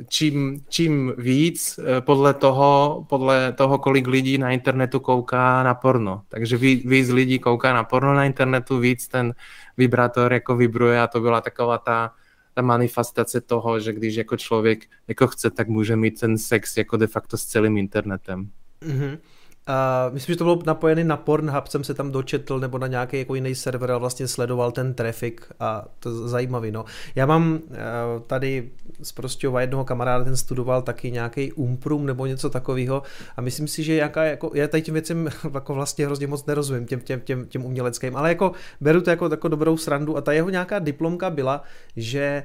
čím, 0.08 0.64
čím 0.70 1.14
víc 1.18 1.80
eh, 1.80 2.02
podle 2.02 2.34
toho, 2.34 3.06
podle 3.10 3.54
toho, 3.54 3.80
kolik 3.80 4.08
lidí 4.08 4.38
na 4.38 4.52
internetu 4.52 5.00
kouká 5.00 5.64
na 5.64 5.74
porno. 5.74 6.22
Takže 6.30 6.58
víc 6.58 7.10
lidí 7.10 7.40
kouká 7.40 7.74
na 7.74 7.84
porno 7.84 8.14
na 8.14 8.26
internetu, 8.26 8.80
víc 8.80 9.08
ten 9.08 9.34
vibrátor 9.78 10.34
jako 10.34 10.56
vibruje 10.56 11.02
a 11.02 11.08
to 11.08 11.22
byla 11.22 11.42
taková 11.42 11.78
ta, 11.78 12.14
ta 12.54 12.62
manifestace 12.62 13.42
toho, 13.42 13.80
že 13.80 13.94
když 13.94 14.16
jako 14.16 14.38
člověk 14.38 14.86
jako 15.08 15.28
chce, 15.28 15.50
tak 15.50 15.68
může 15.68 15.96
mít 15.96 16.20
ten 16.20 16.38
sex 16.38 16.78
jako 16.78 16.98
de 16.98 17.08
facto 17.08 17.38
s 17.38 17.46
celým 17.46 17.78
internetem. 17.78 18.50
Mm-hmm. 18.82 19.18
Uh, 19.70 20.14
myslím, 20.14 20.34
že 20.34 20.38
to 20.38 20.44
bylo 20.44 20.60
napojené 20.66 21.04
na 21.04 21.18
Pornhub, 21.18 21.68
jsem 21.68 21.84
se 21.84 21.94
tam 21.94 22.12
dočetl, 22.12 22.60
nebo 22.60 22.78
na 22.78 22.88
nějaký 22.88 23.20
jako 23.20 23.36
jiný 23.36 23.56
server 23.56 23.92
a 23.92 23.98
vlastně 23.98 24.28
sledoval 24.28 24.72
ten 24.72 24.94
traffic 24.94 25.34
a 25.60 25.86
to 26.00 26.10
je 26.10 26.16
zajímavý, 26.16 26.72
no. 26.72 26.86
Já 27.16 27.26
mám 27.26 27.54
uh, 27.54 27.60
tady 28.28 28.70
z 29.02 29.12
Prostějova 29.12 29.62
jednoho 29.62 29.86
kamaráda, 29.86 30.24
ten 30.24 30.38
studoval 30.38 30.82
taky 30.82 31.12
nějaký 31.12 31.54
umprum 31.54 32.06
nebo 32.06 32.26
něco 32.26 32.50
takového 32.50 33.04
a 33.38 33.42
myslím 33.42 33.68
si, 33.68 33.84
že 33.84 33.96
jaká, 33.96 34.24
jako, 34.24 34.52
já 34.54 34.68
tady 34.68 34.82
těm 34.82 34.94
věcem 34.94 35.30
jako 35.54 35.74
vlastně 35.74 36.06
hrozně 36.06 36.28
moc 36.28 36.46
nerozumím, 36.46 36.86
těm, 36.86 37.00
těm, 37.00 37.22
těm, 37.22 37.46
těm 37.46 37.66
uměleckým, 37.66 38.16
ale 38.16 38.30
jako 38.30 38.52
beru 38.82 39.02
to 39.02 39.10
jako, 39.10 39.30
jako 39.32 39.48
dobrou 39.48 39.78
srandu 39.78 40.18
a 40.18 40.22
ta 40.22 40.32
jeho 40.32 40.50
nějaká 40.50 40.80
diplomka 40.80 41.30
byla, 41.30 41.64
že 41.96 42.44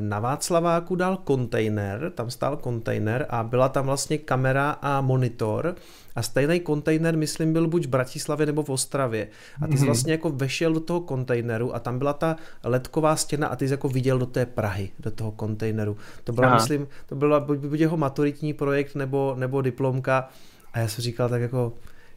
na 0.00 0.20
Václaváku 0.20 0.96
dal 0.96 1.16
kontejner, 1.16 2.12
tam 2.14 2.30
stál 2.30 2.56
kontejner 2.56 3.26
a 3.28 3.42
byla 3.42 3.68
tam 3.68 3.86
vlastně 3.86 4.18
kamera 4.18 4.70
a 4.70 5.00
monitor 5.00 5.74
a 6.16 6.22
stejný 6.22 6.60
kontejner, 6.60 7.16
myslím, 7.16 7.52
byl 7.52 7.68
buď 7.68 7.86
v 7.86 7.88
Bratislavě 7.88 8.46
nebo 8.46 8.62
v 8.62 8.70
Ostravě. 8.70 9.28
A 9.62 9.66
ty 9.66 9.72
jsi 9.72 9.78
mhm. 9.78 9.86
vlastně 9.86 10.12
jako 10.12 10.30
vešel 10.30 10.72
do 10.72 10.80
toho 10.80 11.00
kontejneru 11.00 11.74
a 11.74 11.78
tam 11.78 11.98
byla 11.98 12.12
ta 12.12 12.36
ledková 12.64 13.16
stěna 13.16 13.48
a 13.48 13.56
ty 13.56 13.68
jsi 13.68 13.74
jako 13.74 13.88
viděl 13.88 14.18
do 14.18 14.26
té 14.26 14.46
Prahy, 14.46 14.90
do 14.98 15.10
toho 15.10 15.32
kontejneru. 15.32 15.96
To 16.24 16.32
byla, 16.32 16.46
Aha. 16.46 16.56
myslím, 16.56 16.88
to 17.06 17.14
byla 17.14 17.40
buď, 17.40 17.58
buď 17.58 17.80
jeho 17.80 17.96
maturitní 17.96 18.52
projekt 18.52 18.94
nebo, 18.94 19.34
nebo 19.38 19.62
diplomka. 19.62 20.28
A 20.72 20.78
já 20.78 20.88
jsem 20.88 21.02
říkal 21.02 21.28
tak 21.28 21.42
jako, 21.42 21.72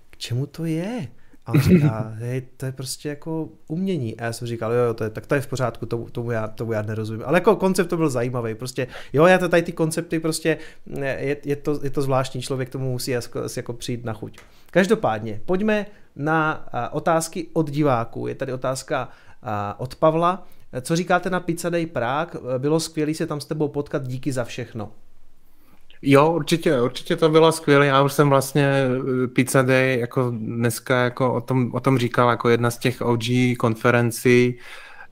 k 0.10 0.18
čemu 0.18 0.45
to 0.45 0.65
je? 0.65 1.07
A 1.45 1.51
on 1.51 1.59
říká, 1.59 2.13
hej, 2.15 2.41
to 2.57 2.65
je 2.65 2.72
prostě 2.72 3.09
jako 3.09 3.49
umění. 3.67 4.19
A 4.19 4.26
já 4.26 4.34
jsem 4.34 4.47
říkal, 4.47 4.73
jo, 4.73 4.84
jo, 4.84 4.93
to 4.93 5.03
je, 5.03 5.09
tak 5.09 5.27
to 5.27 5.35
je 5.35 5.41
v 5.41 5.47
pořádku, 5.47 5.85
tomu, 5.85 6.09
tomu, 6.09 6.31
já, 6.31 6.47
tomu 6.47 6.72
já 6.72 6.81
nerozumím. 6.81 7.23
Ale 7.26 7.38
jako 7.38 7.55
koncept 7.55 7.89
to 7.89 7.97
byl 7.97 8.09
zajímavý, 8.09 8.55
prostě, 8.55 8.88
jo, 9.13 9.26
já 9.26 9.38
to 9.38 9.49
tady 9.49 9.63
ty 9.63 9.72
koncepty 9.72 10.19
prostě, 10.19 10.57
je, 11.01 11.38
je, 11.45 11.55
to, 11.55 11.80
je 11.84 11.89
to 11.89 12.01
zvláštní, 12.01 12.41
člověk 12.41 12.69
tomu 12.69 12.91
musí 12.91 13.11
jako, 13.11 13.41
jako 13.57 13.73
přijít 13.73 14.05
na 14.05 14.13
chuť. 14.13 14.38
Každopádně, 14.72 15.41
pojďme 15.45 15.85
na 16.15 16.67
otázky 16.91 17.47
od 17.53 17.69
diváků. 17.69 18.27
Je 18.27 18.35
tady 18.35 18.53
otázka 18.53 19.09
od 19.77 19.95
Pavla. 19.95 20.47
Co 20.81 20.95
říkáte 20.95 21.30
na 21.30 21.39
Pizza 21.39 21.69
Day 21.69 21.85
Prague? 21.85 22.41
Bylo 22.57 22.80
skvělé 22.80 23.13
se 23.13 23.27
tam 23.27 23.41
s 23.41 23.45
tebou 23.45 23.67
potkat, 23.67 24.07
díky 24.07 24.31
za 24.31 24.43
všechno. 24.43 24.91
Jo, 26.01 26.31
určitě, 26.31 26.81
určitě 26.81 27.15
to 27.15 27.30
bylo 27.30 27.51
skvělé. 27.51 27.85
Já 27.85 28.01
už 28.01 28.13
jsem 28.13 28.30
vlastně 28.30 28.65
eh, 28.65 29.27
Pizza 29.27 29.61
Day 29.61 29.99
jako 29.99 30.31
dneska 30.35 31.03
jako 31.03 31.34
o 31.34 31.41
tom, 31.41 31.72
o 31.73 31.80
tom 31.80 31.97
říkal 31.97 32.30
jako 32.30 32.49
jedna 32.49 32.72
z 32.72 32.77
těch 32.77 33.01
OG 33.01 33.23
konferencí. 33.59 34.59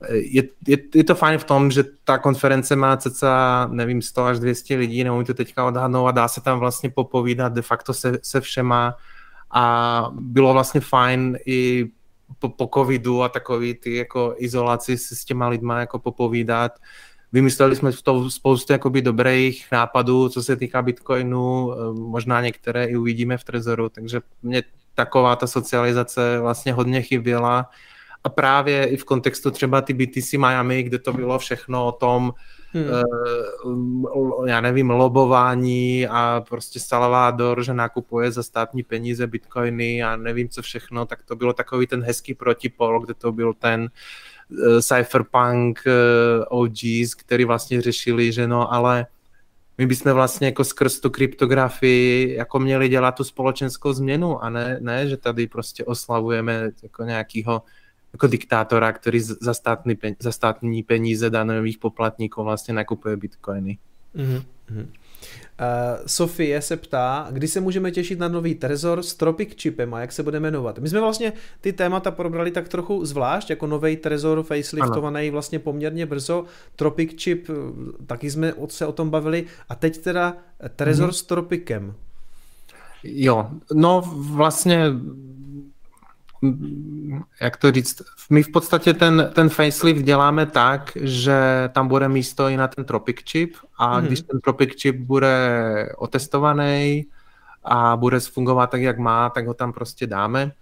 Eh, 0.02 0.16
je, 0.16 0.42
je, 0.68 0.78
je, 0.94 1.04
to 1.04 1.14
fajn 1.14 1.38
v 1.38 1.44
tom, 1.44 1.70
že 1.70 1.84
ta 2.04 2.18
konference 2.18 2.76
má 2.76 2.96
cca, 2.96 3.66
nevím, 3.70 4.02
100 4.02 4.24
až 4.24 4.38
200 4.38 4.76
lidí, 4.76 5.04
neumím 5.04 5.24
to 5.24 5.34
teďka 5.34 5.64
odhadnout 5.64 6.08
a 6.08 6.10
dá 6.10 6.28
se 6.28 6.40
tam 6.40 6.58
vlastně 6.58 6.90
popovídat 6.90 7.52
de 7.52 7.62
facto 7.62 7.94
se, 7.94 8.18
se 8.22 8.40
všema 8.40 8.96
a 9.50 10.08
bylo 10.12 10.52
vlastně 10.52 10.80
fajn 10.80 11.38
i 11.46 11.90
po, 12.38 12.48
po 12.48 12.70
covidu 12.74 13.22
a 13.22 13.28
takový 13.28 13.74
ty 13.74 13.94
jako 13.94 14.34
izolaci 14.38 14.98
si 14.98 15.16
s 15.16 15.24
těma 15.24 15.48
lidma 15.48 15.80
jako 15.80 15.98
popovídat 15.98 16.72
Vymysleli 17.34 17.76
jsme 17.76 17.92
v 17.92 18.02
to 18.02 18.30
spoustu 18.30 18.72
jakoby 18.72 19.02
dobrých 19.02 19.66
nápadů, 19.72 20.28
co 20.28 20.42
se 20.42 20.56
týká 20.56 20.82
Bitcoinu, 20.82 21.72
eh, 21.72 21.76
možná 21.92 22.40
některé 22.40 22.84
i 22.84 22.96
uvidíme 22.96 23.38
v 23.38 23.44
Trezoru, 23.44 23.88
takže 23.88 24.20
mě 24.42 24.62
taková 24.94 25.36
ta 25.36 25.46
socializace 25.46 26.38
vlastně 26.40 26.72
hodně 26.72 27.02
chyběla 27.02 27.70
a 28.24 28.28
právě 28.28 28.86
i 28.86 28.96
v 28.96 29.04
kontextu 29.04 29.50
třeba 29.50 29.80
ty 29.80 29.92
BTC 29.92 30.32
Miami, 30.38 30.82
kde 30.82 30.98
to 30.98 31.12
bylo 31.12 31.38
všechno 31.38 31.86
o 31.86 31.92
tom, 31.92 32.32
hmm. 32.72 32.84
uh, 34.04 34.48
já 34.48 34.60
nevím, 34.60 34.90
lobování 34.90 36.06
a 36.06 36.44
prostě 36.48 36.80
Salvador, 36.80 37.64
že 37.64 37.74
nakupuje 37.74 38.30
za 38.32 38.42
státní 38.42 38.82
peníze 38.82 39.26
bitcoiny 39.26 40.02
a 40.02 40.16
nevím 40.16 40.48
co 40.48 40.62
všechno, 40.62 41.06
tak 41.06 41.22
to 41.22 41.36
bylo 41.36 41.52
takový 41.52 41.86
ten 41.86 42.02
hezký 42.02 42.34
protipol, 42.34 43.00
kde 43.00 43.14
to 43.14 43.32
byl 43.32 43.54
ten 43.54 43.90
Eh, 43.90 43.90
cypherpunk 44.82 45.82
eh, 45.86 46.44
OGs, 46.48 47.14
který 47.14 47.44
vlastně 47.44 47.82
řešili, 47.82 48.32
že 48.32 48.48
no, 48.48 48.72
ale 48.72 49.06
my 49.78 49.86
bychom 49.86 50.12
vlastně 50.12 50.46
jako 50.46 50.64
skrz 50.64 51.00
tu 51.00 51.10
kryptografii 51.10 52.34
jako 52.34 52.58
měli 52.58 52.88
dělat 52.88 53.12
tu 53.12 53.24
společenskou 53.24 53.92
změnu 53.92 54.44
a 54.44 54.50
ne, 54.50 54.78
ne 54.80 55.08
že 55.08 55.16
tady 55.16 55.46
prostě 55.46 55.84
oslavujeme 55.84 56.70
jako 56.82 57.04
nějakýho 57.04 57.62
jako 58.12 58.26
diktátora, 58.26 58.92
který 58.92 59.20
za, 59.20 59.54
státní, 59.54 59.98
za 60.18 60.32
státní 60.32 60.82
peníze 60.82 61.30
danových 61.30 61.78
poplatníků 61.78 62.44
vlastně 62.44 62.74
nakupuje 62.74 63.16
bitcoiny. 63.16 63.78
Mm-hmm. 64.16 64.42
Uh, 65.60 66.06
Sofie 66.06 66.62
se 66.62 66.76
ptá, 66.76 67.28
kdy 67.30 67.48
se 67.48 67.60
můžeme 67.60 67.90
těšit 67.90 68.18
na 68.18 68.28
nový 68.28 68.54
Trezor 68.54 69.02
s 69.02 69.14
Tropic 69.14 69.62
chipem 69.62 69.94
a 69.94 70.00
jak 70.00 70.12
se 70.12 70.22
bude 70.22 70.40
jmenovat. 70.40 70.78
My 70.78 70.88
jsme 70.88 71.00
vlastně 71.00 71.32
ty 71.60 71.72
témata 71.72 72.10
probrali 72.10 72.50
tak 72.50 72.68
trochu 72.68 73.04
zvlášť, 73.04 73.50
jako 73.50 73.66
nový 73.66 73.96
Trezor 73.96 74.42
faceliftovaný 74.42 75.22
ano. 75.22 75.32
vlastně 75.32 75.58
poměrně 75.58 76.06
brzo, 76.06 76.44
Tropic 76.76 77.22
chip, 77.22 77.50
eh, 77.50 77.54
taky 78.06 78.30
jsme 78.30 78.52
se 78.68 78.86
o 78.86 78.92
tom 78.92 79.10
bavili 79.10 79.44
a 79.68 79.74
teď 79.74 79.98
teda 79.98 80.36
Trezor 80.76 81.10
mm-hmm. 81.10 81.12
s 81.12 81.22
Tropicem. 81.22 81.94
Jo, 83.04 83.50
no 83.74 84.02
vlastně 84.16 84.84
jak 87.40 87.56
to 87.56 87.72
říct, 87.72 88.02
my 88.30 88.42
v 88.42 88.52
podstatě 88.52 88.94
ten, 88.94 89.30
ten 89.34 89.48
facelift 89.48 90.02
děláme 90.02 90.46
tak, 90.46 90.92
že 91.00 91.70
tam 91.72 91.88
bude 91.88 92.08
místo 92.08 92.48
i 92.48 92.56
na 92.56 92.68
ten 92.68 92.84
Tropic 92.84 93.16
chip 93.30 93.54
a 93.78 94.00
mm-hmm. 94.00 94.06
když 94.06 94.20
ten 94.20 94.40
Tropic 94.40 94.82
chip 94.82 94.96
bude 94.96 95.88
otestovaný 95.96 97.06
a 97.64 97.96
bude 97.96 98.20
fungovat 98.20 98.70
tak, 98.70 98.80
jak 98.80 98.98
má, 98.98 99.30
tak 99.30 99.46
ho 99.46 99.54
tam 99.54 99.72
prostě 99.72 100.06
dáme. 100.06 100.52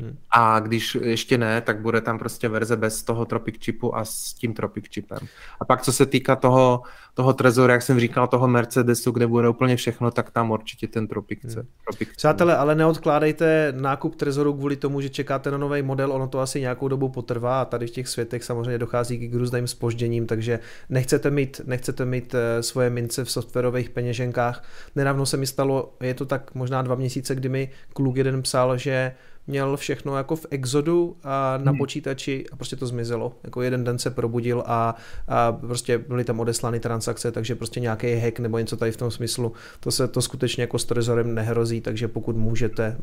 Hmm. 0.00 0.16
A 0.30 0.60
když 0.60 0.94
ještě 0.94 1.38
ne, 1.38 1.60
tak 1.60 1.80
bude 1.80 2.00
tam 2.00 2.18
prostě 2.18 2.48
verze 2.48 2.76
bez 2.76 3.02
toho 3.02 3.24
Tropic 3.24 3.64
chipu 3.64 3.96
a 3.96 4.04
s 4.04 4.32
tím 4.32 4.54
Tropic 4.54 4.84
chipem. 4.94 5.18
A 5.60 5.64
pak 5.64 5.82
co 5.82 5.92
se 5.92 6.06
týká 6.06 6.36
toho, 6.36 6.82
toho 7.14 7.32
Trezoru, 7.32 7.72
jak 7.72 7.82
jsem 7.82 8.00
říkal, 8.00 8.26
toho 8.26 8.48
Mercedesu, 8.48 9.10
kde 9.10 9.26
bude 9.26 9.48
úplně 9.48 9.76
všechno, 9.76 10.10
tak 10.10 10.30
tam 10.30 10.50
určitě 10.50 10.88
ten 10.88 11.06
Tropic. 11.06 11.38
Hmm. 11.44 11.66
Tropic 11.84 12.08
Přátelé, 12.16 12.56
ale 12.56 12.74
neodkládejte 12.74 13.72
nákup 13.76 14.14
Trezoru 14.14 14.54
kvůli 14.54 14.76
tomu, 14.76 15.00
že 15.00 15.08
čekáte 15.08 15.50
na 15.50 15.58
nový 15.58 15.82
model, 15.82 16.12
ono 16.12 16.28
to 16.28 16.40
asi 16.40 16.60
nějakou 16.60 16.88
dobu 16.88 17.08
potrvá 17.08 17.62
a 17.62 17.64
tady 17.64 17.86
v 17.86 17.90
těch 17.90 18.08
světech 18.08 18.44
samozřejmě 18.44 18.78
dochází 18.78 19.18
k 19.28 19.34
různým 19.34 19.66
spožděním, 19.66 20.26
takže 20.26 20.60
nechcete 20.88 21.30
mít, 21.30 21.60
nechcete 21.64 22.04
mít 22.04 22.34
eh, 22.34 22.62
svoje 22.62 22.90
mince 22.90 23.24
v 23.24 23.30
softwarových 23.30 23.90
peněženkách. 23.90 24.64
Nedávno 24.96 25.26
se 25.26 25.36
mi 25.36 25.46
stalo, 25.46 25.94
je 26.00 26.14
to 26.14 26.26
tak 26.26 26.54
možná 26.54 26.82
dva 26.82 26.94
měsíce, 26.94 27.34
kdy 27.34 27.48
mi 27.48 27.70
kluk 27.92 28.16
jeden 28.16 28.42
psal, 28.42 28.78
že 28.78 29.12
měl 29.46 29.76
všechno 29.76 30.16
jako 30.16 30.36
v 30.36 30.46
Exodu 30.50 31.16
a 31.24 31.58
na 31.62 31.70
hmm. 31.70 31.78
počítači 31.78 32.44
a 32.52 32.56
prostě 32.56 32.76
to 32.76 32.86
zmizelo. 32.86 33.32
Jako 33.44 33.62
jeden 33.62 33.84
den 33.84 33.98
se 33.98 34.10
probudil 34.10 34.62
a, 34.66 34.94
a 35.28 35.52
prostě 35.52 35.98
byly 35.98 36.24
tam 36.24 36.40
odeslány 36.40 36.80
transakce, 36.80 37.32
takže 37.32 37.54
prostě 37.54 37.80
nějaký 37.80 38.14
hack 38.14 38.38
nebo 38.38 38.58
něco 38.58 38.76
tady 38.76 38.92
v 38.92 38.96
tom 38.96 39.10
smyslu. 39.10 39.52
To 39.80 39.90
se 39.90 40.08
to 40.08 40.22
skutečně 40.22 40.62
jako 40.62 40.78
s 40.78 40.84
Trezorem 40.84 41.34
nehrozí, 41.34 41.80
takže 41.80 42.08
pokud 42.08 42.36
můžete, 42.36 42.96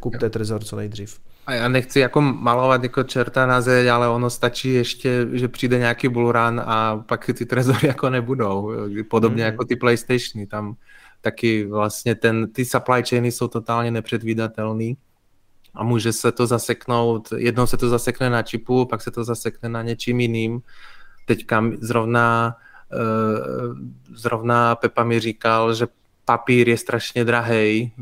kupte 0.00 0.30
Trezor 0.30 0.64
co 0.64 0.76
nejdřív. 0.76 1.18
A 1.46 1.54
já 1.54 1.68
nechci 1.68 2.00
jako 2.00 2.20
malovat 2.20 2.82
jako 2.82 3.02
čerta 3.02 3.46
na 3.46 3.60
zeď, 3.60 3.86
ale 3.86 4.08
ono 4.08 4.30
stačí 4.30 4.74
ještě, 4.74 5.26
že 5.32 5.48
přijde 5.48 5.78
nějaký 5.78 6.08
bullrun 6.08 6.62
a 6.64 6.96
pak 6.96 7.30
ty 7.34 7.46
trezory 7.46 7.78
jako 7.88 8.10
nebudou. 8.10 8.72
Podobně 9.10 9.42
mm-hmm. 9.42 9.46
jako 9.46 9.64
ty 9.64 9.76
PlayStationy. 9.76 10.46
Tam 10.46 10.76
taky 11.20 11.64
vlastně 11.64 12.14
ten, 12.14 12.52
ty 12.52 12.64
supply 12.64 13.02
chainy 13.08 13.32
jsou 13.32 13.48
totálně 13.48 13.90
nepředvídatelný 13.90 14.96
a 15.74 15.84
může 15.84 16.12
se 16.12 16.32
to 16.32 16.46
zaseknout, 16.46 17.32
jednou 17.36 17.66
se 17.66 17.76
to 17.76 17.88
zasekne 17.88 18.30
na 18.30 18.42
čipu, 18.42 18.86
pak 18.86 19.02
se 19.02 19.10
to 19.10 19.24
zasekne 19.24 19.68
na 19.68 19.82
něčím 19.82 20.20
jiným. 20.20 20.62
Teďka 21.26 21.64
zrovna, 21.80 22.56
eh, 22.92 24.14
zrovna 24.14 24.74
Pepa 24.74 25.04
mi 25.04 25.20
říkal, 25.20 25.74
že 25.74 25.86
papír 26.24 26.68
je 26.68 26.78
strašně 26.78 27.24
drahý, 27.24 27.92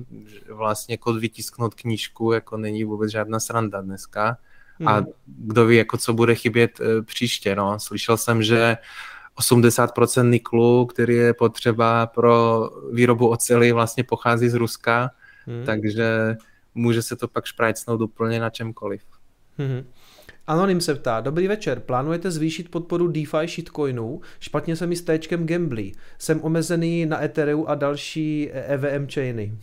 vlastně 0.49 0.93
jako 0.93 1.13
vytisknout 1.13 1.75
knížku 1.75 2.33
jako 2.33 2.57
není 2.57 2.85
vůbec 2.85 3.11
žádná 3.11 3.41
sranda 3.41 3.81
dneska. 3.81 4.37
A 4.87 4.93
hmm. 4.93 5.07
kdo 5.27 5.67
ví, 5.67 5.77
jako 5.77 5.97
co 5.97 6.13
bude 6.13 6.35
chybět 6.35 6.81
eh, 6.81 7.03
příště. 7.03 7.57
No. 7.57 7.81
Slyšel 7.81 8.17
jsem, 8.17 8.43
že 8.43 8.77
80% 9.39 10.31
niklu, 10.31 10.87
který 10.87 11.15
je 11.15 11.35
potřeba 11.35 12.07
pro 12.07 12.71
výrobu 12.93 13.29
oceli, 13.29 13.73
vlastně 13.73 14.05
pochází 14.05 14.49
z 14.49 14.55
Ruska, 14.55 15.11
hmm. 15.47 15.65
takže 15.67 16.37
může 16.75 17.03
se 17.03 17.17
to 17.17 17.29
pak 17.29 17.45
šprajcnout 17.45 18.01
úplně 18.01 18.41
na 18.41 18.51
čemkoliv. 18.51 19.03
Mm-hmm. 19.59 19.85
Anonym 20.47 20.81
se 20.81 20.95
ptá, 20.95 21.21
dobrý 21.21 21.49
večer, 21.49 21.81
plánujete 21.81 22.31
zvýšit 22.31 22.71
podporu 22.71 23.09
DeFi 23.09 23.47
shitcoinů? 23.47 24.21
Špatně 24.41 24.77
se 24.77 24.87
mi 24.87 24.97
s 24.97 25.03
téčkem 25.03 25.47
Gambly. 25.47 25.93
Jsem 26.19 26.41
omezený 26.43 27.07
na 27.07 27.25
Ethereum 27.25 27.65
a 27.69 27.75
další 27.75 28.51
EVM 28.51 29.07
chainy. 29.15 29.59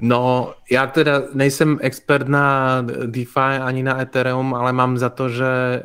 No, 0.00 0.54
já 0.70 0.86
teda 0.86 1.22
nejsem 1.34 1.78
expert 1.80 2.28
na 2.28 2.80
DeFi 3.06 3.40
ani 3.40 3.82
na 3.82 4.00
Ethereum, 4.00 4.54
ale 4.54 4.72
mám 4.72 4.98
za 4.98 5.08
to, 5.08 5.28
že 5.28 5.44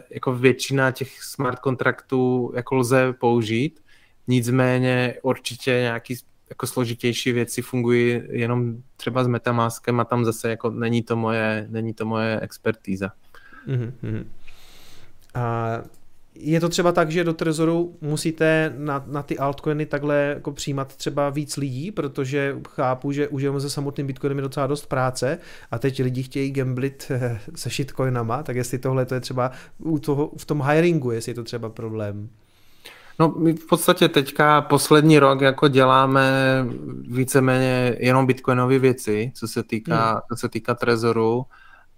jako 0.10 0.36
většina 0.36 0.92
těch 0.92 1.24
smart 1.24 1.60
kontraktů 1.60 2.52
jako 2.56 2.76
lze 2.76 3.14
použít. 3.14 3.80
Nicméně 4.28 5.16
určitě 5.22 5.72
nějaký 5.72 6.16
jako 6.50 6.68
složitější 6.68 7.32
věci 7.32 7.62
fungují 7.62 8.22
jenom 8.30 8.76
třeba 8.98 9.24
s 9.24 9.28
Metamaskem 9.28 10.00
a 10.00 10.06
tam 10.06 10.26
zase 10.26 10.50
jako 10.50 10.70
není 10.70 11.04
to 11.04 11.16
moje, 11.16 11.68
není 11.70 11.94
to 11.94 12.06
moje 12.06 12.40
expertíza. 12.40 13.12
Mm-hmm. 13.68 14.26
A 15.34 15.78
je 16.36 16.60
to 16.60 16.70
třeba 16.70 16.92
tak, 16.92 17.12
že 17.12 17.24
do 17.24 17.34
Trezoru 17.34 17.98
musíte 18.02 18.74
na, 18.78 19.04
na 19.08 19.24
ty 19.24 19.38
altcoiny 19.38 19.86
takhle 19.86 20.16
jako 20.16 20.52
přijímat 20.52 20.96
třeba 20.96 21.30
víc 21.30 21.58
lidí, 21.58 21.92
protože 21.92 22.58
chápu, 22.70 23.12
že 23.12 23.28
už 23.28 23.42
jenom 23.42 23.62
se 23.62 23.70
samotným 23.70 24.08
Bitcoinem 24.08 24.38
je 24.38 24.42
docela 24.42 24.68
dost 24.68 24.86
práce 24.86 25.40
a 25.72 25.80
teď 25.80 26.04
lidi 26.04 26.24
chtějí 26.24 26.52
gamblit 26.52 27.12
eh, 27.12 27.40
se 27.56 27.70
shitcoinama, 27.70 28.44
tak 28.44 28.56
jestli 28.56 28.78
tohle 28.78 29.06
to 29.06 29.14
je 29.14 29.20
třeba 29.20 29.52
u 29.78 30.00
toho, 30.00 30.32
v 30.38 30.46
tom 30.46 30.62
hiringu, 30.62 31.12
jestli 31.12 31.30
je 31.30 31.36
to 31.36 31.44
třeba 31.44 31.70
problém. 31.70 32.30
No 33.20 33.34
my 33.38 33.54
v 33.54 33.68
podstatě 33.68 34.10
teďka 34.10 34.62
poslední 34.62 35.20
rok 35.20 35.42
jako 35.42 35.68
děláme 35.68 36.32
víceméně 37.08 37.96
jenom 38.00 38.26
bitcoinové 38.26 38.80
věci, 38.80 39.32
co 39.36 39.48
se 39.48 39.64
týká, 39.64 40.12
hmm. 40.12 40.22
co 40.30 40.36
se 40.36 40.50
týká 40.50 40.74
trezoru 40.74 41.46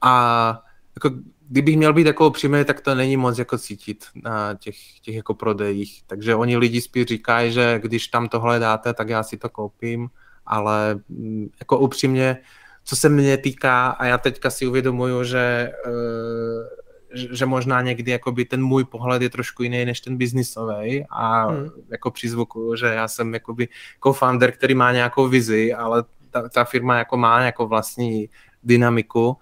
a 0.02 0.64
jako 0.96 1.10
kdybych 1.50 1.78
měl 1.78 1.94
být 1.94 2.08
jako 2.08 2.28
upřímný, 2.28 2.66
tak 2.66 2.82
to 2.82 2.96
není 2.96 3.18
moc 3.18 3.38
jako 3.38 3.58
cítit 3.58 4.06
na 4.24 4.54
těch, 4.54 5.00
těch 5.02 5.16
jako 5.16 5.34
prodejích. 5.34 6.04
Takže 6.08 6.36
oni 6.36 6.58
lidi 6.58 6.82
spíš 6.82 7.06
říkají, 7.06 7.52
že 7.52 7.80
když 7.84 8.08
tam 8.08 8.30
tohle 8.30 8.60
dáte, 8.60 8.94
tak 8.94 9.10
já 9.10 9.24
si 9.24 9.38
to 9.38 9.50
koupím, 9.50 10.10
ale 10.46 11.00
mm, 11.10 11.50
jako 11.60 11.78
upřímně, 11.78 12.38
co 12.84 12.96
se 12.96 13.10
mě 13.10 13.38
týká, 13.38 13.88
a 13.88 14.06
já 14.06 14.18
teďka 14.18 14.50
si 14.50 14.68
uvědomuju, 14.68 15.24
že 15.24 15.72
uh, 15.86 15.92
že 17.14 17.46
možná 17.46 17.82
někdy 17.82 18.12
jakoby 18.12 18.46
ten 18.46 18.64
můj 18.64 18.84
pohled 18.84 19.22
je 19.22 19.30
trošku 19.30 19.64
jiný 19.64 19.86
než 19.86 20.02
ten 20.02 20.18
biznisový 20.18 21.06
a 21.10 21.48
hmm. 21.48 21.70
jako 21.90 22.12
přizvukuju, 22.12 22.76
že 22.76 22.86
já 22.86 23.08
jsem 23.08 23.34
jakoby 23.34 23.68
co-founder, 24.04 24.52
který 24.52 24.76
má 24.76 24.92
nějakou 24.92 25.28
vizi, 25.28 25.74
ale 25.74 26.04
ta, 26.32 26.50
ta 26.50 26.64
firma 26.64 26.98
jako 26.98 27.18
má 27.18 27.42
jako 27.42 27.68
vlastní 27.68 28.30
dynamiku, 28.64 29.38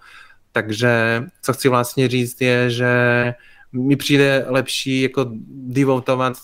takže 0.52 1.22
co 1.42 1.52
chci 1.52 1.68
vlastně 1.68 2.08
říct 2.08 2.40
je, 2.40 2.70
že 2.70 3.34
mi 3.72 3.96
přijde 3.96 4.44
lepší 4.48 5.00
jako 5.00 5.26
devotovat 5.48 6.36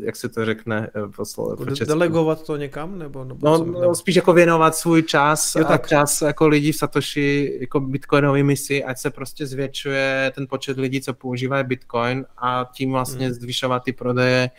jak 0.00 0.16
se 0.16 0.28
to 0.28 0.44
řekne 0.44 0.90
eh, 0.94 1.08
po 1.16 1.24
slovo, 1.24 1.56
po 1.56 1.64
Delegovat 1.64 2.46
to 2.46 2.56
někam? 2.56 2.98
Nebo, 2.98 3.24
nebo 3.24 3.46
no, 3.46 3.58
co, 3.58 3.64
nebo... 3.64 3.94
spíš 3.94 4.16
jako 4.16 4.32
věnovat 4.32 4.76
svůj 4.76 5.02
čas 5.02 5.54
jo, 5.54 5.64
tak. 5.64 5.84
a 5.84 5.88
čas 5.88 6.22
jako 6.22 6.48
lidí 6.48 6.72
v 6.72 6.76
Satoshi 6.76 7.58
jako 7.60 7.80
bitcoinový 7.80 8.42
misi, 8.42 8.84
ať 8.84 8.98
se 8.98 9.10
prostě 9.10 9.46
zvětšuje 9.46 10.32
ten 10.34 10.46
počet 10.46 10.78
lidí, 10.78 11.00
co 11.00 11.14
používají 11.14 11.64
bitcoin 11.64 12.26
a 12.38 12.70
tím 12.72 12.92
vlastně 12.92 13.26
hmm. 13.26 13.34
zvyšovat 13.34 13.82
ty 13.84 13.92
prodeje 13.92 14.50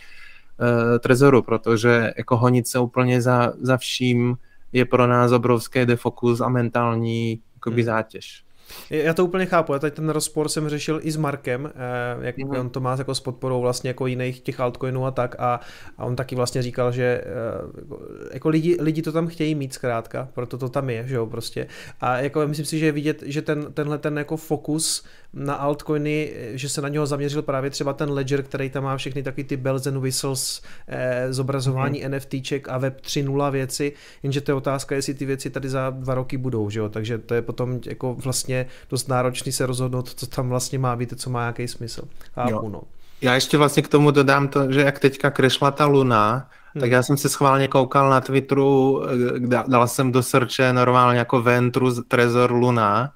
uh, 0.60 1.00
trezoru, 1.00 1.42
protože 1.42 2.14
jako 2.18 2.38
honit 2.38 2.68
se 2.68 2.80
úplně 2.80 3.22
za, 3.22 3.54
za 3.62 3.78
vším 3.78 4.38
je 4.74 4.86
pro 4.86 5.08
nás 5.08 5.32
obrovské 5.32 5.86
defokus 5.86 6.42
a 6.42 6.50
mentální 6.50 7.42
jakoby, 7.56 7.82
hmm. 7.82 7.86
zátěž. 7.86 8.44
Já 8.90 9.14
to 9.14 9.26
úplně 9.26 9.46
chápu, 9.46 9.74
já 9.74 9.80
tady 9.80 9.92
ten 9.92 10.10
rozpor 10.10 10.50
jsem 10.50 10.70
řešil 10.70 11.00
i 11.04 11.12
s 11.12 11.18
Markem, 11.18 11.72
eh, 11.76 12.26
jak 12.26 12.38
mm-hmm. 12.38 12.60
on 12.60 12.70
to 12.70 12.80
má 12.80 12.96
jako 12.98 13.16
s 13.16 13.20
podporou 13.20 13.62
vlastně 13.62 13.90
jako 13.90 14.08
jiných 14.08 14.40
těch 14.40 14.60
altcoinů 14.60 15.06
a 15.06 15.12
tak 15.12 15.36
a, 15.40 15.60
a 15.98 16.06
on 16.06 16.16
taky 16.16 16.36
vlastně 16.36 16.62
říkal, 16.62 16.92
že 16.92 17.04
eh, 17.04 18.30
jako 18.34 18.50
lidi, 18.50 18.78
lidi 18.80 19.02
to 19.02 19.12
tam 19.12 19.28
chtějí 19.28 19.56
mít 19.56 19.74
zkrátka, 19.74 20.30
proto 20.34 20.58
to 20.58 20.70
tam 20.70 20.90
je, 20.90 21.08
že 21.08 21.16
jo, 21.16 21.26
prostě. 21.26 21.68
A 22.02 22.20
jako 22.20 22.48
myslím 22.48 22.66
si, 22.66 22.80
že 22.80 22.86
je 22.86 22.92
vidět, 22.92 23.24
že 23.26 23.42
ten, 23.42 23.74
tenhle 23.74 23.98
ten 23.98 24.18
jako 24.18 24.38
fokus 24.38 25.04
na 25.34 25.54
altcoiny, 25.54 26.34
že 26.52 26.70
se 26.70 26.82
na 26.82 26.90
něho 26.90 27.06
zaměřil 27.06 27.42
právě 27.42 27.70
třeba 27.70 27.94
ten 27.94 28.12
Ledger, 28.12 28.44
který 28.44 28.70
tam 28.70 28.84
má 28.84 28.98
všechny 28.98 29.24
taky 29.24 29.44
ty 29.44 29.58
bells 29.58 29.88
and 29.88 30.02
whistles, 30.02 30.62
eh, 30.88 31.34
zobrazování 31.34 32.04
mm. 32.06 32.12
NFTček 32.12 32.70
a 32.70 32.78
web 32.78 33.02
3.0 33.02 33.52
věci, 33.52 33.94
jenže 34.24 34.42
to 34.42 34.52
je 34.52 34.56
otázka, 34.56 34.96
jestli 34.96 35.14
ty 35.14 35.26
věci 35.26 35.50
tady 35.50 35.70
za 35.70 35.90
dva 35.90 36.16
roky 36.16 36.38
budou, 36.38 36.70
že 36.70 36.80
jo, 36.80 36.90
takže 36.90 37.18
to 37.18 37.34
je 37.34 37.42
potom 37.42 37.80
jako 37.86 38.14
vlastně 38.14 38.66
dost 38.90 39.08
náročný 39.08 39.52
se 39.52 39.66
rozhodnout, 39.66 40.14
co 40.14 40.28
tam 40.28 40.50
vlastně 40.50 40.80
má, 40.80 40.96
víte, 40.96 41.16
co 41.16 41.30
má 41.30 41.40
nějaký 41.40 41.68
smysl. 41.68 42.02
Chápu, 42.34 42.70
no. 42.70 42.82
Já 43.22 43.36
ještě 43.36 43.58
vlastně 43.58 43.84
k 43.84 43.88
tomu 43.88 44.12
dodám 44.12 44.48
to, 44.48 44.72
že 44.72 44.82
jak 44.82 45.00
teďka 45.00 45.30
krešla 45.30 45.72
ta 45.72 45.86
luna, 45.86 46.50
hmm. 46.74 46.82
tak 46.82 46.92
já 46.92 47.04
jsem 47.04 47.18
se 47.18 47.30
schválně 47.30 47.68
koukal 47.68 48.10
na 48.10 48.22
Twitteru, 48.22 49.04
eh, 49.06 49.64
dal 49.68 49.88
jsem 49.88 50.12
do 50.12 50.24
searche 50.24 50.74
normálně 50.74 51.20
jako 51.20 51.42
Ventru 51.42 52.02
Trezor 52.04 52.52
Luna 52.52 53.12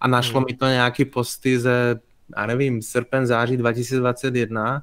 a 0.00 0.08
našlo 0.08 0.40
hmm. 0.40 0.46
mi 0.46 0.56
to 0.56 0.66
nějaký 0.66 1.04
posty 1.04 1.58
ze, 1.58 2.00
já 2.36 2.46
nevím, 2.46 2.82
srpen, 2.82 3.26
září 3.26 3.56
2021. 3.56 4.82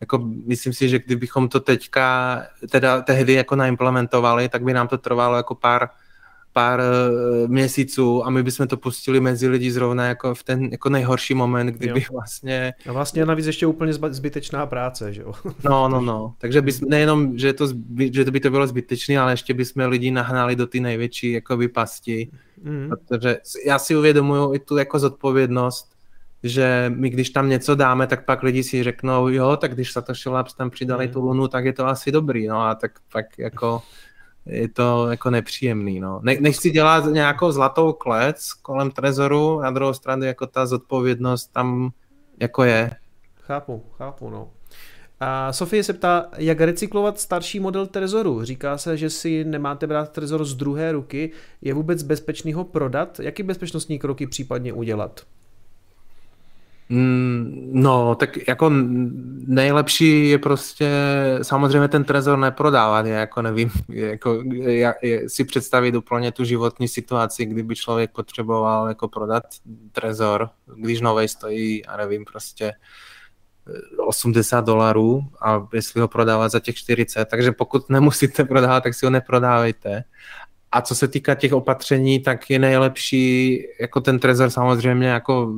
Jako 0.00 0.18
myslím 0.46 0.72
si, 0.72 0.88
že 0.88 0.98
kdybychom 0.98 1.48
to 1.48 1.60
teďka, 1.60 2.42
teda 2.70 3.02
tehdy 3.02 3.32
jako 3.32 3.56
naimplementovali, 3.56 4.48
tak 4.48 4.62
by 4.62 4.72
nám 4.72 4.88
to 4.88 4.98
trvalo 4.98 5.36
jako 5.36 5.54
pár 5.54 5.88
pár 6.54 6.80
uh, 6.80 7.50
měsíců 7.50 8.26
a 8.26 8.30
my 8.30 8.42
bychom 8.42 8.66
to 8.66 8.76
pustili 8.76 9.20
mezi 9.20 9.48
lidi 9.48 9.72
zrovna 9.72 10.06
jako 10.06 10.34
v 10.34 10.42
ten 10.42 10.64
jako 10.64 10.88
nejhorší 10.88 11.34
moment, 11.34 11.66
kdyby 11.66 12.00
jo. 12.00 12.06
vlastně... 12.12 12.74
A 12.88 12.92
vlastně 12.92 13.26
navíc 13.26 13.46
ještě 13.46 13.66
úplně 13.66 13.92
zbytečná 13.92 14.66
práce, 14.66 15.12
že 15.12 15.22
jo? 15.22 15.32
No, 15.64 15.88
no, 15.88 16.00
no. 16.00 16.34
Takže 16.38 16.62
bys, 16.62 16.80
nejenom, 16.80 17.38
že 17.38 17.52
to, 17.52 17.68
že 18.12 18.24
to 18.24 18.30
by 18.30 18.40
to 18.40 18.50
bylo 18.50 18.66
zbytečné, 18.66 19.18
ale 19.18 19.32
ještě 19.32 19.54
bychom 19.54 19.88
lidi 19.88 20.10
nahnali 20.10 20.56
do 20.56 20.66
ty 20.66 20.80
největší 20.80 21.32
jakoby 21.32 21.68
pasti. 21.68 22.30
Mm. 22.62 22.90
Protože 23.08 23.38
já 23.66 23.78
si 23.78 23.96
uvědomuju 23.96 24.54
i 24.54 24.58
tu 24.58 24.76
jako 24.76 24.98
zodpovědnost, 24.98 25.94
že 26.42 26.92
my 26.96 27.10
když 27.10 27.30
tam 27.30 27.48
něco 27.48 27.74
dáme, 27.74 28.06
tak 28.06 28.24
pak 28.24 28.42
lidi 28.42 28.62
si 28.62 28.82
řeknou, 28.82 29.28
jo, 29.28 29.56
tak 29.56 29.74
když 29.74 29.92
Satoshi 29.92 30.28
Labs 30.28 30.54
tam 30.54 30.70
přidali 30.70 31.06
mm. 31.06 31.12
tu 31.12 31.20
lunu, 31.20 31.48
tak 31.48 31.64
je 31.64 31.72
to 31.72 31.86
asi 31.86 32.12
dobrý, 32.12 32.46
no 32.46 32.60
a 32.62 32.74
tak 32.74 32.92
pak 33.12 33.38
jako 33.38 33.82
je 34.46 34.68
to 34.68 35.06
jako 35.10 35.30
nepříjemný. 35.30 36.00
No. 36.00 36.20
Ne, 36.22 36.36
nechci 36.40 36.70
dělat 36.70 37.04
nějakou 37.04 37.52
zlatou 37.52 37.92
klec 37.92 38.52
kolem 38.52 38.90
trezoru, 38.90 39.60
na 39.60 39.70
druhou 39.70 39.92
stranu 39.92 40.24
jako 40.24 40.46
ta 40.46 40.66
zodpovědnost 40.66 41.46
tam 41.46 41.90
jako 42.40 42.62
je. 42.64 42.90
Chápu, 43.40 43.82
chápu, 43.98 44.30
no. 44.30 44.50
A 45.20 45.52
Sofie 45.52 45.84
se 45.84 45.92
ptá, 45.92 46.28
jak 46.36 46.60
recyklovat 46.60 47.20
starší 47.20 47.60
model 47.60 47.86
Trezoru. 47.86 48.44
Říká 48.44 48.78
se, 48.78 48.96
že 48.96 49.10
si 49.10 49.44
nemáte 49.44 49.86
brát 49.86 50.12
Trezor 50.12 50.44
z 50.44 50.54
druhé 50.54 50.92
ruky. 50.92 51.30
Je 51.62 51.74
vůbec 51.74 52.02
bezpečný 52.02 52.52
ho 52.52 52.64
prodat? 52.64 53.20
Jaký 53.20 53.42
bezpečnostní 53.42 53.98
kroky 53.98 54.26
případně 54.26 54.72
udělat? 54.72 55.20
Mm, 56.88 57.70
no, 57.72 58.14
tak 58.14 58.48
jako 58.48 58.70
nejlepší 59.46 60.28
je 60.28 60.38
prostě 60.38 60.90
samozřejmě 61.42 61.88
ten 61.88 62.04
trezor 62.04 62.38
neprodávat, 62.38 63.06
je 63.06 63.12
jako 63.12 63.42
nevím, 63.42 63.70
jako 63.88 64.42
je, 64.52 64.94
si 65.26 65.44
představit 65.44 65.94
úplně 65.94 66.32
tu 66.32 66.44
životní 66.44 66.88
situaci, 66.88 67.46
kdyby 67.46 67.76
člověk 67.76 68.10
potřeboval 68.12 68.88
jako 68.88 69.08
prodat 69.08 69.44
trezor, 69.92 70.50
když 70.76 71.00
novej 71.00 71.28
stojí, 71.28 71.86
a 71.86 71.96
nevím, 71.96 72.24
prostě 72.24 72.72
80 74.06 74.64
dolarů 74.64 75.22
a 75.40 75.68
jestli 75.72 76.00
ho 76.00 76.08
prodávat 76.08 76.48
za 76.48 76.60
těch 76.60 76.74
40, 76.74 77.24
takže 77.24 77.52
pokud 77.52 77.90
nemusíte 77.90 78.44
prodávat, 78.44 78.82
tak 78.82 78.94
si 78.94 79.06
ho 79.06 79.10
neprodávejte. 79.10 80.04
A 80.74 80.82
co 80.82 80.94
se 80.94 81.08
týká 81.08 81.34
těch 81.34 81.52
opatření, 81.52 82.20
tak 82.20 82.50
je 82.50 82.58
nejlepší 82.58 83.58
jako 83.80 84.00
ten 84.00 84.18
trezor 84.18 84.50
samozřejmě 84.50 85.06
jako 85.06 85.54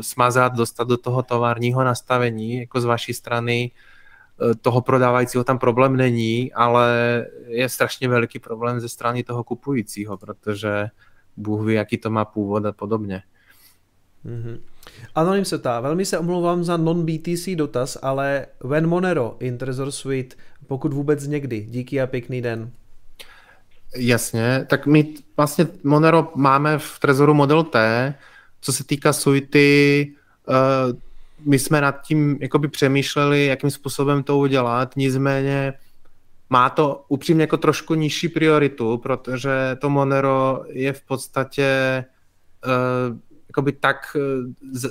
smazat, 0.00 0.56
dostat 0.56 0.88
do 0.88 0.96
toho 0.96 1.22
továrního 1.22 1.84
nastavení, 1.84 2.58
jako 2.60 2.80
z 2.80 2.84
vaší 2.84 3.14
strany 3.14 3.70
e, 4.50 4.54
toho 4.54 4.80
prodávajícího 4.80 5.44
tam 5.44 5.58
problém 5.58 5.96
není, 5.96 6.52
ale 6.52 6.86
je 7.46 7.68
strašně 7.68 8.08
veliký 8.08 8.38
problém 8.38 8.80
ze 8.80 8.88
strany 8.88 9.24
toho 9.24 9.44
kupujícího, 9.44 10.16
protože 10.16 10.88
Bůh 11.36 11.66
ví, 11.66 11.74
jaký 11.74 11.98
to 11.98 12.10
má 12.10 12.24
původ 12.24 12.66
a 12.66 12.72
podobně. 12.72 13.22
Mm-hmm. 14.26 14.60
Anonym 15.14 15.44
se 15.44 15.58
tá, 15.58 15.80
velmi 15.80 16.04
se 16.04 16.18
omlouvám 16.18 16.64
za 16.64 16.76
non-BTC 16.76 17.48
dotaz, 17.56 17.98
ale 18.02 18.46
when 18.64 18.86
Monero 18.86 19.36
in 19.40 19.58
Trezor 19.58 19.90
Suite, 19.90 20.36
pokud 20.66 20.92
vůbec 20.92 21.26
někdy. 21.26 21.60
Díky 21.60 22.00
a 22.00 22.06
pěkný 22.06 22.42
den. 22.42 22.72
Jasně, 23.96 24.66
tak 24.70 24.86
my 24.86 25.14
vlastně 25.36 25.66
Monero 25.84 26.32
máme 26.34 26.78
v 26.78 26.98
Trezoru 26.98 27.34
model 27.34 27.62
T, 27.62 28.14
co 28.60 28.72
se 28.72 28.84
týká 28.84 29.12
suity, 29.12 30.12
uh, 30.48 30.98
my 31.44 31.58
jsme 31.58 31.80
nad 31.80 32.02
tím 32.02 32.38
jakoby 32.40 32.68
přemýšleli, 32.68 33.46
jakým 33.46 33.70
způsobem 33.70 34.22
to 34.22 34.38
udělat, 34.38 34.96
nicméně 34.96 35.72
má 36.50 36.70
to 36.70 37.04
upřímně 37.08 37.42
jako 37.42 37.56
trošku 37.56 37.94
nižší 37.94 38.28
prioritu, 38.28 38.98
protože 38.98 39.50
to 39.80 39.90
Monero 39.90 40.64
je 40.68 40.92
v 40.92 41.00
podstatě 41.00 42.04
uh, 42.66 43.18
jakoby 43.48 43.72
tak 43.72 44.16
eh, 44.16 44.20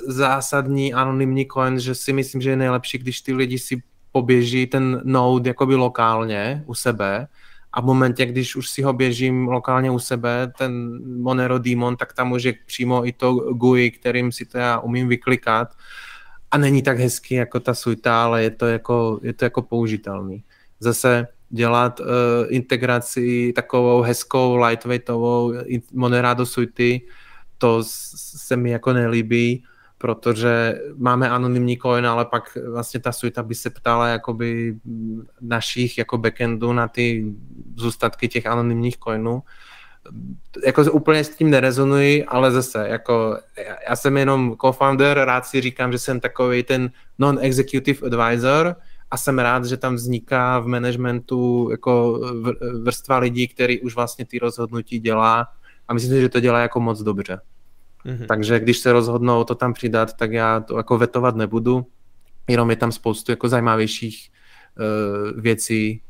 zásadní 0.06 0.94
anonymní 0.94 1.46
coin, 1.52 1.80
že 1.80 1.94
si 1.94 2.12
myslím, 2.12 2.40
že 2.40 2.50
je 2.50 2.56
nejlepší, 2.56 2.98
když 2.98 3.20
ty 3.20 3.34
lidi 3.34 3.58
si 3.58 3.82
poběží 4.12 4.66
ten 4.66 5.00
node 5.04 5.50
jakoby 5.50 5.74
lokálně 5.74 6.62
u 6.66 6.74
sebe 6.74 7.28
a 7.72 7.80
v 7.80 7.84
momentě, 7.84 8.26
když 8.26 8.56
už 8.56 8.70
si 8.70 8.82
ho 8.82 8.92
běžím 8.92 9.48
lokálně 9.48 9.90
u 9.90 9.98
sebe, 9.98 10.52
ten 10.58 11.00
Monero 11.22 11.58
Demon, 11.58 11.96
tak 11.96 12.12
tam 12.12 12.28
může 12.28 12.52
přímo 12.66 13.06
i 13.06 13.12
to 13.12 13.32
GUI, 13.34 13.90
kterým 13.90 14.32
si 14.32 14.46
to 14.46 14.58
já 14.58 14.78
umím 14.78 15.08
vyklikat 15.08 15.68
a 16.50 16.58
není 16.58 16.82
tak 16.82 16.98
hezký 16.98 17.34
jako 17.34 17.60
ta 17.60 17.74
suita, 17.74 18.24
ale 18.24 18.42
je 18.42 18.50
to 18.50 18.66
jako, 18.66 19.20
je 19.22 19.32
to 19.32 19.44
jako 19.44 19.62
použitelný. 19.62 20.44
Zase 20.80 21.26
dělat 21.50 22.00
uh, 22.00 22.06
integraci 22.48 23.52
takovou 23.56 24.00
hezkou, 24.00 24.56
lightweightovou 24.56 25.54
Monera 25.92 26.34
do 26.34 26.46
suity, 26.46 27.00
to 27.58 27.84
se 27.86 28.56
mi 28.56 28.70
jako 28.70 28.92
nelíbí, 28.92 29.64
protože 29.98 30.80
máme 30.96 31.30
anonymní 31.30 31.78
coin, 31.78 32.06
ale 32.06 32.24
pak 32.24 32.58
vlastně 32.70 33.00
ta 33.00 33.12
suita 33.12 33.42
by 33.42 33.54
se 33.54 33.70
ptala 33.70 34.08
jakoby 34.08 34.76
našich 35.40 35.98
jako 35.98 36.18
backendů 36.18 36.72
na 36.72 36.88
ty 36.88 37.32
zůstatky 37.76 38.28
těch 38.28 38.46
anonymních 38.46 38.98
coinů. 38.98 39.42
Jako 40.66 40.92
úplně 40.92 41.24
s 41.24 41.36
tím 41.36 41.50
nerezonuji, 41.50 42.24
ale 42.24 42.50
zase, 42.50 42.88
jako 42.88 43.38
já 43.88 43.96
jsem 43.96 44.16
jenom 44.16 44.56
co-founder, 44.60 45.18
rád 45.18 45.46
si 45.46 45.60
říkám, 45.60 45.92
že 45.92 45.98
jsem 45.98 46.20
takový 46.20 46.62
ten 46.62 46.90
non-executive 47.18 48.06
advisor 48.06 48.76
a 49.10 49.16
jsem 49.16 49.38
rád, 49.38 49.64
že 49.64 49.76
tam 49.76 49.94
vzniká 49.94 50.58
v 50.58 50.66
managementu 50.66 51.68
jako 51.70 52.20
vrstva 52.82 53.18
lidí, 53.18 53.48
který 53.48 53.80
už 53.80 53.94
vlastně 53.94 54.24
ty 54.24 54.38
rozhodnutí 54.38 54.98
dělá 54.98 55.48
a 55.88 55.94
myslím 55.94 56.10
si, 56.10 56.20
že 56.20 56.28
to 56.28 56.40
dělá 56.40 56.60
jako 56.60 56.80
moc 56.80 57.02
dobře. 57.02 57.40
Mm-hmm. 58.06 58.26
Takže 58.26 58.60
když 58.60 58.78
se 58.78 58.92
rozhodnou 58.92 59.44
to 59.44 59.54
tam 59.54 59.72
přidat, 59.72 60.16
tak 60.16 60.32
já 60.32 60.60
to 60.60 60.76
jako 60.76 60.98
vetovat 60.98 61.36
nebudu, 61.36 61.86
jenom 62.48 62.70
je 62.70 62.76
tam 62.76 62.92
spoustu 62.92 63.32
jako 63.32 63.48
zajímavějších 63.48 64.30
uh, 64.30 65.40
věcí, 65.40 66.02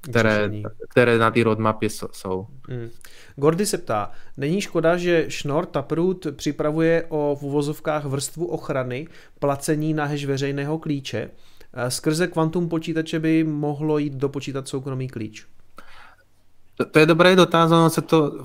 které, 0.00 0.50
které 0.88 1.18
na 1.18 1.30
té 1.30 1.42
roadmapě 1.42 1.88
jsou. 1.90 2.46
Mm. 2.68 2.88
Gordy 3.36 3.66
se 3.66 3.78
ptá, 3.78 4.10
není 4.36 4.60
škoda, 4.60 4.96
že 4.96 5.26
Schnorr 5.28 5.66
Taproot 5.66 6.26
připravuje 6.36 7.04
o 7.08 7.36
v 7.40 7.42
uvozovkách 7.42 8.04
vrstvu 8.04 8.46
ochrany 8.46 9.06
placení 9.38 9.94
na 9.94 10.04
hash 10.04 10.24
veřejného 10.24 10.78
klíče? 10.78 11.30
Eh, 11.74 11.90
skrze 11.90 12.26
kvantum 12.26 12.68
počítače 12.68 13.20
by 13.20 13.44
mohlo 13.44 13.98
jít 13.98 14.12
do 14.12 14.28
počítat 14.28 14.68
soukromý 14.68 15.08
klíč. 15.08 15.46
To, 16.76 16.84
to 16.84 16.98
je 16.98 17.06
dobrý 17.06 17.36
dotaz, 17.36 17.70
ono 17.70 17.90
se 17.90 18.02
to 18.02 18.44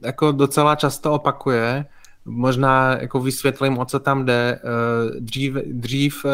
jako 0.00 0.32
docela 0.32 0.76
často 0.76 1.12
opakuje 1.12 1.84
možná 2.24 2.96
jako 3.00 3.20
vysvětlím, 3.20 3.78
o 3.78 3.84
co 3.84 3.98
tam 3.98 4.24
jde. 4.24 4.60
Eh, 4.64 5.20
dřív, 5.20 5.54
dřív, 5.66 6.24
eh, 6.24 6.30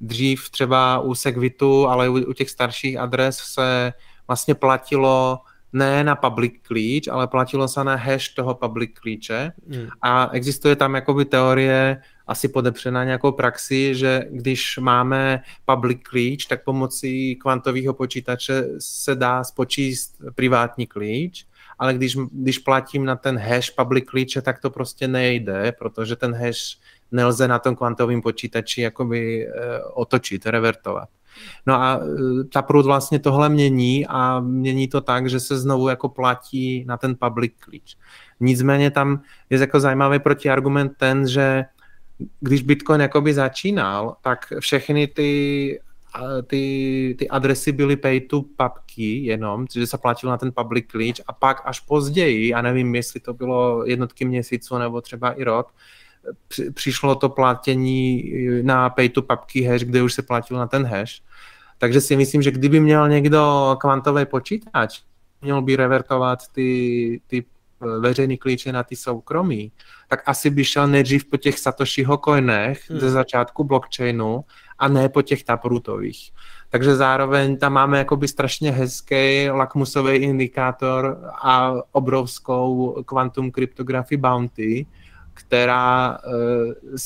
dřív 0.00 0.50
třeba 0.50 1.00
u 1.00 1.14
Segvitu, 1.14 1.88
ale 1.88 2.08
u, 2.08 2.32
těch 2.32 2.50
starších 2.50 2.98
adres 2.98 3.36
se 3.36 3.92
vlastně 4.26 4.54
platilo 4.54 5.38
ne 5.72 6.04
na 6.04 6.16
public 6.16 6.52
klíč, 6.62 7.08
ale 7.08 7.26
platilo 7.26 7.68
se 7.68 7.84
na 7.84 7.94
hash 7.94 8.34
toho 8.34 8.54
public 8.54 8.90
klíče 9.00 9.52
hmm. 9.70 9.88
a 10.02 10.30
existuje 10.32 10.76
tam 10.76 10.94
jakoby 10.94 11.24
teorie, 11.24 12.02
asi 12.26 12.48
podepřená 12.48 13.04
nějakou 13.04 13.32
praxi, 13.32 13.94
že 13.94 14.24
když 14.30 14.78
máme 14.78 15.42
public 15.64 15.98
klíč, 16.02 16.46
tak 16.46 16.64
pomocí 16.64 17.36
kvantového 17.36 17.94
počítače 17.94 18.64
se 18.78 19.14
dá 19.14 19.44
spočíst 19.44 20.22
privátní 20.34 20.86
klíč 20.86 21.46
ale 21.78 21.94
když, 21.94 22.16
když 22.32 22.58
platím 22.58 23.04
na 23.04 23.16
ten 23.16 23.38
hash 23.38 23.70
public 23.70 24.04
klíče, 24.08 24.42
tak 24.42 24.60
to 24.60 24.70
prostě 24.70 25.08
nejde, 25.08 25.72
protože 25.78 26.16
ten 26.16 26.34
hash 26.34 26.78
nelze 27.12 27.48
na 27.48 27.58
tom 27.58 27.76
kvantovém 27.76 28.22
počítači 28.22 28.80
jakoby 28.80 29.46
eh, 29.46 29.52
otočit, 29.94 30.46
revertovat. 30.46 31.08
No 31.66 31.74
a 31.74 32.00
eh, 32.02 32.44
ta 32.44 32.62
průd 32.62 32.86
vlastně 32.86 33.18
tohle 33.18 33.48
mění 33.48 34.06
a 34.06 34.40
mění 34.40 34.88
to 34.88 35.00
tak, 35.00 35.30
že 35.30 35.40
se 35.40 35.58
znovu 35.58 35.88
jako 35.88 36.08
platí 36.08 36.84
na 36.84 36.96
ten 36.96 37.16
public 37.20 37.52
klíč. 37.58 37.96
Nicméně 38.40 38.90
tam 38.90 39.22
je 39.50 39.58
jako 39.58 39.80
zajímavý 39.80 40.18
protiargument 40.18 40.92
ten, 40.96 41.28
že 41.28 41.64
když 42.40 42.62
Bitcoin 42.62 43.00
jakoby 43.00 43.34
začínal, 43.34 44.16
tak 44.22 44.52
všechny 44.60 45.06
ty 45.06 45.80
ty, 46.46 47.16
ty 47.18 47.28
adresy 47.28 47.72
byly 47.72 47.96
pay 47.96 48.20
to 48.20 48.42
papky 48.56 49.24
jenom, 49.24 49.66
že 49.74 49.86
se 49.86 49.98
platilo 49.98 50.30
na 50.30 50.38
ten 50.38 50.52
public 50.52 50.86
klíč 50.88 51.20
a 51.26 51.32
pak 51.32 51.62
až 51.64 51.80
později, 51.80 52.54
a 52.54 52.62
nevím, 52.62 52.94
jestli 52.94 53.20
to 53.20 53.34
bylo 53.34 53.84
jednotky 53.84 54.24
měsíců 54.24 54.78
nebo 54.78 55.00
třeba 55.00 55.32
i 55.32 55.44
rok, 55.44 55.74
přišlo 56.74 57.14
to 57.14 57.28
platění 57.28 58.32
na 58.62 58.90
pay 58.90 59.08
to 59.08 59.22
papky 59.22 59.62
hash, 59.62 59.84
kde 59.84 60.02
už 60.02 60.14
se 60.14 60.22
platilo 60.22 60.60
na 60.60 60.66
ten 60.66 60.84
hash. 60.84 61.22
Takže 61.78 62.00
si 62.00 62.16
myslím, 62.16 62.42
že 62.42 62.50
kdyby 62.50 62.80
měl 62.80 63.08
někdo 63.08 63.76
kvantový 63.80 64.26
počítač, 64.26 65.00
měl 65.42 65.62
by 65.62 65.76
revertovat 65.76 66.38
ty, 66.52 67.20
ty 67.26 67.44
veřejný 68.00 68.38
klíče 68.38 68.72
na 68.72 68.82
ty 68.82 68.96
soukromí, 68.96 69.72
tak 70.08 70.22
asi 70.26 70.50
by 70.50 70.64
šel 70.64 70.86
nejdřív 70.86 71.24
po 71.24 71.36
těch 71.36 71.58
Satoshiho 71.58 72.16
coinech 72.16 72.90
hmm. 72.90 73.00
ze 73.00 73.10
začátku 73.10 73.64
blockchainu 73.64 74.44
a 74.78 74.88
ne 74.88 75.08
po 75.08 75.22
těch 75.22 75.44
taprutových. 75.44 76.32
Takže 76.70 76.96
zároveň 76.96 77.56
tam 77.56 77.72
máme 77.72 77.98
jakoby 77.98 78.28
strašně 78.28 78.70
hezký 78.70 79.50
lakmusový 79.50 80.16
indikátor 80.16 81.18
a 81.42 81.74
obrovskou 81.92 82.96
kvantum 83.06 83.50
kryptografii 83.50 84.18
bounty, 84.18 84.86
která 85.36 86.18
eh, 86.24 86.96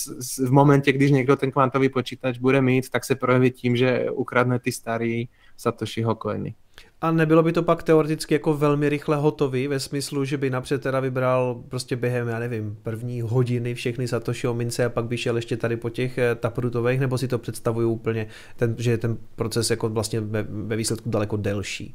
v 0.46 0.52
momentě, 0.52 0.92
když 0.92 1.10
někdo 1.10 1.36
ten 1.36 1.50
kvantový 1.50 1.88
počítač 1.88 2.38
bude 2.38 2.62
mít, 2.62 2.90
tak 2.90 3.04
se 3.04 3.14
projeví 3.14 3.50
tím, 3.50 3.76
že 3.76 4.10
ukradne 4.10 4.58
ty 4.58 4.72
starý 4.72 5.28
Satoshiho 5.56 6.14
coiny. 6.14 6.54
A 7.00 7.10
nebylo 7.10 7.42
by 7.42 7.52
to 7.52 7.62
pak 7.62 7.82
teoreticky 7.82 8.34
jako 8.34 8.54
velmi 8.54 8.88
rychle 8.88 9.16
hotový 9.16 9.68
ve 9.68 9.80
smyslu, 9.80 10.24
že 10.24 10.36
by 10.36 10.50
napřed 10.50 10.82
teda 10.82 11.00
vybral 11.00 11.62
prostě 11.68 11.96
během, 11.96 12.28
já 12.28 12.38
nevím, 12.38 12.78
první 12.82 13.20
hodiny 13.20 13.74
všechny 13.74 14.08
Satoshiho 14.08 14.54
mince 14.54 14.84
a 14.84 14.88
pak 14.88 15.04
by 15.04 15.18
šel 15.18 15.36
ještě 15.36 15.56
tady 15.56 15.76
po 15.76 15.90
těch 15.90 16.18
eh, 16.18 16.34
taprutových, 16.34 17.00
nebo 17.00 17.18
si 17.18 17.28
to 17.28 17.38
představuju 17.38 17.90
úplně, 17.90 18.26
ten, 18.56 18.74
že 18.78 18.90
je 18.90 18.98
ten 18.98 19.16
proces 19.36 19.70
jako 19.70 19.88
vlastně 19.88 20.20
ve, 20.20 20.42
ve 20.42 20.76
výsledku 20.76 21.10
daleko 21.10 21.36
delší? 21.36 21.94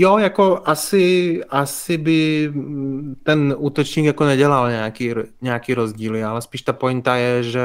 Jo, 0.00 0.18
jako 0.18 0.60
asi, 0.64 1.40
asi 1.50 1.98
by 1.98 2.52
ten 3.22 3.54
útočník 3.58 4.06
jako 4.06 4.24
nedělal 4.24 4.70
nějaký, 4.70 5.10
nějaký 5.42 5.74
rozdíly, 5.74 6.24
ale 6.24 6.42
spíš 6.42 6.62
ta 6.62 6.72
pointa 6.72 7.16
je, 7.16 7.42
že 7.42 7.62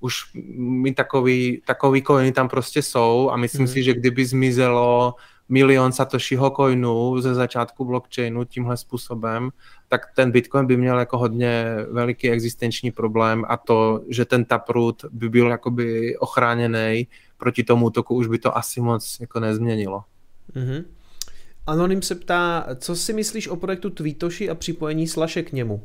už 0.00 0.14
mi 0.56 0.94
takový, 0.94 1.62
takový 1.66 2.02
coiny 2.02 2.32
tam 2.32 2.48
prostě 2.48 2.82
jsou 2.82 3.30
a 3.30 3.36
myslím 3.36 3.66
hmm. 3.66 3.72
si, 3.72 3.82
že 3.82 3.94
kdyby 3.94 4.24
zmizelo 4.24 5.14
milion 5.48 5.92
Satoshiho 5.92 6.50
coinů 6.50 7.20
ze 7.20 7.34
začátku 7.34 7.84
blockchainu 7.84 8.44
tímhle 8.44 8.76
způsobem, 8.76 9.50
tak 9.88 10.06
ten 10.16 10.30
Bitcoin 10.30 10.66
by 10.66 10.76
měl 10.76 10.98
jako 10.98 11.18
hodně 11.18 11.64
veliký 11.90 12.30
existenční 12.30 12.90
problém 12.90 13.44
a 13.48 13.56
to, 13.56 14.00
že 14.08 14.24
ten 14.24 14.44
taproot 14.44 15.04
by 15.10 15.28
byl 15.28 15.48
jakoby 15.48 16.16
ochráněný 16.18 17.06
proti 17.38 17.64
tomu 17.64 17.86
útoku, 17.86 18.14
už 18.14 18.26
by 18.26 18.38
to 18.38 18.56
asi 18.56 18.80
moc 18.80 19.16
jako 19.20 19.40
nezměnilo. 19.40 20.04
Mm-hmm. 20.56 20.84
Anonym 21.66 22.02
se 22.02 22.14
ptá, 22.14 22.66
co 22.76 22.96
si 22.96 23.12
myslíš 23.12 23.48
o 23.48 23.56
projektu 23.56 23.90
Tweetoshi 23.90 24.50
a 24.50 24.54
připojení 24.54 25.08
Slaše 25.08 25.42
k 25.42 25.52
němu? 25.52 25.82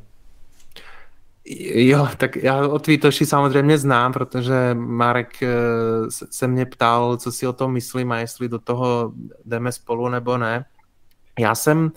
Jo, 1.76 2.08
tak 2.18 2.36
já 2.36 2.68
o 2.68 2.80
Tweetoshi 2.80 3.26
samozřejmě 3.26 3.78
znám, 3.78 4.14
protože 4.14 4.74
Marek 4.74 5.44
eh, 5.44 5.48
se 6.10 6.48
mě 6.48 6.66
ptal, 6.66 7.18
co 7.18 7.32
si 7.32 7.48
o 7.48 7.54
tom 7.54 7.74
myslím 7.74 8.12
a 8.12 8.20
jestli 8.20 8.50
do 8.50 8.60
toho 8.60 9.14
jdeme 9.46 9.72
spolu 9.72 10.10
nebo 10.10 10.38
ne. 10.38 10.66
Já 11.40 11.56
jsem, 11.56 11.92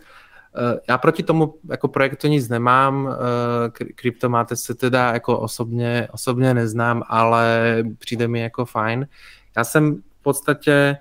eh, 0.57 0.81
já 0.89 0.98
proti 0.98 1.23
tomu 1.23 1.55
jako 1.69 1.89
projektu 1.89 2.28
nic 2.28 2.48
nemám, 2.48 3.09
eh, 3.09 3.70
kryptomáte 3.94 4.57
se 4.57 4.74
teda 4.74 5.12
jako 5.12 5.39
osobně, 5.39 6.09
osobně 6.12 6.55
neznám, 6.55 7.02
ale 7.09 7.77
přijde 7.98 8.28
mi 8.28 8.40
jako 8.40 8.65
fajn. 8.65 9.09
Já 9.57 9.65
jsem 9.65 9.97
v 9.97 10.23
podstatě 10.23 10.97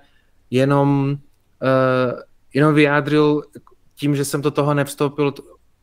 jenom, 0.50 1.18
jenom 2.54 2.74
vyjádřil 2.74 3.42
tím, 3.94 4.16
že 4.16 4.24
jsem 4.24 4.42
do 4.42 4.50
toho 4.50 4.74
nevstoupil 4.74 5.34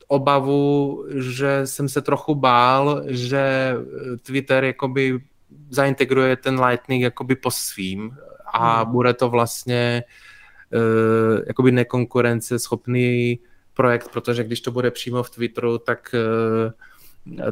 obavu, 0.08 1.06
že 1.16 1.62
jsem 1.68 1.90
se 1.90 2.02
trochu 2.02 2.36
bál, 2.36 3.04
že 3.08 3.74
Twitter 4.22 4.64
jakoby 4.64 5.20
zaintegruje 5.70 6.36
ten 6.36 6.64
Lightning 6.64 7.04
jakoby 7.04 7.36
po 7.36 7.52
svým 7.52 8.18
a 8.54 8.84
hmm. 8.84 8.92
bude 8.92 9.14
to 9.14 9.30
vlastně 9.30 10.04
uh, 10.74 11.42
jakoby 11.48 11.72
nekonkurenceschopný 11.72 13.40
projekt, 13.74 14.10
protože 14.12 14.44
když 14.44 14.62
to 14.62 14.72
bude 14.72 14.92
přímo 14.92 15.24
v 15.24 15.30
Twitteru, 15.30 15.78
tak 15.78 16.16
uh, 16.16 16.72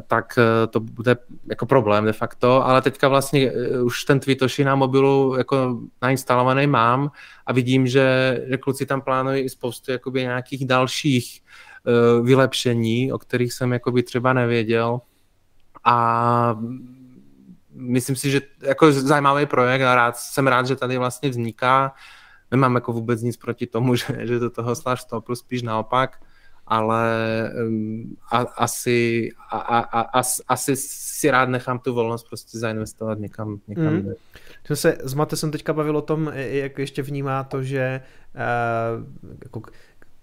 tak 0.06 0.38
to 0.70 0.80
bude 0.80 1.16
jako 1.46 1.66
problém 1.66 2.04
de 2.04 2.12
facto, 2.12 2.66
ale 2.66 2.82
teďka 2.82 3.08
vlastně 3.08 3.52
už 3.82 4.04
ten 4.04 4.20
Twitoshi 4.20 4.64
na 4.64 4.74
mobilu 4.74 5.34
jako 5.38 5.80
nainstalovaný 6.02 6.66
mám 6.66 7.10
a 7.46 7.52
vidím, 7.52 7.86
že, 7.86 8.40
že 8.48 8.56
kluci 8.56 8.86
tam 8.86 9.00
plánují 9.00 9.42
i 9.42 9.48
spoustu 9.48 9.92
jakoby 9.92 10.20
nějakých 10.20 10.66
dalších 10.66 11.42
Eh, 11.88 12.22
vylepšení, 12.22 13.12
o 13.12 13.18
kterých 13.18 13.52
jsem 13.52 13.72
jakoby 13.72 14.02
třeba 14.02 14.32
nevěděl. 14.32 15.00
A 15.84 16.58
myslím 17.72 18.16
si, 18.16 18.30
že 18.30 18.40
jako 18.62 18.92
zajímavý 18.92 19.46
projekt 19.46 19.82
a 19.82 19.94
rád, 19.94 20.16
jsem 20.16 20.46
rád, 20.46 20.66
že 20.66 20.76
tady 20.76 20.98
vlastně 20.98 21.28
vzniká. 21.28 21.94
Nemám 22.50 22.74
jako 22.74 22.92
vůbec 22.92 23.22
nic 23.22 23.36
proti 23.36 23.66
tomu, 23.66 23.94
že, 23.96 24.06
že 24.26 24.38
do 24.38 24.50
toho 24.50 24.76
slash 24.76 25.06
plus 25.20 25.38
spíš 25.38 25.62
naopak, 25.62 26.24
ale 26.66 27.06
um, 27.66 28.16
a, 28.32 28.38
asi, 28.38 29.30
a, 29.50 29.58
a, 29.58 30.00
a, 30.00 30.22
asi 30.48 30.76
si 30.76 31.30
rád 31.30 31.48
nechám 31.48 31.78
tu 31.78 31.94
volnost 31.94 32.28
prostě 32.28 32.58
zainvestovat 32.58 33.18
někam. 33.18 33.60
někam 33.68 33.94
mm. 33.94 34.12
se 34.74 34.98
s 35.02 35.14
Matesem 35.14 35.50
teďka 35.50 35.72
bavil 35.72 35.96
o 35.96 36.02
tom, 36.02 36.32
jak 36.34 36.78
ještě 36.78 37.02
vnímá 37.02 37.44
to, 37.44 37.62
že 37.62 38.00
uh, 38.34 39.04
jako 39.44 39.62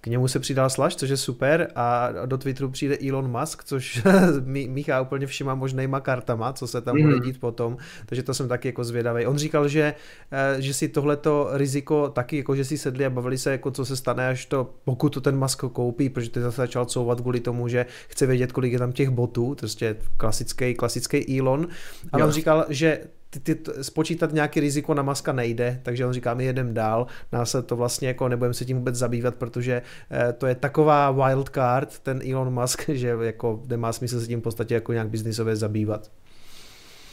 k 0.04 0.08
němu 0.08 0.28
se 0.28 0.40
přidal 0.40 0.70
Slash, 0.70 0.96
což 0.96 1.10
je 1.10 1.18
super 1.18 1.68
a 1.76 2.10
do 2.26 2.38
Twitteru 2.38 2.70
přijde 2.70 2.98
Elon 3.10 3.40
Musk, 3.40 3.64
což 3.64 4.02
míchá 4.68 5.02
úplně 5.02 5.28
všema 5.28 5.56
možnýma 5.56 6.00
kartama, 6.00 6.54
co 6.54 6.68
se 6.68 6.82
tam 6.82 6.96
mm. 6.96 7.04
bude 7.04 7.20
dít 7.20 7.40
potom, 7.40 7.78
takže 8.06 8.24
to 8.24 8.34
jsem 8.34 8.48
taky 8.48 8.68
jako 8.68 8.84
zvědavý. 8.84 9.26
On 9.26 9.38
říkal, 9.38 9.68
že, 9.68 9.94
eh, 10.32 10.62
že 10.62 10.74
si 10.74 10.88
tohleto 10.88 11.50
riziko 11.54 12.10
taky, 12.10 12.38
jako 12.38 12.56
že 12.56 12.66
si 12.66 12.78
sedli 12.78 13.06
a 13.06 13.10
bavili 13.10 13.38
se, 13.38 13.52
jako 13.52 13.72
co 13.72 13.86
se 13.86 13.96
stane, 13.96 14.28
až 14.28 14.46
to, 14.46 14.74
pokud 14.84 15.10
to 15.10 15.22
ten 15.22 15.40
Musk 15.40 15.64
koupí, 15.74 16.10
protože 16.10 16.30
ty 16.30 16.42
zase 16.42 16.62
začal 16.62 16.86
couvat 16.86 17.22
kvůli 17.22 17.40
tomu, 17.40 17.68
že 17.68 17.86
chce 18.08 18.26
vědět, 18.26 18.52
kolik 18.52 18.74
je 18.74 18.80
tam 18.80 18.92
těch 18.92 19.10
botů, 19.10 19.56
prostě 19.60 19.96
klasický, 20.18 20.74
klasický 20.74 21.40
Elon. 21.40 21.68
A 22.12 22.18
on 22.18 22.32
říkal, 22.32 22.66
že 22.70 23.00
ty, 23.40 23.56
ty, 23.56 23.72
spočítat 23.84 24.34
nějaký 24.34 24.60
riziko 24.60 24.94
na 24.94 25.04
maska 25.04 25.32
nejde, 25.32 25.80
takže 25.84 26.06
on 26.06 26.14
říká, 26.14 26.34
my 26.34 26.46
jedem 26.46 26.74
dál, 26.74 27.08
nás 27.32 27.52
se 27.52 27.62
to 27.62 27.76
vlastně 27.76 28.08
jako 28.08 28.28
nebudeme 28.28 28.54
se 28.54 28.66
tím 28.66 28.78
vůbec 28.78 28.96
zabývat, 28.96 29.36
protože 29.36 29.82
eh, 30.12 30.34
to 30.34 30.48
je 30.48 30.56
taková 30.56 31.12
wild 31.12 31.50
card, 31.50 32.00
ten 32.00 32.22
Elon 32.32 32.54
Musk, 32.54 32.90
že 32.94 33.16
jako 33.22 33.64
nemá 33.68 33.94
smysl 33.94 34.20
se 34.20 34.28
tím 34.28 34.40
v 34.40 34.44
podstatě 34.44 34.74
jako 34.74 34.94
nějak 34.94 35.10
biznisově 35.10 35.56
zabývat. 35.56 36.12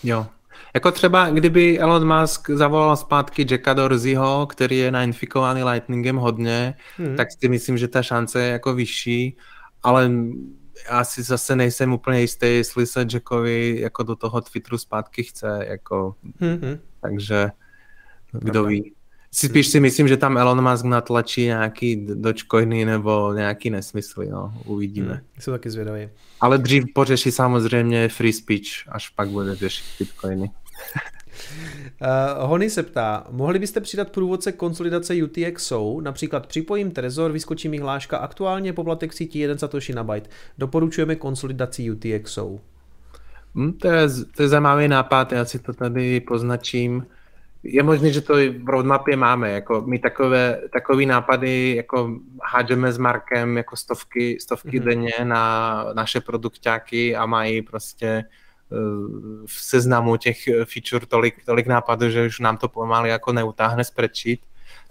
Jo, 0.03 0.27
jako 0.75 0.93
třeba, 0.93 1.31
kdyby 1.31 1.79
Elon 1.79 2.21
Musk 2.21 2.51
zavolal 2.51 2.97
zpátky 2.97 3.47
Jacka 3.51 3.75
Dorseyho, 3.75 4.47
který 4.47 4.79
je 4.79 4.91
nainfikovaný 4.91 5.65
Lightningem 5.65 6.17
hodně, 6.17 6.75
hmm. 6.97 7.17
tak 7.17 7.29
si 7.33 7.49
myslím, 7.49 7.79
že 7.79 7.89
ta 7.89 8.03
šance 8.03 8.43
je 8.43 8.53
jako 8.53 8.75
vyšší, 8.75 9.37
ale 9.83 10.11
já 10.91 11.05
si 11.05 11.23
zase 11.23 11.57
nejsem 11.57 11.93
úplně 11.93 12.21
jistý, 12.21 12.47
jestli 12.47 12.87
se 12.87 13.07
Jackovi 13.13 13.81
jako 13.81 14.03
do 14.03 14.17
toho 14.17 14.41
Twitteru 14.41 14.79
zpátky 14.79 15.23
chce, 15.23 15.67
jako, 15.69 16.15
mm-hmm. 16.41 16.79
takže 17.01 17.51
kdo 18.33 18.65
ví. 18.65 18.93
Si 19.33 19.49
spíš 19.49 19.69
si 19.69 19.81
myslím, 19.81 20.09
že 20.09 20.17
tam 20.17 20.39
Elon 20.39 20.71
Musk 20.71 20.85
natlačí 20.85 21.45
nějaký 21.45 22.07
dočkojny 22.15 22.85
nebo 22.85 23.33
nějaký 23.33 23.71
nesmysly, 23.71 24.29
no, 24.29 24.55
uvidíme. 24.65 25.13
Hmm, 25.13 25.25
jsou 25.39 25.53
taky 25.53 25.71
zvědavý. 25.71 26.09
Ale 26.41 26.59
dřív 26.59 26.85
pořeší 26.95 27.33
samozřejmě 27.33 28.09
free 28.09 28.33
speech, 28.33 28.67
až 28.89 29.09
pak 29.09 29.29
bude 29.29 29.55
řešit 29.55 29.85
bitcoiny. 29.99 30.51
Uh, 32.03 32.49
Hony 32.49 32.71
se 32.71 32.83
ptá, 32.83 33.27
mohli 33.31 33.59
byste 33.59 33.81
přidat 33.81 34.11
průvodce 34.11 34.53
konsolidace 34.53 35.15
UTXO, 35.23 36.01
například 36.01 36.47
připojím 36.47 36.91
Trezor, 36.91 37.33
vyskočí 37.33 37.69
mi 37.69 37.79
hláška 37.79 38.17
aktuálně 38.17 38.73
poplatek 38.73 39.13
sítí 39.13 39.39
1 39.39 39.59
satoshi 39.59 39.93
na 39.93 40.05
byte. 40.05 40.31
Doporučujeme 40.59 41.17
konsolidaci 41.17 41.91
UTXO. 41.91 42.59
Hmm, 43.55 43.73
to, 43.73 43.89
je, 43.89 44.09
to 44.37 44.43
je 44.43 44.49
zajímavý 44.49 44.89
nápad, 44.89 45.33
já 45.33 45.45
si 45.45 45.59
to 45.59 45.73
tady 45.73 46.21
poznačím. 46.21 47.07
Je 47.63 47.83
možné, 47.83 48.11
že 48.13 48.21
to 48.21 48.35
v 48.35 48.69
roadmapě 48.69 49.17
máme, 49.17 49.51
jako 49.51 49.81
my 49.87 49.99
takové, 49.99 50.61
takové 50.73 51.07
nápady 51.07 51.77
jako 51.77 52.19
hádžeme 52.43 52.93
s 52.93 52.99
Markem 52.99 53.57
jako 53.57 53.77
stovky, 53.77 54.39
stovky 54.41 54.81
mm-hmm. 54.81 54.85
denně 54.85 55.13
na 55.25 55.85
naše 55.95 56.21
produktáky 56.21 57.17
a 57.17 57.27
mají 57.27 57.63
prostě 57.63 58.25
v 59.47 59.53
seznamu 59.53 60.17
těch 60.17 60.37
feature 60.65 61.07
tolik, 61.07 61.45
tolik 61.45 61.67
nápadů, 61.67 62.11
že 62.11 62.27
už 62.27 62.41
nám 62.41 62.57
to 62.57 62.69
pomaly 62.69 63.09
jako 63.09 63.33
neutáhne 63.33 63.85
spreadsheet. 63.85 64.41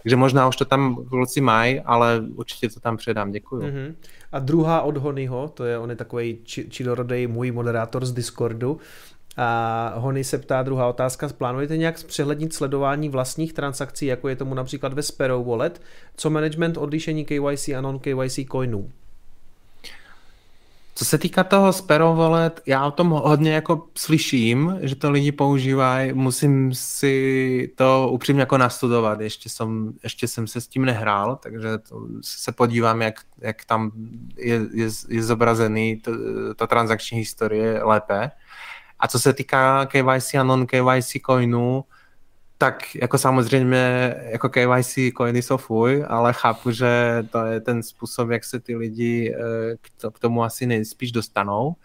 Takže 0.03 0.15
možná 0.15 0.47
už 0.47 0.55
to 0.55 0.65
tam 0.65 1.05
kluci 1.09 1.41
mají, 1.41 1.79
ale 1.79 2.21
určitě 2.35 2.69
to 2.69 2.79
tam 2.79 2.97
předám, 2.97 3.31
děkuju. 3.31 3.61
Mm-hmm. 3.61 3.95
A 4.31 4.39
druhá 4.39 4.81
od 4.81 4.97
Honyho, 4.97 5.51
to 5.53 5.65
je 5.65 5.77
on 5.77 5.89
je 5.89 5.95
takový 5.95 6.37
čidorodej 6.43 7.27
můj 7.27 7.51
moderátor 7.51 8.05
z 8.05 8.11
Discordu, 8.11 8.79
a 9.37 9.93
Hony 9.97 10.23
se 10.23 10.37
ptá 10.37 10.63
druhá 10.63 10.87
otázka, 10.87 11.29
plánujete 11.37 11.77
nějak 11.77 11.97
zpřehlednit 11.97 12.53
sledování 12.53 13.09
vlastních 13.09 13.53
transakcí, 13.53 14.05
jako 14.05 14.27
je 14.29 14.35
tomu 14.35 14.53
například 14.53 14.93
ve 14.93 15.03
Sparrow 15.03 15.47
Wallet, 15.47 15.81
co 16.15 16.29
management 16.29 16.77
odlišení 16.77 17.25
KYC 17.25 17.69
a 17.69 17.81
non-KYC 17.81 18.45
coinů? 18.51 18.89
Co 20.99 21.05
se 21.05 21.17
týká 21.17 21.43
toho 21.43 21.73
Sparrow 21.73 22.17
Wallet, 22.17 22.61
já 22.65 22.85
o 22.85 22.91
tom 22.91 23.09
hodně 23.09 23.53
jako 23.53 23.87
slyším, 23.97 24.77
že 24.81 24.95
to 24.95 25.11
lidi 25.11 25.31
používají, 25.31 26.13
musím 26.13 26.73
si 26.73 27.73
to 27.75 28.09
upřímně 28.11 28.41
jako 28.41 28.57
nastudovat, 28.57 29.21
ještě 29.21 29.49
jsem, 29.49 29.93
ještě 30.03 30.27
jsem 30.27 30.47
se 30.47 30.61
s 30.61 30.67
tím 30.67 30.85
nehrál, 30.85 31.35
takže 31.35 31.77
to 31.77 32.07
se 32.21 32.51
podívám, 32.51 33.01
jak, 33.01 33.15
jak 33.41 33.65
tam 33.65 33.91
je, 34.37 34.61
je, 34.73 34.89
je 35.09 35.23
zobrazený 35.23 36.01
ta 36.55 36.67
transakční 36.67 37.17
historie 37.17 37.83
lépe. 37.83 38.31
A 38.99 39.07
co 39.07 39.19
se 39.19 39.33
týká 39.33 39.85
KYC 39.85 40.33
a 40.33 40.43
non-KYC 40.43 41.21
coinů, 41.25 41.83
tak 42.61 42.95
jako 42.95 43.17
samozřejmě 43.17 44.15
jako 44.21 44.49
KYC 44.49 44.97
coiny 45.17 45.41
jsou 45.41 45.57
fuj, 45.57 46.05
ale 46.07 46.33
chápu, 46.33 46.71
že 46.71 47.23
to 47.31 47.45
je 47.45 47.61
ten 47.61 47.83
způsob, 47.83 48.29
jak 48.29 48.43
se 48.43 48.59
ty 48.59 48.75
lidi 48.75 49.35
eh, 49.35 49.75
k 50.11 50.19
tomu 50.19 50.43
asi 50.43 50.65
nejspíš 50.65 51.11
dostanou. 51.11 51.75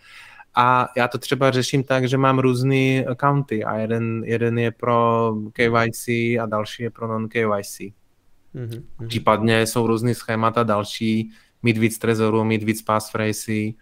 A 0.54 0.88
já 0.96 1.08
to 1.08 1.18
třeba 1.18 1.50
řeším 1.50 1.84
tak, 1.84 2.08
že 2.08 2.18
mám 2.18 2.38
různé 2.38 3.04
accounty 3.04 3.64
a 3.64 3.76
jeden, 3.76 4.22
jeden 4.24 4.58
je 4.58 4.70
pro 4.70 5.32
KYC 5.52 6.08
a 6.42 6.46
další 6.46 6.82
je 6.82 6.90
pro 6.90 7.08
non-KYC. 7.08 7.92
Mm-hmm. 8.54 9.06
Případně 9.08 9.66
jsou 9.66 9.86
různý 9.86 10.14
schémata 10.14 10.62
další, 10.62 11.30
mít 11.62 11.78
víc 11.78 11.98
trezorů, 11.98 12.44
mít 12.44 12.62
víc 12.62 12.82
passphrasy, 12.82 13.74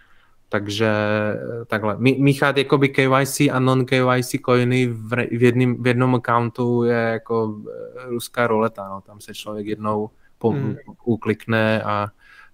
takže 0.53 0.87
eh, 0.87 1.65
takhle. 1.65 1.97
Míchat 1.99 2.57
jakoby 2.57 2.89
KYC 2.89 3.41
a 3.41 3.59
non-KYC 3.59 4.39
coiny 4.45 4.87
v, 4.87 5.11
v, 5.39 5.43
jedným, 5.43 5.83
v 5.83 5.87
jednom 5.87 6.15
accountu 6.15 6.85
je 6.85 6.97
jako 7.17 7.57
eh, 7.57 8.09
ruská 8.09 8.47
roleta. 8.47 8.89
No. 8.89 9.01
Tam 9.01 9.21
se 9.21 9.35
člověk 9.35 9.67
jednou 9.67 10.11
po, 10.39 10.53
mm. 10.53 10.77
uklikne 11.05 11.83
a 11.83 12.09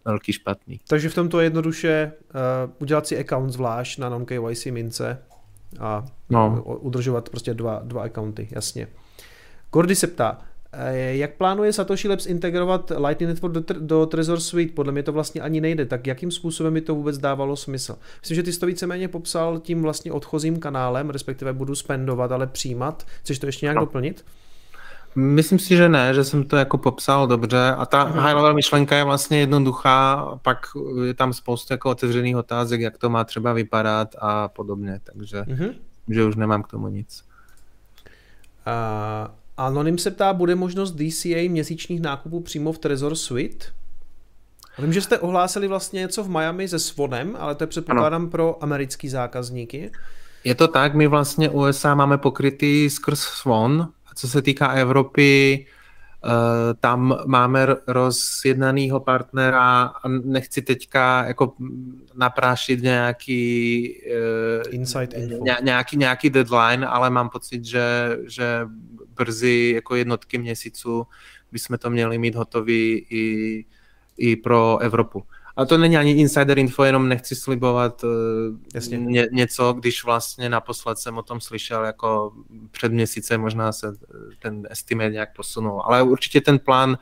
velký 0.05 0.33
špatný. 0.33 0.81
Takže 0.89 1.09
v 1.09 1.15
tomto 1.15 1.41
jednoduše 1.41 2.13
uh, 2.13 2.41
udělat 2.79 3.07
si 3.07 3.19
account 3.19 3.53
zvlášť 3.53 3.99
na 3.99 4.09
non-KYC 4.09 4.73
mince 4.73 5.19
a 5.81 6.05
no. 6.31 6.63
udržovat 6.65 7.29
prostě 7.29 7.55
dva, 7.55 7.81
dva 7.85 8.03
accounty, 8.03 8.49
jasně. 8.51 8.89
Gordy 9.73 9.97
se 9.97 10.07
ptá, 10.07 10.39
jak 11.11 11.35
plánuje 11.35 11.73
Satoshi 11.73 12.09
Labs 12.09 12.27
integrovat 12.27 12.93
Lightning 13.07 13.29
Network 13.29 13.55
do, 13.55 13.63
do 13.81 14.07
Trezor 14.07 14.41
Suite? 14.41 14.73
Podle 14.75 14.93
mě 14.93 15.03
to 15.03 15.13
vlastně 15.13 15.41
ani 15.41 15.61
nejde. 15.61 15.87
Tak 15.87 16.07
jakým 16.07 16.31
způsobem 16.31 16.73
mi 16.73 16.81
to 16.81 16.95
vůbec 16.95 17.19
dávalo 17.19 17.57
smysl? 17.57 17.97
Myslím, 18.21 18.35
že 18.35 18.43
ty 18.43 18.53
jsi 18.53 18.61
to 18.61 18.67
víceméně 18.67 19.09
popsal 19.09 19.59
tím 19.59 19.83
vlastně 19.83 20.13
odchozím 20.13 20.61
kanálem, 20.61 21.11
respektive 21.11 21.53
budu 21.53 21.75
spendovat, 21.75 22.33
ale 22.33 22.47
přijímat. 22.47 23.07
Chceš 23.21 23.39
to 23.39 23.47
ještě 23.47 23.67
nějak 23.67 23.77
no. 23.77 23.81
doplnit? 23.81 24.25
Myslím 25.15 25.59
si, 25.59 25.77
že 25.77 25.89
ne, 25.89 26.15
že 26.15 26.25
jsem 26.25 26.45
to 26.45 26.57
jako 26.57 26.79
popsal 26.79 27.27
dobře 27.27 27.75
a 27.79 27.87
ta 27.87 28.03
high 28.03 28.35
level 28.35 28.55
myšlenka 28.55 28.97
je 28.97 29.05
vlastně 29.05 29.39
jednoduchá, 29.39 30.27
pak 30.43 30.59
je 31.05 31.15
tam 31.15 31.33
spoustu 31.33 31.73
jako 31.73 31.91
otevřených 31.91 32.37
otázek, 32.37 32.81
jak 32.81 32.99
to 32.99 33.11
má 33.11 33.25
třeba 33.25 33.53
vypadat 33.53 34.15
a 34.19 34.49
podobně, 34.49 35.01
takže 35.05 35.41
mm-hmm. 35.41 35.75
že 36.09 36.25
už 36.25 36.37
nemám 36.37 36.63
k 36.63 36.69
tomu 36.69 36.89
nic. 36.89 37.25
Uh, 38.67 39.35
Anonym 39.59 39.99
se 39.99 40.11
ptá, 40.11 40.33
bude 40.33 40.55
možnost 40.55 40.93
DCA 40.93 41.49
měsíčních 41.49 42.01
nákupů 42.01 42.41
přímo 42.41 42.73
v 42.73 42.79
Trezor 42.79 43.15
Suite? 43.15 43.67
Vím, 44.79 44.93
že 44.93 45.01
jste 45.01 45.19
ohlásili 45.19 45.69
vlastně 45.69 46.01
něco 46.01 46.25
v 46.25 46.29
Miami 46.29 46.69
se 46.69 46.79
Svonem, 46.79 47.37
ale 47.39 47.55
to 47.55 47.65
je 47.65 47.69
předpokládám 47.69 48.23
ano. 48.23 48.31
pro 48.31 48.65
americký 48.65 49.09
zákazníky. 49.09 49.91
Je 50.45 50.55
to 50.55 50.69
tak, 50.69 50.95
my 50.95 51.07
vlastně 51.07 51.51
USA 51.51 51.95
máme 51.95 52.19
pokrytý 52.19 52.91
skrz 52.91 53.21
Swan, 53.21 53.89
co 54.15 54.29
se 54.29 54.43
týká 54.43 54.69
Evropy, 54.69 55.67
eh, 56.25 56.29
tam 56.81 57.19
máme 57.27 57.67
rozjednanýho 57.87 59.01
partnera 59.01 59.83
a 59.83 60.09
nechci 60.09 60.63
teďka 60.63 61.25
jako 61.27 61.53
naprášit 62.15 62.83
nějaký, 62.83 63.95
eh, 64.07 64.71
Insight 64.71 65.15
info. 65.15 65.45
nějaký, 65.63 65.97
nějaký 65.97 66.31
deadline, 66.31 66.87
ale 66.87 67.11
mám 67.11 67.29
pocit, 67.29 67.65
že, 67.65 68.19
že 68.27 68.67
brzy 69.19 69.73
jako 69.75 69.97
jednotky 69.97 70.39
měsíců 70.39 71.07
bychom 71.53 71.79
to 71.79 71.91
měli 71.91 72.19
mít 72.19 72.35
hotový 72.35 73.07
i, 73.11 73.65
i 74.19 74.37
pro 74.37 74.79
Evropu. 74.79 75.25
Ale 75.57 75.67
to 75.67 75.79
není 75.79 75.97
ani 75.97 76.13
insider 76.13 76.59
info, 76.59 76.85
jenom 76.85 77.09
nechci 77.09 77.35
slibovat 77.35 78.05
eh, 78.05 78.09
Jasně. 78.75 78.99
Ně, 78.99 79.27
něco, 79.33 79.73
když 79.73 80.05
vlastně 80.05 80.49
naposled 80.49 80.99
jsem 80.99 81.19
o 81.19 81.23
tom 81.23 81.41
slyšel 81.41 81.85
jako 81.85 82.33
před 82.71 82.93
měsícem, 82.93 83.41
možná 83.41 83.73
se 83.73 83.93
ten 84.39 84.67
estimate 84.71 85.11
nějak 85.11 85.37
posunul. 85.37 85.83
Ale 85.85 86.03
určitě 86.03 86.41
ten 86.41 86.59
plán 86.59 86.99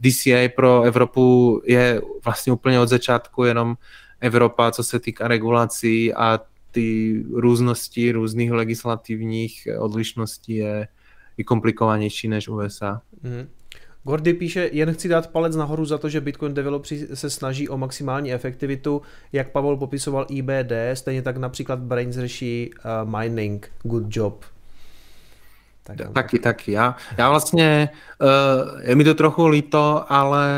DCA 0.00 0.48
pro 0.56 0.82
Evropu 0.82 1.60
je 1.64 2.00
vlastně 2.24 2.52
úplně 2.52 2.80
od 2.80 2.88
začátku 2.88 3.44
jenom 3.44 3.76
Evropa, 4.20 4.70
co 4.70 4.84
se 4.84 5.00
týká 5.00 5.28
regulací 5.28 6.14
a 6.14 6.40
ty 6.70 7.22
různosti 7.32 8.12
různých 8.12 8.50
legislativních 8.50 9.68
odlišností 9.78 10.54
je 10.54 10.88
i 11.38 11.44
komplikovanější 11.44 12.28
než 12.28 12.48
USA. 12.48 13.02
Mm. 13.22 13.48
Gordy 14.04 14.34
píše, 14.34 14.70
jen 14.72 14.92
chci 14.92 15.08
dát 15.08 15.30
palec 15.30 15.56
nahoru 15.56 15.84
za 15.84 15.98
to, 15.98 16.08
že 16.08 16.20
Bitcoin 16.20 16.54
developři 16.54 17.08
se 17.14 17.30
snaží 17.30 17.68
o 17.68 17.78
maximální 17.78 18.32
efektivitu, 18.32 19.02
jak 19.32 19.50
Pavel 19.50 19.76
popisoval 19.76 20.26
IBD, 20.28 20.72
stejně 20.94 21.22
tak 21.22 21.36
například 21.36 21.78
Brains 21.78 22.16
řeší 22.16 22.70
uh, 23.04 23.10
mining, 23.20 23.70
good 23.82 24.16
job. 24.16 24.44
Tak, 25.96 26.12
taky, 26.12 26.38
taky. 26.38 26.72
Já, 26.72 26.96
já 27.18 27.30
vlastně, 27.30 27.88
uh, 28.20 28.80
je 28.80 28.94
mi 28.94 29.04
to 29.04 29.14
trochu 29.14 29.46
líto, 29.46 30.04
ale 30.12 30.48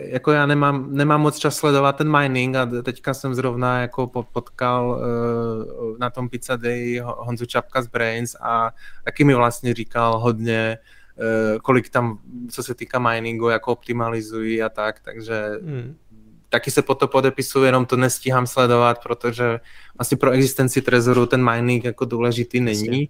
jako 0.00 0.32
já 0.32 0.46
nemám, 0.46 0.86
nemám 0.90 1.20
moc 1.20 1.38
čas 1.38 1.56
sledovat 1.56 1.96
ten 1.96 2.18
mining 2.18 2.56
a 2.56 2.68
teďka 2.82 3.14
jsem 3.14 3.34
zrovna 3.34 3.80
jako 3.80 4.06
potkal 4.32 4.90
uh, 4.90 5.98
na 5.98 6.10
tom 6.10 6.28
Pizza 6.28 6.56
Day 6.56 7.02
Honzu 7.04 7.46
Čapka 7.46 7.82
z 7.82 7.86
Brains 7.86 8.36
a 8.40 8.70
taky 9.04 9.24
mi 9.24 9.34
vlastně 9.34 9.74
říkal 9.74 10.18
hodně, 10.18 10.78
uh, 11.16 11.58
kolik 11.58 11.90
tam, 11.90 12.18
co 12.50 12.62
se 12.62 12.74
týká 12.74 12.98
miningu, 12.98 13.48
jako 13.48 13.72
optimalizují 13.72 14.62
a 14.62 14.68
tak, 14.68 15.00
takže 15.00 15.50
hmm. 15.64 15.96
taky 16.48 16.70
se 16.70 16.82
po 16.82 16.94
to 16.94 17.08
podepisuju, 17.08 17.64
jenom 17.64 17.86
to 17.86 17.96
nestíhám 17.96 18.46
sledovat, 18.46 19.02
protože 19.02 19.60
vlastně 19.98 20.16
pro 20.16 20.30
existenci 20.30 20.82
Trezoru 20.82 21.26
ten 21.26 21.50
mining 21.50 21.84
jako 21.84 22.04
důležitý 22.04 22.60
není 22.60 23.08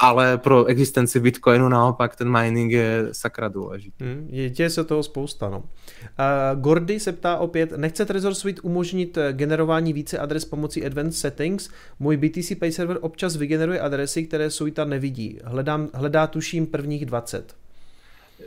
ale 0.00 0.38
pro 0.38 0.64
existenci 0.64 1.20
Bitcoinu 1.20 1.68
naopak 1.68 2.16
ten 2.16 2.38
mining 2.38 2.72
je 2.72 3.08
sakra 3.12 3.48
důležitý. 3.48 4.04
Hmm, 4.04 4.26
je, 4.30 4.50
děje 4.50 4.70
se 4.70 4.84
toho 4.84 5.02
spousta. 5.02 5.50
No. 5.50 5.58
Uh, 5.58 6.60
Gordy 6.60 7.00
se 7.00 7.12
ptá 7.12 7.36
opět, 7.36 7.72
nechce 7.76 8.06
Trezor 8.06 8.34
Suite 8.34 8.60
umožnit 8.60 9.18
eh, 9.18 9.32
generování 9.32 9.92
více 9.92 10.18
adres 10.18 10.44
pomocí 10.44 10.86
Advanced 10.86 11.20
Settings? 11.20 11.70
Můj 11.98 12.16
BTC 12.16 12.52
Pay 12.58 12.72
server 12.72 12.98
občas 13.00 13.36
vygeneruje 13.36 13.80
adresy, 13.80 14.26
které 14.26 14.50
Suite 14.50 14.84
nevidí. 14.84 15.38
Hledám, 15.44 15.88
hledá 15.94 16.26
tuším 16.26 16.66
prvních 16.66 17.06
20 17.06 17.54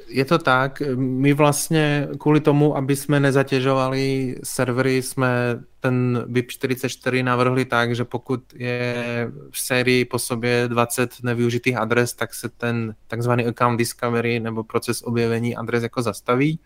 je 0.07 0.26
to 0.26 0.38
tak. 0.38 0.82
My 0.95 1.34
vlastně 1.34 2.07
kvůli 2.20 2.40
tomu, 2.40 2.78
aby 2.78 2.95
jsme 2.95 3.20
nezatěžovali 3.20 4.36
servery, 4.44 5.02
jsme 5.02 5.60
ten 5.80 6.26
BIP44 6.28 7.24
navrhli 7.24 7.65
tak, 7.65 7.95
že 7.95 8.06
pokud 8.06 8.44
je 8.56 9.06
v 9.52 9.60
sérii 9.60 10.06
po 10.06 10.20
sobě 10.20 10.68
20 10.68 11.11
nevyužitých 11.24 11.78
adres, 11.78 12.14
tak 12.14 12.34
se 12.34 12.49
ten 12.49 12.95
takzvaný 13.07 13.45
account 13.45 13.78
discovery 13.78 14.40
nebo 14.40 14.64
proces 14.64 15.02
objevení 15.02 15.56
adres 15.56 15.84
jako 15.84 16.02
zastaví. 16.02 16.60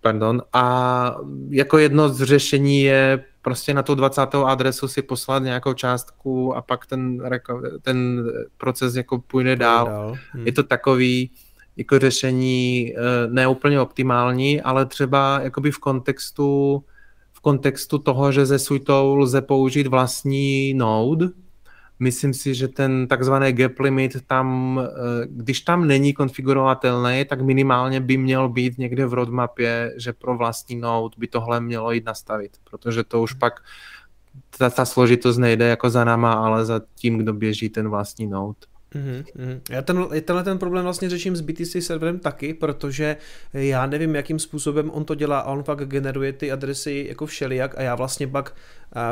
Pardon. 0.00 0.42
A 0.52 1.16
jako 1.50 1.78
jedno 1.78 2.08
z 2.08 2.22
řešení 2.22 2.82
je 2.82 3.24
prostě 3.42 3.74
na 3.74 3.82
tu 3.82 3.94
20. 3.94 4.20
adresu 4.46 4.88
si 4.88 5.02
poslat 5.02 5.42
nějakou 5.42 5.74
částku 5.74 6.56
a 6.56 6.62
pak 6.62 6.86
ten, 6.86 7.22
ten 7.82 8.24
proces 8.56 8.94
jako 8.94 9.18
půjde 9.18 9.56
dál. 9.56 9.86
dál. 9.86 10.16
Hmm. 10.32 10.46
Je 10.46 10.52
to 10.52 10.62
takový, 10.62 11.30
jako 11.78 11.98
řešení 11.98 12.92
eh, 12.96 13.00
neúplně 13.28 13.80
optimální, 13.80 14.62
ale 14.62 14.86
třeba 14.86 15.40
jakoby 15.42 15.70
v 15.70 15.78
kontextu, 15.78 16.84
v 17.32 17.40
kontextu 17.40 17.98
toho, 17.98 18.32
že 18.32 18.46
ze 18.46 18.58
Suitou 18.58 19.16
lze 19.16 19.42
použít 19.42 19.86
vlastní 19.86 20.74
node, 20.74 21.28
myslím 21.98 22.34
si, 22.34 22.54
že 22.54 22.68
ten 22.68 23.06
takzvaný 23.08 23.52
gap 23.52 23.78
limit 23.80 24.16
tam, 24.26 24.80
eh, 24.82 25.26
když 25.30 25.60
tam 25.60 25.86
není 25.86 26.12
konfigurovatelný, 26.14 27.24
tak 27.28 27.40
minimálně 27.40 28.00
by 28.00 28.16
měl 28.16 28.48
být 28.48 28.78
někde 28.78 29.06
v 29.06 29.14
roadmapě, 29.14 29.94
že 29.96 30.12
pro 30.12 30.36
vlastní 30.36 30.76
node 30.76 31.14
by 31.18 31.26
tohle 31.26 31.60
mělo 31.60 31.92
jít 31.92 32.04
nastavit, 32.04 32.56
protože 32.70 33.04
to 33.04 33.22
už 33.22 33.32
pak 33.32 33.62
ta, 34.58 34.70
ta 34.70 34.84
složitost 34.84 35.38
nejde 35.38 35.68
jako 35.68 35.90
za 35.90 36.04
náma, 36.04 36.32
ale 36.32 36.64
za 36.64 36.80
tím, 36.94 37.18
kdo 37.18 37.32
běží 37.32 37.68
ten 37.68 37.88
vlastní 37.88 38.26
node. 38.26 38.77
Mm-hmm. 38.94 39.60
Já 39.70 39.82
ten, 39.82 40.06
tenhle 40.24 40.44
ten 40.44 40.58
problém 40.58 40.84
vlastně 40.84 41.10
řeším 41.10 41.36
s 41.36 41.40
BTC 41.40 41.76
serverem 41.80 42.18
taky, 42.18 42.54
protože 42.54 43.16
já 43.52 43.86
nevím, 43.86 44.14
jakým 44.14 44.38
způsobem 44.38 44.90
on 44.90 45.04
to 45.04 45.14
dělá 45.14 45.38
a 45.38 45.50
on 45.52 45.64
pak 45.64 45.88
generuje 45.88 46.32
ty 46.32 46.52
adresy 46.52 47.06
jako 47.08 47.26
všelijak 47.26 47.78
a 47.78 47.82
já 47.82 47.94
vlastně 47.94 48.26
pak 48.26 48.54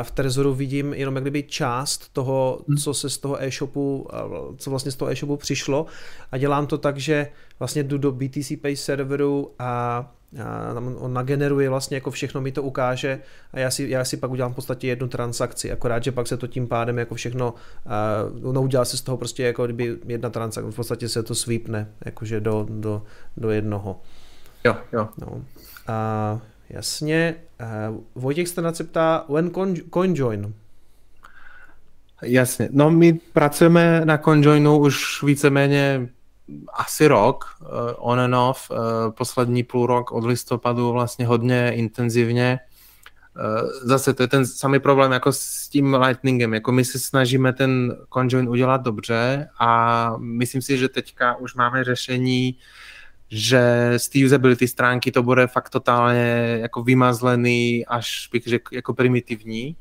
v 0.03 0.11
Trezoru 0.11 0.53
vidím 0.53 0.93
jenom 0.93 1.15
jak 1.15 1.23
kdyby 1.23 1.43
část 1.43 2.13
toho, 2.13 2.61
mhm. 2.67 2.77
co 2.77 2.93
se 2.93 3.09
z 3.09 3.17
toho 3.17 3.43
e-shopu, 3.43 4.07
co 4.57 4.69
vlastně 4.69 4.91
z 4.91 4.95
toho 4.95 5.11
e-shopu 5.11 5.37
přišlo 5.37 5.85
a 6.31 6.37
dělám 6.37 6.67
to 6.67 6.77
tak, 6.77 6.97
že 6.97 7.27
vlastně 7.59 7.83
jdu 7.83 7.97
do 7.97 8.11
BTC 8.11 8.51
Pay 8.61 8.75
serveru 8.75 9.51
a 9.59 10.11
tam 10.73 10.95
on 10.99 11.13
nageneruje 11.13 11.69
vlastně 11.69 11.97
jako 11.97 12.11
všechno 12.11 12.41
mi 12.41 12.51
to 12.51 12.63
ukáže 12.63 13.19
a 13.51 13.59
já 13.59 13.71
si, 13.71 13.89
já 13.89 14.05
si 14.05 14.17
pak 14.17 14.31
udělám 14.31 14.51
v 14.51 14.55
podstatě 14.55 14.87
jednu 14.87 15.07
transakci, 15.07 15.71
akorát, 15.71 16.03
že 16.03 16.11
pak 16.11 16.27
se 16.27 16.37
to 16.37 16.47
tím 16.47 16.67
pádem 16.67 16.97
jako 16.97 17.15
všechno, 17.15 17.53
uh, 17.53 18.53
no 18.53 18.61
udělá 18.61 18.85
se 18.85 18.97
z 18.97 19.01
toho 19.01 19.17
prostě 19.17 19.43
jako 19.43 19.65
kdyby 19.65 19.97
jedna 20.07 20.29
transakce, 20.29 20.71
v 20.71 20.75
podstatě 20.75 21.09
se 21.09 21.23
to 21.23 21.35
sweepne 21.35 21.87
jakože 22.05 22.39
do, 22.39 22.67
do, 22.69 23.03
do 23.37 23.49
jednoho. 23.49 24.01
Jo, 24.63 24.75
jo. 24.93 25.09
No. 25.17 25.41
A 25.87 26.39
jasně, 26.69 27.35
uh, 27.89 27.97
Vojtěch 28.15 28.47
se 28.47 28.83
ptá, 28.83 29.25
when 29.29 29.51
coin, 29.93 30.15
join? 30.15 30.53
Jasně, 32.21 32.69
no 32.71 32.91
my 32.91 33.13
pracujeme 33.13 34.01
na 34.05 34.17
CoinJoinu 34.17 34.77
už 34.77 35.23
víceméně 35.23 36.09
asi 36.73 37.07
rok 37.07 37.45
uh, 37.61 37.67
on 37.97 38.19
and 38.19 38.35
off, 38.35 38.71
uh, 38.71 38.77
poslední 39.11 39.63
půl 39.63 39.85
rok 39.85 40.11
od 40.11 40.23
listopadu 40.23 40.91
vlastně 40.91 41.25
hodně 41.25 41.71
intenzivně. 41.75 42.59
Uh, 43.37 43.69
zase 43.81 44.13
to 44.13 44.23
je 44.23 44.27
ten 44.27 44.45
samý 44.45 44.79
problém 44.79 45.11
jako 45.11 45.31
s 45.31 45.69
tím 45.69 45.93
Lightningem, 45.93 46.53
jako 46.53 46.71
my 46.71 46.85
se 46.85 46.99
snažíme 46.99 47.53
ten 47.53 47.97
conjoin 48.13 48.49
udělat 48.49 48.81
dobře 48.81 49.49
a 49.59 50.13
myslím 50.17 50.61
si, 50.61 50.77
že 50.77 50.89
teďka 50.89 51.35
už 51.35 51.55
máme 51.55 51.83
řešení, 51.83 52.57
že 53.29 53.93
z 53.97 54.09
té 54.09 54.19
usability 54.25 54.67
stránky 54.67 55.11
to 55.11 55.23
bude 55.23 55.47
fakt 55.47 55.69
totálně 55.69 56.57
jako 56.61 56.83
vymazlený, 56.83 57.85
až 57.85 58.29
bych 58.31 58.47
řekl 58.47 58.75
jako 58.75 58.93
primitivní 58.93 59.75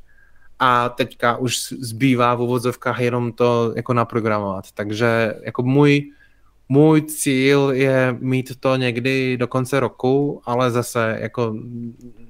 a 0.58 0.88
teďka 0.88 1.36
už 1.36 1.58
zbývá 1.80 2.34
v 2.34 2.40
uvozovkách 2.40 3.00
jenom 3.00 3.32
to 3.32 3.72
jako 3.76 3.92
naprogramovat. 3.92 4.72
Takže 4.72 5.34
jako 5.42 5.62
můj 5.62 6.12
můj 6.68 7.02
cíl 7.02 7.70
je 7.74 8.16
mít 8.20 8.60
to 8.60 8.76
někdy 8.76 9.36
do 9.36 9.46
konce 9.46 9.80
roku, 9.80 10.42
ale 10.44 10.70
zase 10.70 11.16
jako 11.20 11.54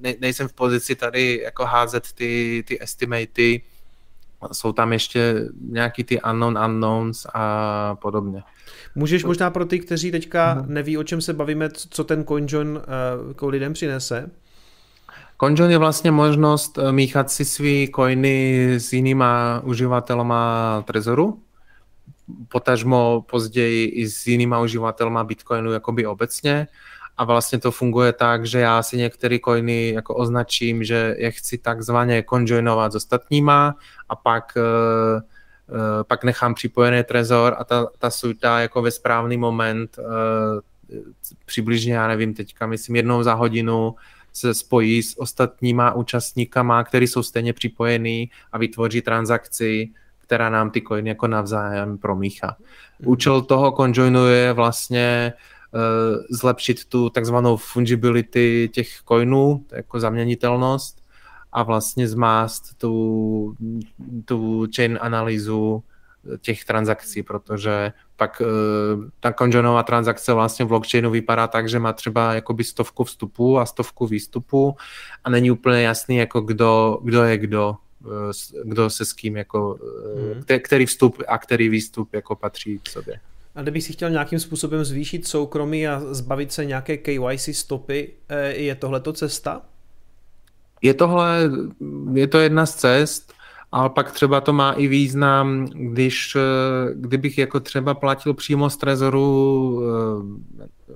ne, 0.01 0.15
nejsem 0.21 0.49
v 0.49 0.53
pozici 0.53 0.95
tady 0.95 1.41
jako 1.45 1.65
házet 1.65 2.13
ty, 2.13 2.65
ty 2.67 2.83
estimaty, 2.83 3.63
jsou 4.53 4.73
tam 4.73 4.93
ještě 4.93 5.49
nějaký 5.71 6.05
ty 6.05 6.21
unknown 6.23 6.59
unknowns 6.59 7.27
a 7.35 7.95
podobně. 7.95 8.43
Můžeš 8.95 9.25
možná 9.25 9.51
pro 9.51 9.65
ty, 9.65 9.79
kteří 9.79 10.11
teďka 10.11 10.55
mhm. 10.55 10.75
neví, 10.75 10.99
o 10.99 11.05
čem 11.05 11.21
se 11.21 11.33
bavíme, 11.33 11.69
co 11.71 12.05
ten 12.05 12.25
CoinJoin 12.25 12.69
uh, 12.69 13.29
jako 13.29 13.49
lidem 13.49 13.73
přinese? 13.73 14.31
CoinJoin 15.41 15.71
je 15.71 15.79
vlastně 15.79 16.11
možnost 16.11 16.79
eh, 16.79 16.93
míchat 16.93 17.31
si 17.31 17.45
svý 17.45 17.93
coiny 17.97 18.75
s 18.75 18.93
jinýma 18.93 19.61
uživatelama 19.65 20.83
Trezoru, 20.87 21.39
potažmo 22.49 23.25
později 23.31 23.87
i 23.87 24.09
s 24.09 24.27
jinýma 24.27 24.61
uživatelma 24.61 25.25
Bitcoinu 25.25 25.73
jakoby 25.73 26.07
obecně. 26.07 26.67
A 27.17 27.25
vlastně 27.25 27.59
to 27.59 27.71
funguje 27.71 28.13
tak, 28.13 28.47
že 28.47 28.61
já 28.61 28.83
si 28.83 28.97
některé 28.97 29.39
coiny 29.45 29.93
jako 29.93 30.15
označím, 30.15 30.85
že 30.85 31.15
je 31.19 31.31
chci 31.31 31.59
takzvaně 31.59 32.25
conjoinovat 32.31 32.93
s 32.93 32.95
ostatníma 32.95 33.75
a 34.09 34.17
pak 34.17 34.53
uh, 34.57 35.23
uh, 35.77 36.03
pak 36.03 36.25
nechám 36.25 36.55
připojený 36.55 37.03
trezor 37.05 37.57
a 37.59 37.65
ta, 37.65 37.87
ta 37.99 38.11
suita 38.11 38.61
jako 38.61 38.83
ve 38.83 38.91
správný 38.91 39.37
moment 39.37 39.97
uh, 39.99 40.05
přibližně, 41.47 41.95
já 41.95 42.09
nevím, 42.09 42.35
teďka 42.35 42.67
myslím 42.67 42.97
jednou 42.97 43.23
za 43.23 43.35
hodinu 43.35 43.95
se 44.33 44.55
spojí 44.55 45.03
s 45.03 45.21
ostatníma 45.21 45.93
účastníkama, 45.95 46.85
kteří 46.85 47.07
jsou 47.07 47.23
stejně 47.23 47.53
připojení 47.53 48.31
a 48.53 48.59
vytvoří 48.59 49.03
transakci, 49.03 49.91
která 50.27 50.51
nám 50.51 50.71
ty 50.71 50.83
coiny 50.83 51.09
jako 51.09 51.27
navzájem 51.27 51.99
promíchá. 51.99 52.57
Mhm. 53.01 53.09
Účel 53.09 53.43
toho 53.43 53.73
conjoinu 53.73 54.27
je 54.27 54.53
vlastně 54.53 55.33
uh, 55.75 55.81
zlepšit 56.31 56.85
tu 56.85 57.11
takzvanou 57.11 57.57
fungibility 57.57 58.71
těch 58.73 58.89
coinů, 59.09 59.65
jako 59.73 60.01
zaměnitelnost 60.01 61.03
a 61.53 61.63
vlastně 61.63 62.09
zmást 62.09 62.79
tu, 62.79 63.57
tu 64.25 64.67
chain 64.77 64.99
analýzu 65.01 65.83
těch 66.41 66.65
transakcí, 66.65 67.23
protože 67.23 67.93
pak 68.17 68.43
uh, 68.43 69.05
ta 69.21 69.33
conjoinová 69.33 69.83
transakce 69.83 70.33
vlastně 70.33 70.65
v 70.65 70.69
blockchainu 70.69 71.11
vypadá 71.11 71.47
tak, 71.47 71.69
že 71.69 71.79
má 71.79 71.93
třeba 71.93 72.35
jakoby 72.35 72.65
stovku 72.65 73.05
vstupů 73.05 73.59
a 73.59 73.67
stovku 73.67 74.07
výstupů 74.07 74.77
a 75.25 75.31
není 75.31 75.51
úplně 75.51 75.83
jasný, 75.83 76.17
jako 76.17 76.41
kdo, 76.41 76.99
kdo 77.03 77.23
je 77.23 77.39
kdo 77.39 77.77
Eh, 77.77 77.86
kdo 78.65 78.91
se 78.91 79.05
s 79.05 79.13
kým 79.13 79.37
jako, 79.37 79.79
hmm. 80.33 80.43
který 80.63 80.87
vstup 80.87 81.23
a 81.29 81.39
který 81.39 81.69
výstup 81.69 82.15
jako 82.15 82.37
patří 82.37 82.79
k 82.83 82.89
sobě. 82.89 83.21
A 83.55 83.63
kdybych 83.63 83.85
si 83.85 83.93
chtěl 83.93 84.11
nějakým 84.11 84.39
způsobem 84.39 84.85
zvýšit 84.85 85.27
soukromí 85.27 85.89
a 85.89 86.01
zbavit 86.11 86.53
se 86.53 86.65
nějaké 86.65 86.97
KYC 86.97 87.49
stopy, 87.53 88.13
eh, 88.29 88.53
je 88.53 88.75
tohle 88.75 89.01
to 89.01 89.13
cesta? 89.13 89.63
Je 90.83 90.95
tohle, 90.95 91.51
je 92.13 92.27
to 92.27 92.39
jedna 92.39 92.67
z 92.67 92.75
cest, 92.75 93.33
ale 93.73 93.91
pak 93.91 94.13
třeba 94.13 94.41
to 94.41 94.53
má 94.53 94.73
i 94.73 94.87
význam, 94.87 95.67
když, 95.67 96.37
kdybych 96.95 97.39
jako 97.39 97.61
třeba 97.61 97.95
platil 97.95 98.35
přímo 98.35 98.71
z 98.71 98.77
Trezoru 98.77 99.83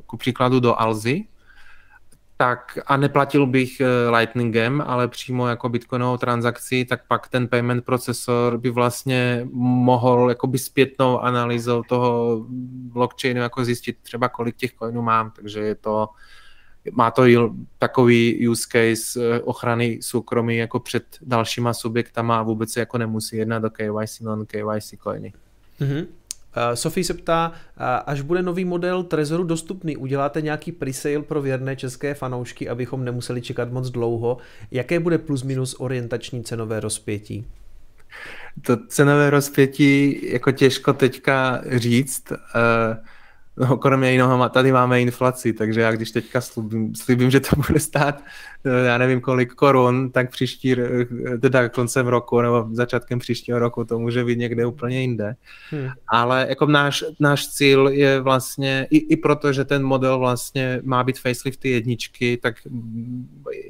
ku 0.07 0.17
příkladu 0.17 0.61
do 0.61 0.81
Alzy, 0.81 1.25
tak 2.41 2.79
a 2.87 2.97
neplatil 2.97 3.47
bych 3.47 3.81
eh, 3.81 4.11
Lightningem, 4.11 4.83
ale 4.87 5.09
přímo 5.09 5.49
jako 5.49 5.69
bitcoinovou 5.69 6.17
transakci, 6.17 6.85
tak 6.85 7.01
pak 7.09 7.29
ten 7.29 7.49
payment 7.49 7.85
procesor 7.85 8.59
by 8.59 8.71
vlastně 8.71 9.49
mohl 9.53 10.27
jakoby 10.29 10.59
zpětnou 10.59 11.21
analýzou 11.21 11.83
toho 11.83 12.45
blockchainu 12.93 13.41
jako 13.41 13.65
zjistit 13.65 13.97
třeba 14.03 14.29
kolik 14.29 14.57
těch 14.57 14.73
coinů 14.75 15.03
mám, 15.03 15.31
takže 15.31 15.61
je 15.61 15.75
to 15.75 16.09
má 16.93 17.11
to 17.11 17.23
takový 17.79 18.49
use 18.49 18.67
case 18.73 19.21
eh, 19.21 19.41
ochrany 19.41 19.99
soukromí 20.03 20.57
jako 20.57 20.81
před 20.81 21.05
dalšíma 21.23 21.75
subjektama 21.75 22.39
a 22.39 22.43
vůbec 22.43 22.73
se 22.73 22.81
jako 22.81 22.99
nemusí 22.99 23.37
jednat 23.37 23.59
do 23.59 23.71
KYC, 23.71 24.21
non-KYC 24.21 24.97
coiny. 25.03 25.33
Mm-hmm. 25.81 26.07
Uh, 26.57 26.75
Sofie 26.75 27.05
se 27.05 27.15
ptá, 27.15 27.53
uh, 27.53 27.85
až 28.07 28.21
bude 28.21 28.43
nový 28.43 28.65
model 28.65 29.03
Trezoru 29.03 29.45
dostupný, 29.45 29.97
uděláte 29.97 30.43
nějaký 30.43 30.73
presale 30.73 31.23
pro 31.23 31.43
věrné 31.43 31.77
české 31.77 32.15
fanoušky, 32.15 32.69
abychom 32.69 33.05
nemuseli 33.05 33.43
čekat 33.43 33.73
moc 33.73 33.91
dlouho. 33.91 34.39
Jaké 34.71 35.01
bude 35.01 35.19
plus 35.19 35.43
minus 35.43 35.75
orientační 35.79 36.45
cenové 36.45 36.81
rozpětí? 36.81 37.47
To 38.63 38.77
cenové 38.89 39.31
rozpětí 39.31 40.21
jako 40.33 40.53
těžko 40.53 40.93
teďka 40.93 41.63
říct. 41.77 42.33
Uh, 42.33 42.37
No, 43.57 43.77
kromě 43.77 44.13
jiného, 44.13 44.49
tady 44.49 44.73
máme 44.73 45.01
inflaci, 45.01 45.53
takže 45.53 45.81
já 45.81 45.93
když 45.93 46.11
teďka 46.11 46.41
slibím, 46.41 46.95
slibím, 46.95 47.31
že 47.31 47.41
to 47.41 47.57
bude 47.57 47.81
stát, 47.81 48.23
eh, 48.65 48.87
já 48.87 48.99
nevím 48.99 49.21
kolik 49.21 49.53
korun, 49.53 50.11
tak 50.11 50.31
příští, 50.31 50.77
teda 51.41 51.69
koncem 51.69 52.07
roku 52.07 52.41
nebo 52.41 52.69
začátkem 52.73 53.19
příštího 53.19 53.59
roku 53.59 53.85
to 53.85 53.99
může 53.99 54.25
být 54.25 54.39
někde 54.39 54.67
úplně 54.67 55.01
jinde. 55.01 55.35
Hmm. 55.71 55.89
Ale 56.09 56.47
jako 56.49 56.67
náš, 56.67 57.05
náš 57.21 57.49
cíl 57.49 57.89
je 57.89 58.21
vlastně, 58.21 58.87
i, 58.91 58.97
i 58.97 59.17
proto, 59.17 59.53
že 59.53 59.65
ten 59.65 59.83
model 59.83 60.19
vlastně 60.19 60.81
má 60.85 61.05
být 61.05 61.19
facelift 61.19 61.61
ty 61.61 61.71
jedničky, 61.71 62.37
tak 62.37 62.55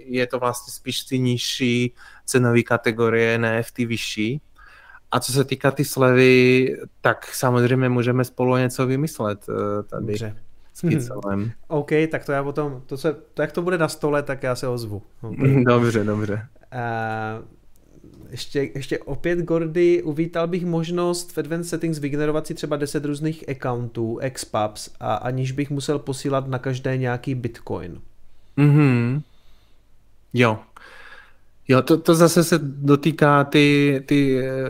je 0.04 0.26
to 0.26 0.38
vlastně 0.38 0.72
spíš 0.72 1.02
ty 1.02 1.18
nižší 1.18 1.94
cenové 2.24 2.62
kategorie, 2.62 3.38
ne 3.38 3.62
v 3.62 3.72
ty 3.72 3.86
vyšší. 3.86 4.40
A 5.10 5.20
co 5.20 5.32
se 5.32 5.44
týká 5.44 5.70
ty 5.70 5.84
slevy, 5.84 6.76
tak 7.00 7.34
samozřejmě 7.34 7.88
můžeme 7.88 8.24
spolu 8.24 8.56
něco 8.56 8.86
vymyslet 8.86 9.46
eh, 9.48 9.82
tady. 9.82 10.06
Dobře. 10.06 10.36
S 10.74 10.82
hmm. 10.82 11.50
OK, 11.68 11.90
tak 12.10 12.24
to 12.24 12.32
já 12.32 12.42
potom, 12.42 12.82
to, 12.86 12.96
se, 12.96 13.16
to 13.34 13.42
jak 13.42 13.52
to 13.52 13.62
bude 13.62 13.78
na 13.78 13.88
stole, 13.88 14.22
tak 14.22 14.42
já 14.42 14.54
se 14.54 14.68
ozvu. 14.68 15.02
Okay. 15.22 15.64
Dobře, 15.68 16.04
dobře. 16.04 16.46
Uh, 16.72 17.44
ještě, 18.30 18.70
ještě 18.74 18.98
opět, 18.98 19.38
Gordy, 19.38 20.02
uvítal 20.02 20.46
bych 20.46 20.66
možnost 20.66 21.32
v 21.32 21.38
Advanced 21.38 21.70
Settings 21.70 21.98
vygenerovat 21.98 22.46
si 22.46 22.54
třeba 22.54 22.76
10 22.76 23.04
různých 23.04 23.48
accountů, 23.48 24.18
expubs, 24.18 24.90
a 25.00 25.14
aniž 25.14 25.52
bych 25.52 25.70
musel 25.70 25.98
posílat 25.98 26.48
na 26.48 26.58
každé 26.58 26.96
nějaký 26.96 27.34
bitcoin. 27.34 28.00
Mhm. 28.56 29.22
Jo, 30.32 30.58
Jo, 31.70 31.82
to, 31.82 31.98
to 31.98 32.14
zase 32.14 32.44
se 32.44 32.58
dotýká 32.62 33.44
ty, 33.44 34.02
ty 34.06 34.38
eh, 34.38 34.68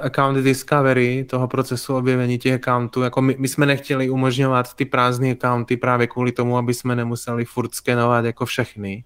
account 0.00 0.38
discovery, 0.38 1.24
toho 1.24 1.48
procesu 1.48 1.96
objevení 1.96 2.38
těch 2.38 2.54
accountů. 2.54 3.02
Jako 3.02 3.22
my, 3.22 3.36
my 3.38 3.48
jsme 3.48 3.66
nechtěli 3.66 4.10
umožňovat 4.10 4.74
ty 4.74 4.84
prázdné 4.84 5.32
accounty 5.32 5.76
právě 5.76 6.06
kvůli 6.06 6.32
tomu, 6.32 6.58
aby 6.58 6.74
jsme 6.74 6.96
nemuseli 6.96 7.44
furt 7.44 7.74
skenovat 7.74 8.24
jako 8.24 8.46
všechny. 8.46 9.04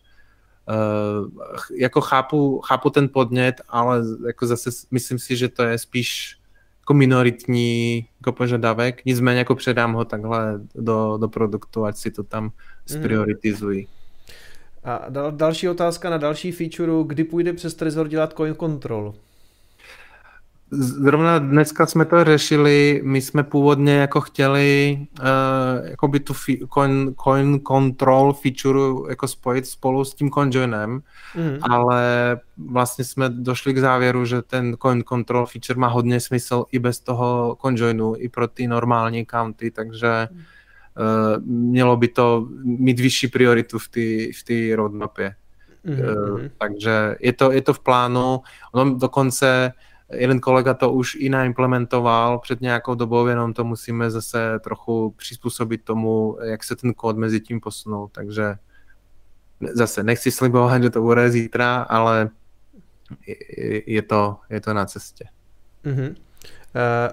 Uh, 0.69 1.47
jako 1.79 2.01
chápu, 2.01 2.61
chápu 2.61 2.91
ten 2.91 3.09
podnět, 3.09 3.61
ale 3.69 4.03
jako 4.27 4.47
zase 4.47 4.71
myslím 4.91 5.19
si, 5.19 5.37
že 5.37 5.49
to 5.49 5.62
je 5.62 5.79
spíš 5.79 6.39
jako 6.81 6.95
minoritní 6.95 8.07
jako 8.21 8.33
požadavek, 8.33 9.05
nicméně 9.05 9.39
jako 9.39 9.55
předám 9.55 9.93
ho 9.93 10.05
takhle 10.05 10.61
do, 10.75 11.19
do 11.21 11.29
produktu, 11.29 11.85
ať 11.85 11.97
si 11.97 12.11
to 12.11 12.23
tam 12.23 12.51
sprioritizují. 12.87 13.81
Mm. 13.81 13.99
A 14.85 15.07
dal, 15.09 15.32
další 15.32 15.69
otázka 15.69 16.11
na 16.11 16.16
další 16.19 16.52
feature, 16.52 16.93
kdy 17.07 17.24
půjde 17.24 17.52
přes 17.52 17.74
Trezor 17.74 18.09
dělat 18.09 18.35
coin 18.36 18.55
control? 18.55 19.15
Zrovna 20.73 21.39
dneska 21.39 21.86
jsme 21.86 22.05
to 22.05 22.24
řešili, 22.24 23.01
my 23.05 23.20
jsme 23.20 23.43
původně 23.43 23.93
jako 23.93 24.20
chtěli 24.20 24.98
uh, 25.20 25.89
jako 25.89 26.09
by 26.09 26.20
tu 26.20 26.32
fi- 26.32 26.66
coin, 26.74 27.15
coin 27.24 27.61
control 27.61 28.32
feature 28.32 28.78
jako 29.09 29.28
spojit 29.28 29.66
spolu 29.66 30.05
s 30.05 30.15
tím 30.15 30.31
conjoinem, 30.31 31.02
mm. 31.36 31.59
ale 31.62 32.39
vlastně 32.57 33.05
jsme 33.05 33.28
došli 33.28 33.74
k 33.74 33.78
závěru, 33.78 34.24
že 34.24 34.43
ten 34.43 34.77
coin 34.82 35.02
control 35.02 35.47
feature 35.47 35.81
má 35.81 35.86
hodně 35.86 36.20
smysl 36.20 36.65
i 36.73 36.78
bez 36.78 37.01
toho 37.01 37.59
conjoinu, 37.62 38.15
i 38.16 38.28
pro 38.28 38.48
ty 38.48 38.66
normální 38.66 39.27
county, 39.27 39.70
takže 39.70 40.28
mm 40.32 40.40
Eh, 40.40 40.60
mělo 41.44 41.97
by 41.97 42.09
to 42.09 42.48
mít 42.62 43.01
vyšší 43.01 43.28
prioritu 43.28 43.78
v 43.78 43.89
té 43.89 44.39
v 44.40 44.44
tý 44.44 44.74
roadmapě. 44.74 45.35
Mm-hmm. 45.86 46.51
Takže 46.59 47.16
je 47.20 47.32
to, 47.32 47.52
je 47.52 47.62
to 47.62 47.74
v 47.74 47.81
plánu. 47.81 48.40
Ono 48.72 48.94
dokonce 48.94 49.72
jeden 50.12 50.40
kolega 50.40 50.74
to 50.74 50.93
už 50.93 51.14
i 51.14 51.28
naimplementoval 51.28 52.39
před 52.39 52.60
nějakou 52.60 52.94
dobou, 52.94 53.27
jenom 53.27 53.52
to 53.52 53.64
musíme 53.64 54.10
zase 54.10 54.59
trochu 54.59 55.14
přizpůsobit 55.16 55.85
tomu, 55.85 56.39
jak 56.43 56.64
se 56.64 56.77
ten 56.77 56.94
kód 56.94 57.16
mezi 57.16 57.40
tím 57.40 57.60
posunul. 57.60 58.09
Takže 58.12 58.55
zase 59.72 60.02
nechci 60.02 60.31
slibovat, 60.31 60.82
že 60.82 60.90
to 60.90 61.02
bude 61.02 61.31
zítra, 61.31 61.82
ale 61.82 62.31
je 63.86 64.02
to, 64.02 64.36
je 64.51 64.60
to 64.60 64.74
na 64.74 64.86
cestě. 64.86 65.24
Mm-hmm. 65.85 66.10
Uh, 66.10 67.12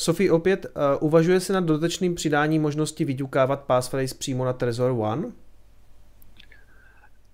Sofie, 0.00 0.32
opět 0.32 0.66
uh, 0.66 1.06
uvažuje 1.08 1.40
se 1.40 1.52
nad 1.52 1.64
dodatečným 1.64 2.14
přidáním 2.14 2.62
možnosti 2.62 3.04
vyťukávat 3.04 3.60
passphrase 3.60 4.14
přímo 4.14 4.44
na 4.44 4.52
Trezor 4.52 4.90
One? 4.90 5.32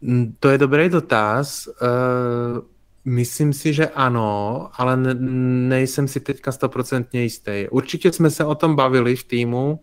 Mm, 0.01 0.35
to 0.41 0.49
je 0.49 0.59
dobrý 0.59 0.89
dotaz. 0.89 1.67
Uh, 1.67 2.63
myslím 3.05 3.53
si, 3.53 3.73
že 3.73 3.89
ano, 3.89 4.69
ale 4.73 4.97
ne, 4.97 5.15
nejsem 5.69 6.09
si 6.09 6.21
teďka 6.21 6.53
stoprocentně 6.53 7.23
jistý. 7.23 7.67
Určitě 7.71 8.13
jsme 8.13 8.31
se 8.31 8.45
o 8.45 8.55
tom 8.55 8.77
bavili 8.77 9.17
v 9.17 9.25
týmu, 9.25 9.81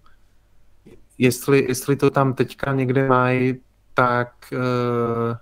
jestli, 1.18 1.65
jestli 1.68 1.95
to 1.95 2.10
tam 2.10 2.34
teďka 2.34 2.73
někde 2.73 3.07
mají, 3.07 3.55
tak, 3.93 4.34
uh, 4.51 5.35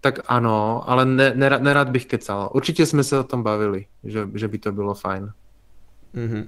tak 0.00 0.18
ano, 0.26 0.90
ale 0.90 1.04
ne, 1.06 1.32
nerad, 1.34 1.62
nerad 1.62 1.88
bych 1.88 2.06
kecal. 2.06 2.50
Určitě 2.54 2.86
jsme 2.86 3.04
se 3.04 3.18
o 3.18 3.24
tom 3.24 3.42
bavili, 3.42 3.86
že, 4.04 4.28
že 4.34 4.48
by 4.48 4.58
to 4.58 4.72
bylo 4.72 4.94
fajn. 4.94 5.32
Mm-hmm. 6.14 6.46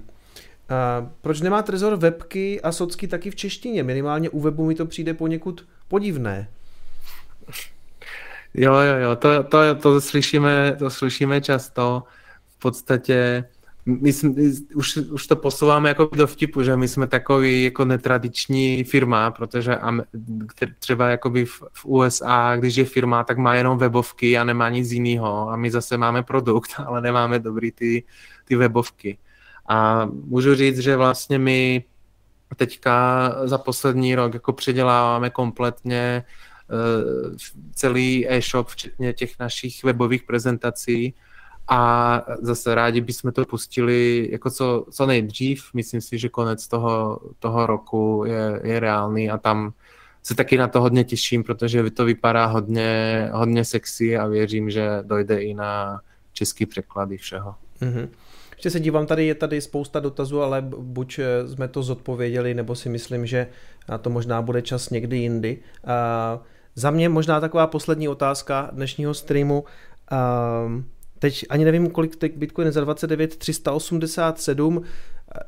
A 0.68 1.10
proč 1.20 1.40
nemá 1.40 1.62
Trezor 1.62 1.96
webky 1.96 2.60
a 2.60 2.72
socky 2.72 3.08
taky 3.08 3.30
v 3.30 3.34
češtině? 3.34 3.82
Minimálně 3.82 4.30
u 4.30 4.40
webu 4.40 4.66
mi 4.66 4.74
to 4.74 4.86
přijde 4.86 5.14
poněkud 5.14 5.66
podivné. 5.88 6.48
Jo, 8.54 8.74
jo, 8.74 8.96
jo, 9.02 9.16
to, 9.16 9.42
to, 9.42 9.74
to, 9.74 10.00
slyšíme, 10.00 10.76
to 10.78 10.90
slyšíme 10.90 11.40
často. 11.40 12.02
V 12.56 12.58
podstatě 12.58 13.44
my 13.86 14.12
jsme, 14.12 14.34
už, 14.74 14.96
už 14.96 15.26
to 15.26 15.36
posouváme 15.36 15.88
jako 15.88 16.10
do 16.16 16.26
vtipu, 16.26 16.62
že 16.62 16.76
my 16.76 16.88
jsme 16.88 17.06
takový 17.06 17.64
jako 17.64 17.84
netradiční 17.84 18.84
firma, 18.84 19.30
protože 19.30 19.78
třeba 20.78 21.08
jakoby 21.08 21.44
v, 21.44 21.62
v 21.72 21.84
USA, 21.84 22.56
když 22.56 22.76
je 22.76 22.84
firma, 22.84 23.24
tak 23.24 23.38
má 23.38 23.54
jenom 23.54 23.78
webovky 23.78 24.38
a 24.38 24.44
nemá 24.44 24.68
nic 24.68 24.92
jiného 24.92 25.50
a 25.50 25.56
my 25.56 25.70
zase 25.70 25.96
máme 25.96 26.22
produkt, 26.22 26.70
ale 26.86 27.00
nemáme 27.00 27.38
dobrý 27.38 27.72
ty, 27.72 28.04
ty 28.44 28.56
webovky. 28.56 29.18
A 29.68 30.08
můžu 30.24 30.54
říct, 30.54 30.78
že 30.78 30.96
vlastně 30.96 31.38
my 31.38 31.84
teďka 32.56 33.30
za 33.44 33.58
poslední 33.58 34.14
rok 34.14 34.34
jako 34.34 34.52
předěláváme 34.52 35.30
kompletně 35.30 36.24
uh, 36.70 37.36
celý 37.74 38.26
e-shop, 38.28 38.68
včetně 38.68 39.12
těch 39.12 39.38
našich 39.40 39.84
webových 39.84 40.22
prezentací 40.22 41.14
a 41.68 42.22
zase 42.40 42.74
rádi 42.74 43.00
bychom 43.00 43.32
to 43.32 43.44
pustili 43.44 44.28
jako 44.32 44.50
co, 44.50 44.86
co 44.90 45.06
nejdřív. 45.06 45.64
Myslím 45.74 46.00
si, 46.00 46.18
že 46.18 46.28
konec 46.28 46.68
toho, 46.68 47.20
toho 47.38 47.66
roku 47.66 48.24
je, 48.26 48.60
je 48.64 48.80
reálný 48.80 49.30
a 49.30 49.38
tam 49.38 49.72
se 50.22 50.34
taky 50.34 50.58
na 50.58 50.68
to 50.68 50.80
hodně 50.80 51.04
těším, 51.04 51.44
protože 51.44 51.90
to 51.90 52.04
vypadá 52.04 52.46
hodně, 52.46 53.28
hodně 53.32 53.64
sexy 53.64 54.16
a 54.16 54.26
věřím, 54.26 54.70
že 54.70 54.88
dojde 55.02 55.42
i 55.42 55.54
na 55.54 56.00
český 56.32 56.66
překlady 56.66 57.16
všeho. 57.16 57.54
Mm-hmm. 57.80 58.08
Ještě 58.64 58.78
se 58.78 58.80
dívám, 58.80 59.06
tady 59.06 59.26
je 59.26 59.34
tady 59.34 59.60
spousta 59.60 60.00
dotazů, 60.00 60.42
ale 60.42 60.62
buď 60.62 61.18
eh, 61.18 61.48
jsme 61.48 61.68
to 61.68 61.82
zodpověděli, 61.82 62.54
nebo 62.54 62.74
si 62.74 62.88
myslím, 62.88 63.26
že 63.26 63.46
na 63.88 63.98
to 63.98 64.10
možná 64.10 64.42
bude 64.42 64.62
čas 64.62 64.90
někdy 64.90 65.16
jindy. 65.16 65.58
Uh, 65.82 65.90
za 66.74 66.90
mě 66.90 67.08
možná 67.08 67.40
taková 67.40 67.66
poslední 67.66 68.08
otázka 68.08 68.70
dnešního 68.72 69.14
streamu. 69.14 69.64
Uh, 70.12 70.82
teď 71.18 71.44
ani 71.48 71.64
nevím, 71.64 71.90
kolik 71.90 72.16
teď 72.16 72.36
Bitcoin 72.36 72.66
je 72.66 72.72
za 72.72 72.80
29 72.80 73.36
387. 73.36 74.82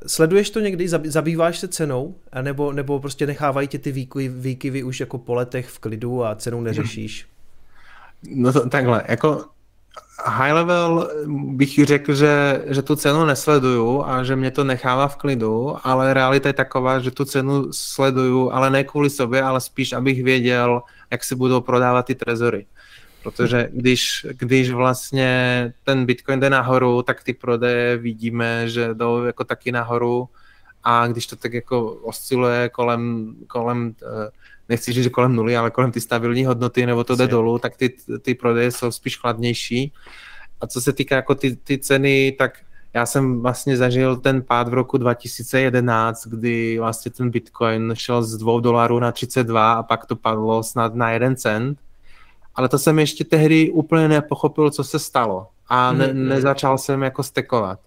Sleduješ 0.06 0.50
to 0.50 0.60
někdy, 0.60 0.88
zabýváš 0.88 1.58
se 1.58 1.68
cenou, 1.68 2.14
nebo, 2.42 2.72
nebo 2.72 3.00
prostě 3.00 3.26
nechávají 3.26 3.68
tě 3.68 3.78
ty 3.78 3.92
výkyvy, 3.92 4.28
výkyvy 4.28 4.82
už 4.82 5.00
jako 5.00 5.18
po 5.18 5.34
letech 5.34 5.68
v 5.68 5.78
klidu 5.78 6.24
a 6.24 6.34
cenu 6.34 6.60
neřešíš? 6.60 7.26
No 8.34 8.52
to, 8.52 8.68
takhle, 8.68 9.04
jako 9.08 9.44
high 10.24 10.52
level 10.52 11.10
bych 11.26 11.84
řekl, 11.84 12.14
že, 12.14 12.64
že 12.66 12.82
tu 12.82 12.96
cenu 12.96 13.24
nesleduju 13.24 14.04
a 14.04 14.24
že 14.24 14.36
mě 14.36 14.50
to 14.50 14.64
nechává 14.64 15.08
v 15.08 15.16
klidu, 15.16 15.76
ale 15.82 16.14
realita 16.14 16.48
je 16.48 16.52
taková, 16.52 16.98
že 16.98 17.10
tu 17.10 17.24
cenu 17.24 17.72
sleduju, 17.72 18.50
ale 18.50 18.70
ne 18.70 18.84
kvůli 18.84 19.10
sobě, 19.10 19.42
ale 19.42 19.60
spíš, 19.60 19.92
abych 19.92 20.22
věděl, 20.22 20.82
jak 21.10 21.24
se 21.24 21.36
budou 21.36 21.60
prodávat 21.60 22.06
ty 22.06 22.14
trezory. 22.14 22.66
Protože 23.22 23.68
když, 23.72 24.26
když 24.30 24.70
vlastně 24.70 25.72
ten 25.84 26.06
Bitcoin 26.06 26.40
jde 26.40 26.50
nahoru, 26.50 27.02
tak 27.02 27.22
ty 27.24 27.32
prodeje 27.32 27.96
vidíme, 27.96 28.68
že 28.68 28.94
jdou 28.94 29.24
jako 29.24 29.44
taky 29.44 29.72
nahoru 29.72 30.28
a 30.84 31.06
když 31.06 31.26
to 31.26 31.36
tak 31.36 31.52
jako 31.52 31.92
osciluje 31.92 32.68
kolem, 32.68 33.34
kolem 33.46 33.94
eh, 34.02 34.30
nechci 34.68 34.92
říct, 34.92 35.04
že 35.04 35.10
kolem 35.10 35.36
nuly, 35.36 35.56
ale 35.56 35.70
kolem 35.70 35.92
ty 35.92 36.00
stabilní 36.00 36.44
hodnoty, 36.44 36.86
nebo 36.86 37.04
to 37.04 37.16
jde 37.16 37.26
dolů, 37.26 37.58
tak 37.58 37.76
ty, 37.76 37.96
ty 38.22 38.34
prodeje 38.34 38.70
jsou 38.70 38.90
spíš 38.90 39.18
chladnější. 39.18 39.92
A 40.60 40.66
co 40.66 40.80
se 40.80 40.92
týká 40.92 41.16
jako 41.16 41.34
ty, 41.34 41.56
ty 41.56 41.78
ceny, 41.78 42.32
tak 42.38 42.58
já 42.94 43.06
jsem 43.06 43.42
vlastně 43.42 43.76
zažil 43.76 44.16
ten 44.16 44.42
pád 44.42 44.68
v 44.68 44.74
roku 44.74 44.98
2011, 44.98 46.26
kdy 46.26 46.78
vlastně 46.78 47.10
ten 47.10 47.30
Bitcoin 47.30 47.92
šel 47.94 48.22
z 48.22 48.36
2 48.36 48.60
dolarů 48.60 48.98
na 48.98 49.12
32 49.12 49.72
a 49.72 49.82
pak 49.82 50.06
to 50.06 50.16
padlo 50.16 50.62
snad 50.62 50.94
na 50.94 51.10
1 51.10 51.34
cent 51.34 51.78
ale 52.56 52.68
to 52.68 52.78
jsem 52.78 52.98
ještě 52.98 53.24
tehdy 53.24 53.70
úplně 53.70 54.08
nepochopil, 54.08 54.70
co 54.70 54.84
se 54.84 54.98
stalo 54.98 55.46
a 55.68 55.92
ne, 55.92 56.06
mm-hmm. 56.06 56.28
nezačal 56.28 56.78
jsem 56.78 57.02
jako 57.02 57.22
stekovat. 57.22 57.80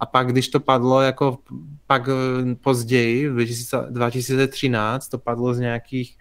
A 0.00 0.06
pak, 0.06 0.26
když 0.26 0.48
to 0.48 0.60
padlo 0.60 1.00
jako 1.00 1.38
pak 1.86 2.08
eh, 2.08 2.54
později, 2.54 3.28
v 3.28 3.46
2013, 3.90 5.08
to 5.08 5.18
padlo 5.18 5.54
z 5.54 5.58
nějakých 5.58 6.18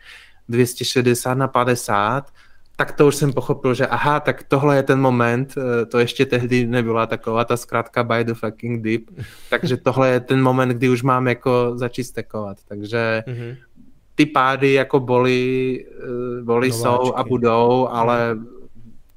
260 0.50 1.34
na 1.34 1.48
50, 1.48 2.32
tak 2.76 2.92
to 2.92 3.08
už 3.08 3.16
jsem 3.16 3.34
pochopil, 3.34 3.74
že 3.74 3.88
aha, 3.88 4.20
tak 4.20 4.44
tohle 4.44 4.76
je 4.76 4.84
ten 4.84 5.00
moment, 5.00 5.56
eh, 5.58 5.86
to 5.86 6.00
ještě 6.00 6.26
tehdy 6.26 6.68
nebyla 6.68 7.06
taková 7.06 7.46
ta 7.46 7.58
zkrátka 7.58 8.04
by 8.04 8.24
the 8.24 8.34
fucking 8.34 8.84
deep, 8.84 9.04
takže 9.50 9.78
tohle 9.78 10.10
je 10.10 10.20
ten 10.20 10.42
moment, 10.42 10.70
kdy 10.70 10.90
už 10.90 11.04
mám 11.04 11.28
jako 11.28 11.72
začít 11.76 12.04
stekovat, 12.04 12.58
takže 12.68 13.24
mm-hmm 13.28 13.56
ty 14.16 14.26
pády 14.26 14.74
jako 14.74 15.00
boli, 15.00 15.86
eh, 16.40 16.44
boli 16.44 16.72
jsou 16.72 17.16
a 17.16 17.24
budou, 17.24 17.88
ale 17.88 18.34
hmm. 18.34 18.48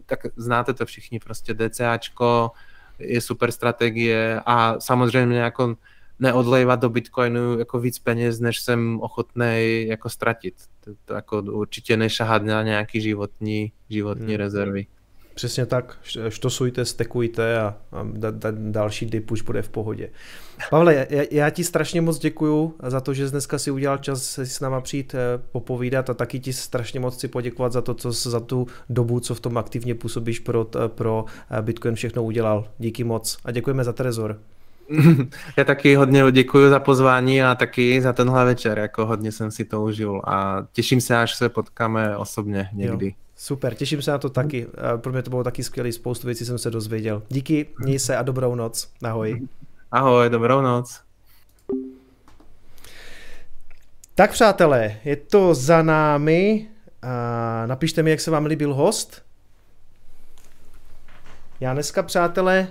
tak 0.06 0.20
znáte 0.36 0.74
to 0.74 0.86
všichni, 0.86 1.18
prostě 1.18 1.54
DCAčko 1.54 2.50
je 2.98 3.20
super 3.20 3.52
strategie 3.52 4.40
a 4.46 4.80
samozřejmě 4.80 5.38
jako 5.38 5.76
neodlejvat 6.18 6.80
do 6.80 6.88
Bitcoinu 6.88 7.58
jako 7.58 7.80
víc 7.80 7.98
peněz, 7.98 8.40
než 8.40 8.60
jsem 8.60 9.00
ochotný 9.00 9.84
jako 9.88 10.08
ztratit. 10.08 10.54
To, 10.84 10.90
to 11.04 11.14
jako 11.14 11.42
určitě 11.42 11.96
nešahat 11.96 12.42
na 12.42 12.62
nějaký 12.62 13.00
životní, 13.00 13.72
životní 13.90 14.26
hmm. 14.26 14.36
rezervy. 14.36 14.86
Přesně 15.38 15.66
tak, 15.66 15.98
štosujte, 16.28 16.84
stekujte 16.84 17.60
a, 17.60 17.74
a 17.92 18.06
da, 18.12 18.30
da, 18.30 18.48
další 18.50 19.06
dip 19.06 19.30
už 19.30 19.42
bude 19.42 19.62
v 19.62 19.68
pohodě. 19.68 20.10
Pavle, 20.70 21.06
já, 21.10 21.22
já 21.30 21.50
ti 21.50 21.64
strašně 21.64 22.00
moc 22.00 22.18
děkuju 22.18 22.74
za 22.82 23.00
to, 23.00 23.14
že 23.14 23.28
dneska 23.28 23.58
si 23.58 23.70
udělal 23.70 23.98
čas 23.98 24.22
si 24.22 24.46
s 24.46 24.60
náma 24.60 24.80
přijít 24.80 25.14
eh, 25.14 25.18
popovídat 25.52 26.10
a 26.10 26.14
taky 26.14 26.40
ti 26.40 26.52
strašně 26.52 27.00
moc 27.00 27.14
chci 27.14 27.28
poděkovat 27.28 27.72
za 27.72 27.82
to, 27.82 27.94
co 27.94 28.12
za 28.12 28.40
tu 28.40 28.66
dobu, 28.88 29.20
co 29.20 29.34
v 29.34 29.40
tom 29.40 29.58
aktivně 29.58 29.94
působíš 29.94 30.38
pro, 30.38 30.66
pro 30.88 31.24
eh, 31.50 31.62
Bitcoin 31.62 31.94
všechno 31.94 32.24
udělal. 32.24 32.68
Díky 32.78 33.04
moc 33.04 33.38
a 33.44 33.50
děkujeme 33.50 33.84
za 33.84 33.92
Trezor. 33.92 34.38
Já 35.56 35.64
taky 35.64 35.94
hodně 35.94 36.22
děkuji 36.32 36.70
za 36.70 36.80
pozvání 36.80 37.42
a 37.42 37.54
taky 37.54 38.00
za 38.02 38.12
tenhle 38.12 38.44
večer, 38.44 38.78
jako 38.78 39.06
hodně 39.06 39.32
jsem 39.32 39.50
si 39.50 39.64
to 39.64 39.82
užil 39.82 40.22
a 40.24 40.66
těším 40.72 41.00
se, 41.00 41.16
až 41.16 41.34
se 41.34 41.48
potkáme 41.48 42.16
osobně 42.16 42.68
někdy. 42.72 43.06
Jo. 43.06 43.27
Super, 43.40 43.74
těším 43.74 44.02
se 44.02 44.10
na 44.10 44.18
to 44.18 44.28
taky. 44.28 44.66
Pro 44.96 45.12
mě 45.12 45.22
to 45.22 45.30
bylo 45.30 45.44
taky 45.44 45.64
skvělé, 45.64 45.92
spoustu 45.92 46.26
věcí 46.26 46.44
jsem 46.44 46.58
se 46.58 46.70
dozvěděl. 46.70 47.22
Díky, 47.28 47.66
měj 47.78 47.98
se 47.98 48.16
a 48.16 48.22
dobrou 48.22 48.54
noc. 48.54 48.90
Ahoj. 49.04 49.48
Ahoj, 49.92 50.30
dobrou 50.30 50.60
noc. 50.60 51.00
Tak 54.14 54.30
přátelé, 54.30 55.00
je 55.04 55.16
to 55.16 55.54
za 55.54 55.82
námi. 55.82 56.68
napište 57.66 58.02
mi, 58.02 58.10
jak 58.10 58.20
se 58.20 58.30
vám 58.30 58.46
líbil 58.46 58.74
host. 58.74 59.22
Já 61.60 61.72
dneska, 61.72 62.02
přátelé, 62.02 62.68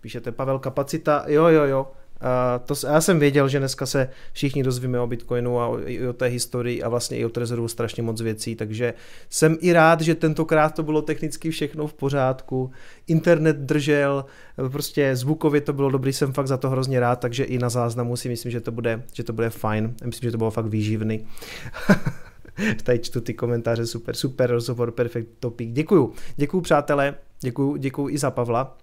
píšete 0.00 0.32
Pavel 0.32 0.58
Kapacita, 0.58 1.24
jo, 1.26 1.46
jo, 1.46 1.64
jo, 1.64 1.92
a 2.20 2.58
to, 2.58 2.74
já 2.86 3.00
jsem 3.00 3.18
věděl, 3.18 3.48
že 3.48 3.58
dneska 3.58 3.86
se 3.86 4.08
všichni 4.32 4.62
dozvíme 4.62 5.00
o 5.00 5.06
Bitcoinu 5.06 5.60
a 5.60 5.80
i 5.84 6.06
o 6.06 6.12
té 6.12 6.26
historii 6.26 6.82
a 6.82 6.88
vlastně 6.88 7.18
i 7.18 7.24
o 7.24 7.28
Trezoru 7.28 7.68
strašně 7.68 8.02
moc 8.02 8.20
věcí, 8.20 8.56
takže 8.56 8.94
jsem 9.30 9.56
i 9.60 9.72
rád, 9.72 10.00
že 10.00 10.14
tentokrát 10.14 10.74
to 10.74 10.82
bylo 10.82 11.02
technicky 11.02 11.50
všechno 11.50 11.86
v 11.86 11.94
pořádku, 11.94 12.70
internet 13.06 13.56
držel, 13.56 14.24
prostě 14.72 15.16
zvukově 15.16 15.60
to 15.60 15.72
bylo 15.72 15.90
dobrý, 15.90 16.12
jsem 16.12 16.32
fakt 16.32 16.46
za 16.46 16.56
to 16.56 16.70
hrozně 16.70 17.00
rád, 17.00 17.20
takže 17.20 17.44
i 17.44 17.58
na 17.58 17.68
záznamu 17.68 18.16
si 18.16 18.28
myslím, 18.28 18.52
že 18.52 18.60
to 18.60 18.72
bude, 18.72 19.02
že 19.12 19.24
to 19.24 19.32
bude 19.32 19.50
fajn, 19.50 19.94
myslím, 20.04 20.26
že 20.26 20.32
to 20.32 20.38
bylo 20.38 20.50
fakt 20.50 20.66
výživný. 20.66 21.26
Tady 22.82 22.98
čtu 22.98 23.20
ty 23.20 23.34
komentáře, 23.34 23.86
super, 23.86 24.16
super 24.16 24.50
rozhovor, 24.50 24.90
perfekt 24.90 25.28
topic. 25.40 25.70
Děkuju, 25.72 26.12
děkuju 26.36 26.60
přátelé, 26.60 27.14
děkuju, 27.40 27.76
děkuju 27.76 28.08
i 28.08 28.18
za 28.18 28.30
Pavla. 28.30 28.78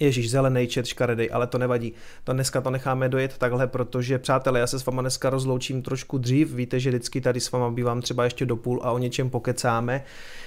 Ježíš, 0.00 0.30
zelený 0.30 0.66
čet, 0.66 0.86
škaredej, 0.86 1.30
ale 1.32 1.46
to 1.46 1.58
nevadí. 1.58 1.92
To 2.24 2.32
dneska 2.32 2.60
to 2.60 2.70
necháme 2.70 3.08
dojet 3.08 3.38
takhle, 3.38 3.66
protože 3.66 4.18
přátelé, 4.18 4.60
já 4.60 4.66
se 4.66 4.78
s 4.78 4.86
váma 4.86 5.02
dneska 5.02 5.30
rozloučím 5.30 5.82
trošku 5.82 6.18
dřív. 6.18 6.54
Víte, 6.54 6.80
že 6.80 6.90
vždycky 6.90 7.20
tady 7.20 7.40
s 7.40 7.50
váma 7.50 7.70
bývám 7.70 8.00
třeba 8.00 8.24
ještě 8.24 8.46
do 8.46 8.56
půl 8.56 8.80
a 8.82 8.92
o 8.92 8.98
něčem 8.98 9.30
pokecáme. 9.30 10.04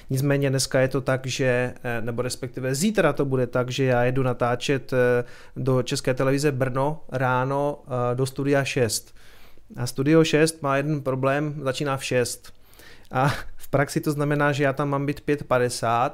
Nicméně 0.09 0.49
dneska 0.49 0.79
je 0.79 0.87
to 0.87 1.01
tak, 1.01 1.27
že, 1.27 1.73
eh, 1.83 2.01
nebo 2.01 2.21
respektive 2.21 2.75
zítra 2.75 3.13
to 3.13 3.25
bude 3.25 3.47
tak, 3.47 3.69
že 3.69 3.83
já 3.83 4.03
jedu 4.03 4.23
natáčet 4.23 4.93
eh, 4.93 5.23
do 5.55 5.83
České 5.83 6.13
televize 6.13 6.51
Brno 6.51 7.03
ráno 7.09 7.83
eh, 7.85 8.15
do 8.15 8.25
studia 8.25 8.63
6. 8.63 9.15
A 9.75 9.87
studio 9.87 10.23
6 10.23 10.61
má 10.61 10.77
jeden 10.77 11.01
problém, 11.01 11.59
začíná 11.61 11.97
v 11.97 12.03
6. 12.03 12.53
A 13.11 13.33
v 13.55 13.67
praxi 13.67 14.01
to 14.01 14.11
znamená, 14.11 14.51
že 14.51 14.63
já 14.63 14.73
tam 14.73 14.89
mám 14.89 15.05
být 15.05 15.21
5.50 15.27 16.11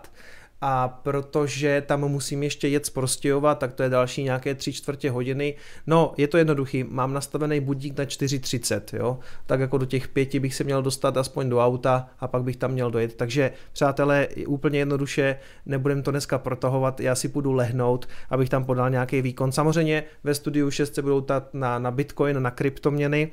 a 0.66 0.88
protože 0.88 1.84
tam 1.86 2.02
musím 2.02 2.44
ještě 2.44 2.68
jet 2.68 2.86
zprostějovat, 2.86 3.60
tak 3.60 3.74
to 3.74 3.84
je 3.84 3.90
další 3.90 4.24
nějaké 4.24 4.56
tři 4.56 4.74
čtvrtě 4.74 5.12
hodiny. 5.12 5.56
No, 5.88 6.14
je 6.18 6.28
to 6.28 6.38
jednoduchý, 6.38 6.84
mám 6.84 7.14
nastavený 7.14 7.60
budík 7.60 7.98
na 7.98 8.06
4.30, 8.06 8.98
jo, 8.98 9.20
tak 9.46 9.60
jako 9.60 9.78
do 9.78 9.86
těch 9.86 10.08
pěti 10.08 10.40
bych 10.40 10.56
se 10.56 10.64
měl 10.64 10.82
dostat 10.82 11.18
aspoň 11.18 11.50
do 11.50 11.60
auta 11.60 12.10
a 12.20 12.28
pak 12.28 12.44
bych 12.44 12.58
tam 12.58 12.72
měl 12.72 12.92
dojet. 12.92 13.16
Takže 13.16 13.52
přátelé, 13.74 14.28
úplně 14.48 14.80
jednoduše, 14.80 15.38
nebudem 15.66 16.04
to 16.04 16.12
dneska 16.12 16.38
protahovat, 16.38 17.00
já 17.00 17.16
si 17.16 17.30
půjdu 17.30 17.52
lehnout, 17.52 18.08
abych 18.30 18.50
tam 18.50 18.66
podal 18.66 18.90
nějaký 18.90 19.22
výkon. 19.22 19.52
Samozřejmě 19.52 20.04
ve 20.24 20.36
studiu 20.36 20.72
6 20.72 20.96
se 20.96 21.02
budou 21.02 21.22
tat 21.22 21.54
na, 21.54 21.80
na 21.80 21.92
Bitcoin, 21.92 22.42
na 22.42 22.52
kryptoměny, 22.52 23.32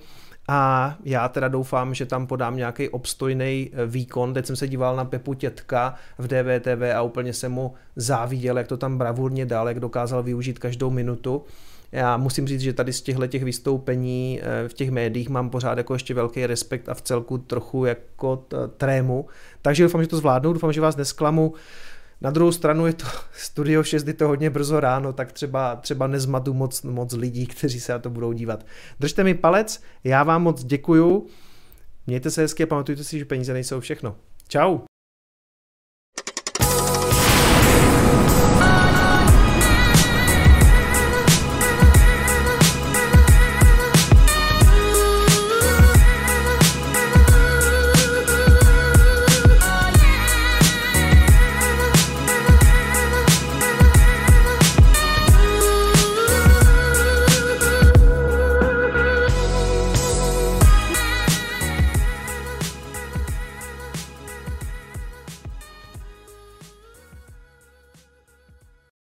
a 0.53 0.97
já 1.05 1.29
teda 1.29 1.49
doufám, 1.49 1.95
že 1.95 2.07
tam 2.07 2.27
podám 2.27 2.57
nějaký 2.57 2.89
obstojný 2.89 3.71
eh, 3.73 3.87
výkon. 3.87 4.35
Teď 4.35 4.47
jsem 4.47 4.57
se 4.57 4.69
díval 4.69 4.97
na 4.97 5.05
Pepu 5.05 5.35
Tětka 5.35 5.95
v 6.19 6.27
DVTV 6.27 6.83
a 6.97 7.03
úplně 7.03 7.33
jsem 7.33 7.53
mu 7.53 7.75
záviděl, 7.97 8.59
jak 8.59 8.67
to 8.67 8.77
tam 8.77 8.99
bravurně 8.99 9.47
dal, 9.47 9.69
jak 9.69 9.81
dokázal 9.81 10.23
využít 10.23 10.59
každou 10.59 10.91
minutu. 10.91 11.45
Já 11.93 12.17
musím 12.17 12.47
říct, 12.47 12.61
že 12.61 12.73
tady 12.73 12.93
z 12.93 13.03
těchto 13.03 13.27
těch 13.27 13.45
vystoupení 13.45 14.41
eh, 14.43 14.69
v 14.69 14.75
těch 14.75 14.91
médiích 14.91 15.29
mám 15.29 15.51
pořád 15.51 15.79
jako 15.79 15.93
ještě 15.93 16.15
velký 16.15 16.47
respekt 16.47 16.89
a 16.89 16.95
v 16.95 17.03
celku 17.03 17.39
trochu 17.39 17.85
jako 17.85 18.45
trému. 18.77 19.27
Takže 19.63 19.83
doufám, 19.83 20.03
že 20.03 20.09
to 20.09 20.17
zvládnu, 20.17 20.53
doufám, 20.53 20.73
že 20.73 20.81
vás 20.81 20.97
nesklamu. 20.97 21.55
Na 22.21 22.31
druhou 22.31 22.53
stranu 22.53 22.87
je 22.87 22.93
to 22.93 23.05
Studio 23.33 23.83
6, 23.83 24.07
je 24.07 24.15
to 24.15 24.29
hodně 24.29 24.51
brzo 24.51 24.81
ráno, 24.81 25.13
tak 25.13 25.33
třeba, 25.33 25.77
třeba 25.77 26.07
nezmatu 26.07 26.55
moc, 26.55 26.83
moc 26.83 27.13
lidí, 27.13 27.47
kteří 27.47 27.81
se 27.81 27.93
na 27.93 27.99
to 27.99 28.11
budou 28.11 28.33
dívat. 28.33 28.67
Držte 29.01 29.25
mi 29.25 29.35
palec, 29.35 29.83
já 30.05 30.23
vám 30.23 30.43
moc 30.43 30.65
děkuju, 30.65 31.27
mějte 32.07 32.31
se 32.31 32.43
hezky 32.43 32.63
a 32.63 32.67
pamatujte 32.67 33.05
si, 33.05 33.19
že 33.19 33.25
peníze 33.25 33.53
nejsou 33.53 33.81
všechno. 33.81 34.17
Ciao. 34.49 34.90